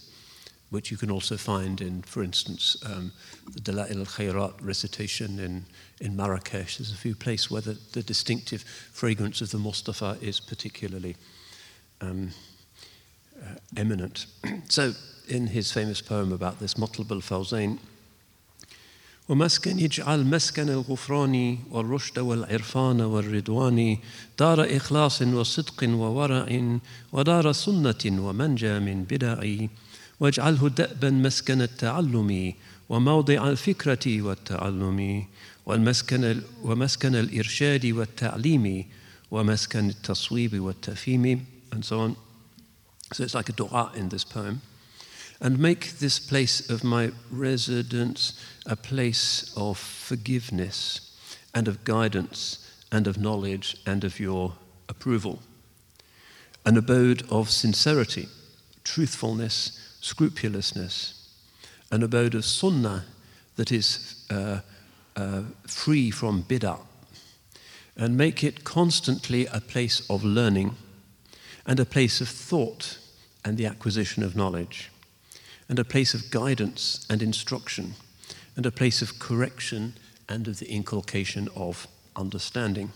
which 0.72 0.90
you 0.90 0.96
can 0.96 1.10
also 1.10 1.36
find 1.36 1.82
in, 1.82 2.00
for 2.00 2.22
instance, 2.22 2.76
um, 2.86 3.12
the 3.52 3.60
Dala'il 3.60 3.98
al-Khayrat 3.98 4.54
recitation 4.62 5.38
in, 5.38 5.66
in 6.00 6.16
Marrakesh. 6.16 6.78
There's 6.78 6.92
a 6.92 6.96
few 6.96 7.14
places 7.14 7.50
where 7.50 7.60
the, 7.60 7.78
the 7.92 8.02
distinctive 8.02 8.62
fragrance 8.62 9.42
of 9.42 9.50
the 9.50 9.58
Mustafa 9.58 10.16
is 10.22 10.40
particularly 10.40 11.16
um, 12.00 12.30
uh, 13.38 13.56
eminent. 13.76 14.24
so, 14.68 14.94
in 15.28 15.48
his 15.48 15.70
famous 15.70 16.00
poem 16.00 16.32
about 16.32 16.58
this, 16.58 16.74
Matlab 16.74 17.10
al-Fawzain, 17.10 17.78
ومسكن 19.28 19.78
يجعل 19.78 20.26
مسكن 20.26 20.68
الغفران 20.68 21.58
والرشد 21.70 22.18
والعرفان 22.18 23.00
والرضوان 23.00 23.98
دار 24.38 24.76
إخلاص 24.76 25.22
وصدق 25.22 25.88
وورع 25.88 26.78
ودار 27.12 27.52
سنة 27.52 28.04
ومنجى 28.04 28.78
من 28.78 29.04
بدع 29.04 29.66
واجعله 30.19 30.69
دأبا 30.69 31.09
مسكن 31.09 31.61
التعلم 31.61 32.53
وموضع 32.89 33.49
الفكرة 33.49 34.21
والتعلم 34.21 35.25
والمسكن 35.65 36.41
ومسكن 36.63 37.15
الإرشاد 37.15 37.85
والتعليم 37.85 38.85
ومسكن 39.31 39.89
التصويب 39.89 40.59
والتفهيم 40.59 41.45
and 41.71 41.85
so 41.85 41.99
on. 41.99 42.15
So 43.13 43.23
it's 43.23 43.35
like 43.35 43.49
a 43.49 43.53
dua 43.53 43.91
in 43.95 44.09
this 44.09 44.23
poem. 44.23 44.61
and 45.39 45.59
make 45.59 45.99
this 45.99 46.19
place 46.19 46.69
of 46.69 46.83
my 46.83 47.11
residence 47.31 48.33
a 48.65 48.75
place 48.75 49.53
of 49.55 49.77
forgiveness 49.77 51.01
and 51.53 51.67
of 51.67 51.83
guidance 51.83 52.67
and 52.91 53.07
of 53.07 53.17
knowledge 53.17 53.77
and 53.85 54.03
of 54.03 54.19
your 54.19 54.53
approval. 54.89 55.39
An 56.65 56.77
abode 56.77 57.23
of 57.29 57.51
sincerity, 57.51 58.27
truthfulness, 58.83 59.79
scrupulousness, 60.07 61.29
an 61.91 62.01
abode 62.03 62.35
of 62.35 62.45
sunnah 62.45 63.05
that 63.55 63.71
is 63.71 64.25
uh, 64.29 64.59
uh, 65.15 65.41
free 65.67 66.11
from 66.11 66.43
bid'ah, 66.43 66.79
and 67.95 68.15
make 68.15 68.43
it 68.43 68.63
constantly 68.63 69.45
a 69.47 69.59
place 69.59 70.07
of 70.09 70.23
learning 70.23 70.75
and 71.65 71.79
a 71.79 71.85
place 71.85 72.21
of 72.21 72.29
thought 72.29 72.99
and 73.43 73.57
the 73.57 73.65
acquisition 73.65 74.23
of 74.23 74.35
knowledge 74.35 74.89
and 75.69 75.79
a 75.79 75.83
place 75.83 76.13
of 76.13 76.29
guidance 76.31 77.05
and 77.09 77.21
instruction, 77.21 77.95
and 78.55 78.65
a 78.65 78.71
place 78.71 79.01
of 79.01 79.19
correction 79.19 79.93
and 80.29 80.47
of 80.47 80.59
the 80.59 80.69
inculcation 80.71 81.49
of 81.55 81.87
understanding. 82.15 82.91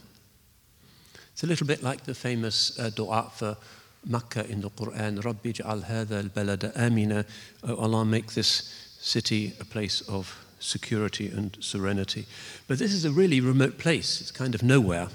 It's 1.34 1.44
a 1.44 1.48
little 1.48 1.68
bit 1.68 1.84
like 1.84 2.06
the 2.06 2.16
famous 2.16 2.78
uh, 2.80 2.90
dua 2.90 3.32
for 3.36 3.58
Makkah 4.06 4.50
in 4.50 4.62
the 4.62 4.70
Quran, 4.70 5.24
Rabbi 5.24 5.52
ja'al 5.52 5.86
hadha 5.86 6.24
al-balada 6.24 6.76
amina, 6.76 7.26
oh 7.64 7.76
Allah 7.76 8.06
make 8.06 8.34
this 8.34 8.96
city 9.00 9.54
a 9.60 9.66
place 9.66 10.02
of 10.02 10.38
security 10.60 11.28
and 11.28 11.58
serenity. 11.60 12.26
But 12.68 12.80
this 12.80 12.94
is 12.94 13.06
a 13.06 13.12
really 13.12 13.42
remote 13.42 13.78
place. 13.78 14.22
It's 14.22 14.32
kind 14.32 14.56
of 14.56 14.64
nowhere 14.64 15.08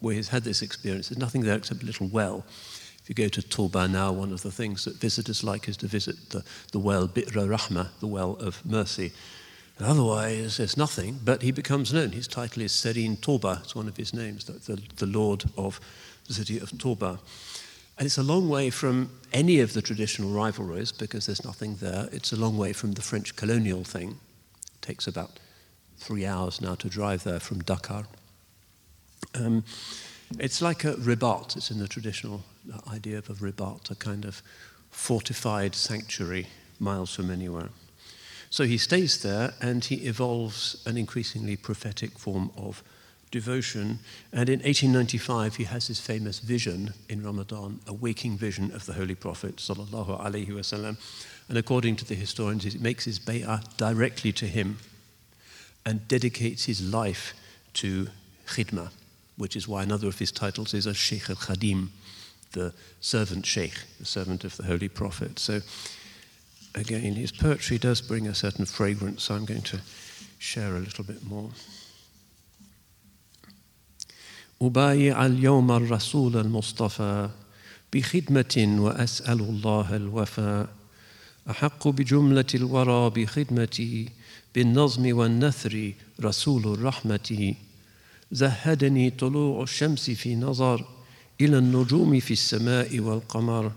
where 0.00 0.14
he's 0.14 0.28
had 0.28 0.44
this 0.44 0.62
experience. 0.62 1.08
There's 1.08 1.18
nothing 1.18 1.42
there 1.42 1.56
except 1.56 1.82
a 1.82 1.86
little 1.86 2.08
well. 2.08 2.44
If 3.02 3.08
you 3.08 3.14
go 3.14 3.28
to 3.28 3.42
Touba 3.42 3.90
now, 3.90 4.12
one 4.12 4.32
of 4.32 4.42
the 4.42 4.52
things 4.52 4.84
that 4.84 4.94
visitors 4.94 5.42
like 5.42 5.68
is 5.68 5.76
to 5.78 5.86
visit 5.86 6.30
the, 6.30 6.44
the 6.70 6.78
well 6.78 7.08
Bi'ra 7.08 7.48
Rahma, 7.48 7.88
the 8.00 8.06
well 8.06 8.36
of 8.36 8.64
mercy. 8.64 9.12
And 9.78 9.86
otherwise, 9.86 10.58
there's 10.58 10.76
nothing, 10.76 11.18
but 11.24 11.42
he 11.42 11.50
becomes 11.50 11.92
known. 11.92 12.12
His 12.12 12.28
title 12.28 12.62
is 12.62 12.72
Serigne 12.72 13.18
Touba, 13.18 13.60
it's 13.60 13.74
one 13.74 13.88
of 13.88 13.96
his 13.96 14.14
names, 14.14 14.44
the, 14.44 14.52
the, 14.52 14.82
the 14.96 15.06
Lord 15.06 15.44
of 15.56 15.80
the 16.28 16.34
city 16.34 16.58
of 16.58 16.70
Touba. 16.70 17.18
And 17.98 18.06
it's 18.06 18.18
a 18.18 18.22
long 18.22 18.48
way 18.48 18.70
from 18.70 19.10
any 19.32 19.60
of 19.60 19.74
the 19.74 19.82
traditional 19.82 20.30
rivalries 20.30 20.92
because 20.92 21.26
there's 21.26 21.44
nothing 21.44 21.76
there. 21.76 22.08
It's 22.12 22.32
a 22.32 22.36
long 22.36 22.56
way 22.56 22.72
from 22.72 22.92
the 22.92 23.02
French 23.02 23.36
colonial 23.36 23.84
thing. 23.84 24.18
It 24.74 24.82
takes 24.82 25.06
about 25.06 25.38
three 25.98 26.26
hours 26.26 26.60
now 26.60 26.74
to 26.76 26.88
drive 26.88 27.22
there 27.22 27.40
from 27.40 27.62
Dakar. 27.62 28.06
Um, 29.34 29.64
it's 30.38 30.62
like 30.62 30.84
a 30.84 30.94
ribat, 30.94 31.56
it's 31.56 31.70
in 31.70 31.78
the 31.78 31.88
traditional 31.88 32.42
idea 32.90 33.18
of 33.18 33.30
a 33.30 33.34
ribat, 33.34 33.90
a 33.90 33.94
kind 33.94 34.24
of 34.24 34.42
fortified 34.90 35.74
sanctuary 35.74 36.46
miles 36.78 37.14
from 37.14 37.30
anywhere. 37.30 37.68
So 38.50 38.64
he 38.64 38.78
stays 38.78 39.22
there 39.22 39.54
and 39.60 39.84
he 39.84 40.06
evolves 40.06 40.82
an 40.86 40.96
increasingly 40.96 41.56
prophetic 41.56 42.18
form 42.18 42.50
of 42.56 42.82
devotion. 43.32 43.98
And 44.32 44.48
in 44.48 44.60
1895, 44.60 45.56
he 45.56 45.64
has 45.64 45.88
his 45.88 46.00
famous 46.00 46.38
vision 46.38 46.94
in 47.08 47.24
Ramadan, 47.24 47.80
a 47.88 47.92
waking 47.92 48.38
vision 48.38 48.72
of 48.72 48.86
the 48.86 48.92
Holy 48.92 49.16
Prophet. 49.16 49.56
Wasallam. 49.56 50.96
And 51.48 51.58
according 51.58 51.96
to 51.96 52.04
the 52.04 52.14
historians, 52.14 52.62
he 52.62 52.78
makes 52.78 53.04
his 53.04 53.18
bay'ah 53.18 53.76
directly 53.76 54.30
to 54.32 54.46
him 54.46 54.78
and 55.84 56.06
dedicates 56.06 56.66
his 56.66 56.80
life 56.80 57.34
to 57.74 58.06
khidmah 58.46 58.90
which 59.36 59.56
is 59.56 59.66
why 59.66 59.82
another 59.82 60.08
of 60.08 60.18
his 60.18 60.32
titles 60.32 60.74
is 60.74 60.86
a 60.86 60.94
Sheikh 60.94 61.30
al 61.30 61.36
Khadim, 61.36 61.88
the 62.52 62.72
servant 63.00 63.46
Sheikh, 63.46 63.74
the 63.98 64.04
servant 64.04 64.44
of 64.44 64.56
the 64.56 64.64
Holy 64.64 64.88
Prophet. 64.88 65.38
So, 65.38 65.60
again, 66.74 67.14
his 67.14 67.32
poetry 67.32 67.78
does 67.78 68.00
bring 68.00 68.28
a 68.28 68.34
certain 68.34 68.66
fragrance. 68.66 69.24
So 69.24 69.34
I'm 69.34 69.44
going 69.44 69.62
to 69.62 69.80
share 70.38 70.76
a 70.76 70.80
little 70.80 71.04
bit 71.04 71.24
more. 71.24 71.50
أبايع 74.62 75.26
اليوم 75.26 75.72
الرسول 75.72 76.36
المصطفى 76.36 77.28
بخدمة 77.92 78.76
وأسأل 78.78 79.40
الله 79.40 79.96
الوفاء 79.96 80.68
أحق 81.50 81.88
بجملة 81.88 82.44
الورى 82.54 83.10
بخدمتي 83.10 84.08
بالنظم 84.54 85.16
والنثر 85.16 85.92
رسول 86.20 86.74
الرحمة. 86.74 87.54
زهدني 88.32 89.10
طلوع 89.10 89.62
الشمس 89.62 90.10
في 90.10 90.36
نظر 90.36 90.84
إلى 91.40 91.58
النجوم 91.58 92.20
في 92.20 92.30
السماء 92.30 93.00
والقمر 93.00 93.72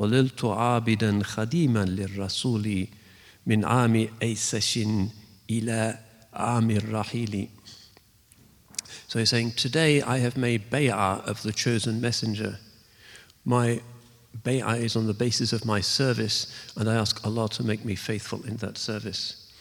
ظللت 0.00 0.44
عابدا 0.44 1.22
خديما 1.22 1.84
للرسول 1.84 2.86
من 3.46 3.64
عام 3.64 4.08
أيسش 4.22 4.78
إلى 5.50 5.98
عام 6.32 6.70
الرحيل. 6.70 7.48
So 9.10 9.18
he's 9.18 9.30
saying, 9.30 9.54
Today 9.56 10.02
I 10.02 10.18
have 10.18 10.36
made 10.36 10.70
bay'ah 10.70 11.26
of 11.26 11.42
the 11.42 11.50
chosen 11.50 12.00
messenger. 12.00 12.58
My 13.44 13.80
bay'ah 14.44 14.78
is 14.78 14.94
on 14.94 15.08
the 15.08 15.12
basis 15.12 15.52
of 15.52 15.64
my 15.64 15.80
service, 15.80 16.70
and 16.76 16.88
I 16.88 16.94
ask 16.94 17.20
Allah 17.26 17.48
to 17.48 17.64
make 17.64 17.84
me 17.84 17.96
faithful 17.96 18.44
in 18.44 18.58
that 18.58 18.78
service. 18.78 19.52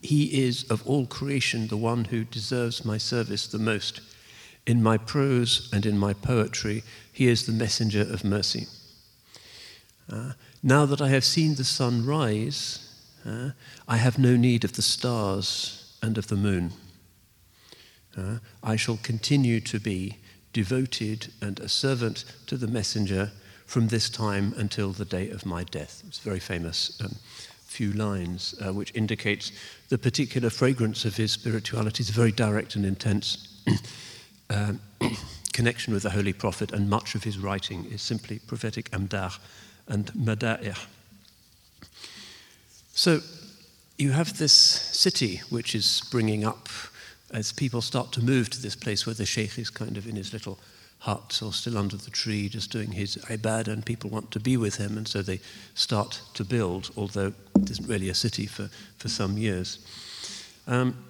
He 0.00 0.44
is, 0.44 0.62
of 0.70 0.86
all 0.86 1.06
creation, 1.06 1.66
the 1.66 1.76
one 1.76 2.04
who 2.04 2.22
deserves 2.22 2.84
my 2.84 2.98
service 2.98 3.48
the 3.48 3.58
most. 3.58 4.00
In 4.64 4.80
my 4.80 4.96
prose 4.96 5.68
and 5.72 5.84
in 5.84 5.98
my 5.98 6.12
poetry, 6.12 6.84
he 7.12 7.26
is 7.26 7.46
the 7.46 7.52
messenger 7.52 8.02
of 8.02 8.22
mercy. 8.22 8.68
Uh, 10.08 10.34
now 10.62 10.86
that 10.86 11.02
I 11.02 11.08
have 11.08 11.24
seen 11.24 11.56
the 11.56 11.64
sun 11.64 12.06
rise, 12.06 12.94
uh, 13.26 13.50
I 13.88 13.96
have 13.96 14.20
no 14.20 14.36
need 14.36 14.62
of 14.62 14.74
the 14.74 14.82
stars 14.82 15.96
and 16.00 16.16
of 16.16 16.28
the 16.28 16.36
moon. 16.36 16.74
Uh, 18.18 18.38
I 18.62 18.76
shall 18.76 18.98
continue 19.02 19.60
to 19.60 19.78
be 19.78 20.16
devoted 20.52 21.28
and 21.40 21.60
a 21.60 21.68
servant 21.68 22.24
to 22.46 22.56
the 22.56 22.66
messenger 22.66 23.30
from 23.66 23.88
this 23.88 24.10
time 24.10 24.54
until 24.56 24.92
the 24.92 25.04
day 25.04 25.30
of 25.30 25.46
my 25.46 25.62
death. 25.64 26.02
It's 26.08 26.18
a 26.18 26.22
very 26.22 26.40
famous 26.40 27.00
um, 27.04 27.14
few 27.66 27.92
lines 27.92 28.54
uh, 28.64 28.72
which 28.72 28.94
indicates 28.94 29.52
the 29.90 29.98
particular 29.98 30.50
fragrance 30.50 31.04
of 31.04 31.16
his 31.16 31.32
spirituality. 31.32 32.00
It's 32.00 32.10
very 32.10 32.32
direct 32.32 32.74
and 32.76 32.84
intense 32.84 33.62
uh, 34.50 34.72
connection 35.52 35.92
with 35.92 36.02
the 36.02 36.10
Holy 36.10 36.32
Prophet, 36.32 36.72
and 36.72 36.88
much 36.88 37.14
of 37.14 37.24
his 37.24 37.38
writing 37.38 37.84
is 37.84 38.00
simply 38.00 38.38
prophetic 38.40 38.90
amdah 38.90 39.38
and 39.86 40.06
mada'ih. 40.14 40.78
So 42.94 43.20
you 43.98 44.12
have 44.12 44.38
this 44.38 44.52
city 44.52 45.42
which 45.50 45.74
is 45.74 45.84
springing 45.84 46.44
up 46.44 46.68
as 47.30 47.52
people 47.52 47.82
start 47.82 48.12
to 48.12 48.22
move 48.22 48.50
to 48.50 48.62
this 48.62 48.76
place 48.76 49.06
where 49.06 49.14
the 49.14 49.26
sheikh 49.26 49.58
is 49.58 49.70
kind 49.70 49.96
of 49.96 50.06
in 50.06 50.16
his 50.16 50.32
little 50.32 50.58
hut 51.00 51.40
or 51.44 51.52
still 51.52 51.78
under 51.78 51.96
the 51.96 52.10
tree 52.10 52.48
just 52.48 52.72
doing 52.72 52.92
his 52.92 53.16
ibadah 53.28 53.68
and 53.68 53.86
people 53.86 54.10
want 54.10 54.30
to 54.30 54.40
be 54.40 54.56
with 54.56 54.76
him 54.76 54.96
and 54.96 55.06
so 55.06 55.22
they 55.22 55.40
start 55.74 56.20
to 56.34 56.44
build, 56.44 56.90
although 56.96 57.32
it 57.56 57.70
isn't 57.70 57.88
really 57.88 58.08
a 58.08 58.14
city 58.14 58.46
for, 58.46 58.68
for 58.96 59.08
some 59.08 59.38
years. 59.38 59.78
Um, 60.66 61.04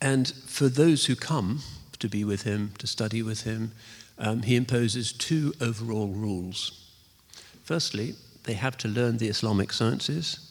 and 0.00 0.28
for 0.28 0.68
those 0.68 1.06
who 1.06 1.16
come 1.16 1.60
to 1.98 2.08
be 2.08 2.24
with 2.24 2.42
him, 2.42 2.72
to 2.78 2.86
study 2.86 3.22
with 3.22 3.42
him, 3.42 3.72
um, 4.18 4.42
he 4.42 4.56
imposes 4.56 5.12
two 5.12 5.54
overall 5.60 6.08
rules. 6.08 6.90
Firstly, 7.64 8.14
they 8.44 8.54
have 8.54 8.76
to 8.78 8.88
learn 8.88 9.18
the 9.18 9.28
Islamic 9.28 9.72
sciences, 9.72 10.45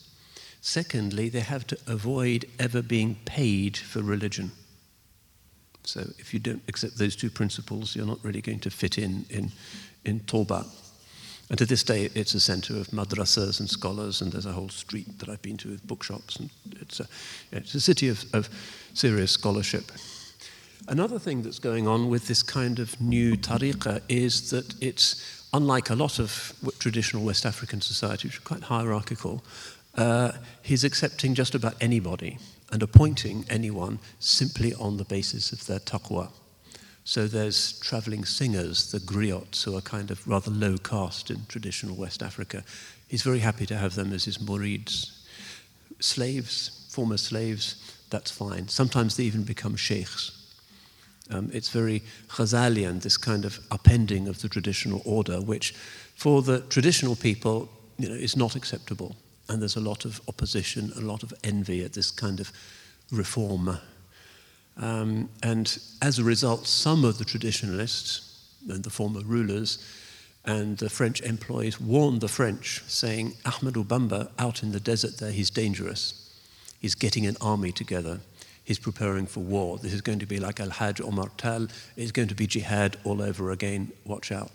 Secondly, 0.66 1.28
they 1.28 1.42
have 1.42 1.64
to 1.68 1.78
avoid 1.86 2.44
ever 2.58 2.82
being 2.82 3.14
paid 3.24 3.76
for 3.76 4.02
religion. 4.02 4.50
So 5.84 6.00
if 6.18 6.34
you 6.34 6.40
don't 6.40 6.60
accept 6.66 6.98
those 6.98 7.14
two 7.14 7.30
principles, 7.30 7.94
you're 7.94 8.04
not 8.04 8.18
really 8.24 8.40
going 8.40 8.58
to 8.58 8.70
fit 8.70 8.98
in 8.98 9.26
in, 9.30 9.52
in 10.04 10.18
Touba. 10.26 10.66
And 11.48 11.56
to 11.58 11.66
this 11.66 11.84
day, 11.84 12.10
it's 12.16 12.34
a 12.34 12.40
center 12.40 12.74
of 12.74 12.88
madrasas 12.88 13.60
and 13.60 13.70
scholars, 13.70 14.20
and 14.20 14.32
there's 14.32 14.44
a 14.44 14.50
whole 14.50 14.68
street 14.68 15.20
that 15.20 15.28
I've 15.28 15.40
been 15.40 15.56
to 15.58 15.68
with 15.68 15.86
bookshops, 15.86 16.34
and 16.34 16.50
it's 16.80 16.98
a, 16.98 17.06
it's 17.52 17.76
a 17.76 17.80
city 17.80 18.08
of, 18.08 18.24
of 18.32 18.48
serious 18.92 19.30
scholarship. 19.30 19.92
Another 20.88 21.20
thing 21.20 21.42
that's 21.42 21.60
going 21.60 21.86
on 21.86 22.10
with 22.10 22.26
this 22.26 22.42
kind 22.42 22.80
of 22.80 23.00
new 23.00 23.36
tariqah 23.36 24.00
is 24.08 24.50
that 24.50 24.74
it's 24.82 25.46
unlike 25.52 25.90
a 25.90 25.94
lot 25.94 26.18
of 26.18 26.52
traditional 26.80 27.24
West 27.24 27.46
African 27.46 27.80
societies, 27.80 28.32
which 28.32 28.38
are 28.38 28.54
quite 28.54 28.64
hierarchical, 28.64 29.44
uh, 29.96 30.32
he's 30.62 30.84
accepting 30.84 31.34
just 31.34 31.54
about 31.54 31.74
anybody 31.80 32.38
and 32.72 32.82
appointing 32.82 33.44
anyone 33.48 33.98
simply 34.18 34.74
on 34.74 34.96
the 34.96 35.04
basis 35.04 35.52
of 35.52 35.66
their 35.66 35.78
taqwa. 35.78 36.28
So 37.04 37.28
there's 37.28 37.78
traveling 37.80 38.24
singers, 38.24 38.90
the 38.90 38.98
griots, 38.98 39.62
who 39.62 39.76
are 39.76 39.80
kind 39.80 40.10
of 40.10 40.26
rather 40.26 40.50
low 40.50 40.76
caste 40.76 41.30
in 41.30 41.46
traditional 41.46 41.94
West 41.94 42.22
Africa. 42.22 42.64
He's 43.08 43.22
very 43.22 43.38
happy 43.38 43.64
to 43.66 43.76
have 43.76 43.94
them 43.94 44.12
as 44.12 44.24
his 44.24 44.38
murids. 44.38 45.12
Slaves, 46.00 46.88
former 46.90 47.16
slaves, 47.16 47.76
that's 48.10 48.30
fine. 48.30 48.68
Sometimes 48.68 49.16
they 49.16 49.24
even 49.24 49.44
become 49.44 49.76
sheikhs. 49.76 50.32
Um, 51.30 51.50
it's 51.52 51.68
very 51.68 52.02
Ghazalian, 52.28 53.02
this 53.02 53.16
kind 53.16 53.44
of 53.44 53.60
upending 53.70 54.28
of 54.28 54.42
the 54.42 54.48
traditional 54.48 55.02
order, 55.04 55.40
which 55.40 55.74
for 56.16 56.42
the 56.42 56.60
traditional 56.62 57.16
people 57.16 57.68
you 57.98 58.08
know, 58.08 58.14
is 58.14 58.36
not 58.36 58.56
acceptable 58.56 59.16
and 59.48 59.60
there's 59.60 59.76
a 59.76 59.80
lot 59.80 60.04
of 60.04 60.20
opposition, 60.28 60.92
a 60.96 61.00
lot 61.00 61.22
of 61.22 61.32
envy 61.44 61.84
at 61.84 61.92
this 61.92 62.10
kind 62.10 62.40
of 62.40 62.52
reform. 63.10 63.78
Um, 64.76 65.28
and 65.42 65.78
as 66.02 66.18
a 66.18 66.24
result, 66.24 66.66
some 66.66 67.04
of 67.04 67.18
the 67.18 67.24
traditionalists 67.24 68.44
and 68.68 68.82
the 68.82 68.90
former 68.90 69.20
rulers 69.20 69.78
and 70.44 70.76
the 70.78 70.90
French 70.90 71.20
employees 71.22 71.80
warned 71.80 72.20
the 72.20 72.28
French, 72.28 72.82
saying, 72.86 73.32
Ahmadou 73.44 73.84
Bamba 73.84 74.30
out 74.38 74.62
in 74.62 74.72
the 74.72 74.80
desert 74.80 75.18
there, 75.18 75.32
he's 75.32 75.50
dangerous. 75.50 76.34
He's 76.80 76.94
getting 76.94 77.26
an 77.26 77.36
army 77.40 77.72
together. 77.72 78.20
He's 78.62 78.78
preparing 78.78 79.26
for 79.26 79.40
war. 79.40 79.78
This 79.78 79.92
is 79.92 80.00
going 80.00 80.18
to 80.20 80.26
be 80.26 80.38
like 80.38 80.60
Al 80.60 80.70
Hajj 80.70 81.00
Omar 81.00 81.30
Tal. 81.36 81.68
It's 81.96 82.12
going 82.12 82.28
to 82.28 82.34
be 82.34 82.46
jihad 82.46 82.96
all 83.04 83.22
over 83.22 83.50
again. 83.50 83.92
Watch 84.04 84.30
out. 84.30 84.52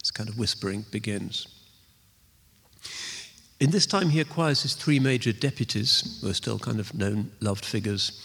This 0.00 0.10
kind 0.10 0.28
of 0.28 0.38
whispering 0.38 0.84
begins. 0.90 1.46
In 3.62 3.70
this 3.70 3.86
time, 3.86 4.10
he 4.10 4.18
acquires 4.18 4.62
his 4.62 4.74
three 4.74 4.98
major 4.98 5.32
deputies, 5.32 6.18
who 6.20 6.28
are 6.28 6.34
still 6.34 6.58
kind 6.58 6.80
of 6.80 6.94
known, 6.94 7.30
loved 7.38 7.64
figures 7.64 8.20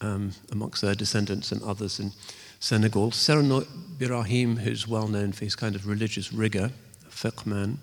um, 0.00 0.32
amongst 0.50 0.82
their 0.82 0.96
descendants 0.96 1.52
and 1.52 1.62
others 1.62 2.00
in 2.00 2.10
Senegal. 2.58 3.12
Serno 3.12 3.64
Birahim, 3.98 4.58
who's 4.58 4.88
well 4.88 5.06
known 5.06 5.30
for 5.30 5.44
his 5.44 5.54
kind 5.54 5.76
of 5.76 5.86
religious 5.86 6.32
rigor, 6.32 6.72
a 7.06 7.08
fiqh 7.08 7.46
man. 7.46 7.78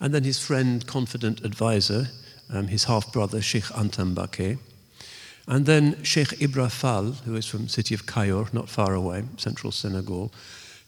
And 0.00 0.14
then 0.14 0.24
his 0.24 0.38
friend, 0.38 0.86
confident 0.86 1.44
advisor, 1.44 2.08
um, 2.48 2.68
his 2.68 2.84
half 2.84 3.12
brother, 3.12 3.42
Sheikh 3.42 3.64
Anta 3.64 4.14
Mbake. 4.14 4.58
And 5.46 5.66
then 5.66 6.02
Sheikh 6.02 6.28
Ibra 6.28 6.70
Fall, 6.70 7.12
who 7.26 7.34
is 7.34 7.44
from 7.44 7.64
the 7.64 7.68
city 7.68 7.94
of 7.94 8.06
Cayor, 8.06 8.50
not 8.54 8.70
far 8.70 8.94
away, 8.94 9.24
central 9.36 9.70
Senegal, 9.70 10.32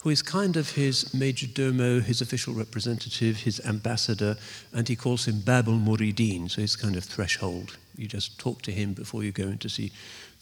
who 0.05 0.11
is 0.11 0.21
kind 0.21 0.59
of 0.59 0.73
his 0.73 1.15
major 1.15 1.47
domo, 1.47 1.99
his 1.99 2.21
official 2.21 2.53
representative, 2.53 3.39
his 3.39 3.59
ambassador, 3.61 4.37
and 4.75 4.87
he 4.87 4.95
calls 4.95 5.27
him 5.27 5.37
Babul 5.37 5.83
Muridin, 5.83 6.51
so 6.51 6.61
his 6.61 6.77
kind 6.77 6.95
of 6.95 7.05
threshold. 7.05 7.79
You 7.97 8.07
just 8.07 8.39
talk 8.39 8.61
to 8.63 8.71
him 8.71 8.93
before 8.93 9.25
you 9.25 9.33
go 9.33 9.45
in 9.45 9.57
to 9.59 9.69
see 9.71 9.93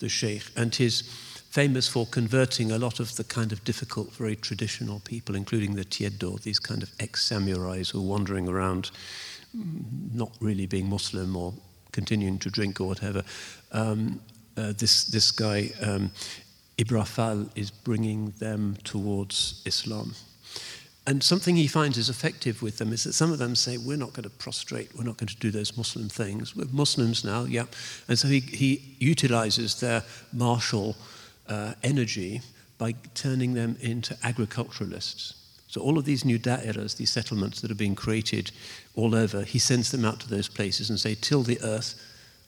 the 0.01 0.09
sheikh. 0.09 0.43
And 0.57 0.75
he's 0.75 1.03
famous 1.51 1.87
for 1.87 2.07
converting 2.07 2.73
a 2.73 2.79
lot 2.79 2.99
of 2.99 3.15
the 3.15 3.23
kind 3.23 3.53
of 3.53 3.63
difficult, 3.63 4.13
very 4.15 4.35
traditional 4.35 4.99
people, 4.99 5.37
including 5.37 5.77
the 5.77 5.85
Tieddo, 5.85 6.43
these 6.43 6.59
kind 6.59 6.83
of 6.83 6.91
ex 6.99 7.31
samurais 7.31 7.93
who 7.93 8.01
are 8.01 8.03
wandering 8.03 8.49
around, 8.49 8.91
not 10.13 10.33
really 10.41 10.67
being 10.67 10.91
Muslim 10.91 11.37
or 11.37 11.55
continuing 11.93 12.39
to 12.41 12.51
drink 12.51 12.81
or 12.81 12.89
whatever. 12.89 13.23
Um, 13.71 14.21
uh, 14.57 14.73
this, 14.77 15.05
this 15.05 15.31
guy 15.31 15.71
um, 15.81 16.11
Ibra 16.79 17.07
Fall 17.07 17.47
is 17.55 17.71
bringing 17.71 18.31
them 18.39 18.77
towards 18.85 19.63
Islam. 19.67 20.15
And 21.07 21.23
something 21.23 21.57
he 21.57 21.67
finds 21.67 21.99
is 21.99 22.09
effective 22.09 22.63
with 22.63 22.79
them 22.79 22.93
is 22.93 23.05
that 23.05 23.13
some 23.13 23.33
of 23.33 23.39
them 23.39 23.57
say, 23.57 23.77
We're 23.77 23.97
not 23.97 24.13
going 24.13 24.23
to 24.23 24.31
prostrate, 24.31 24.97
we're 24.97 25.05
not 25.05 25.17
going 25.17 25.29
to 25.29 25.37
do 25.37 25.51
those 25.51 25.77
Muslim 25.77 26.09
things. 26.09 26.55
We're 26.55 26.67
Muslims 26.71 27.25
now, 27.25 27.45
yeah. 27.45 27.65
And 28.09 28.19
so 28.19 28.29
he, 28.29 28.41
he 28.41 28.97
utilizes 29.01 29.81
their 29.81 30.05
martial 30.33 30.97
uh, 31.49 31.75
energy 31.83 32.41
by 32.79 32.95
turning 33.15 33.55
them 33.55 33.77
into 33.81 34.17
agriculturalists. 34.23 35.35
So 35.67 35.81
all 35.81 35.99
of 35.99 36.05
these 36.05 36.25
new 36.25 36.39
da'iras, 36.39 36.97
these 36.97 37.11
settlements 37.11 37.61
that 37.63 37.71
are 37.71 37.77
being 37.77 37.95
created 37.95 38.53
all 38.95 39.15
over, 39.15 39.43
he 39.43 39.59
sends 39.59 39.91
them 39.91 40.05
out 40.05 40.21
to 40.21 40.29
those 40.29 40.49
places 40.49 40.89
and 40.89 41.01
say, 41.01 41.17
Till 41.21 41.43
the 41.43 41.61
earth, 41.63 42.01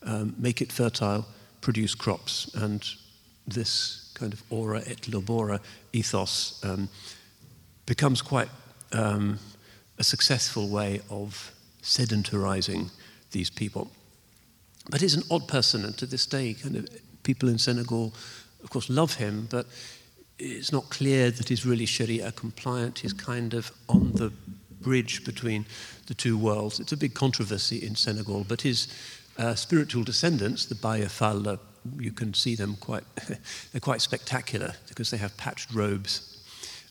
um, 0.04 0.34
make 0.38 0.62
it 0.62 0.70
fertile, 0.70 1.26
produce 1.60 1.94
crops. 1.96 2.54
And 2.54 2.86
this 3.48 4.03
kind 4.14 4.32
of 4.32 4.42
ora 4.50 4.80
et 4.86 5.02
labora 5.02 5.60
ethos 5.92 6.60
um, 6.64 6.88
becomes 7.86 8.22
quite 8.22 8.48
um, 8.92 9.38
a 9.98 10.04
successful 10.04 10.68
way 10.68 11.00
of 11.10 11.52
sedentarizing 11.82 12.90
these 13.32 13.50
people. 13.50 13.90
But 14.90 15.00
he's 15.00 15.14
an 15.14 15.22
odd 15.30 15.48
person, 15.48 15.84
and 15.84 15.96
to 15.98 16.06
this 16.06 16.26
day, 16.26 16.54
kind 16.54 16.76
of 16.76 16.88
people 17.22 17.48
in 17.48 17.58
Senegal, 17.58 18.12
of 18.62 18.70
course, 18.70 18.90
love 18.90 19.14
him, 19.14 19.48
but 19.50 19.66
it's 20.38 20.72
not 20.72 20.90
clear 20.90 21.30
that 21.30 21.48
he's 21.48 21.64
really 21.64 21.86
Sharia 21.86 22.32
compliant. 22.32 22.98
He's 22.98 23.12
kind 23.12 23.54
of 23.54 23.70
on 23.88 24.12
the 24.12 24.32
bridge 24.80 25.24
between 25.24 25.64
the 26.06 26.14
two 26.14 26.36
worlds. 26.36 26.80
It's 26.80 26.92
a 26.92 26.96
big 26.96 27.14
controversy 27.14 27.78
in 27.78 27.94
Senegal, 27.94 28.44
but 28.46 28.62
his 28.62 28.88
uh, 29.38 29.54
spiritual 29.54 30.04
descendants, 30.04 30.66
the 30.66 30.74
Baye 30.74 31.06
Fall, 31.06 31.58
you 31.98 32.12
can 32.12 32.34
see 32.34 32.54
them 32.54 32.76
quite, 32.76 33.04
they're 33.72 33.80
quite 33.80 34.00
spectacular 34.00 34.74
because 34.88 35.10
they 35.10 35.16
have 35.16 35.36
patched 35.36 35.72
robes, 35.72 36.42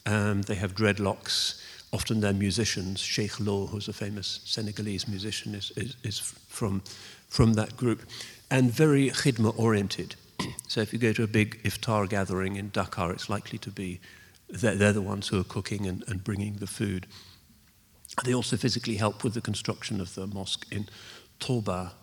um, 0.06 0.42
they 0.44 0.56
have 0.56 0.76
dreadlocks, 0.76 1.62
often 1.92 2.20
they're 2.20 2.34
musicians. 2.34 3.00
Sheikh 3.00 3.40
Law, 3.40 3.68
who's 3.68 3.88
a 3.88 3.94
famous 3.94 4.42
Senegalese 4.46 5.08
musician, 5.08 5.56
is, 5.56 5.72
is, 5.76 5.96
is 6.04 6.20
from, 6.20 6.82
from 7.30 7.54
that 7.54 7.78
group, 7.78 8.02
and 8.50 8.72
very 8.72 9.10
khidma 9.10 9.58
oriented. 9.58 10.16
so 10.68 10.82
if 10.82 10.92
you 10.92 11.00
go 11.00 11.14
to 11.14 11.24
a 11.24 11.28
big 11.28 11.62
iftar 11.64 12.10
gathering 12.10 12.56
in 12.56 12.70
Dakar, 12.72 13.12
it's 13.12 13.30
likely 13.30 13.58
to 13.60 13.70
be 13.70 14.00
they're, 14.50 14.76
they're 14.76 14.94
the 14.94 15.02
ones 15.02 15.28
who 15.28 15.40
are 15.40 15.46
cooking 15.46 15.88
and, 15.88 16.04
and 16.08 16.24
bringing 16.24 16.56
the 16.56 16.68
food. 16.68 17.08
They 18.24 18.34
also 18.34 18.58
physically 18.58 18.96
help 18.96 19.24
with 19.24 19.34
the 19.34 19.42
construction 19.42 20.00
of 20.00 20.14
the 20.14 20.28
mosque 20.28 20.68
in 20.72 20.88
Toba. 21.40 21.94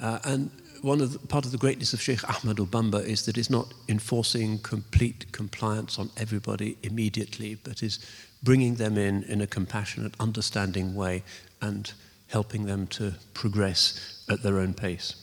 Uh, 0.00 0.18
and 0.24 0.50
one 0.82 1.00
of 1.00 1.12
the, 1.12 1.18
part 1.18 1.44
of 1.44 1.52
the 1.52 1.58
greatness 1.58 1.92
of 1.92 2.00
Sheikh 2.00 2.20
Ahmadou 2.20 2.66
Bamba 2.66 3.04
is 3.04 3.26
that 3.26 3.38
it's 3.38 3.50
not 3.50 3.72
enforcing 3.88 4.58
complete 4.58 5.30
compliance 5.32 5.98
on 5.98 6.10
everybody 6.16 6.76
immediately, 6.82 7.56
but 7.62 7.82
is 7.82 7.98
bringing 8.42 8.76
them 8.76 8.96
in 8.96 9.22
in 9.24 9.40
a 9.40 9.46
compassionate, 9.46 10.14
understanding 10.20 10.94
way 10.94 11.22
and 11.60 11.92
helping 12.28 12.66
them 12.66 12.86
to 12.88 13.14
progress 13.34 14.24
at 14.28 14.42
their 14.42 14.58
own 14.58 14.74
pace. 14.74 15.14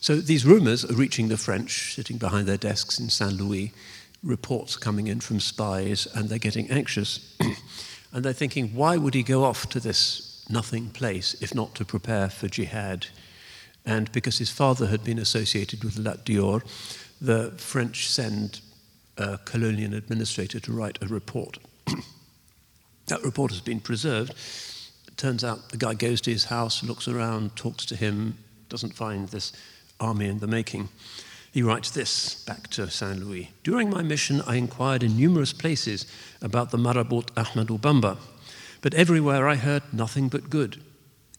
So 0.00 0.16
these 0.16 0.44
rumors 0.44 0.84
are 0.84 0.94
reaching 0.94 1.28
the 1.28 1.36
French, 1.36 1.94
sitting 1.94 2.18
behind 2.18 2.48
their 2.48 2.56
desks 2.56 2.98
in 2.98 3.08
Saint 3.08 3.34
Louis, 3.34 3.72
reports 4.22 4.76
coming 4.76 5.06
in 5.06 5.20
from 5.20 5.40
spies, 5.40 6.06
and 6.14 6.28
they're 6.28 6.38
getting 6.38 6.70
anxious. 6.70 7.36
and 8.12 8.24
they're 8.24 8.32
thinking, 8.32 8.74
why 8.74 8.96
would 8.96 9.14
he 9.14 9.22
go 9.22 9.44
off 9.44 9.68
to 9.70 9.80
this 9.80 10.44
nothing 10.50 10.90
place 10.90 11.34
if 11.40 11.54
not 11.54 11.74
to 11.76 11.84
prepare 11.84 12.28
for 12.28 12.48
jihad? 12.48 13.06
And 13.84 14.10
because 14.12 14.38
his 14.38 14.50
father 14.50 14.86
had 14.86 15.02
been 15.02 15.18
associated 15.18 15.82
with 15.82 15.98
Lat 15.98 16.24
Dior, 16.24 16.62
the 17.20 17.52
French 17.56 18.08
send 18.08 18.60
a 19.16 19.38
colonial 19.38 19.94
administrator 19.94 20.60
to 20.60 20.72
write 20.72 20.98
a 21.02 21.06
report. 21.06 21.58
that 23.06 23.22
report 23.22 23.50
has 23.50 23.60
been 23.60 23.80
preserved. 23.80 24.30
It 25.06 25.16
turns 25.16 25.44
out 25.44 25.70
the 25.70 25.76
guy 25.76 25.94
goes 25.94 26.20
to 26.22 26.30
his 26.30 26.46
house, 26.46 26.82
looks 26.82 27.08
around, 27.08 27.56
talks 27.56 27.84
to 27.86 27.96
him, 27.96 28.38
doesn't 28.68 28.94
find 28.94 29.28
this 29.28 29.52
army 30.00 30.26
in 30.26 30.38
the 30.38 30.46
making. 30.46 30.88
He 31.52 31.62
writes 31.62 31.90
this 31.90 32.42
back 32.44 32.68
to 32.68 32.90
Saint 32.90 33.20
Louis 33.20 33.50
During 33.62 33.90
my 33.90 34.02
mission, 34.02 34.40
I 34.46 34.56
inquired 34.56 35.02
in 35.02 35.16
numerous 35.16 35.52
places 35.52 36.06
about 36.40 36.70
the 36.70 36.78
Marabout 36.78 37.34
Ahmadou 37.34 37.78
Bamba, 37.78 38.16
but 38.80 38.94
everywhere 38.94 39.46
I 39.46 39.56
heard 39.56 39.82
nothing 39.92 40.28
but 40.28 40.48
good. 40.48 40.82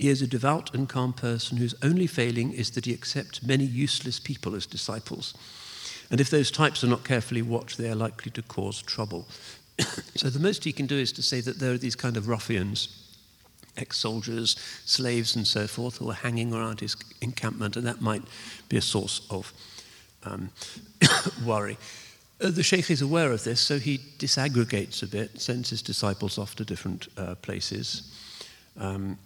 He 0.04 0.10
is 0.10 0.22
a 0.22 0.28
devout 0.28 0.76
and 0.76 0.90
calm 0.90 1.14
person 1.14 1.58
whose 1.58 1.76
only 1.82 2.08
failing 2.08 2.52
is 2.52 2.72
that 2.72 2.84
he 2.84 2.94
accepts 2.94 3.42
many 3.42 3.64
useless 3.64 4.20
people 4.20 4.54
as 4.54 4.66
disciples. 4.66 5.34
And 6.12 6.20
if 6.20 6.30
those 6.30 6.52
types 6.52 6.84
are 6.84 6.88
not 6.88 7.06
carefully 7.06 7.42
watched, 7.42 7.78
they 7.78 7.90
are 7.90 7.96
likely 7.96 8.30
to 8.32 8.42
cause 8.42 8.82
trouble. 8.82 9.30
so 10.18 10.30
the 10.30 10.42
most 10.42 10.66
he 10.66 10.74
can 10.74 10.88
do 10.88 10.98
is 10.98 11.14
to 11.14 11.24
say 11.24 11.40
that 11.40 11.60
there 11.60 11.72
are 11.72 11.78
these 11.78 11.96
kind 11.96 12.18
of 12.18 12.28
ruffians, 12.28 12.90
ex 13.78 13.98
soldiers, 13.98 14.58
slaves, 14.84 15.38
and 15.38 15.48
so 15.48 15.68
forth, 15.68 16.00
who 16.00 16.10
are 16.10 16.16
hanging 16.16 16.54
around 16.54 16.82
his 16.82 16.98
encampment, 17.22 17.78
and 17.78 17.88
that 17.88 18.02
might 18.02 18.24
be 18.68 18.76
a 18.76 18.82
source 18.82 19.26
of 19.30 19.54
um, 20.26 20.50
worry. 21.46 21.78
Uh, 22.42 22.50
the 22.50 22.62
Sheikh 22.62 22.92
is 22.92 23.02
aware 23.02 23.32
of 23.32 23.46
this, 23.46 23.62
so 23.62 23.80
he 23.80 24.00
disaggregates 24.20 25.02
a 25.02 25.08
bit, 25.08 25.40
sends 25.40 25.70
his 25.70 25.82
disciples 25.82 26.38
off 26.38 26.56
to 26.56 26.66
different 26.66 27.08
uh, 27.18 27.36
places. 27.36 28.12
Um, 28.78 29.18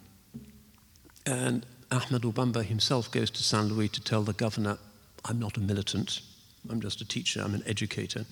and 1.28 1.66
Ahmadou 1.90 2.32
Bamba 2.32 2.64
himself 2.64 3.10
goes 3.10 3.30
to 3.30 3.42
Saint 3.42 3.70
Louis 3.70 3.88
to 3.90 4.00
tell 4.00 4.22
the 4.22 4.32
governor, 4.32 4.78
I'm 5.26 5.38
not 5.38 5.58
a 5.58 5.60
militant, 5.60 6.22
I'm 6.70 6.80
just 6.80 7.02
a 7.02 7.04
teacher, 7.04 7.42
I'm 7.42 7.54
an 7.54 7.62
educator. 7.66 8.24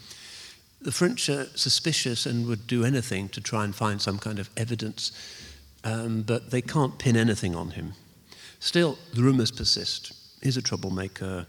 The 0.80 0.92
French 0.92 1.28
are 1.28 1.44
suspicious 1.54 2.24
and 2.24 2.46
would 2.46 2.66
do 2.66 2.84
anything 2.84 3.28
to 3.30 3.40
try 3.40 3.64
and 3.64 3.74
find 3.74 4.00
some 4.00 4.18
kind 4.18 4.38
of 4.38 4.48
evidence, 4.56 5.12
um, 5.84 6.22
but 6.22 6.50
they 6.50 6.62
can't 6.62 6.98
pin 6.98 7.16
anything 7.16 7.54
on 7.54 7.70
him. 7.70 7.92
Still, 8.60 8.98
the 9.12 9.22
rumors 9.22 9.50
persist. 9.50 10.12
He's 10.42 10.56
a 10.56 10.62
troublemaker. 10.62 11.46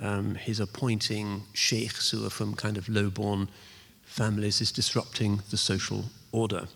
Um, 0.00 0.34
he's 0.34 0.58
appointing 0.58 1.42
sheikhs 1.52 2.10
who 2.10 2.26
are 2.26 2.30
from 2.30 2.54
kind 2.54 2.76
of 2.76 2.88
low 2.88 3.08
born 3.08 3.48
families, 4.04 4.58
He's 4.58 4.72
disrupting 4.72 5.42
the 5.50 5.56
social 5.56 6.06
order 6.32 6.66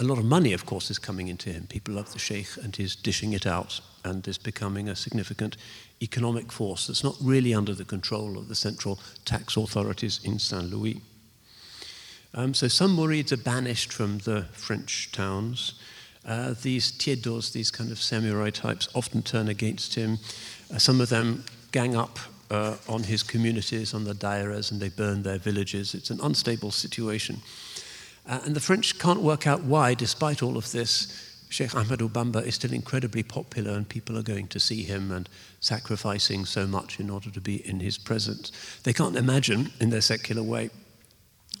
a 0.00 0.04
lot 0.04 0.16
of 0.16 0.24
money, 0.24 0.54
of 0.54 0.64
course, 0.64 0.90
is 0.90 0.98
coming 0.98 1.28
into 1.28 1.50
him. 1.50 1.66
People 1.66 1.94
love 1.94 2.12
the 2.12 2.18
sheikh, 2.18 2.48
and 2.62 2.74
he's 2.74 2.96
dishing 2.96 3.34
it 3.34 3.46
out 3.46 3.80
and 4.02 4.26
is 4.26 4.38
becoming 4.38 4.88
a 4.88 4.96
significant 4.96 5.58
economic 6.00 6.50
force 6.50 6.86
that's 6.86 7.04
not 7.04 7.16
really 7.20 7.52
under 7.52 7.74
the 7.74 7.84
control 7.84 8.38
of 8.38 8.48
the 8.48 8.54
central 8.54 8.98
tax 9.26 9.58
authorities 9.58 10.18
in 10.24 10.38
Saint 10.38 10.70
Louis. 10.70 11.02
Um, 12.32 12.54
so 12.54 12.66
some 12.66 12.96
Mourides 12.96 13.30
are 13.32 13.36
banished 13.36 13.92
from 13.92 14.18
the 14.18 14.46
French 14.52 15.12
towns. 15.12 15.74
Uh, 16.24 16.54
these 16.62 16.90
tiedos, 16.92 17.52
these 17.52 17.70
kind 17.70 17.92
of 17.92 18.00
samurai 18.00 18.48
types, 18.48 18.88
often 18.94 19.22
turn 19.22 19.48
against 19.48 19.94
him. 19.96 20.18
Uh, 20.72 20.78
some 20.78 21.02
of 21.02 21.10
them 21.10 21.44
gang 21.72 21.94
up 21.94 22.18
uh, 22.50 22.76
on 22.88 23.02
his 23.02 23.22
communities, 23.22 23.92
on 23.92 24.04
the 24.04 24.14
dairas, 24.14 24.72
and 24.72 24.80
they 24.80 24.88
burn 24.88 25.22
their 25.22 25.38
villages. 25.38 25.94
It's 25.94 26.10
an 26.10 26.20
unstable 26.22 26.70
situation. 26.70 27.42
Uh, 28.26 28.40
and 28.44 28.54
the 28.54 28.60
French 28.60 28.98
can't 28.98 29.22
work 29.22 29.46
out 29.46 29.62
why, 29.62 29.94
despite 29.94 30.42
all 30.42 30.56
of 30.56 30.72
this, 30.72 31.30
Sheikh 31.50 31.70
Ahmadou 31.70 32.08
Bamba 32.08 32.46
is 32.46 32.54
still 32.54 32.72
incredibly 32.72 33.24
popular 33.24 33.72
and 33.72 33.88
people 33.88 34.16
are 34.16 34.22
going 34.22 34.46
to 34.48 34.60
see 34.60 34.84
him 34.84 35.10
and 35.10 35.28
sacrificing 35.58 36.44
so 36.44 36.64
much 36.66 37.00
in 37.00 37.10
order 37.10 37.28
to 37.28 37.40
be 37.40 37.66
in 37.68 37.80
his 37.80 37.98
presence. 37.98 38.52
They 38.84 38.92
can't 38.92 39.16
imagine, 39.16 39.72
in 39.80 39.90
their 39.90 40.00
secular 40.00 40.44
way, 40.44 40.70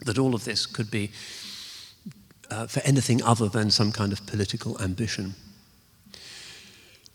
that 0.04 0.16
all 0.16 0.34
of 0.34 0.44
this 0.44 0.64
could 0.64 0.90
be 0.92 1.10
uh, 2.50 2.68
for 2.68 2.80
anything 2.80 3.22
other 3.22 3.48
than 3.48 3.70
some 3.70 3.90
kind 3.90 4.12
of 4.12 4.24
political 4.26 4.80
ambition. 4.80 5.34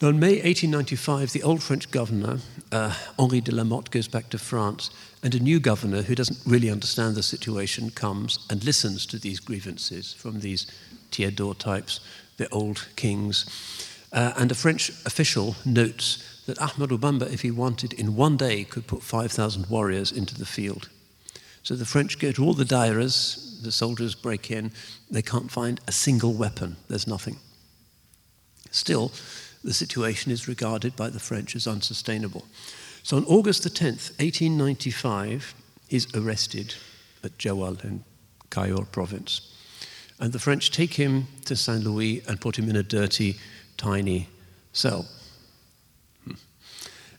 Now, 0.05 0.11
in 0.11 0.19
May 0.19 0.33
1895, 0.33 1.31
the 1.31 1.41
old 1.41 1.63
French 1.63 1.89
governor, 1.89 2.37
uh, 2.71 2.95
Henri 3.17 3.41
de 3.41 3.51
Lamotte, 3.51 3.89
goes 3.89 4.07
back 4.07 4.29
to 4.29 4.37
France, 4.37 4.91
and 5.23 5.33
a 5.33 5.39
new 5.39 5.59
governor 5.59 6.03
who 6.03 6.13
doesn't 6.13 6.37
really 6.45 6.69
understand 6.69 7.15
the 7.15 7.23
situation 7.23 7.89
comes 7.89 8.45
and 8.51 8.63
listens 8.63 9.07
to 9.07 9.17
these 9.17 9.39
grievances 9.39 10.13
from 10.13 10.41
these 10.41 10.67
Tiedo 11.09 11.57
types, 11.57 12.01
the 12.37 12.47
old 12.49 12.87
kings. 12.95 13.47
Uh, 14.13 14.31
and 14.37 14.51
a 14.51 14.53
French 14.53 14.89
official 15.07 15.55
notes 15.65 16.43
that 16.45 16.59
Ahmadou 16.59 16.99
Bamba, 16.99 17.33
if 17.33 17.41
he 17.41 17.49
wanted, 17.49 17.91
in 17.93 18.15
one 18.15 18.37
day 18.37 18.63
could 18.63 18.85
put 18.85 19.01
5,000 19.01 19.71
warriors 19.71 20.11
into 20.11 20.35
the 20.35 20.45
field. 20.45 20.87
So 21.63 21.73
the 21.73 21.83
French 21.83 22.19
go 22.19 22.31
to 22.31 22.45
all 22.45 22.53
the 22.53 22.63
dairas, 22.63 23.59
the 23.63 23.71
soldiers 23.71 24.13
break 24.13 24.51
in, 24.51 24.71
they 25.09 25.23
can't 25.23 25.49
find 25.49 25.81
a 25.87 25.91
single 25.91 26.33
weapon, 26.33 26.75
there's 26.89 27.07
nothing. 27.07 27.37
Still, 28.69 29.11
the 29.65 29.73
situation 29.73 30.31
is 30.31 30.47
regarded 30.47 30.95
by 30.95 31.09
the 31.09 31.19
French 31.19 31.55
as 31.55 31.67
unsustainable. 31.67 32.45
So 33.01 33.17
on 33.17 33.25
August 33.25 33.63
the 33.63 33.69
10th, 33.69 34.11
1895, 34.19 35.55
he's 35.87 36.15
arrested 36.15 36.75
at 37.23 37.37
Jawal 37.37 37.83
in 37.83 38.03
Cayor 38.51 38.89
province. 38.91 39.51
And 40.19 40.31
the 40.31 40.39
French 40.39 40.71
take 40.71 40.93
him 40.93 41.27
to 41.45 41.55
Saint 41.55 41.83
Louis 41.83 42.23
and 42.27 42.39
put 42.39 42.57
him 42.57 42.69
in 42.69 42.75
a 42.75 42.83
dirty, 42.83 43.37
tiny 43.75 44.29
cell. 44.71 45.07
Hmm. 46.23 46.33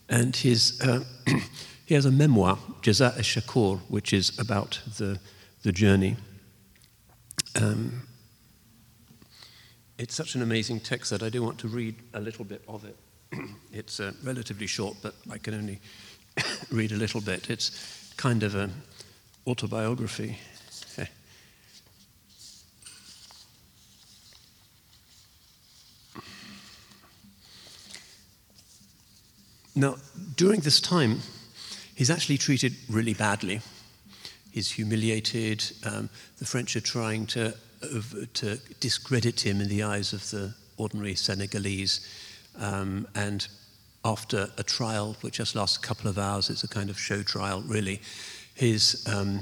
And 0.09 0.35
his, 0.35 0.81
uh, 0.81 1.03
he 1.85 1.95
has 1.95 2.05
a 2.05 2.11
memoir, 2.11 2.57
Jaza 2.81 3.15
al-Shakur, 3.15 3.79
which 3.89 4.13
is 4.13 4.37
about 4.39 4.79
the, 4.97 5.19
the 5.63 5.73
journey. 5.73 6.15
Um, 7.55 8.06
it's 9.97 10.15
such 10.15 10.35
an 10.35 10.41
amazing 10.41 10.79
text 10.79 11.09
that 11.11 11.23
I 11.23 11.29
do 11.29 11.41
want 11.41 11.57
to 11.59 11.67
read 11.67 11.95
a 12.13 12.19
little 12.19 12.45
bit 12.45 12.61
of 12.67 12.85
it. 12.85 12.95
it's 13.73 13.99
uh, 13.99 14.11
relatively 14.23 14.67
short, 14.67 14.97
but 15.01 15.15
I 15.29 15.37
can 15.37 15.53
only 15.53 15.79
read 16.71 16.91
a 16.91 16.95
little 16.95 17.21
bit. 17.21 17.49
It's 17.49 18.13
kind 18.17 18.43
of 18.43 18.55
an 18.55 18.73
autobiography. 19.47 20.37
Now, 29.77 29.97
during 30.35 30.61
this 30.61 30.81
time, 30.81 31.19
he's 31.93 32.09
actually 32.09 32.39
treated 32.39 32.73
really 32.89 33.13
badly. 33.13 33.61
He's 34.51 34.71
humiliated. 34.71 35.63
Um, 35.83 36.09
the 36.39 36.45
French 36.45 36.75
are 36.75 36.81
trying 36.81 37.27
to 37.27 37.53
to 38.33 38.57
discredit 38.79 39.45
him 39.45 39.61
in 39.61 39.69
the 39.69 39.83
eyes 39.83 40.13
of 40.13 40.29
the 40.29 40.53
ordinary 40.77 41.15
Senegalese. 41.15 42.07
Um, 42.59 43.07
and 43.15 43.47
after 44.03 44.49
a 44.57 44.63
trial 44.63 45.15
which 45.21 45.37
just 45.37 45.55
lasts 45.55 45.77
a 45.77 45.81
couple 45.81 46.09
of 46.09 46.17
hours, 46.17 46.49
it's 46.49 46.63
a 46.63 46.67
kind 46.67 46.89
of 46.89 46.99
show 46.99 47.23
trial, 47.23 47.61
really, 47.67 48.01
he's 48.55 49.07
um, 49.07 49.41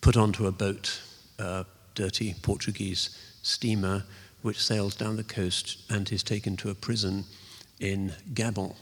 put 0.00 0.16
onto 0.16 0.46
a 0.46 0.52
boat, 0.52 1.00
a 1.38 1.64
dirty 1.94 2.34
Portuguese 2.42 3.18
steamer, 3.42 4.04
which 4.42 4.62
sails 4.62 4.94
down 4.94 5.16
the 5.16 5.24
coast 5.24 5.78
and 5.90 6.10
is 6.12 6.22
taken 6.22 6.56
to 6.56 6.70
a 6.70 6.74
prison 6.74 7.24
in 7.80 8.12
Gabon, 8.34 8.74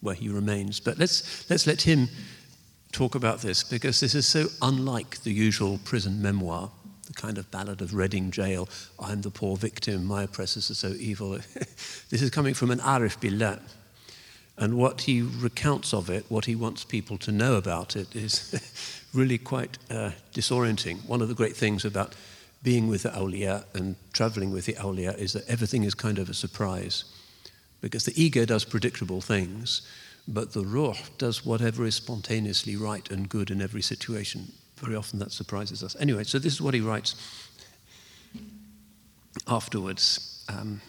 where 0.00 0.14
he 0.14 0.28
remains. 0.28 0.80
But 0.80 0.98
let's, 0.98 1.48
let's 1.48 1.66
let 1.66 1.82
him 1.82 2.08
talk 2.90 3.14
about 3.14 3.40
this 3.40 3.62
because 3.62 4.00
this 4.00 4.14
is 4.14 4.26
so 4.26 4.46
unlike 4.60 5.22
the 5.22 5.32
usual 5.32 5.78
prison 5.84 6.20
memoir, 6.20 6.70
the 7.12 7.20
kind 7.20 7.38
of 7.38 7.50
ballad 7.50 7.80
of 7.80 7.94
Reading 7.94 8.30
Jail. 8.30 8.68
I'm 8.98 9.20
the 9.22 9.30
poor 9.30 9.56
victim, 9.56 10.04
my 10.04 10.22
oppressors 10.22 10.70
are 10.70 10.74
so 10.74 10.88
evil. 10.98 11.30
this 12.10 12.22
is 12.22 12.30
coming 12.30 12.54
from 12.54 12.70
an 12.70 12.78
Arif 12.78 13.20
Billah. 13.20 13.60
And 14.58 14.76
what 14.76 15.02
he 15.02 15.22
recounts 15.22 15.94
of 15.94 16.10
it, 16.10 16.26
what 16.28 16.44
he 16.44 16.54
wants 16.54 16.84
people 16.84 17.18
to 17.18 17.32
know 17.32 17.56
about 17.56 17.96
it, 17.96 18.14
is 18.14 19.04
really 19.14 19.38
quite 19.38 19.78
uh, 19.90 20.12
disorienting. 20.34 21.06
One 21.06 21.22
of 21.22 21.28
the 21.28 21.34
great 21.34 21.56
things 21.56 21.84
about 21.84 22.14
being 22.62 22.88
with 22.88 23.02
the 23.02 23.10
awliya 23.10 23.64
and 23.74 23.96
traveling 24.12 24.52
with 24.52 24.66
the 24.66 24.74
awliya 24.74 25.16
is 25.18 25.32
that 25.32 25.48
everything 25.48 25.84
is 25.84 25.94
kind 25.94 26.18
of 26.18 26.28
a 26.28 26.34
surprise. 26.34 27.04
Because 27.80 28.04
the 28.04 28.22
ego 28.22 28.44
does 28.44 28.64
predictable 28.64 29.20
things, 29.20 29.82
but 30.28 30.52
the 30.52 30.64
ruh 30.64 30.94
does 31.18 31.44
whatever 31.44 31.84
is 31.84 31.96
spontaneously 31.96 32.76
right 32.76 33.10
and 33.10 33.28
good 33.28 33.50
in 33.50 33.60
every 33.60 33.82
situation 33.82 34.52
Very 34.77 34.95
often 34.95 35.19
that 35.19 35.31
surprises 35.31 35.83
us. 35.83 35.95
Anyway, 35.99 36.23
so 36.23 36.39
this 36.39 36.53
is 36.53 36.61
what 36.61 36.73
he 36.73 36.81
writes 36.81 37.15
afterwards. 39.47 40.43
Um, 40.49 40.81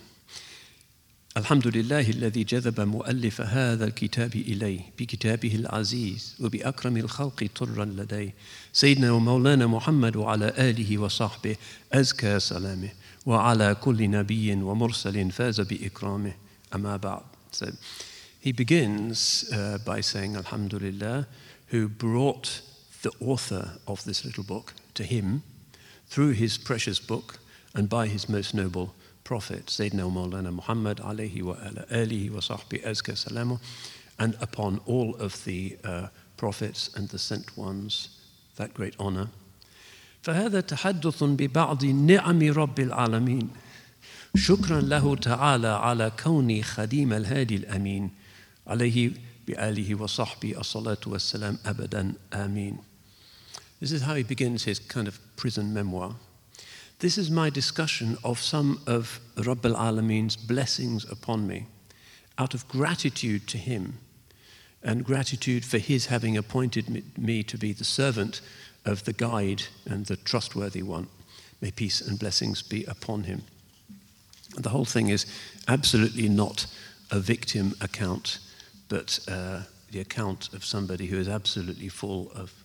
الحمد 1.36 1.66
لله 1.66 2.10
الذي 2.10 2.44
جذب 2.44 2.80
مؤلف 2.80 3.40
هذا 3.40 3.84
الكتاب 3.84 4.34
إليه 4.34 4.80
بكتابه 4.98 5.54
العزيز 5.54 6.36
وبأكرم 6.40 6.96
الخلق 6.96 7.46
طرا 7.54 7.84
لديه 7.84 8.34
سيدنا 8.72 9.12
ومولانا 9.12 9.66
محمد 9.66 10.16
وعلى 10.16 10.48
آله 10.58 10.98
وصحبه 10.98 11.56
أزكى 11.92 12.40
سلامه 12.40 12.88
وعلى 13.26 13.74
كل 13.74 14.10
نبي 14.10 14.52
ومرسل 14.52 15.30
فاز 15.30 15.60
بإكرامه 15.60 16.32
أما 16.74 16.96
بعد 16.96 17.22
so 17.52 17.66
he 18.40 18.52
begins 18.52 19.44
uh, 19.52 19.78
by 19.84 20.00
saying 20.00 20.36
Alhamdulillah 20.36 21.26
who 21.68 21.88
brought 21.88 22.62
the 23.02 23.12
author 23.20 23.78
of 23.86 24.04
this 24.04 24.24
little 24.24 24.44
book 24.44 24.74
to 24.94 25.04
him 25.04 25.42
through 26.08 26.30
his 26.30 26.58
precious 26.58 26.98
book 26.98 27.38
and 27.74 27.88
by 27.88 28.06
his 28.06 28.28
most 28.28 28.54
noble 28.54 28.94
Prophet, 29.28 29.66
Sayyidina 29.66 30.10
Maulana 30.10 30.50
Muhammad 30.50 31.00
alayhi 31.00 31.42
wa 31.42 31.54
alihi 31.54 32.30
wa 32.30 32.40
sahbihi 32.40 32.82
azka 32.82 33.12
salamu, 33.12 33.60
and 34.18 34.34
upon 34.40 34.80
all 34.86 35.14
of 35.16 35.44
the 35.44 35.76
uh, 35.84 36.08
prophets 36.38 36.88
and 36.96 37.10
the 37.10 37.18
sent 37.18 37.54
ones, 37.54 38.08
that 38.56 38.72
great 38.72 38.94
honor. 38.98 39.28
فهذا 40.22 40.60
تحدث 40.60 41.22
ببعض 41.24 41.84
نعم 41.84 42.42
رب 42.42 42.80
العالمين 42.80 43.48
شكرا 44.36 44.80
له 44.80 45.16
تعالى 45.16 45.68
على 45.68 46.12
كوني 46.24 46.62
خديم 46.62 47.12
الهادي 47.12 47.56
الأمين 47.56 48.10
عليه 48.66 49.12
بآله 49.46 49.94
وصحبه 49.94 50.60
الصلاة 50.60 51.00
والسلام 51.06 51.58
أبدا 51.66 52.12
آمين 52.32 52.78
This 53.83 53.91
is 53.91 54.03
how 54.03 54.15
he 54.15 54.23
begins 54.23 54.63
his 54.63 54.79
kind 54.79 55.09
of 55.09 55.19
prison 55.35 55.73
memoir. 55.73 56.15
This 56.99 57.17
is 57.17 57.29
my 57.29 57.49
discussion 57.49 58.17
of 58.23 58.39
some 58.39 58.79
of 58.87 59.19
Rabb 59.35 59.65
al 59.65 59.75
Alameen's 59.75 60.37
blessings 60.37 61.03
upon 61.11 61.45
me 61.47 61.65
out 62.37 62.53
of 62.53 62.65
gratitude 62.69 63.45
to 63.49 63.57
him 63.57 63.97
and 64.81 65.03
gratitude 65.03 65.65
for 65.65 65.79
his 65.79 66.05
having 66.05 66.37
appointed 66.37 67.03
me 67.17 67.43
to 67.43 67.57
be 67.57 67.73
the 67.73 67.83
servant 67.83 68.39
of 68.85 69.03
the 69.03 69.11
guide 69.11 69.63
and 69.83 70.05
the 70.05 70.15
trustworthy 70.15 70.81
one. 70.81 71.09
May 71.59 71.71
peace 71.71 71.99
and 71.99 72.17
blessings 72.17 72.61
be 72.61 72.85
upon 72.85 73.25
him. 73.25 73.43
The 74.55 74.69
whole 74.69 74.85
thing 74.85 75.09
is 75.09 75.25
absolutely 75.67 76.29
not 76.29 76.67
a 77.11 77.19
victim 77.19 77.73
account, 77.81 78.39
but 78.87 79.19
uh, 79.27 79.63
the 79.91 79.99
account 79.99 80.53
of 80.53 80.63
somebody 80.63 81.07
who 81.07 81.17
is 81.17 81.27
absolutely 81.27 81.89
full 81.89 82.31
of 82.33 82.62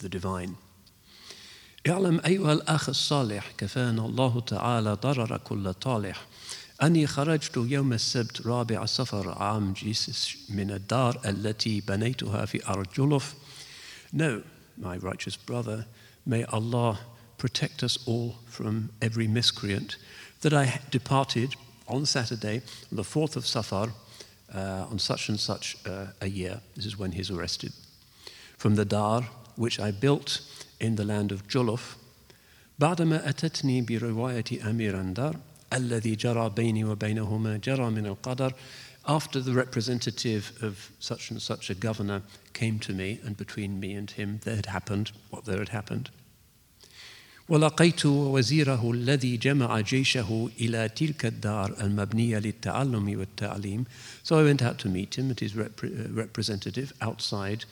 the 0.00 0.08
divine. 0.08 0.56
اعلم 1.88 2.20
أيها 2.26 2.52
الأخ 2.52 2.88
الصالح 2.88 3.52
كفانا 3.58 4.06
الله 4.06 4.40
تعالى 4.40 4.92
ضرر 5.02 5.36
كل 5.36 5.74
طالح 5.74 6.26
أني 6.82 7.06
خرجت 7.06 7.56
يوم 7.56 7.92
السبت 7.92 8.46
رابع 8.46 8.84
صفر 8.84 9.30
عام 9.30 9.72
جيسس 9.72 10.36
من 10.48 10.70
الدار 10.70 11.20
التي 11.24 11.80
بنيتها 11.80 12.44
في 12.44 12.66
أرض 12.68 12.86
جلف 12.96 13.34
No, 14.12 14.42
my 14.78 14.96
righteous 14.96 15.36
brother, 15.36 15.86
may 16.24 16.44
Allah 16.44 16.98
protect 17.38 17.82
us 17.82 17.98
all 18.06 18.36
from 18.46 18.90
every 19.02 19.26
miscreant, 19.26 19.96
that 20.40 20.52
I 20.52 20.80
departed 20.90 21.54
on 21.88 22.06
Saturday, 22.06 22.62
on 22.90 22.96
the 22.96 23.02
4th 23.02 23.36
of 23.36 23.46
Safar, 23.46 23.88
uh, 24.54 24.86
on 24.90 24.98
such 24.98 25.28
and 25.28 25.38
such 25.38 25.76
uh, 25.86 26.06
a 26.20 26.28
year. 26.28 26.60
This 26.76 26.86
is 26.86 26.98
when 26.98 27.12
he's 27.12 27.30
arrested. 27.30 27.72
From 28.56 28.74
the 28.76 28.84
Dar, 28.84 29.28
which 29.60 29.80
I 29.80 29.90
built 29.90 30.40
in 30.80 30.96
the 30.96 31.04
land 31.04 31.32
of 31.32 31.46
Jolof 31.48 31.96
بعدما 32.78 33.28
أتتني 33.28 33.82
برواية 33.82 34.70
أمير 34.70 35.00
الدار 35.00 35.36
الذي 35.72 36.14
جرى 36.14 36.50
بيني 36.50 36.84
وبينهما 36.84 37.56
جرى 37.56 37.90
من 37.90 38.06
القدر 38.06 38.52
after 39.08 39.40
the 39.40 39.52
representative 39.52 40.52
of 40.62 40.90
such 40.98 41.30
and 41.30 41.40
such 41.40 41.70
a 41.70 41.74
governor 41.74 42.22
came 42.52 42.78
to 42.80 42.92
me 42.92 43.20
and 43.24 43.36
between 43.36 43.78
me 43.80 43.94
and 43.94 44.10
him 44.10 44.40
there 44.44 44.56
had 44.56 44.66
happened 44.66 45.12
what 45.30 45.44
there 45.44 45.58
had 45.58 45.68
happened 45.70 46.10
ولقيت 47.48 48.06
وزيره 48.06 48.90
الذي 48.90 49.36
جمع 49.36 49.80
جيشه 49.80 50.50
إلى 50.60 50.88
تلك 50.88 51.26
الدار 51.26 51.76
المبنية 51.80 52.38
للتعلم 52.38 53.18
والتعليم 53.18 53.84
so 54.24 54.36
I 54.36 54.42
went 54.42 54.62
out 54.62 54.78
to 54.78 54.88
meet 54.88 55.14
him 55.18 55.30
and 55.30 55.38
his 55.40 55.54
rep- 55.54 55.80
representative 56.10 56.92
outside 57.00 57.64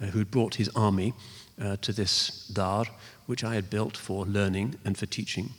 uh, 0.00 0.06
who 0.06 0.18
had 0.18 0.30
brought 0.30 0.54
his 0.54 0.68
army 0.74 1.14
uh, 1.60 1.76
to 1.76 1.92
this 1.92 2.48
dar, 2.52 2.86
which 3.26 3.44
I 3.44 3.54
had 3.54 3.70
built 3.70 3.96
for 3.96 4.26
learning 4.26 4.76
and 4.84 4.96
for 4.96 5.06
teaching. 5.06 5.50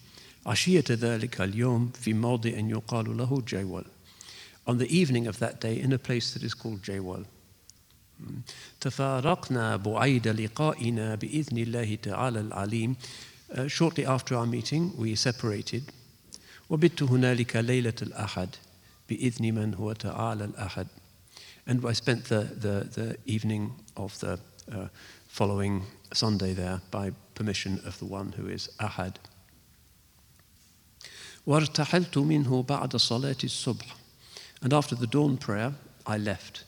عشية 0.46 0.84
ذلك 0.90 1.42
اليوم 1.42 1.92
في 1.94 2.14
موضع 2.14 2.50
يقال 2.50 3.18
له 3.18 3.42
جيول. 3.48 3.86
On 4.68 4.78
the 4.78 4.88
evening 4.88 5.28
of 5.28 5.40
that 5.40 5.60
day 5.62 5.80
in 5.80 5.94
a 5.94 6.00
place 6.00 6.34
that 6.34 6.44
is 6.44 6.54
called 6.54 6.82
Jaywal. 6.82 7.26
تفارقنا 8.82 9.76
بعيد 9.76 10.28
لقائنا 10.28 11.16
بإذن 11.16 11.58
الله 11.58 11.96
تعالى 11.96 12.40
العليم. 12.40 12.96
Uh, 13.52 13.68
shortly 13.68 14.06
after 14.06 14.36
our 14.36 14.46
meeting, 14.46 14.94
we 14.98 15.16
separated. 15.16 15.84
وبت 16.70 17.04
هنالك 17.04 17.56
ليلة 17.56 17.94
الأحد 18.02 18.50
بإذن 19.10 19.54
من 19.54 19.74
هو 19.74 19.94
تعالى 19.94 20.46
الأحد. 20.46 20.88
And 21.68 21.86
I 21.86 21.94
spent 21.94 22.26
the, 22.26 22.44
the, 22.56 22.88
the 22.96 23.18
evening 23.26 23.72
of 23.98 24.20
the 24.20 24.40
uh, 24.72 24.88
following 25.28 25.84
Sunday 26.14 26.54
there 26.54 26.82
by 26.92 27.12
permission 27.36 27.80
of 27.86 27.98
the 28.00 28.06
one 28.06 28.34
who 28.34 28.48
is 28.48 28.70
Ahad. 28.80 29.16
وارتحلت 31.48 32.18
منه 32.18 32.64
بعد 32.64 32.96
صلاة 32.96 33.38
الصبح 33.44 33.96
and 34.62 34.74
after 34.74 34.96
the 34.96 35.08
dawn 35.08 35.38
prayer 35.38 35.74
I 36.06 36.18
left 36.18 36.66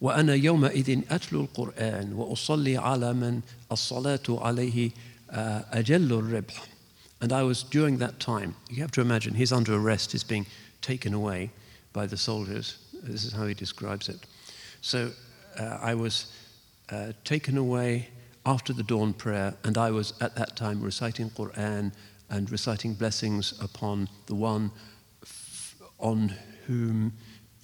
وأنا 0.00 0.34
يومئذ 0.34 1.02
أتلو 1.10 1.40
القرآن 1.40 2.12
وأصلي 2.12 2.76
على 2.76 3.12
من 3.12 3.42
الصلاة 3.72 4.22
عليه 4.28 4.90
أجل 5.72 6.12
الربح 6.12 6.62
and 7.20 7.32
I 7.32 7.42
was 7.42 7.62
during 7.62 7.98
that 7.98 8.20
time 8.20 8.54
you 8.70 8.82
have 8.82 8.92
to 8.92 9.00
imagine 9.00 9.34
he's 9.34 9.52
under 9.52 9.74
arrest 9.74 10.12
he's 10.12 10.24
being 10.24 10.46
taken 10.82 11.14
away 11.14 11.50
by 11.92 12.06
the 12.06 12.16
soldiers 12.16 12.76
this 13.02 13.24
is 13.24 13.32
how 13.32 13.46
he 13.46 13.54
describes 13.54 14.08
it 14.08 14.20
so 14.82 15.10
uh, 15.58 15.78
I 15.80 15.94
was 15.94 16.26
uh, 16.90 17.12
taken 17.24 17.56
away 17.56 18.08
after 18.44 18.72
the 18.72 18.82
dawn 18.82 19.12
prayer, 19.12 19.54
and 19.64 19.76
I 19.76 19.90
was 19.90 20.12
at 20.20 20.36
that 20.36 20.56
time 20.56 20.80
reciting 20.80 21.30
Quran 21.30 21.92
and 22.30 22.50
reciting 22.50 22.94
blessings 22.94 23.54
upon 23.60 24.08
the 24.26 24.34
one 24.34 24.70
f- 25.22 25.74
on 25.98 26.34
whom 26.66 27.12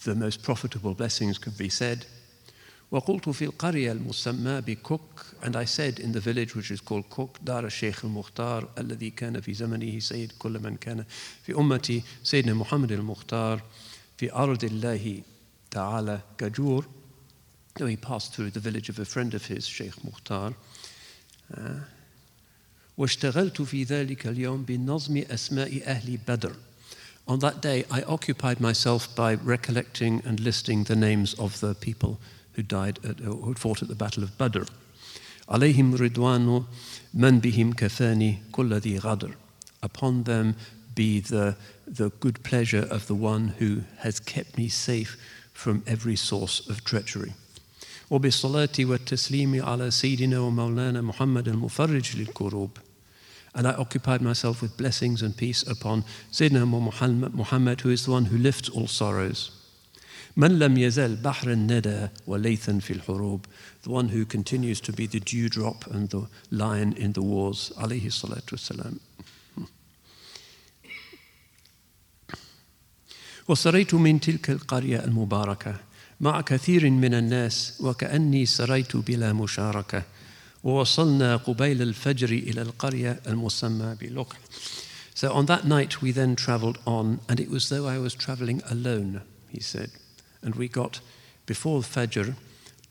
the 0.05 0.15
most 0.15 0.43
profitable 0.43 0.95
blessings 0.95 1.39
could 1.39 1.57
be 1.57 1.69
said. 1.69 2.07
وقلت 2.93 3.29
في 3.29 3.45
القرية 3.45 3.93
المسمى 3.93 4.61
بكوك 4.61 5.25
and 5.43 5.57
I 5.57 5.65
said 5.65 5.99
in 5.99 6.13
the 6.13 6.21
village 6.21 6.55
which 6.55 6.71
is 6.71 6.81
called 6.81 7.09
Cook 7.11 7.39
دار 7.45 7.67
الشيخ 7.67 8.05
المختار 8.05 8.69
الذي 8.79 9.11
كان 9.11 9.41
في 9.41 9.55
زمنه 9.55 9.99
سيد 9.99 10.33
كل 10.39 10.59
من 10.59 10.77
كان 10.77 11.05
في 11.43 11.55
أمتي 11.55 12.03
سيدنا 12.23 12.55
محمد 12.55 12.93
المختار 12.93 13.63
في 14.17 14.33
أرض 14.33 14.65
الله 14.65 15.23
تعالى 15.71 16.21
كجور 16.39 16.87
so 17.79 17.87
he 17.87 17.97
passed 17.97 18.35
through 18.35 18.51
the 18.51 18.61
village 18.61 18.89
of 18.89 18.99
a 18.99 19.05
friend 19.05 19.35
of 19.35 19.47
his, 19.47 19.67
Sheikh 19.67 20.05
Mukhtar. 20.05 20.55
Uh, 21.57 21.81
واشتغلت 22.99 23.63
في 23.63 23.85
ذلك 23.85 24.27
اليوم 24.27 24.65
بنظم 24.65 25.25
أسماء 25.31 25.83
أهل 25.87 26.19
بدر. 26.29 26.55
On 27.29 27.39
that 27.39 27.63
day, 27.63 27.85
I 27.91 28.03
occupied 28.03 28.61
myself 28.61 29.15
by 29.15 29.35
recollecting 29.35 30.23
and 30.25 30.41
listing 30.41 30.85
the 30.85 30.97
names 30.97 31.35
of 31.35 31.61
the 31.61 31.75
people 31.75 32.19
who 32.53 32.63
died 32.63 32.99
at, 33.05 33.21
who 33.21 33.55
fought 33.55 33.83
at 33.83 33.89
the 33.89 33.95
Battle 33.95 34.23
of 34.23 34.37
Badr. 34.37 34.65
عليهم 35.49 35.95
رضوان 35.95 36.65
من 37.15 37.41
بهم 37.41 37.73
كفاني 37.73 38.39
كل 38.53 38.75
ذي 38.75 38.99
غدر. 38.99 39.35
Upon 39.83 40.25
them 40.25 40.57
be 40.95 41.21
the, 41.21 41.57
the 41.87 42.11
good 42.21 42.43
pleasure 42.43 42.87
of 42.91 43.07
the 43.07 43.15
one 43.15 43.49
who 43.59 43.83
has 43.99 44.21
kept 44.21 44.59
me 44.59 44.69
safe 44.69 45.17
from 45.53 45.83
every 45.87 46.17
source 46.17 46.69
of 46.69 46.85
treachery. 46.85 47.33
وبالصلاة 48.11 48.73
والتسليم 48.79 49.65
على 49.65 49.91
سيدنا 49.91 50.39
ومولانا 50.39 51.01
محمد 51.01 51.49
المفرج 51.49 52.17
للكروب. 52.17 52.79
And 53.55 53.67
I 53.67 53.75
occupied 53.75 54.23
myself 54.23 54.63
with 54.63 54.77
blessings 54.77 55.23
and 55.23 55.37
peace 55.37 55.63
upon 55.63 56.05
Sayyidina 56.33 56.67
Muhammad, 57.35 57.81
who 57.83 57.91
is 57.91 58.05
the 58.07 58.11
one 58.11 58.25
who 58.27 58.39
lifts 58.39 58.69
all 58.71 58.87
sorrows. 58.87 59.51
من 60.37 60.59
لم 60.59 60.79
يزل 60.79 61.17
بحر 61.17 61.53
الندى 61.53 62.09
وليثا 62.27 62.79
في 62.79 62.93
الحروب 62.93 63.47
the 63.83 63.91
one 63.91 64.09
who 64.09 64.25
continues 64.25 64.81
to 64.81 64.93
be 64.93 65.07
the 65.07 65.21
dewdrop 65.21 65.87
and 65.91 66.09
the 66.09 66.27
lion 66.51 66.93
in 66.93 67.13
the 67.13 67.23
wars 67.23 67.73
عليه 67.77 68.07
الصلاة 68.07 68.43
والسلام 68.53 68.99
وسريت 73.49 73.95
من 73.95 74.21
تلك 74.21 74.51
القرية 74.51 75.05
المباركة 75.05 75.81
مع 76.20 76.42
كثير 76.42 76.90
من 76.90 77.14
الناس 77.14 77.78
وكأني 77.80 78.46
سريت 78.46 78.98
بلا 78.98 79.34
مشاركة 79.34 80.04
ووصلنا 80.64 81.36
قبيل 81.36 81.82
الفجر 81.82 82.30
إلى 82.30 82.62
القرية 82.62 83.20
المسمى 83.28 83.96
بلقع 84.02 84.38
So 85.16 85.34
on 85.34 85.48
that 85.48 85.66
night 85.66 86.02
we 86.02 86.12
then 86.12 86.36
travelled 86.36 86.78
on 86.86 87.20
and 87.28 87.40
it 87.40 87.50
was 87.50 87.70
though 87.70 87.88
I 87.88 87.98
was 87.98 88.14
travelling 88.14 88.62
alone, 88.70 89.22
he 89.50 89.60
said. 89.60 89.90
And 90.44 90.54
we 90.54 90.68
got 90.68 91.00
before 91.48 91.82
Fajr 91.82 92.36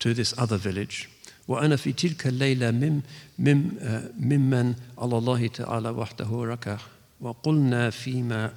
to 0.00 0.12
this 0.12 0.34
other 0.36 0.56
village. 0.56 1.08
وأنا 1.48 1.76
في 1.76 1.92
تلك 1.92 2.26
الليلة 2.26 2.70
مم 2.70 3.02
مم 3.38 3.70
ممن 4.20 4.74
على 4.98 5.18
الله 5.18 5.46
تعالى 5.46 5.88
وحده 5.88 6.44
ركع 6.44 6.78
وقلنا 7.20 7.90
فيما 7.90 8.52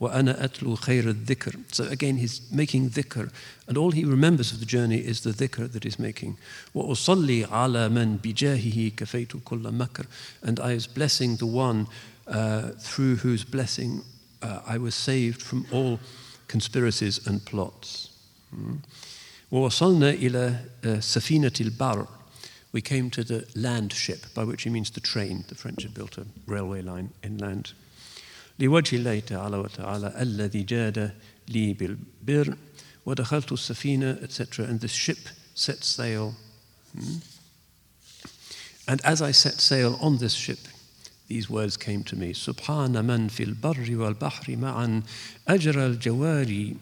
وأنا 0.00 0.44
أتلو 0.44 0.76
خير 0.76 1.10
الذكر. 1.10 1.56
So 1.72 1.84
again, 1.84 2.16
he's 2.16 2.40
making 2.50 2.90
dhikr, 2.90 3.30
and 3.68 3.76
all 3.76 3.90
he 3.90 4.04
remembers 4.04 4.52
of 4.52 4.60
the 4.60 4.66
journey 4.66 4.98
is 4.98 5.20
the 5.20 5.32
dhikr 5.32 5.70
that 5.72 5.84
he's 5.84 5.98
making. 5.98 6.36
وأصلي 6.74 7.44
على 7.44 7.88
من 7.88 8.16
بجاهه 8.16 8.92
كفيت 8.96 9.36
كل 9.44 9.72
مكر. 9.72 10.06
And 10.42 10.58
I 10.58 10.74
was 10.74 10.86
blessing 10.86 11.36
the 11.36 11.46
one 11.46 11.86
uh, 12.26 12.70
through 12.78 13.16
whose 13.16 13.44
blessing 13.44 14.02
uh, 14.42 14.60
I 14.66 14.78
was 14.78 14.94
saved 14.94 15.42
from 15.42 15.66
all 15.70 16.00
conspiracies 16.48 17.26
and 17.26 17.44
plots. 17.44 18.08
ووصلنا 19.52 20.10
إلى 20.10 20.64
سفينة 21.00 21.52
البر 21.60 22.06
we 22.72 22.80
came 22.80 23.10
to 23.10 23.24
the 23.24 23.46
land 23.56 23.92
ship, 23.92 24.26
by 24.32 24.44
which 24.44 24.62
he 24.62 24.70
means 24.70 24.90
the 24.90 25.00
train. 25.00 25.44
The 25.48 25.56
French 25.56 25.82
had 25.82 25.92
built 25.92 26.18
a 26.18 26.26
railway 26.46 26.82
line 26.82 27.10
inland. 27.22 27.72
لوجه 28.59 28.95
الله 28.95 29.19
تعالى 29.19 29.57
وتعالى 29.57 30.21
الذي 30.21 30.63
جاد 30.63 31.11
لي 31.47 31.73
بالبر 31.73 32.57
ودخلت 33.05 33.51
السفينة 33.51 34.17
etc. 34.21 34.63
And 34.63 34.79
the 34.79 34.87
ship 34.87 35.29
set 35.53 35.83
sail. 35.83 36.35
Hmm? 36.97 37.17
And 38.87 39.01
as 39.03 39.21
I 39.21 39.31
set 39.31 39.59
sail 39.59 39.97
on 40.01 40.17
this 40.17 40.33
ship, 40.33 40.59
these 41.27 41.49
words 41.49 41.77
came 41.77 42.03
to 42.03 42.15
me 42.15 42.33
سبحان 42.33 43.05
من 43.05 43.27
في 43.27 43.43
البر 43.43 43.95
والبحر 43.95 44.55
معا 44.55 45.03
أجرى 45.47 45.85
الجواري 45.85 46.75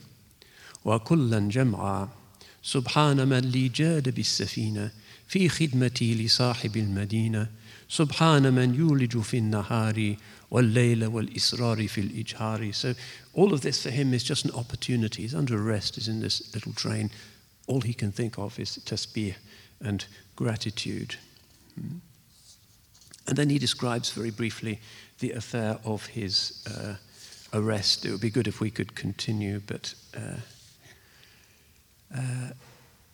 وكلا 0.86 1.40
جمعا 1.40 2.10
سبحان 2.64 3.28
من 3.28 3.40
لي 3.40 3.68
جاد 3.68 4.10
بالسفينة 4.10 4.92
في 5.28 5.50
خدمتي 5.50 6.16
لصاحب 6.16 6.78
المدينة 6.78 7.48
سبحان 7.90 8.54
من 8.54 8.76
يولج 8.76 9.18
في 9.18 9.38
النهار 9.38 10.16
والليل 10.53 11.05
والإسرار 11.05 11.89
في 11.89 12.01
الإجهار 12.01 12.75
So 12.75 12.95
all 13.35 13.53
of 13.53 13.61
this 13.61 13.83
for 13.83 13.91
him 13.91 14.15
is 14.15 14.23
just 14.25 14.45
an 14.45 14.53
opportunity. 14.53 15.23
He's 15.23 15.35
under 15.35 15.57
arrest, 15.57 15.97
he's 15.97 16.09
in 16.09 16.21
this 16.21 16.55
little 16.55 16.73
train. 16.73 17.11
All 17.67 17.81
he 17.81 17.95
can 17.95 18.13
think 18.13 18.39
of 18.39 18.59
is 18.59 18.79
tasbih 18.85 19.35
and 19.81 20.05
gratitude. 20.37 21.17
Hmm? 21.75 21.99
And 23.27 23.37
then 23.37 23.51
he 23.51 23.59
describes 23.59 24.11
very 24.11 24.31
briefly 24.31 24.81
the 25.19 25.33
affair 25.33 25.79
of 25.85 26.07
his 26.07 26.67
uh, 26.67 26.95
arrest. 27.53 28.07
It 28.07 28.11
would 28.11 28.23
be 28.23 28.31
good 28.31 28.49
if 28.49 28.61
we 28.61 28.71
could 28.71 28.95
continue, 28.95 29.61
but 29.67 29.95
uh, 30.17 30.41
uh, 32.17 32.51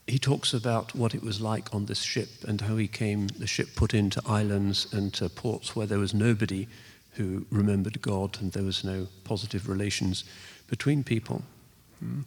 he 0.06 0.18
talks 0.18 0.52
about 0.52 0.94
what 0.94 1.14
it 1.14 1.22
was 1.22 1.40
like 1.40 1.74
on 1.74 1.86
this 1.86 2.02
ship 2.02 2.28
and 2.46 2.60
how 2.60 2.76
he 2.76 2.86
came, 2.86 3.28
the 3.28 3.46
ship 3.46 3.68
put 3.74 3.94
into 3.94 4.22
islands 4.26 4.86
and 4.92 5.12
to 5.14 5.28
ports 5.28 5.74
where 5.74 5.86
there 5.86 5.98
was 5.98 6.14
nobody 6.14 6.68
who 7.12 7.46
remembered 7.50 8.02
God 8.02 8.38
and 8.40 8.52
there 8.52 8.64
was 8.64 8.84
no 8.84 9.06
positive 9.24 9.68
relations 9.68 10.24
between 10.68 11.04
people. 11.04 11.42
Hmm. 12.00 12.20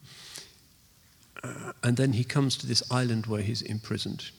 Uh, 1.44 1.74
and 1.84 1.98
then 1.98 2.14
he 2.14 2.24
comes 2.24 2.58
to 2.58 2.68
this 2.68 2.84
island 2.92 3.26
where 3.28 3.42
he's 3.42 3.62
imprisoned. 3.62 4.32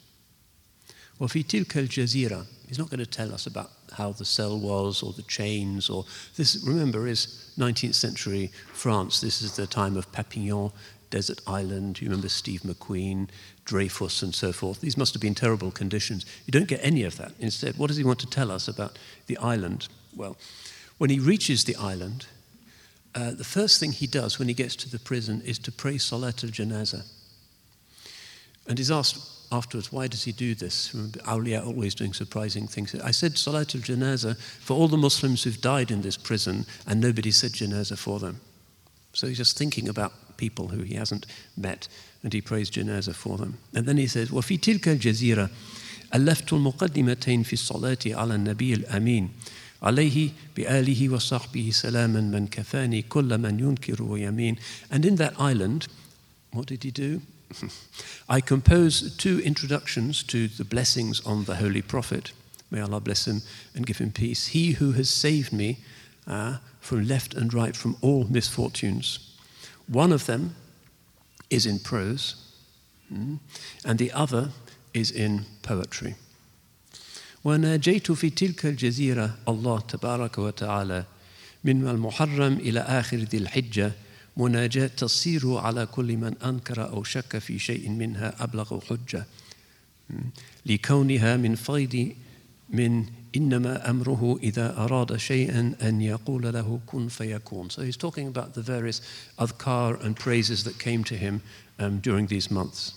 وفي 1.20 1.42
تلك 1.42 1.78
الجزيرة 1.78 2.46
He's 2.68 2.78
not 2.78 2.90
going 2.90 3.00
to 3.00 3.06
tell 3.06 3.32
us 3.32 3.46
about 3.46 3.70
how 3.92 4.12
the 4.12 4.26
cell 4.26 4.59
was 4.59 5.02
or 5.02 5.12
the 5.14 5.22
chains 5.22 5.88
or 5.88 6.04
this 6.36 6.62
remember 6.62 7.06
is 7.06 7.50
19th 7.59 7.94
century 7.94 8.52
France 8.72 9.20
this 9.20 9.40
is 9.40 9.56
the 9.56 9.66
time 9.66 9.96
of 9.96 10.12
Papillon 10.12 10.70
desert 11.11 11.40
island 11.46 12.00
you 12.00 12.09
remember 12.09 12.28
Steve 12.28 12.61
McQueen 12.61 13.28
Dreyfus 13.64 14.22
and 14.22 14.34
so 14.34 14.52
forth 14.52 14.80
these 14.82 14.98
must 14.98 15.14
have 15.14 15.22
been 15.22 15.34
terrible 15.34 15.70
conditions 15.70 16.26
you 16.44 16.52
don't 16.52 16.68
get 16.68 16.80
any 16.82 17.04
of 17.04 17.16
that 17.16 17.32
instead 17.40 17.78
what 17.78 17.88
does 17.88 17.96
he 17.96 18.04
want 18.04 18.18
to 18.20 18.26
tell 18.28 18.50
us 18.52 18.68
about 18.68 18.98
the 19.26 19.38
island 19.38 19.88
well 20.16 20.36
when 20.98 21.11
he 21.11 21.18
reaches 21.18 21.64
the 21.64 21.76
island 21.76 22.26
uh, 23.14 23.30
the 23.32 23.44
first 23.44 23.80
thing 23.80 23.92
he 23.92 24.06
does 24.06 24.38
when 24.38 24.48
he 24.48 24.54
gets 24.54 24.76
to 24.76 24.90
the 24.90 24.98
prison 24.98 25.42
is 25.44 25.59
to 25.59 25.72
pray 25.72 25.98
Salat 25.98 26.44
al-Janazah 26.44 27.04
and 28.68 28.78
he's 28.78 28.90
asked 28.90 29.38
afterwards, 29.50 29.92
why 29.92 30.06
does 30.06 30.24
he 30.24 30.32
do 30.32 30.54
this? 30.54 30.92
Awliya 30.92 31.66
always 31.66 31.94
doing 31.94 32.12
surprising 32.12 32.66
things. 32.66 32.94
I 32.94 33.11
said 33.11 33.32
Salatul 33.32 33.80
Janazah 33.80 34.38
for 34.38 34.74
all 34.74 34.88
the 34.88 34.96
Muslims 34.96 35.42
who've 35.42 35.61
died 35.61 35.90
in 35.90 36.02
this 36.02 36.16
prison, 36.16 36.66
and 36.86 37.00
nobody 37.00 37.30
said 37.30 37.52
Janazah 37.52 37.98
for 37.98 38.18
them. 38.18 38.40
So 39.14 39.26
he's 39.26 39.38
just 39.38 39.56
thinking 39.56 39.88
about 39.88 40.12
people 40.36 40.68
who 40.68 40.82
he 40.82 40.94
hasn't 40.94 41.26
met, 41.56 41.89
and 42.22 42.32
he 42.32 42.40
prays 42.40 42.70
Janazah 42.70 43.14
for 43.14 43.39
them. 43.39 43.59
And 43.74 43.86
then 43.86 43.97
he 43.97 44.06
says, 44.06 44.30
وفي 44.30 44.59
تلك 44.59 44.89
الجزيرة 44.89 45.51
ألفت 46.14 46.52
المقدمتين 46.52 47.43
في 47.43 47.52
الصلاة 47.52 47.98
على 48.06 48.35
النبي 48.35 48.74
الأمين 48.74 49.30
عليه 49.82 50.30
بآله 50.56 51.09
وصحبه 51.09 51.70
سلاما 51.72 52.20
من 52.20 52.47
كفاني 52.47 53.02
كل 53.02 53.39
من 53.39 53.60
ينكر 53.60 54.02
ويمين. 54.02 54.56
And 54.90 55.05
in 55.05 55.16
that 55.16 55.35
island, 55.39 55.86
what 56.52 56.66
did 56.66 56.82
he 56.82 56.90
do? 56.90 57.20
I 58.28 58.40
compose 58.40 59.16
two 59.16 59.40
introductions 59.40 60.22
to 60.24 60.48
the 60.48 60.64
blessings 60.64 61.20
on 61.24 61.44
the 61.44 61.56
Holy 61.56 61.82
Prophet. 61.82 62.32
May 62.70 62.80
Allah 62.80 63.01
bless 63.01 63.26
him 63.26 63.43
and 63.74 63.86
give 63.86 63.98
him 63.98 64.12
peace. 64.12 64.48
He 64.48 64.72
who 64.72 64.93
has 64.93 65.09
saved 65.09 65.52
me 65.52 65.78
uh, 66.26 66.59
from 66.80 67.06
left 67.06 67.35
and 67.35 67.52
right 67.55 67.74
from 67.74 67.97
all 68.02 68.24
misfortunes. 68.28 69.35
One 69.86 70.12
of 70.12 70.26
them 70.26 70.55
is 71.48 71.64
in 71.64 71.78
prose, 71.78 72.36
mm, 73.12 73.39
and 73.85 73.98
the 73.98 74.12
other 74.12 74.51
is 74.93 75.10
in 75.10 75.47
poetry. 75.62 76.14
وناجيت 77.44 78.11
في 78.11 78.30
تلك 78.30 78.65
الجزيرة 78.65 79.38
الله 79.48 79.80
تبارك 79.80 80.38
وتعالى 80.38 81.06
من 81.64 81.88
المحرم 81.88 82.53
إلى 82.53 82.80
آخر 82.80 83.18
ذي 83.18 83.38
الحجة 83.38 83.91
مناجاة 84.38 84.88
تصير 84.88 85.57
على 85.57 85.86
كل 85.86 86.18
من 86.18 86.34
أنكر 86.45 86.90
أو 86.90 87.03
شك 87.03 87.38
في 87.38 87.60
شيء 87.60 87.90
منها 87.90 88.44
أبلغ 88.44 88.80
حجة 88.80 89.26
لكونها 90.65 91.38
من 91.38 91.56
فيض 91.56 92.11
من 92.70 93.06
إنما 93.36 93.90
أمره 93.90 94.40
إذا 94.44 94.78
أراد 94.78 95.18
شيئا 95.18 95.76
أن 95.82 96.02
يقول 96.02 96.53
له 96.53 96.80
كن 96.86 97.07
فيكون. 97.07 97.70
So 97.72 97.82
he's 97.82 97.98
talking 97.98 98.28
about 98.28 98.53
the 98.53 98.61
various 98.61 99.02
adhkar 99.40 100.03
and 100.03 100.15
praises 100.15 100.64
that 100.64 100.78
came 100.80 101.03
to 101.03 101.15
him 101.15 101.41
um, 101.80 101.99
during 101.99 102.28
these 102.28 102.52
months. 102.52 102.94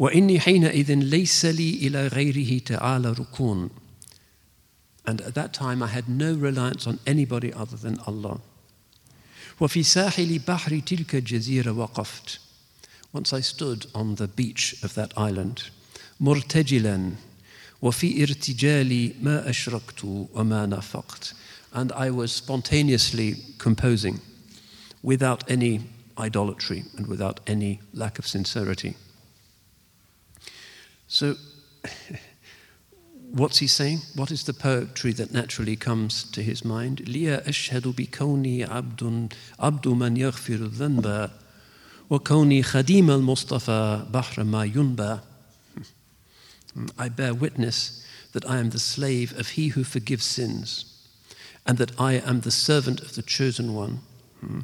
وإني 0.00 0.40
حينئذ 0.40 0.94
ليس 0.94 1.44
لي 1.44 1.70
إلى 1.86 2.06
غيره 2.06 2.58
تعالى 2.58 3.12
ركون. 3.12 3.70
And 5.06 5.20
at 5.20 5.34
that 5.34 5.52
time 5.52 5.82
I 5.82 5.86
had 5.86 6.08
no 6.08 6.34
reliance 6.34 6.86
on 6.86 6.98
anybody 7.06 7.52
other 7.52 7.76
than 7.76 7.98
Allah. 8.06 8.40
وفي 9.60 9.82
ساحل 9.82 10.38
بحر 10.38 10.78
تلك 10.78 11.14
الجزيرة 11.14 11.70
وقفت. 11.72 12.38
Once 13.12 13.32
I 13.32 13.40
stood 13.40 13.86
on 13.94 14.16
the 14.16 14.28
beach 14.28 14.76
of 14.82 14.94
that 14.94 15.16
island, 15.16 15.62
مرتجلا 16.20 17.12
وفي 17.82 18.22
ارتجالي 18.22 19.14
ما 19.22 19.50
أشركت 19.50 20.04
وما 20.04 20.66
نافقت. 20.66 21.34
and 21.76 21.92
I 21.92 22.10
was 22.10 22.32
spontaneously 22.32 23.36
composing 23.58 24.20
without 25.02 25.48
any 25.50 25.82
idolatry 26.18 26.84
and 26.96 27.06
without 27.06 27.40
any 27.46 27.80
lack 27.92 28.18
of 28.18 28.26
sincerity. 28.26 28.96
So, 31.11 31.35
what's 33.31 33.57
he 33.57 33.67
saying? 33.67 33.99
What 34.15 34.31
is 34.31 34.45
the 34.45 34.53
poetry 34.53 35.11
that 35.11 35.33
naturally 35.33 35.75
comes 35.75 36.23
to 36.31 36.41
his 36.41 36.63
mind? 36.63 36.99
Ashhadu 36.99 37.93
bi 37.93 38.05
abdun 38.05 39.33
abdu 39.59 39.93
man 39.93 40.15
yaghfiru 40.15 40.69
dhanba 40.69 41.31
wa 42.07 42.17
khadim 42.17 43.09
al-Mustafa 43.09 44.07
bahra 44.09 44.47
ma 44.47 44.63
yunba. 44.63 45.19
I 46.97 47.09
bear 47.09 47.33
witness 47.33 48.07
that 48.31 48.49
I 48.49 48.59
am 48.59 48.69
the 48.69 48.79
slave 48.79 49.37
of 49.37 49.49
he 49.49 49.67
who 49.67 49.83
forgives 49.83 50.23
sins 50.23 50.85
and 51.67 51.77
that 51.77 51.99
I 51.99 52.13
am 52.13 52.39
the 52.39 52.51
servant 52.51 53.01
of 53.01 53.15
the 53.15 53.21
chosen 53.21 53.73
one 53.73 53.99
hmm, 54.39 54.61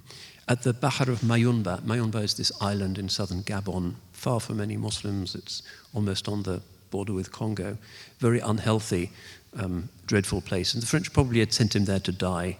at 0.47 0.63
the 0.63 0.71
Bahar 0.71 1.09
of 1.09 1.19
Mayumba. 1.19 1.81
Mayumba 1.81 2.23
is 2.23 2.35
this 2.35 2.53
island 2.61 2.97
in 2.97 3.09
southern 3.09 3.43
Gabon 3.43 3.95
far 4.16 4.40
from 4.40 4.60
any 4.60 4.76
Muslims, 4.76 5.34
it's 5.34 5.62
almost 5.94 6.28
on 6.28 6.42
the 6.42 6.60
border 6.90 7.12
with 7.12 7.32
Congo, 7.32 7.76
very 8.18 8.40
unhealthy, 8.40 9.10
um, 9.58 9.88
dreadful 10.06 10.40
place. 10.40 10.74
And 10.74 10.82
the 10.82 10.86
French 10.86 11.12
probably 11.12 11.40
had 11.40 11.52
sent 11.52 11.74
him 11.74 11.84
there 11.84 12.00
to 12.00 12.12
die. 12.12 12.58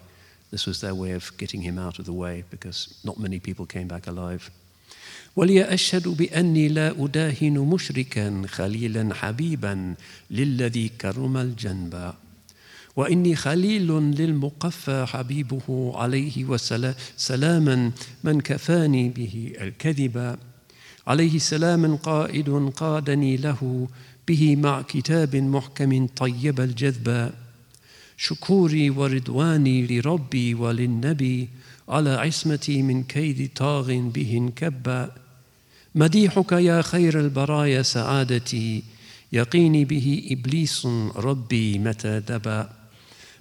This 0.51 0.65
was 0.65 0.81
their 0.81 0.95
way 0.95 1.11
of 1.11 1.35
getting 1.37 1.61
him 1.61 1.79
out 1.79 1.99
of 1.99 2.05
the 2.05 2.13
way 2.13 2.43
because 2.49 2.99
not 3.03 3.19
many 3.19 3.39
people 3.39 3.65
came 3.65 3.87
back 3.87 4.07
alive. 4.07 4.51
ولي 5.35 5.73
أشهد 5.73 6.07
بأني 6.07 6.67
لا 6.67 7.05
أداهن 7.05 7.59
مشركا 7.59 8.43
خليلا 8.47 9.13
حبيبا 9.13 9.95
للذي 10.31 10.89
كرم 10.89 11.37
الجنب 11.37 12.13
وإني 12.95 13.35
خليل 13.35 13.87
للمقفى 13.91 15.05
حبيبه 15.07 15.91
عليه 15.95 16.45
وسلاما 16.45 17.91
من 18.23 18.41
كفاني 18.41 19.09
به 19.09 19.53
الكذب 19.61 20.37
عليه 21.08 21.38
سلام 21.38 21.96
قائد 21.96 22.50
قادني 22.76 23.36
له 23.36 23.88
به 24.28 24.56
مع 24.56 24.82
كتاب 24.82 25.36
محكم 25.36 26.06
طيب 26.06 26.60
الجذب. 26.60 27.30
شكوري 28.16 28.90
ورضواني 28.90 29.86
لربي 29.86 30.54
وللنبي 30.54 31.48
على 31.88 32.10
عصمتي 32.10 32.82
من 32.82 33.02
كيد 33.02 33.50
طاغ 33.56 33.86
به 33.92 34.32
انكب. 34.36 35.08
مديحك 35.94 36.52
يا 36.52 36.82
خير 36.82 37.20
البرايا 37.20 37.82
سعادتي 37.82 38.82
يقيني 39.32 39.84
به 39.84 40.28
إبليس 40.30 40.86
ربي 41.16 41.78
متى 41.78 42.20
دبا 42.20 42.70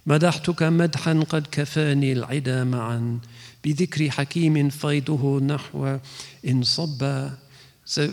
مدحتك 0.06 0.64
مدحا 0.64 1.24
قد 1.30 1.48
كفاني 1.52 2.14
العدا 2.14 2.64
معا 2.64 3.20
بذكر 3.66 4.10
حكيم 4.10 4.70
فيضه 4.70 5.40
نحو 5.40 5.98
إن 6.48 6.64
صب. 6.64 7.30
So 7.88 8.12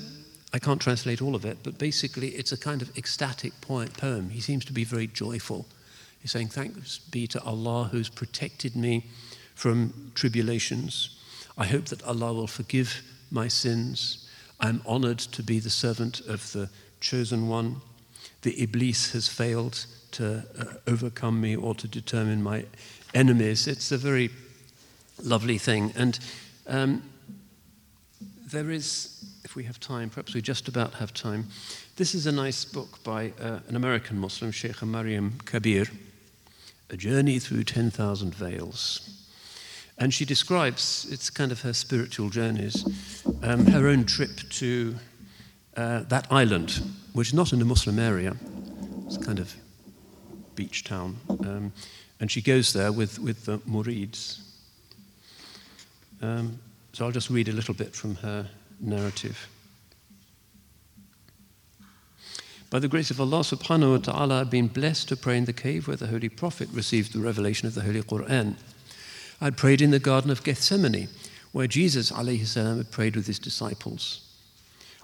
I 0.52 0.60
can't 0.60 0.80
translate 0.80 1.20
all 1.20 1.34
of 1.34 1.44
it, 1.44 1.58
but 1.64 1.78
basically 1.78 2.28
it's 2.28 2.52
a 2.52 2.56
kind 2.56 2.80
of 2.80 2.96
ecstatic 2.96 3.52
poem. 3.60 4.30
He 4.30 4.40
seems 4.40 4.64
to 4.66 4.72
be 4.72 4.84
very 4.84 5.08
joyful. 5.08 5.66
He's 6.22 6.30
saying, 6.30 6.48
Thanks 6.48 6.98
be 6.98 7.26
to 7.26 7.42
Allah 7.42 7.88
who's 7.90 8.08
protected 8.08 8.76
me 8.76 9.04
from 9.56 10.12
tribulations. 10.14 11.18
I 11.58 11.66
hope 11.66 11.86
that 11.86 12.04
Allah 12.04 12.32
will 12.32 12.46
forgive 12.46 13.02
my 13.32 13.48
sins. 13.48 14.30
I'm 14.60 14.80
honored 14.86 15.18
to 15.18 15.42
be 15.42 15.58
the 15.58 15.70
servant 15.70 16.20
of 16.20 16.52
the 16.52 16.70
chosen 17.00 17.48
one. 17.48 17.80
The 18.42 18.62
Iblis 18.62 19.10
has 19.12 19.26
failed 19.26 19.86
to 20.12 20.44
uh, 20.56 20.64
overcome 20.86 21.40
me 21.40 21.56
or 21.56 21.74
to 21.74 21.88
determine 21.88 22.44
my 22.44 22.66
enemies. 23.12 23.66
It's 23.66 23.90
a 23.90 23.98
very 23.98 24.30
lovely 25.20 25.58
thing. 25.58 25.92
And 25.96 26.18
um, 26.68 27.02
there 28.52 28.70
is, 28.70 29.33
if 29.54 29.56
we 29.56 29.62
have 29.62 29.78
time, 29.78 30.10
perhaps 30.10 30.34
we 30.34 30.42
just 30.42 30.66
about 30.66 30.94
have 30.94 31.14
time. 31.14 31.46
This 31.94 32.12
is 32.12 32.26
a 32.26 32.32
nice 32.32 32.64
book 32.64 33.00
by 33.04 33.32
uh, 33.40 33.60
an 33.68 33.76
American 33.76 34.18
Muslim, 34.18 34.50
Sheikh 34.50 34.82
Maryam 34.82 35.34
Kabeer, 35.44 35.88
A 36.90 36.96
Journey 36.96 37.38
Through 37.38 37.62
10,000 37.62 38.34
Veils. 38.34 39.28
And 39.96 40.12
she 40.12 40.24
describes, 40.24 41.06
it's 41.08 41.30
kind 41.30 41.52
of 41.52 41.60
her 41.60 41.72
spiritual 41.72 42.30
journeys, 42.30 42.84
um, 43.44 43.66
her 43.66 43.86
own 43.86 44.06
trip 44.06 44.40
to 44.54 44.96
uh, 45.76 46.00
that 46.00 46.26
island, 46.32 46.82
which 47.12 47.28
is 47.28 47.34
not 47.34 47.52
in 47.52 47.62
a 47.62 47.64
Muslim 47.64 48.00
area. 48.00 48.34
It's 49.06 49.18
kind 49.18 49.38
of 49.38 49.54
beach 50.56 50.82
town. 50.82 51.16
Um, 51.28 51.72
and 52.18 52.28
she 52.28 52.42
goes 52.42 52.72
there 52.72 52.90
with, 52.90 53.20
with 53.20 53.44
the 53.44 53.58
Murids. 53.58 54.40
Um, 56.20 56.58
so 56.92 57.04
I'll 57.04 57.12
just 57.12 57.30
read 57.30 57.48
a 57.48 57.52
little 57.52 57.74
bit 57.74 57.94
from 57.94 58.16
her 58.16 58.48
narrative. 58.84 59.48
By 62.70 62.80
the 62.80 62.88
grace 62.88 63.10
of 63.10 63.20
Allah 63.20 63.40
subhanahu 63.40 63.90
wa 63.92 63.98
ta'ala, 63.98 64.40
I've 64.40 64.50
been 64.50 64.66
blessed 64.66 65.08
to 65.10 65.16
pray 65.16 65.38
in 65.38 65.44
the 65.44 65.52
cave 65.52 65.86
where 65.86 65.96
the 65.96 66.08
Holy 66.08 66.28
Prophet 66.28 66.68
received 66.72 67.12
the 67.12 67.20
revelation 67.20 67.68
of 67.68 67.74
the 67.74 67.82
Holy 67.82 68.02
Quran. 68.02 68.56
I'd 69.40 69.56
prayed 69.56 69.80
in 69.80 69.92
the 69.92 70.00
Garden 70.00 70.30
of 70.30 70.42
Gethsemane, 70.42 71.08
where 71.52 71.68
Jesus 71.68 72.08
salam, 72.08 72.76
had 72.78 72.90
prayed 72.90 73.14
with 73.14 73.28
his 73.28 73.38
disciples. 73.38 74.22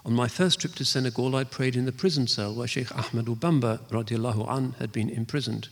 On 0.05 0.11
my 0.11 0.27
first 0.27 0.59
trip 0.59 0.75
to 0.75 0.83
Senegal, 0.83 1.35
I 1.35 1.45
prayed 1.45 1.75
in 1.75 1.85
the 1.85 1.91
prison 1.91 2.27
cell 2.27 2.53
where 2.53 2.67
Sheikh 2.67 2.87
Ahmadou 2.87 3.37
Bamba 3.37 3.79
radiallahu 3.89 4.49
an, 4.49 4.75
had 4.79 4.91
been 4.91 5.09
imprisoned. 5.09 5.69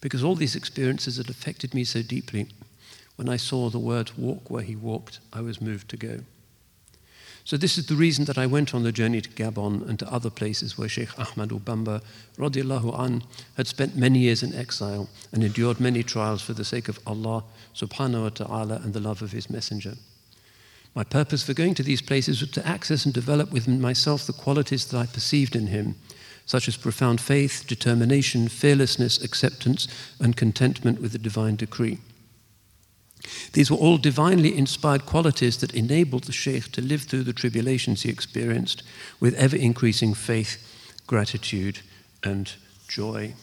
Because 0.00 0.24
all 0.24 0.34
these 0.34 0.56
experiences 0.56 1.18
had 1.18 1.30
affected 1.30 1.72
me 1.72 1.84
so 1.84 2.02
deeply, 2.02 2.48
when 3.14 3.28
I 3.28 3.36
saw 3.36 3.68
the 3.68 3.78
words 3.78 4.18
walk 4.18 4.50
where 4.50 4.64
he 4.64 4.74
walked, 4.74 5.20
I 5.32 5.42
was 5.42 5.60
moved 5.60 5.88
to 5.90 5.96
go. 5.96 6.20
So 7.44 7.56
this 7.56 7.76
is 7.76 7.86
the 7.86 7.96
reason 7.96 8.24
that 8.26 8.38
I 8.38 8.46
went 8.46 8.72
on 8.72 8.84
the 8.84 8.92
journey 8.92 9.20
to 9.20 9.28
Gabon 9.30 9.88
and 9.88 9.98
to 9.98 10.12
other 10.12 10.30
places 10.30 10.78
where 10.78 10.88
Sheikh 10.88 11.08
Ahmadou 11.10 11.60
Bamba 11.60 12.00
radiallahu 12.38 12.98
an, 13.00 13.24
had 13.56 13.66
spent 13.66 13.96
many 13.96 14.20
years 14.20 14.44
in 14.44 14.54
exile 14.54 15.08
and 15.32 15.42
endured 15.42 15.80
many 15.80 16.04
trials 16.04 16.40
for 16.40 16.52
the 16.52 16.64
sake 16.64 16.88
of 16.88 17.00
Allah 17.04 17.42
subhanahu 17.74 18.22
wa 18.22 18.28
ta'ala 18.28 18.80
and 18.84 18.94
the 18.94 19.00
love 19.00 19.22
of 19.22 19.32
his 19.32 19.50
messenger. 19.50 19.94
My 20.94 21.02
purpose 21.02 21.42
for 21.42 21.54
going 21.54 21.74
to 21.74 21.82
these 21.82 22.02
places 22.02 22.42
was 22.42 22.50
to 22.50 22.66
access 22.66 23.04
and 23.04 23.14
develop 23.14 23.50
within 23.50 23.80
myself 23.80 24.26
the 24.26 24.32
qualities 24.32 24.86
that 24.86 24.98
I 24.98 25.06
perceived 25.06 25.56
in 25.56 25.68
him, 25.68 25.96
such 26.46 26.68
as 26.68 26.76
profound 26.76 27.20
faith, 27.20 27.64
determination, 27.66 28.48
fearlessness, 28.48 29.22
acceptance, 29.22 29.88
and 30.20 30.36
contentment 30.36 31.00
with 31.00 31.12
the 31.12 31.18
divine 31.18 31.56
decree. 31.56 31.98
These 33.52 33.70
were 33.70 33.76
all 33.76 33.98
divinely 33.98 34.56
inspired 34.56 35.06
qualities 35.06 35.58
that 35.58 35.74
enabled 35.74 36.24
the 36.24 36.32
Sheikh 36.32 36.72
to 36.72 36.80
live 36.80 37.02
through 37.02 37.24
the 37.24 37.32
tribulations 37.32 38.02
he 38.02 38.10
experienced 38.10 38.82
with 39.20 39.34
ever 39.34 39.56
increasing 39.56 40.14
faith, 40.14 40.58
gratitude, 41.06 41.80
and 42.22 42.52
joy. 42.88 43.34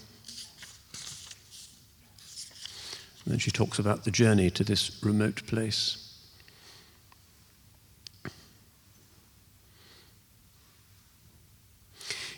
And 3.26 3.34
then 3.34 3.40
she 3.40 3.52
talks 3.52 3.80
about 3.80 4.04
the 4.04 4.12
journey 4.12 4.50
to 4.52 4.64
this 4.64 5.00
remote 5.04 5.46
place. 5.46 6.06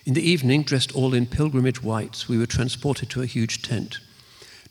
In 0.03 0.15
the 0.15 0.29
evening, 0.29 0.63
dressed 0.63 0.95
all 0.95 1.13
in 1.13 1.27
pilgrimage 1.27 1.83
whites, 1.83 2.27
we 2.27 2.37
were 2.37 2.47
transported 2.47 3.09
to 3.11 3.21
a 3.21 3.27
huge 3.27 3.61
tent. 3.61 3.99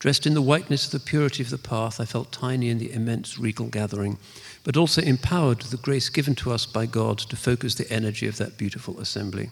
Dressed 0.01 0.27
in 0.27 0.33
the 0.33 0.41
whiteness 0.41 0.87
of 0.87 0.93
the 0.93 0.99
purity 0.99 1.43
of 1.43 1.51
the 1.51 1.59
path, 1.59 2.01
I 2.01 2.07
felt 2.07 2.33
tiny 2.33 2.71
in 2.71 2.79
the 2.79 2.91
immense 2.91 3.39
regal 3.39 3.67
gathering, 3.67 4.17
but 4.65 4.77
also 4.77 5.03
empowered 5.03 5.59
with 5.59 5.71
the 5.71 5.77
grace 5.77 6.09
given 6.09 6.35
to 6.37 6.53
us 6.53 6.65
by 6.65 6.87
God 6.87 7.19
to 7.19 7.37
focus 7.37 7.75
the 7.75 7.91
energy 7.93 8.27
of 8.27 8.39
that 8.39 8.57
beautiful 8.57 8.99
assembly. 8.99 9.51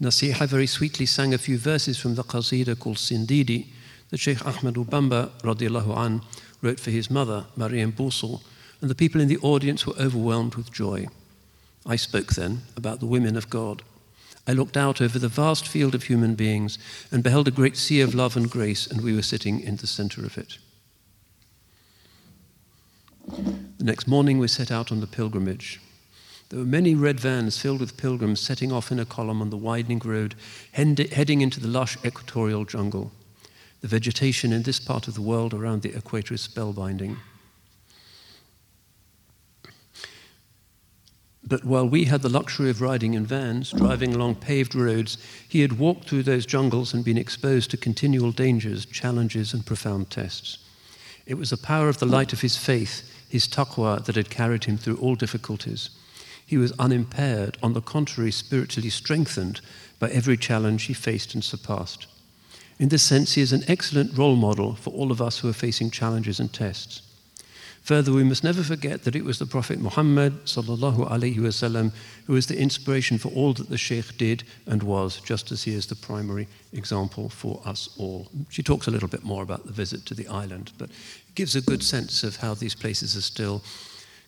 Nasiha 0.00 0.48
very 0.48 0.66
sweetly 0.66 1.04
sang 1.04 1.34
a 1.34 1.38
few 1.38 1.58
verses 1.58 1.98
from 1.98 2.14
the 2.14 2.24
qasida 2.24 2.78
called 2.78 2.96
Sindidi 2.96 3.66
that 4.08 4.20
Sheikh 4.20 4.44
Ahmad 4.46 4.74
Bamba 4.74 5.28
radiallahu 5.42 5.94
an, 5.98 6.22
wrote 6.62 6.80
for 6.80 6.90
his 6.90 7.10
mother, 7.10 7.44
Mariam 7.56 7.92
Bousso, 7.92 8.40
and 8.80 8.88
the 8.88 8.94
people 8.94 9.20
in 9.20 9.28
the 9.28 9.36
audience 9.38 9.86
were 9.86 9.98
overwhelmed 10.00 10.54
with 10.54 10.72
joy. 10.72 11.06
I 11.84 11.96
spoke 11.96 12.32
then 12.32 12.62
about 12.74 13.00
the 13.00 13.06
women 13.06 13.36
of 13.36 13.50
God. 13.50 13.82
I 14.50 14.52
looked 14.52 14.76
out 14.76 15.00
over 15.00 15.16
the 15.16 15.28
vast 15.28 15.68
field 15.68 15.94
of 15.94 16.02
human 16.02 16.34
beings 16.34 16.76
and 17.12 17.22
beheld 17.22 17.46
a 17.46 17.52
great 17.52 17.76
sea 17.76 18.00
of 18.00 18.16
love 18.16 18.36
and 18.36 18.50
grace, 18.50 18.84
and 18.84 19.00
we 19.00 19.14
were 19.14 19.22
sitting 19.22 19.60
in 19.60 19.76
the 19.76 19.86
center 19.86 20.26
of 20.26 20.36
it. 20.36 20.58
The 23.78 23.84
next 23.84 24.08
morning, 24.08 24.40
we 24.40 24.48
set 24.48 24.72
out 24.72 24.90
on 24.90 24.98
the 24.98 25.06
pilgrimage. 25.06 25.80
There 26.48 26.58
were 26.58 26.64
many 26.64 26.96
red 26.96 27.20
vans 27.20 27.58
filled 27.58 27.78
with 27.78 27.96
pilgrims 27.96 28.40
setting 28.40 28.72
off 28.72 28.90
in 28.90 28.98
a 28.98 29.04
column 29.04 29.40
on 29.40 29.50
the 29.50 29.56
widening 29.56 30.00
road, 30.00 30.34
heading 30.72 31.42
into 31.42 31.60
the 31.60 31.68
lush 31.68 31.96
equatorial 32.04 32.64
jungle. 32.64 33.12
The 33.82 33.86
vegetation 33.86 34.52
in 34.52 34.64
this 34.64 34.80
part 34.80 35.06
of 35.06 35.14
the 35.14 35.22
world 35.22 35.54
around 35.54 35.82
the 35.82 35.96
equator 35.96 36.34
is 36.34 36.48
spellbinding. 36.48 37.18
But 41.42 41.64
while 41.64 41.88
we 41.88 42.04
had 42.04 42.22
the 42.22 42.28
luxury 42.28 42.70
of 42.70 42.80
riding 42.80 43.14
in 43.14 43.24
vans, 43.24 43.72
driving 43.72 44.14
along 44.14 44.36
paved 44.36 44.74
roads, 44.74 45.16
he 45.48 45.60
had 45.60 45.78
walked 45.78 46.08
through 46.08 46.24
those 46.24 46.46
jungles 46.46 46.92
and 46.92 47.04
been 47.04 47.18
exposed 47.18 47.70
to 47.70 47.76
continual 47.76 48.30
dangers, 48.30 48.84
challenges, 48.84 49.54
and 49.54 49.64
profound 49.64 50.10
tests. 50.10 50.58
It 51.26 51.34
was 51.34 51.50
the 51.50 51.56
power 51.56 51.88
of 51.88 51.98
the 51.98 52.06
light 52.06 52.32
of 52.32 52.42
his 52.42 52.56
faith, 52.56 53.02
his 53.28 53.48
taqwa, 53.48 54.04
that 54.04 54.16
had 54.16 54.30
carried 54.30 54.64
him 54.64 54.76
through 54.76 54.96
all 54.96 55.14
difficulties. 55.14 55.90
He 56.44 56.58
was 56.58 56.72
unimpaired, 56.78 57.56
on 57.62 57.72
the 57.72 57.80
contrary, 57.80 58.32
spiritually 58.32 58.90
strengthened 58.90 59.60
by 59.98 60.10
every 60.10 60.36
challenge 60.36 60.84
he 60.84 60.94
faced 60.94 61.34
and 61.34 61.44
surpassed. 61.44 62.06
In 62.78 62.88
this 62.88 63.02
sense, 63.02 63.34
he 63.34 63.42
is 63.42 63.52
an 63.52 63.64
excellent 63.68 64.16
role 64.16 64.36
model 64.36 64.74
for 64.74 64.90
all 64.90 65.12
of 65.12 65.22
us 65.22 65.38
who 65.38 65.48
are 65.48 65.52
facing 65.52 65.90
challenges 65.90 66.40
and 66.40 66.52
tests. 66.52 67.02
Further, 67.82 68.12
we 68.12 68.24
must 68.24 68.44
never 68.44 68.62
forget 68.62 69.04
that 69.04 69.16
it 69.16 69.24
was 69.24 69.38
the 69.38 69.46
Prophet 69.46 69.80
Muhammad 69.80 70.44
wasallam 70.44 71.92
who 72.26 72.34
was 72.34 72.46
the 72.46 72.58
inspiration 72.58 73.18
for 73.18 73.28
all 73.28 73.52
that 73.54 73.68
the 73.68 73.78
Sheikh 73.78 74.16
did 74.18 74.44
and 74.66 74.82
was, 74.82 75.20
just 75.20 75.50
as 75.50 75.64
he 75.64 75.74
is 75.74 75.86
the 75.86 75.96
primary 75.96 76.46
example 76.72 77.30
for 77.30 77.60
us 77.64 77.88
all. 77.98 78.28
She 78.50 78.62
talks 78.62 78.86
a 78.86 78.90
little 78.90 79.08
bit 79.08 79.24
more 79.24 79.42
about 79.42 79.66
the 79.66 79.72
visit 79.72 80.04
to 80.06 80.14
the 80.14 80.28
island, 80.28 80.72
but 80.78 80.90
it 80.90 81.34
gives 81.34 81.56
a 81.56 81.60
good 81.60 81.82
sense 81.82 82.22
of 82.22 82.36
how 82.36 82.54
these 82.54 82.74
places 82.74 83.16
are 83.16 83.22
still 83.22 83.62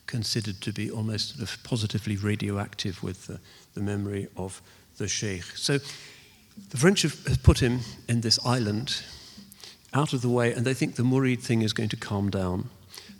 considered 0.06 0.60
to 0.62 0.72
be 0.72 0.90
almost 0.90 1.36
sort 1.36 1.42
of 1.42 1.62
positively 1.62 2.16
radioactive 2.16 3.02
with 3.02 3.26
the, 3.26 3.38
the 3.74 3.80
memory 3.80 4.28
of 4.36 4.60
the 4.96 5.06
Sheikh. 5.06 5.44
So 5.56 5.78
the 6.70 6.76
French 6.76 7.02
have 7.02 7.42
put 7.42 7.60
him 7.60 7.80
in 8.08 8.22
this 8.22 8.38
island 8.44 9.02
out 9.94 10.12
of 10.12 10.22
the 10.22 10.28
way, 10.28 10.52
and 10.52 10.64
they 10.64 10.74
think 10.74 10.96
the 10.96 11.02
Murid 11.02 11.40
thing 11.40 11.62
is 11.62 11.72
going 11.72 11.90
to 11.90 11.96
calm 11.96 12.30
down. 12.30 12.70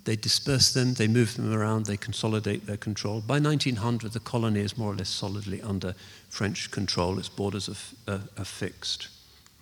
They 0.04 0.16
disperse 0.16 0.72
them, 0.72 0.94
they 0.94 1.06
move 1.06 1.36
them 1.36 1.52
around, 1.52 1.86
they 1.86 1.96
consolidate 1.96 2.66
their 2.66 2.76
control. 2.76 3.20
By 3.20 3.38
1900, 3.38 4.12
the 4.12 4.20
colony 4.20 4.60
is 4.60 4.76
more 4.76 4.92
or 4.92 4.96
less 4.96 5.08
solidly 5.08 5.62
under 5.62 5.94
French 6.28 6.70
control. 6.72 7.18
Its 7.18 7.28
borders 7.28 7.68
are, 7.68 8.12
are, 8.12 8.20
are 8.36 8.44
fixed. 8.44 9.08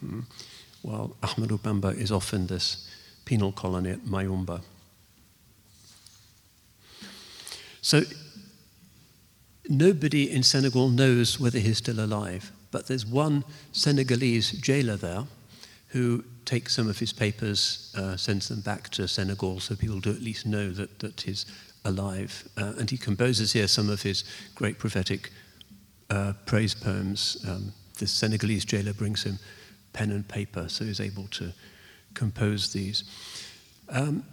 Hmm. 0.00 0.20
While 0.82 1.16
Ahmadou 1.22 1.60
Bamba 1.60 1.94
is 1.94 2.10
off 2.10 2.32
in 2.32 2.46
this 2.46 2.88
penal 3.26 3.52
colony 3.52 3.90
at 3.90 4.00
Mayumba. 4.06 4.62
So 7.82 8.02
nobody 9.68 10.30
in 10.30 10.42
Senegal 10.42 10.88
knows 10.88 11.38
whether 11.38 11.58
he's 11.58 11.78
still 11.78 12.00
alive. 12.00 12.50
But 12.70 12.86
there's 12.86 13.04
one 13.04 13.44
Senegalese 13.72 14.52
jailer 14.52 14.96
there 14.96 15.24
who 15.88 16.24
takes 16.51 16.74
some 16.74 16.89
of 16.90 16.98
his 16.98 17.12
papers, 17.12 17.94
uh, 17.97 18.16
sends 18.16 18.48
them 18.48 18.60
back 18.60 18.89
to 18.89 19.06
Senegal 19.06 19.60
so 19.60 19.77
people 19.77 20.01
do 20.01 20.10
at 20.10 20.20
least 20.20 20.47
know 20.47 20.72
that, 20.72 20.98
that 20.98 21.20
he's 21.20 21.47
alive. 21.85 22.48
Uh, 22.56 22.72
and 22.77 22.90
he 22.90 22.98
composes 22.98 23.52
here 23.52 23.68
some 23.68 23.89
of 23.89 24.02
his 24.02 24.24
great 24.56 24.77
prophetic 24.77 25.31
uh, 26.10 26.32
praise 26.47 26.74
poems. 26.74 27.44
Um, 27.48 27.72
this 28.01 28.10
Senegalese 28.10 28.64
jailer 28.64 28.93
brings 28.93 29.22
him 29.22 29.39
pen 29.93 30.10
and 30.10 30.27
paper, 30.27 30.68
so 30.68 30.85
he's 30.85 30.98
able 30.98 31.28
to 31.28 31.52
compose 32.14 32.72
these. 32.72 33.05
Um, 33.89 34.24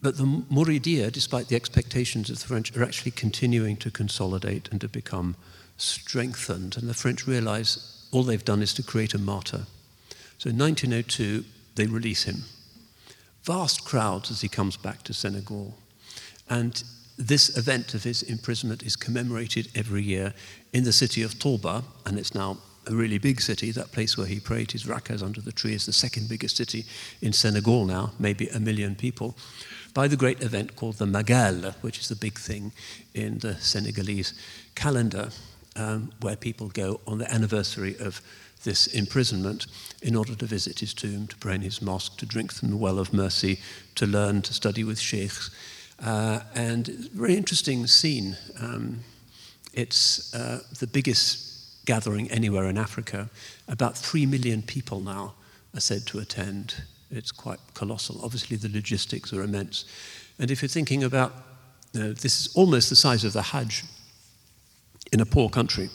but 0.00 0.16
the 0.16 0.24
Mouridia, 0.24 1.12
despite 1.12 1.48
the 1.48 1.56
expectations 1.56 2.30
of 2.30 2.40
the 2.40 2.46
French, 2.46 2.74
are 2.74 2.82
actually 2.82 3.10
continuing 3.10 3.76
to 3.78 3.90
consolidate 3.90 4.70
and 4.70 4.80
to 4.80 4.88
become 4.88 5.36
strengthened. 5.76 6.78
And 6.78 6.88
the 6.88 6.94
French 6.94 7.26
realize 7.26 8.08
all 8.12 8.22
they've 8.22 8.44
done 8.44 8.62
is 8.62 8.72
to 8.74 8.82
create 8.82 9.12
a 9.12 9.18
martyr. 9.18 9.66
So 10.38 10.50
in 10.50 10.58
1902, 10.58 11.44
they 11.74 11.86
release 11.86 12.24
him. 12.24 12.44
Vast 13.42 13.84
crowds 13.84 14.30
as 14.30 14.40
he 14.40 14.48
comes 14.48 14.76
back 14.76 15.02
to 15.04 15.14
Senegal. 15.14 15.74
And 16.48 16.82
this 17.16 17.56
event 17.56 17.94
of 17.94 18.04
his 18.04 18.22
imprisonment 18.22 18.82
is 18.82 18.96
commemorated 18.96 19.68
every 19.74 20.02
year 20.02 20.34
in 20.72 20.84
the 20.84 20.92
city 20.92 21.22
of 21.22 21.34
Touba, 21.34 21.84
and 22.06 22.18
it's 22.18 22.34
now 22.34 22.58
a 22.86 22.94
really 22.94 23.18
big 23.18 23.40
city. 23.40 23.70
That 23.70 23.92
place 23.92 24.18
where 24.18 24.26
he 24.26 24.40
prayed 24.40 24.72
his 24.72 24.84
rakas 24.84 25.22
under 25.22 25.40
the 25.40 25.52
tree 25.52 25.74
is 25.74 25.86
the 25.86 25.92
second 25.92 26.28
biggest 26.28 26.56
city 26.56 26.84
in 27.20 27.32
Senegal 27.32 27.84
now, 27.84 28.12
maybe 28.18 28.48
a 28.48 28.60
million 28.60 28.94
people, 28.94 29.36
by 29.94 30.08
the 30.08 30.16
great 30.16 30.42
event 30.42 30.74
called 30.76 30.96
the 30.96 31.06
Magal, 31.06 31.74
which 31.82 31.98
is 31.98 32.08
the 32.08 32.16
big 32.16 32.38
thing 32.38 32.72
in 33.14 33.38
the 33.38 33.54
Senegalese 33.56 34.34
calendar 34.74 35.30
um, 35.76 36.12
where 36.20 36.36
people 36.36 36.68
go 36.68 37.00
on 37.06 37.18
the 37.18 37.32
anniversary 37.32 37.96
of 37.98 38.20
this 38.64 38.86
imprisonment 38.88 39.66
in 40.02 40.16
order 40.16 40.34
to 40.34 40.46
visit 40.46 40.80
his 40.80 40.92
tomb, 40.92 41.26
to 41.28 41.36
pray 41.36 41.54
in 41.54 41.62
his 41.62 41.80
mosque, 41.80 42.18
to 42.18 42.26
drink 42.26 42.52
from 42.52 42.70
the 42.70 42.76
well 42.76 42.98
of 42.98 43.12
mercy, 43.12 43.60
to 43.94 44.06
learn, 44.06 44.42
to 44.42 44.52
study 44.52 44.84
with 44.84 44.98
sheikhs. 44.98 45.50
Uh, 46.02 46.40
and 46.54 46.88
very 47.12 47.36
interesting 47.36 47.86
scene. 47.86 48.36
Um, 48.60 49.00
it's 49.72 50.34
uh, 50.34 50.60
the 50.78 50.86
biggest 50.86 51.84
gathering 51.86 52.30
anywhere 52.30 52.64
in 52.64 52.78
Africa. 52.78 53.28
About 53.68 53.96
three 53.96 54.26
million 54.26 54.62
people 54.62 55.00
now 55.00 55.34
are 55.74 55.80
said 55.80 56.06
to 56.06 56.18
attend. 56.18 56.82
It's 57.10 57.32
quite 57.32 57.60
colossal. 57.74 58.20
Obviously, 58.22 58.56
the 58.56 58.68
logistics 58.68 59.32
are 59.32 59.42
immense. 59.42 59.84
And 60.38 60.50
if 60.50 60.62
you're 60.62 60.68
thinking 60.68 61.04
about, 61.04 61.32
uh, 61.94 62.08
this 62.20 62.40
is 62.40 62.56
almost 62.56 62.90
the 62.90 62.96
size 62.96 63.24
of 63.24 63.32
the 63.32 63.42
Hajj 63.42 63.84
in 65.12 65.20
a 65.20 65.26
poor 65.26 65.48
country. 65.48 65.90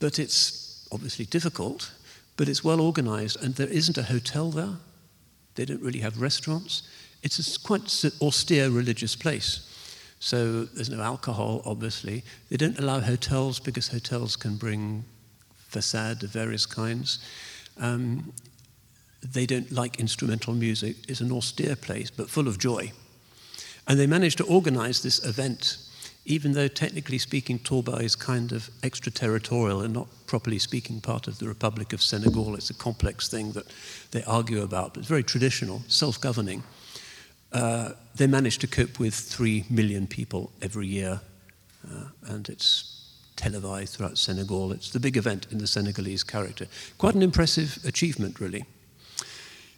But 0.00 0.18
it's 0.18 0.69
obviously 0.92 1.24
difficult, 1.24 1.92
but 2.36 2.48
it's 2.48 2.64
well 2.64 2.80
organized, 2.80 3.42
and 3.42 3.54
there 3.54 3.68
isn't 3.68 3.98
a 3.98 4.02
hotel 4.04 4.50
there. 4.50 4.76
They 5.54 5.64
don't 5.64 5.82
really 5.82 6.00
have 6.00 6.20
restaurants. 6.20 6.82
It's 7.22 7.38
a 7.38 7.60
quite 7.60 8.04
austere 8.22 8.70
religious 8.70 9.14
place. 9.14 9.66
So 10.20 10.64
there's 10.64 10.90
no 10.90 11.00
alcohol, 11.02 11.62
obviously. 11.64 12.22
They 12.50 12.56
don't 12.56 12.78
allow 12.78 13.00
hotels 13.00 13.58
because 13.58 13.88
hotels 13.88 14.36
can 14.36 14.56
bring 14.56 15.04
fasad 15.70 16.22
of 16.22 16.30
various 16.30 16.66
kinds. 16.66 17.18
Um, 17.78 18.32
they 19.22 19.46
don't 19.46 19.70
like 19.70 20.00
instrumental 20.00 20.54
music. 20.54 20.96
It's 21.08 21.20
an 21.20 21.32
austere 21.32 21.76
place, 21.76 22.10
but 22.10 22.30
full 22.30 22.48
of 22.48 22.58
joy. 22.58 22.92
And 23.86 23.98
they 23.98 24.06
managed 24.06 24.38
to 24.38 24.44
organize 24.44 25.02
this 25.02 25.24
event 25.24 25.78
even 26.24 26.52
though 26.52 26.68
technically 26.68 27.18
speaking, 27.18 27.58
Touba 27.58 28.00
is 28.02 28.14
kind 28.14 28.52
of 28.52 28.70
extraterritorial 28.82 29.80
and 29.80 29.94
not 29.94 30.08
properly 30.26 30.58
speaking 30.58 31.00
part 31.00 31.26
of 31.26 31.38
the 31.38 31.48
Republic 31.48 31.92
of 31.92 32.02
Senegal. 32.02 32.54
It's 32.54 32.70
a 32.70 32.74
complex 32.74 33.28
thing 33.28 33.52
that 33.52 33.66
they 34.10 34.22
argue 34.24 34.62
about, 34.62 34.94
but 34.94 35.00
it's 35.00 35.08
very 35.08 35.24
traditional, 35.24 35.82
self 35.88 36.20
governing. 36.20 36.62
Uh, 37.52 37.92
they 38.14 38.26
manage 38.26 38.58
to 38.58 38.66
cope 38.66 38.98
with 38.98 39.14
three 39.14 39.64
million 39.70 40.06
people 40.06 40.52
every 40.62 40.86
year, 40.86 41.20
uh, 41.90 42.04
and 42.26 42.48
it's 42.48 43.00
televised 43.36 43.96
throughout 43.96 44.18
Senegal. 44.18 44.72
It's 44.72 44.90
the 44.90 45.00
big 45.00 45.16
event 45.16 45.46
in 45.50 45.58
the 45.58 45.66
Senegalese 45.66 46.22
character. 46.22 46.66
Quite 46.98 47.14
an 47.14 47.22
impressive 47.22 47.78
achievement, 47.84 48.38
really. 48.38 48.64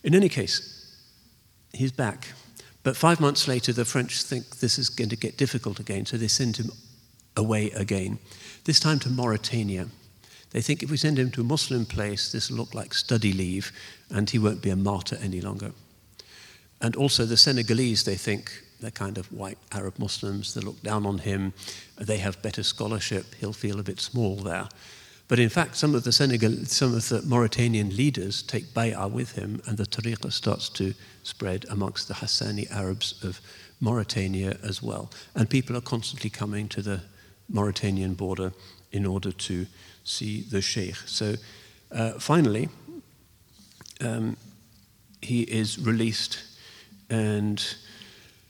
In 0.02 0.14
any 0.14 0.28
case, 0.28 0.96
he's 1.72 1.92
back. 1.92 2.28
But 2.82 2.96
five 2.96 3.20
months 3.20 3.46
later, 3.46 3.72
the 3.72 3.84
French 3.84 4.22
think 4.22 4.58
this 4.58 4.78
is 4.78 4.88
going 4.88 5.10
to 5.10 5.16
get 5.16 5.36
difficult 5.36 5.78
again, 5.78 6.04
so 6.06 6.16
they 6.16 6.28
send 6.28 6.56
him 6.56 6.70
away 7.36 7.70
again, 7.70 8.18
this 8.64 8.80
time 8.80 8.98
to 9.00 9.10
Mauritania. 9.10 9.86
They 10.50 10.60
think 10.60 10.82
if 10.82 10.90
we 10.90 10.96
send 10.96 11.18
him 11.18 11.30
to 11.32 11.40
a 11.40 11.44
Muslim 11.44 11.86
place, 11.86 12.30
this 12.30 12.50
will 12.50 12.58
look 12.58 12.74
like 12.74 12.92
study 12.92 13.32
leave, 13.32 13.72
and 14.10 14.28
he 14.28 14.38
won't 14.38 14.62
be 14.62 14.70
a 14.70 14.76
martyr 14.76 15.16
any 15.22 15.40
longer. 15.40 15.72
And 16.80 16.96
also 16.96 17.24
the 17.24 17.36
Senegalese, 17.36 18.04
they 18.04 18.16
think, 18.16 18.52
they're 18.80 18.90
kind 18.90 19.16
of 19.16 19.32
white 19.32 19.58
Arab 19.70 19.98
Muslims, 19.98 20.54
they 20.54 20.60
look 20.60 20.82
down 20.82 21.06
on 21.06 21.18
him, 21.18 21.54
they 21.96 22.18
have 22.18 22.42
better 22.42 22.64
scholarship, 22.64 23.34
he'll 23.36 23.52
feel 23.52 23.78
a 23.78 23.84
bit 23.84 24.00
small 24.00 24.36
there. 24.36 24.68
But 25.28 25.38
in 25.38 25.48
fact, 25.48 25.76
some 25.76 25.94
of 25.94 26.04
the 26.04 26.12
Senegal, 26.12 26.52
some 26.66 26.94
of 26.94 27.08
the 27.08 27.22
Mauritanian 27.22 27.96
leaders 27.96 28.42
take 28.42 28.74
bay'ah 28.74 29.10
with 29.10 29.32
him, 29.32 29.62
and 29.66 29.78
the 29.78 29.86
tariqah 29.86 30.32
starts 30.32 30.68
to 30.70 30.92
spread 31.22 31.64
amongst 31.70 32.08
the 32.08 32.14
Hassani 32.14 32.70
Arabs 32.70 33.22
of 33.24 33.40
Mauritania 33.80 34.58
as 34.62 34.82
well. 34.82 35.10
And 35.34 35.48
people 35.48 35.76
are 35.76 35.82
constantly 35.82 36.30
coming 36.30 36.68
to 36.68 36.82
the 36.82 37.00
Mauritanian 37.48 38.14
border 38.14 38.52
in 38.90 39.06
order 39.06 39.32
to 39.32 39.66
see 40.04 40.42
the 40.42 40.60
sheikh. 40.60 40.96
So 41.06 41.34
uh, 41.90 42.12
finally, 42.12 42.68
um, 44.00 44.36
he 45.20 45.42
is 45.42 45.78
released 45.78 46.42
and 47.08 47.62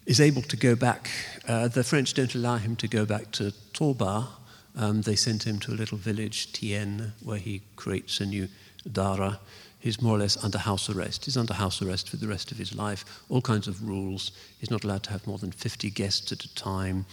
is 0.06 0.20
able 0.20 0.42
to 0.42 0.56
go 0.56 0.74
back. 0.74 1.10
Uh, 1.46 1.68
the 1.68 1.84
French 1.84 2.14
don't 2.14 2.34
allow 2.34 2.56
him 2.56 2.76
to 2.76 2.88
go 2.88 3.04
back 3.04 3.30
to 3.32 3.52
Touba 3.72 4.28
um, 4.76 5.02
they 5.02 5.16
sent 5.16 5.46
him 5.46 5.58
to 5.60 5.72
a 5.72 5.74
little 5.74 5.98
village, 5.98 6.52
Tien, 6.52 7.12
where 7.22 7.38
he 7.38 7.62
creates 7.76 8.20
a 8.20 8.26
new 8.26 8.48
dara. 8.90 9.38
He's 9.82 10.00
more 10.00 10.14
or 10.14 10.20
less 10.20 10.42
under 10.44 10.58
house 10.58 10.88
arrest. 10.88 11.24
He's 11.24 11.36
under 11.36 11.54
house 11.54 11.82
arrest 11.82 12.08
for 12.08 12.16
the 12.16 12.28
rest 12.28 12.52
of 12.52 12.58
his 12.58 12.72
life. 12.72 13.04
All 13.28 13.42
kinds 13.42 13.66
of 13.66 13.82
rules. 13.82 14.30
He's 14.60 14.70
not 14.70 14.84
allowed 14.84 15.02
to 15.02 15.10
have 15.10 15.26
more 15.26 15.38
than 15.38 15.50
50 15.50 15.90
guests 15.90 16.30
at 16.30 16.44
a 16.44 16.54
time. 16.54 17.04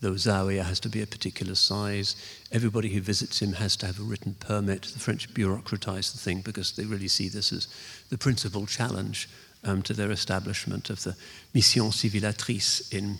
The 0.00 0.08
zawiya 0.08 0.64
has 0.64 0.80
to 0.80 0.88
be 0.88 1.02
a 1.02 1.06
particular 1.06 1.54
size. 1.54 2.16
Everybody 2.50 2.88
who 2.88 3.00
visits 3.00 3.40
him 3.40 3.52
has 3.52 3.76
to 3.76 3.86
have 3.86 4.00
a 4.00 4.02
written 4.02 4.34
permit. 4.40 4.82
The 4.82 4.98
French 4.98 5.32
bureaucratize 5.34 6.10
the 6.10 6.18
thing 6.18 6.40
because 6.40 6.72
they 6.72 6.84
really 6.84 7.06
see 7.06 7.28
this 7.28 7.52
as 7.52 7.68
the 8.10 8.18
principal 8.18 8.66
challenge 8.66 9.28
um, 9.62 9.82
to 9.82 9.94
their 9.94 10.10
establishment 10.10 10.90
of 10.90 11.04
the 11.04 11.16
Mission 11.54 11.84
Civilisatrice 11.84 12.92
in 12.92 13.18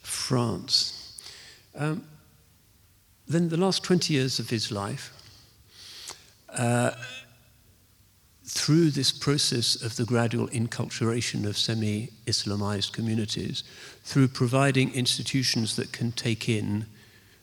France. 0.00 1.20
Um, 1.74 2.04
then 3.28 3.50
the 3.50 3.58
last 3.58 3.84
20 3.84 4.14
years 4.14 4.38
of 4.38 4.48
his 4.48 4.72
life, 4.72 5.12
uh, 6.56 6.92
through 8.46 8.90
this 8.90 9.10
process 9.10 9.80
of 9.82 9.96
the 9.96 10.04
gradual 10.04 10.48
inculturation 10.48 11.44
of 11.46 11.58
semi 11.58 12.10
Islamized 12.26 12.92
communities, 12.92 13.64
through 14.04 14.28
providing 14.28 14.94
institutions 14.94 15.76
that 15.76 15.92
can 15.92 16.12
take 16.12 16.48
in 16.48 16.86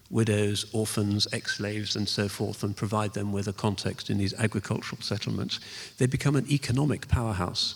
widows, 0.10 0.66
orphans, 0.74 1.28
ex 1.34 1.58
slaves, 1.58 1.96
and 1.96 2.08
so 2.08 2.30
forth, 2.30 2.64
and 2.64 2.78
provide 2.78 3.14
them 3.14 3.34
with 3.34 3.48
a 3.48 3.54
context 3.54 4.10
in 4.10 4.18
these 4.18 4.34
agricultural 4.36 5.02
settlements, 5.02 5.60
they 5.98 6.06
become 6.06 6.36
an 6.36 6.50
economic 6.50 7.08
powerhouse. 7.08 7.76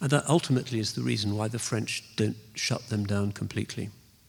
And 0.00 0.10
that 0.10 0.28
ultimately 0.28 0.78
is 0.78 0.92
the 0.92 1.02
reason 1.02 1.36
why 1.36 1.48
the 1.48 1.58
French 1.58 2.04
don't 2.16 2.36
shut 2.54 2.88
them 2.90 3.06
down 3.06 3.32
completely, 3.32 3.88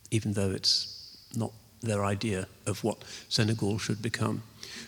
even 0.09 0.33
though 0.33 0.51
it's 0.51 1.17
not 1.35 1.51
their 1.83 2.05
idea 2.05 2.47
of 2.65 2.83
what 2.83 3.03
Senegal 3.27 3.77
should 3.77 4.01
become. 4.01 4.41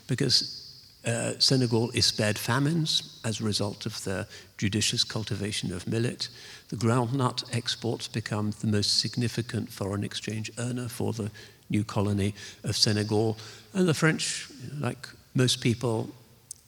Because 0.08 0.59
uh, 1.06 1.34
Senegal 1.40 1.92
is 1.92 2.06
spared 2.06 2.38
famines 2.38 3.20
as 3.24 3.40
a 3.40 3.44
result 3.44 3.86
of 3.86 4.04
the 4.04 4.28
judicious 4.58 5.04
cultivation 5.04 5.74
of 5.74 5.88
millet. 5.88 6.28
The 6.70 6.76
groundnut 6.76 7.56
exports 7.56 8.08
become 8.08 8.52
the 8.60 8.68
most 8.68 9.00
significant 9.00 9.72
foreign 9.72 10.04
exchange 10.04 10.52
earner 10.58 10.88
for 10.88 11.14
the 11.14 11.32
new 11.70 11.84
colony 11.84 12.36
of 12.64 12.76
Senegal. 12.76 13.38
And 13.74 13.88
the 13.88 13.94
French, 13.94 14.50
like 14.80 15.08
most 15.36 15.62
people, 15.62 16.10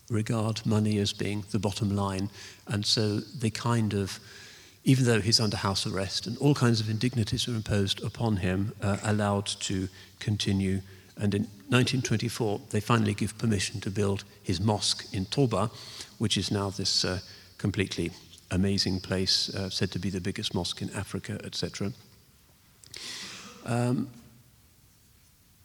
regard 0.10 0.66
money 0.66 0.98
as 0.98 1.14
being 1.14 1.44
the 1.52 1.60
bottom 1.60 1.96
line. 1.96 2.30
And 2.68 2.86
so 2.86 3.20
they 3.20 3.50
kind 3.50 3.94
of, 3.94 4.20
even 4.84 5.06
though 5.06 5.22
he's 5.22 5.40
under 5.40 5.58
house 5.58 5.88
arrest 5.88 6.28
and 6.28 6.38
all 6.38 6.54
kinds 6.54 6.80
of 6.80 6.90
indignities 6.90 7.48
are 7.48 7.56
imposed 7.56 8.04
upon 8.04 8.38
him, 8.38 8.74
uh, 8.82 8.98
allowed 9.04 9.46
to 9.46 9.88
continue 10.20 10.82
and 11.18 11.34
in 11.34 11.42
1924, 11.70 12.62
they 12.70 12.80
finally 12.80 13.14
give 13.14 13.38
permission 13.38 13.80
to 13.82 13.90
build 13.90 14.24
his 14.44 14.60
mosque 14.60 15.06
in 15.14 15.26
Touba, 15.26 15.70
which 16.18 16.38
is 16.38 16.52
now 16.52 16.70
this 16.70 17.06
uh, 17.06 17.20
completely 17.58 18.12
amazing 18.50 19.00
place, 19.00 19.54
uh, 19.56 19.70
said 19.70 19.92
to 19.92 20.00
be 20.00 20.10
the 20.10 20.22
biggest 20.22 20.54
mosque 20.54 20.82
in 20.82 20.90
Africa, 20.92 21.40
etc. 21.44 21.94
Um, 23.66 24.10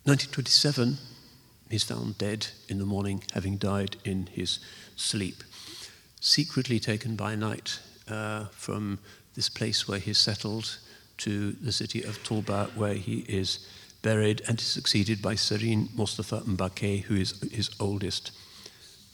1927, 0.05 0.98
he's 1.70 1.82
found 1.82 2.18
dead 2.18 2.47
in 2.68 2.78
the 2.78 2.86
morning, 2.86 3.24
having 3.35 3.56
died 3.56 3.97
in 4.05 4.27
his 4.27 4.60
sleep, 4.94 5.43
secretly 6.20 6.78
taken 6.78 7.16
by 7.16 7.35
night 7.35 7.81
uh, 8.09 8.47
from 8.52 8.98
this 9.35 9.48
place 9.48 9.89
where 9.89 9.98
he's 9.98 10.18
settled 10.18 10.78
to 11.18 11.52
the 11.52 11.73
city 11.73 12.02
of 12.02 12.23
Touba, 12.23 12.68
where 12.77 12.94
he 12.94 13.24
is 13.28 13.66
buried 14.07 14.41
and 14.47 14.61
succeeded 14.61 15.20
by 15.20 15.35
Serigne 15.35 15.89
Mustafa 15.97 16.41
Mbake, 16.47 17.03
who 17.03 17.16
is 17.16 17.33
his 17.51 17.70
oldest 17.81 18.31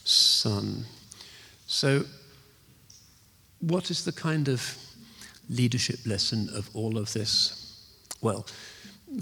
son. 0.04 0.84
So, 1.66 2.04
what 3.60 3.90
is 3.90 4.04
the 4.04 4.12
kind 4.12 4.48
of 4.48 4.76
leadership 5.48 6.00
lesson 6.04 6.50
of 6.54 6.68
all 6.74 6.98
of 6.98 7.14
this? 7.14 7.32
Well, 8.20 8.44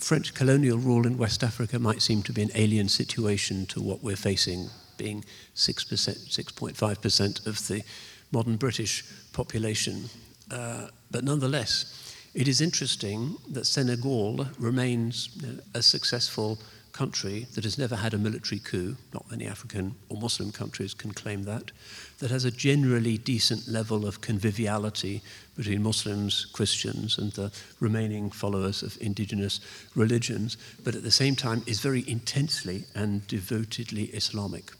French 0.00 0.34
colonial 0.34 0.76
rule 0.76 1.06
in 1.06 1.16
West 1.16 1.44
Africa 1.44 1.78
might 1.78 2.02
seem 2.02 2.24
to 2.24 2.32
be 2.32 2.42
an 2.42 2.50
alien 2.56 2.88
situation 2.88 3.64
to 3.66 3.80
what 3.80 4.02
we're 4.02 4.16
facing, 4.16 4.70
being 4.96 5.24
6%, 5.54 5.84
6.5% 5.86 7.46
of 7.46 7.68
the 7.68 7.84
modern 8.32 8.56
British 8.56 9.04
population. 9.32 10.10
Uh, 10.50 10.88
but 11.12 11.22
nonetheless, 11.22 12.09
it 12.34 12.48
is 12.48 12.60
interesting 12.60 13.36
that 13.48 13.66
Senegal 13.66 14.46
remains 14.58 15.30
a 15.74 15.82
successful 15.82 16.58
country 16.92 17.46
that 17.54 17.64
has 17.64 17.78
never 17.78 17.96
had 17.96 18.14
a 18.14 18.18
military 18.18 18.58
coup, 18.58 18.96
not 19.12 19.30
many 19.30 19.46
African 19.46 19.94
or 20.08 20.20
Muslim 20.20 20.52
countries 20.52 20.94
can 20.94 21.12
claim 21.12 21.44
that, 21.44 21.70
that 22.18 22.30
has 22.30 22.44
a 22.44 22.50
generally 22.50 23.16
decent 23.18 23.68
level 23.68 24.06
of 24.06 24.20
conviviality 24.20 25.22
between 25.56 25.82
Muslims, 25.82 26.46
Christians, 26.52 27.18
and 27.18 27.32
the 27.32 27.52
remaining 27.80 28.30
followers 28.30 28.82
of 28.82 28.96
indigenous 29.00 29.60
religions, 29.94 30.56
but 30.84 30.94
at 30.94 31.02
the 31.02 31.10
same 31.10 31.36
time 31.36 31.62
is 31.66 31.80
very 31.80 32.04
intensely 32.08 32.84
and 32.94 33.26
devotedly 33.26 34.04
Islamic. 34.06 34.72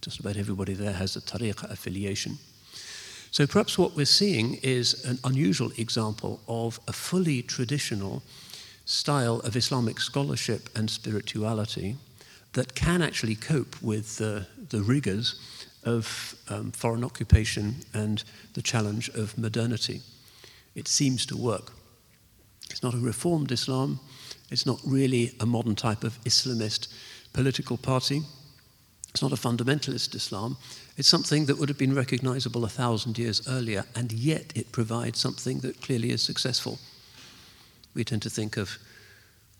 Just 0.00 0.20
about 0.20 0.36
everybody 0.36 0.74
there 0.74 0.92
has 0.92 1.16
a 1.16 1.20
tariqa 1.20 1.70
affiliation. 1.70 2.38
So 3.32 3.46
perhaps 3.46 3.78
what 3.78 3.96
we're 3.96 4.04
seeing 4.04 4.56
is 4.56 5.06
an 5.06 5.18
unusual 5.24 5.72
example 5.78 6.42
of 6.46 6.78
a 6.86 6.92
fully 6.92 7.40
traditional 7.40 8.22
style 8.84 9.40
of 9.40 9.56
Islamic 9.56 10.00
scholarship 10.00 10.68
and 10.76 10.90
spirituality 10.90 11.96
that 12.52 12.74
can 12.74 13.00
actually 13.00 13.36
cope 13.36 13.80
with 13.80 14.18
the, 14.18 14.46
the 14.68 14.82
rigors 14.82 15.40
of 15.82 16.34
um, 16.50 16.72
foreign 16.72 17.02
occupation 17.02 17.76
and 17.94 18.22
the 18.52 18.60
challenge 18.60 19.08
of 19.14 19.38
modernity. 19.38 20.02
It 20.74 20.86
seems 20.86 21.24
to 21.26 21.36
work. 21.36 21.72
It's 22.68 22.82
not 22.82 22.92
a 22.92 22.98
reformed 22.98 23.50
Islam, 23.50 23.98
it's 24.50 24.66
not 24.66 24.78
really 24.86 25.32
a 25.40 25.46
modern 25.46 25.74
type 25.74 26.04
of 26.04 26.22
Islamist 26.24 26.88
political 27.32 27.78
party, 27.78 28.20
it's 29.08 29.22
not 29.22 29.32
a 29.32 29.36
fundamentalist 29.36 30.14
Islam, 30.14 30.58
it's 30.96 31.08
something 31.08 31.46
that 31.46 31.58
would 31.58 31.68
have 31.68 31.78
been 31.78 31.94
recognizable 31.94 32.64
a 32.64 32.68
thousand 32.68 33.18
years 33.18 33.46
earlier, 33.48 33.84
and 33.94 34.12
yet 34.12 34.52
it 34.54 34.72
provides 34.72 35.18
something 35.18 35.60
that 35.60 35.80
clearly 35.80 36.10
is 36.10 36.22
successful. 36.22 36.78
We 37.94 38.04
tend 38.04 38.22
to 38.22 38.30
think 38.30 38.56
of 38.56 38.78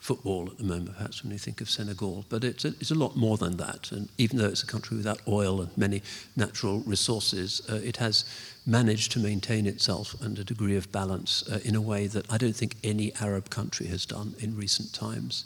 football 0.02 0.48
at 0.50 0.58
the 0.58 0.64
moment, 0.64 0.96
perhaps, 0.96 1.22
when 1.22 1.30
we 1.30 1.38
think 1.38 1.60
of 1.60 1.70
Senegal, 1.70 2.24
but 2.28 2.42
it's 2.42 2.64
a, 2.64 2.68
it's 2.80 2.90
a 2.90 2.94
lot 2.94 3.14
more 3.14 3.36
than 3.36 3.56
that. 3.58 3.92
And 3.92 4.08
even 4.18 4.36
though 4.36 4.48
it's 4.48 4.64
a 4.64 4.66
country 4.66 4.96
without 4.96 5.20
oil 5.28 5.60
and 5.60 5.78
many 5.78 6.02
natural 6.34 6.80
resources, 6.80 7.62
uh, 7.70 7.76
it 7.76 7.98
has 7.98 8.24
managed 8.66 9.12
to 9.12 9.20
maintain 9.20 9.64
itself 9.64 10.20
and 10.20 10.36
a 10.38 10.44
degree 10.44 10.76
of 10.76 10.90
balance 10.90 11.48
uh, 11.48 11.60
in 11.64 11.76
a 11.76 11.80
way 11.80 12.08
that 12.08 12.30
I 12.32 12.36
don't 12.36 12.56
think 12.56 12.74
any 12.82 13.14
Arab 13.20 13.48
country 13.48 13.86
has 13.86 14.04
done 14.04 14.34
in 14.40 14.56
recent 14.56 14.92
times. 14.92 15.44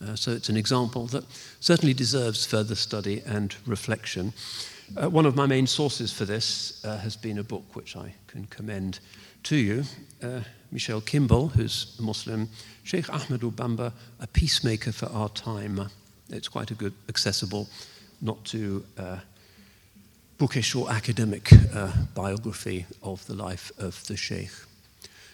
Uh, 0.00 0.14
so 0.14 0.30
it's 0.30 0.48
an 0.48 0.56
example 0.56 1.06
that 1.06 1.24
certainly 1.58 1.94
deserves 1.94 2.46
further 2.46 2.76
study 2.76 3.22
and 3.26 3.56
reflection. 3.66 4.32
Uh, 4.94 5.10
one 5.10 5.26
of 5.26 5.34
my 5.34 5.46
main 5.46 5.66
sources 5.66 6.12
for 6.12 6.24
this 6.24 6.84
uh, 6.84 6.96
has 6.98 7.16
been 7.16 7.38
a 7.38 7.42
book 7.42 7.64
which 7.74 7.96
I 7.96 8.14
can 8.28 8.46
commend 8.46 9.00
to 9.42 9.56
you. 9.56 9.82
Uh, 10.22 10.40
Michel 10.70 11.00
Kimball, 11.00 11.48
who's 11.48 11.96
a 11.98 12.02
Muslim, 12.02 12.48
Sheikh 12.84 13.06
Ahmadou 13.06 13.52
Bamba, 13.52 13.92
A 14.20 14.26
Peacemaker 14.28 14.92
for 14.92 15.06
Our 15.06 15.28
Time. 15.30 15.90
It's 16.30 16.48
quite 16.48 16.70
a 16.70 16.74
good, 16.74 16.92
accessible, 17.08 17.68
not 18.20 18.44
too 18.44 18.84
uh, 18.96 19.18
bookish 20.38 20.74
or 20.74 20.90
academic 20.90 21.50
uh, 21.74 21.92
biography 22.14 22.86
of 23.02 23.26
the 23.26 23.34
life 23.34 23.72
of 23.78 24.06
the 24.06 24.16
Sheikh. 24.16 24.50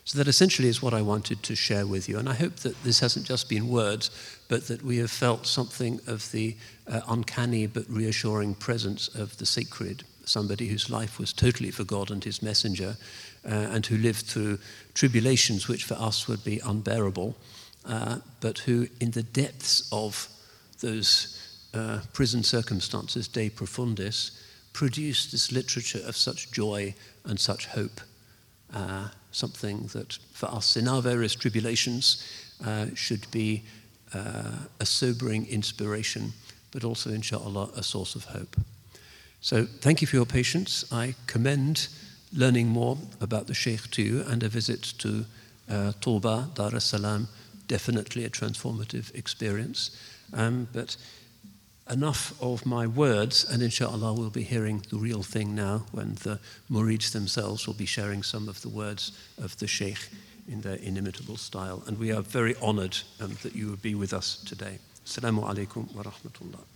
So 0.04 0.18
that 0.18 0.28
essentially 0.28 0.68
is 0.68 0.82
what 0.82 0.94
I 0.94 1.02
wanted 1.02 1.42
to 1.44 1.54
share 1.54 1.86
with 1.86 2.08
you. 2.08 2.18
And 2.18 2.28
I 2.28 2.34
hope 2.34 2.56
that 2.56 2.82
this 2.82 3.00
hasn't 3.00 3.26
just 3.26 3.48
been 3.48 3.68
words, 3.68 4.10
but 4.48 4.66
that 4.66 4.82
we 4.82 4.96
have 4.98 5.10
felt 5.10 5.46
something 5.46 6.00
of 6.06 6.30
the 6.32 6.56
uh, 6.88 7.02
uncanny 7.08 7.66
but 7.68 7.88
reassuring 7.88 8.54
presence 8.54 9.08
of 9.14 9.36
the 9.38 9.46
sacred, 9.46 10.02
somebody 10.24 10.66
whose 10.66 10.90
life 10.90 11.20
was 11.20 11.32
totally 11.32 11.70
for 11.70 11.84
God 11.84 12.10
and 12.10 12.24
his 12.24 12.42
messenger, 12.42 12.96
uh, 13.44 13.48
and 13.48 13.86
who 13.86 13.96
lived 13.96 14.26
through 14.26 14.58
tribulations 14.94 15.68
which 15.68 15.84
for 15.84 15.94
us 15.94 16.26
would 16.26 16.42
be 16.42 16.58
unbearable, 16.64 17.36
uh, 17.84 18.18
but 18.40 18.58
who, 18.58 18.88
in 19.00 19.12
the 19.12 19.22
depths 19.22 19.88
of 19.92 20.28
those 20.80 21.38
uh, 21.74 22.00
prison 22.12 22.42
circumstances, 22.42 23.28
de 23.28 23.50
profundis, 23.50 24.32
produced 24.72 25.30
this 25.30 25.52
literature 25.52 26.00
of 26.06 26.16
such 26.16 26.50
joy 26.50 26.92
and 27.24 27.38
such 27.38 27.66
hope 27.66 28.00
uh, 28.74 29.08
something 29.32 29.88
that 29.92 30.18
for 30.32 30.46
us 30.46 30.76
in 30.76 30.88
our 30.88 31.02
various 31.02 31.34
tribulations 31.34 32.24
uh, 32.64 32.86
should 32.94 33.30
be 33.30 33.62
uh, 34.14 34.52
a 34.78 34.86
sobering 34.86 35.46
inspiration, 35.46 36.32
but 36.70 36.84
also, 36.84 37.10
inshallah, 37.10 37.70
a 37.76 37.82
source 37.82 38.14
of 38.14 38.24
hope. 38.24 38.56
So, 39.40 39.66
thank 39.80 40.00
you 40.00 40.06
for 40.06 40.16
your 40.16 40.26
patience. 40.26 40.84
I 40.92 41.14
commend 41.26 41.88
learning 42.32 42.68
more 42.68 42.96
about 43.20 43.46
the 43.46 43.54
Sheikh 43.54 43.90
to 43.90 44.02
you 44.02 44.22
and 44.22 44.42
a 44.42 44.48
visit 44.48 44.82
to 44.98 45.24
uh, 45.68 45.92
Touba, 46.00 46.54
Dar 46.54 46.74
es 46.74 46.84
Salaam, 46.84 47.28
definitely 47.68 48.24
a 48.24 48.30
transformative 48.30 49.14
experience. 49.14 49.90
Um, 50.32 50.68
but 50.72 50.96
enough 51.92 52.32
of 52.40 52.64
my 52.64 52.86
words, 52.86 53.44
and 53.44 53.62
inshallah, 53.62 54.14
we'll 54.14 54.30
be 54.30 54.42
hearing 54.42 54.84
the 54.90 54.96
real 54.96 55.22
thing 55.22 55.54
now 55.54 55.84
when 55.92 56.14
the 56.22 56.40
murids 56.70 57.12
themselves 57.12 57.66
will 57.66 57.74
be 57.74 57.86
sharing 57.86 58.22
some 58.22 58.48
of 58.48 58.62
the 58.62 58.68
words 58.68 59.12
of 59.38 59.56
the 59.58 59.66
Sheikh 59.66 60.08
in 60.48 60.62
their 60.62 60.76
inimitable 60.76 61.36
style. 61.36 61.82
And 61.86 61.98
we 61.98 62.10
are 62.10 62.22
very 62.22 62.54
honored 62.60 62.98
um, 63.20 63.36
that 63.42 63.54
you 63.54 63.68
would 63.70 63.82
be 63.82 63.94
with 63.94 64.12
us 64.12 64.42
today. 64.44 64.78
Assalamu 65.04 65.44
alaikum 65.44 65.94
wa 65.94 66.02
rahmatullah. 66.02 66.71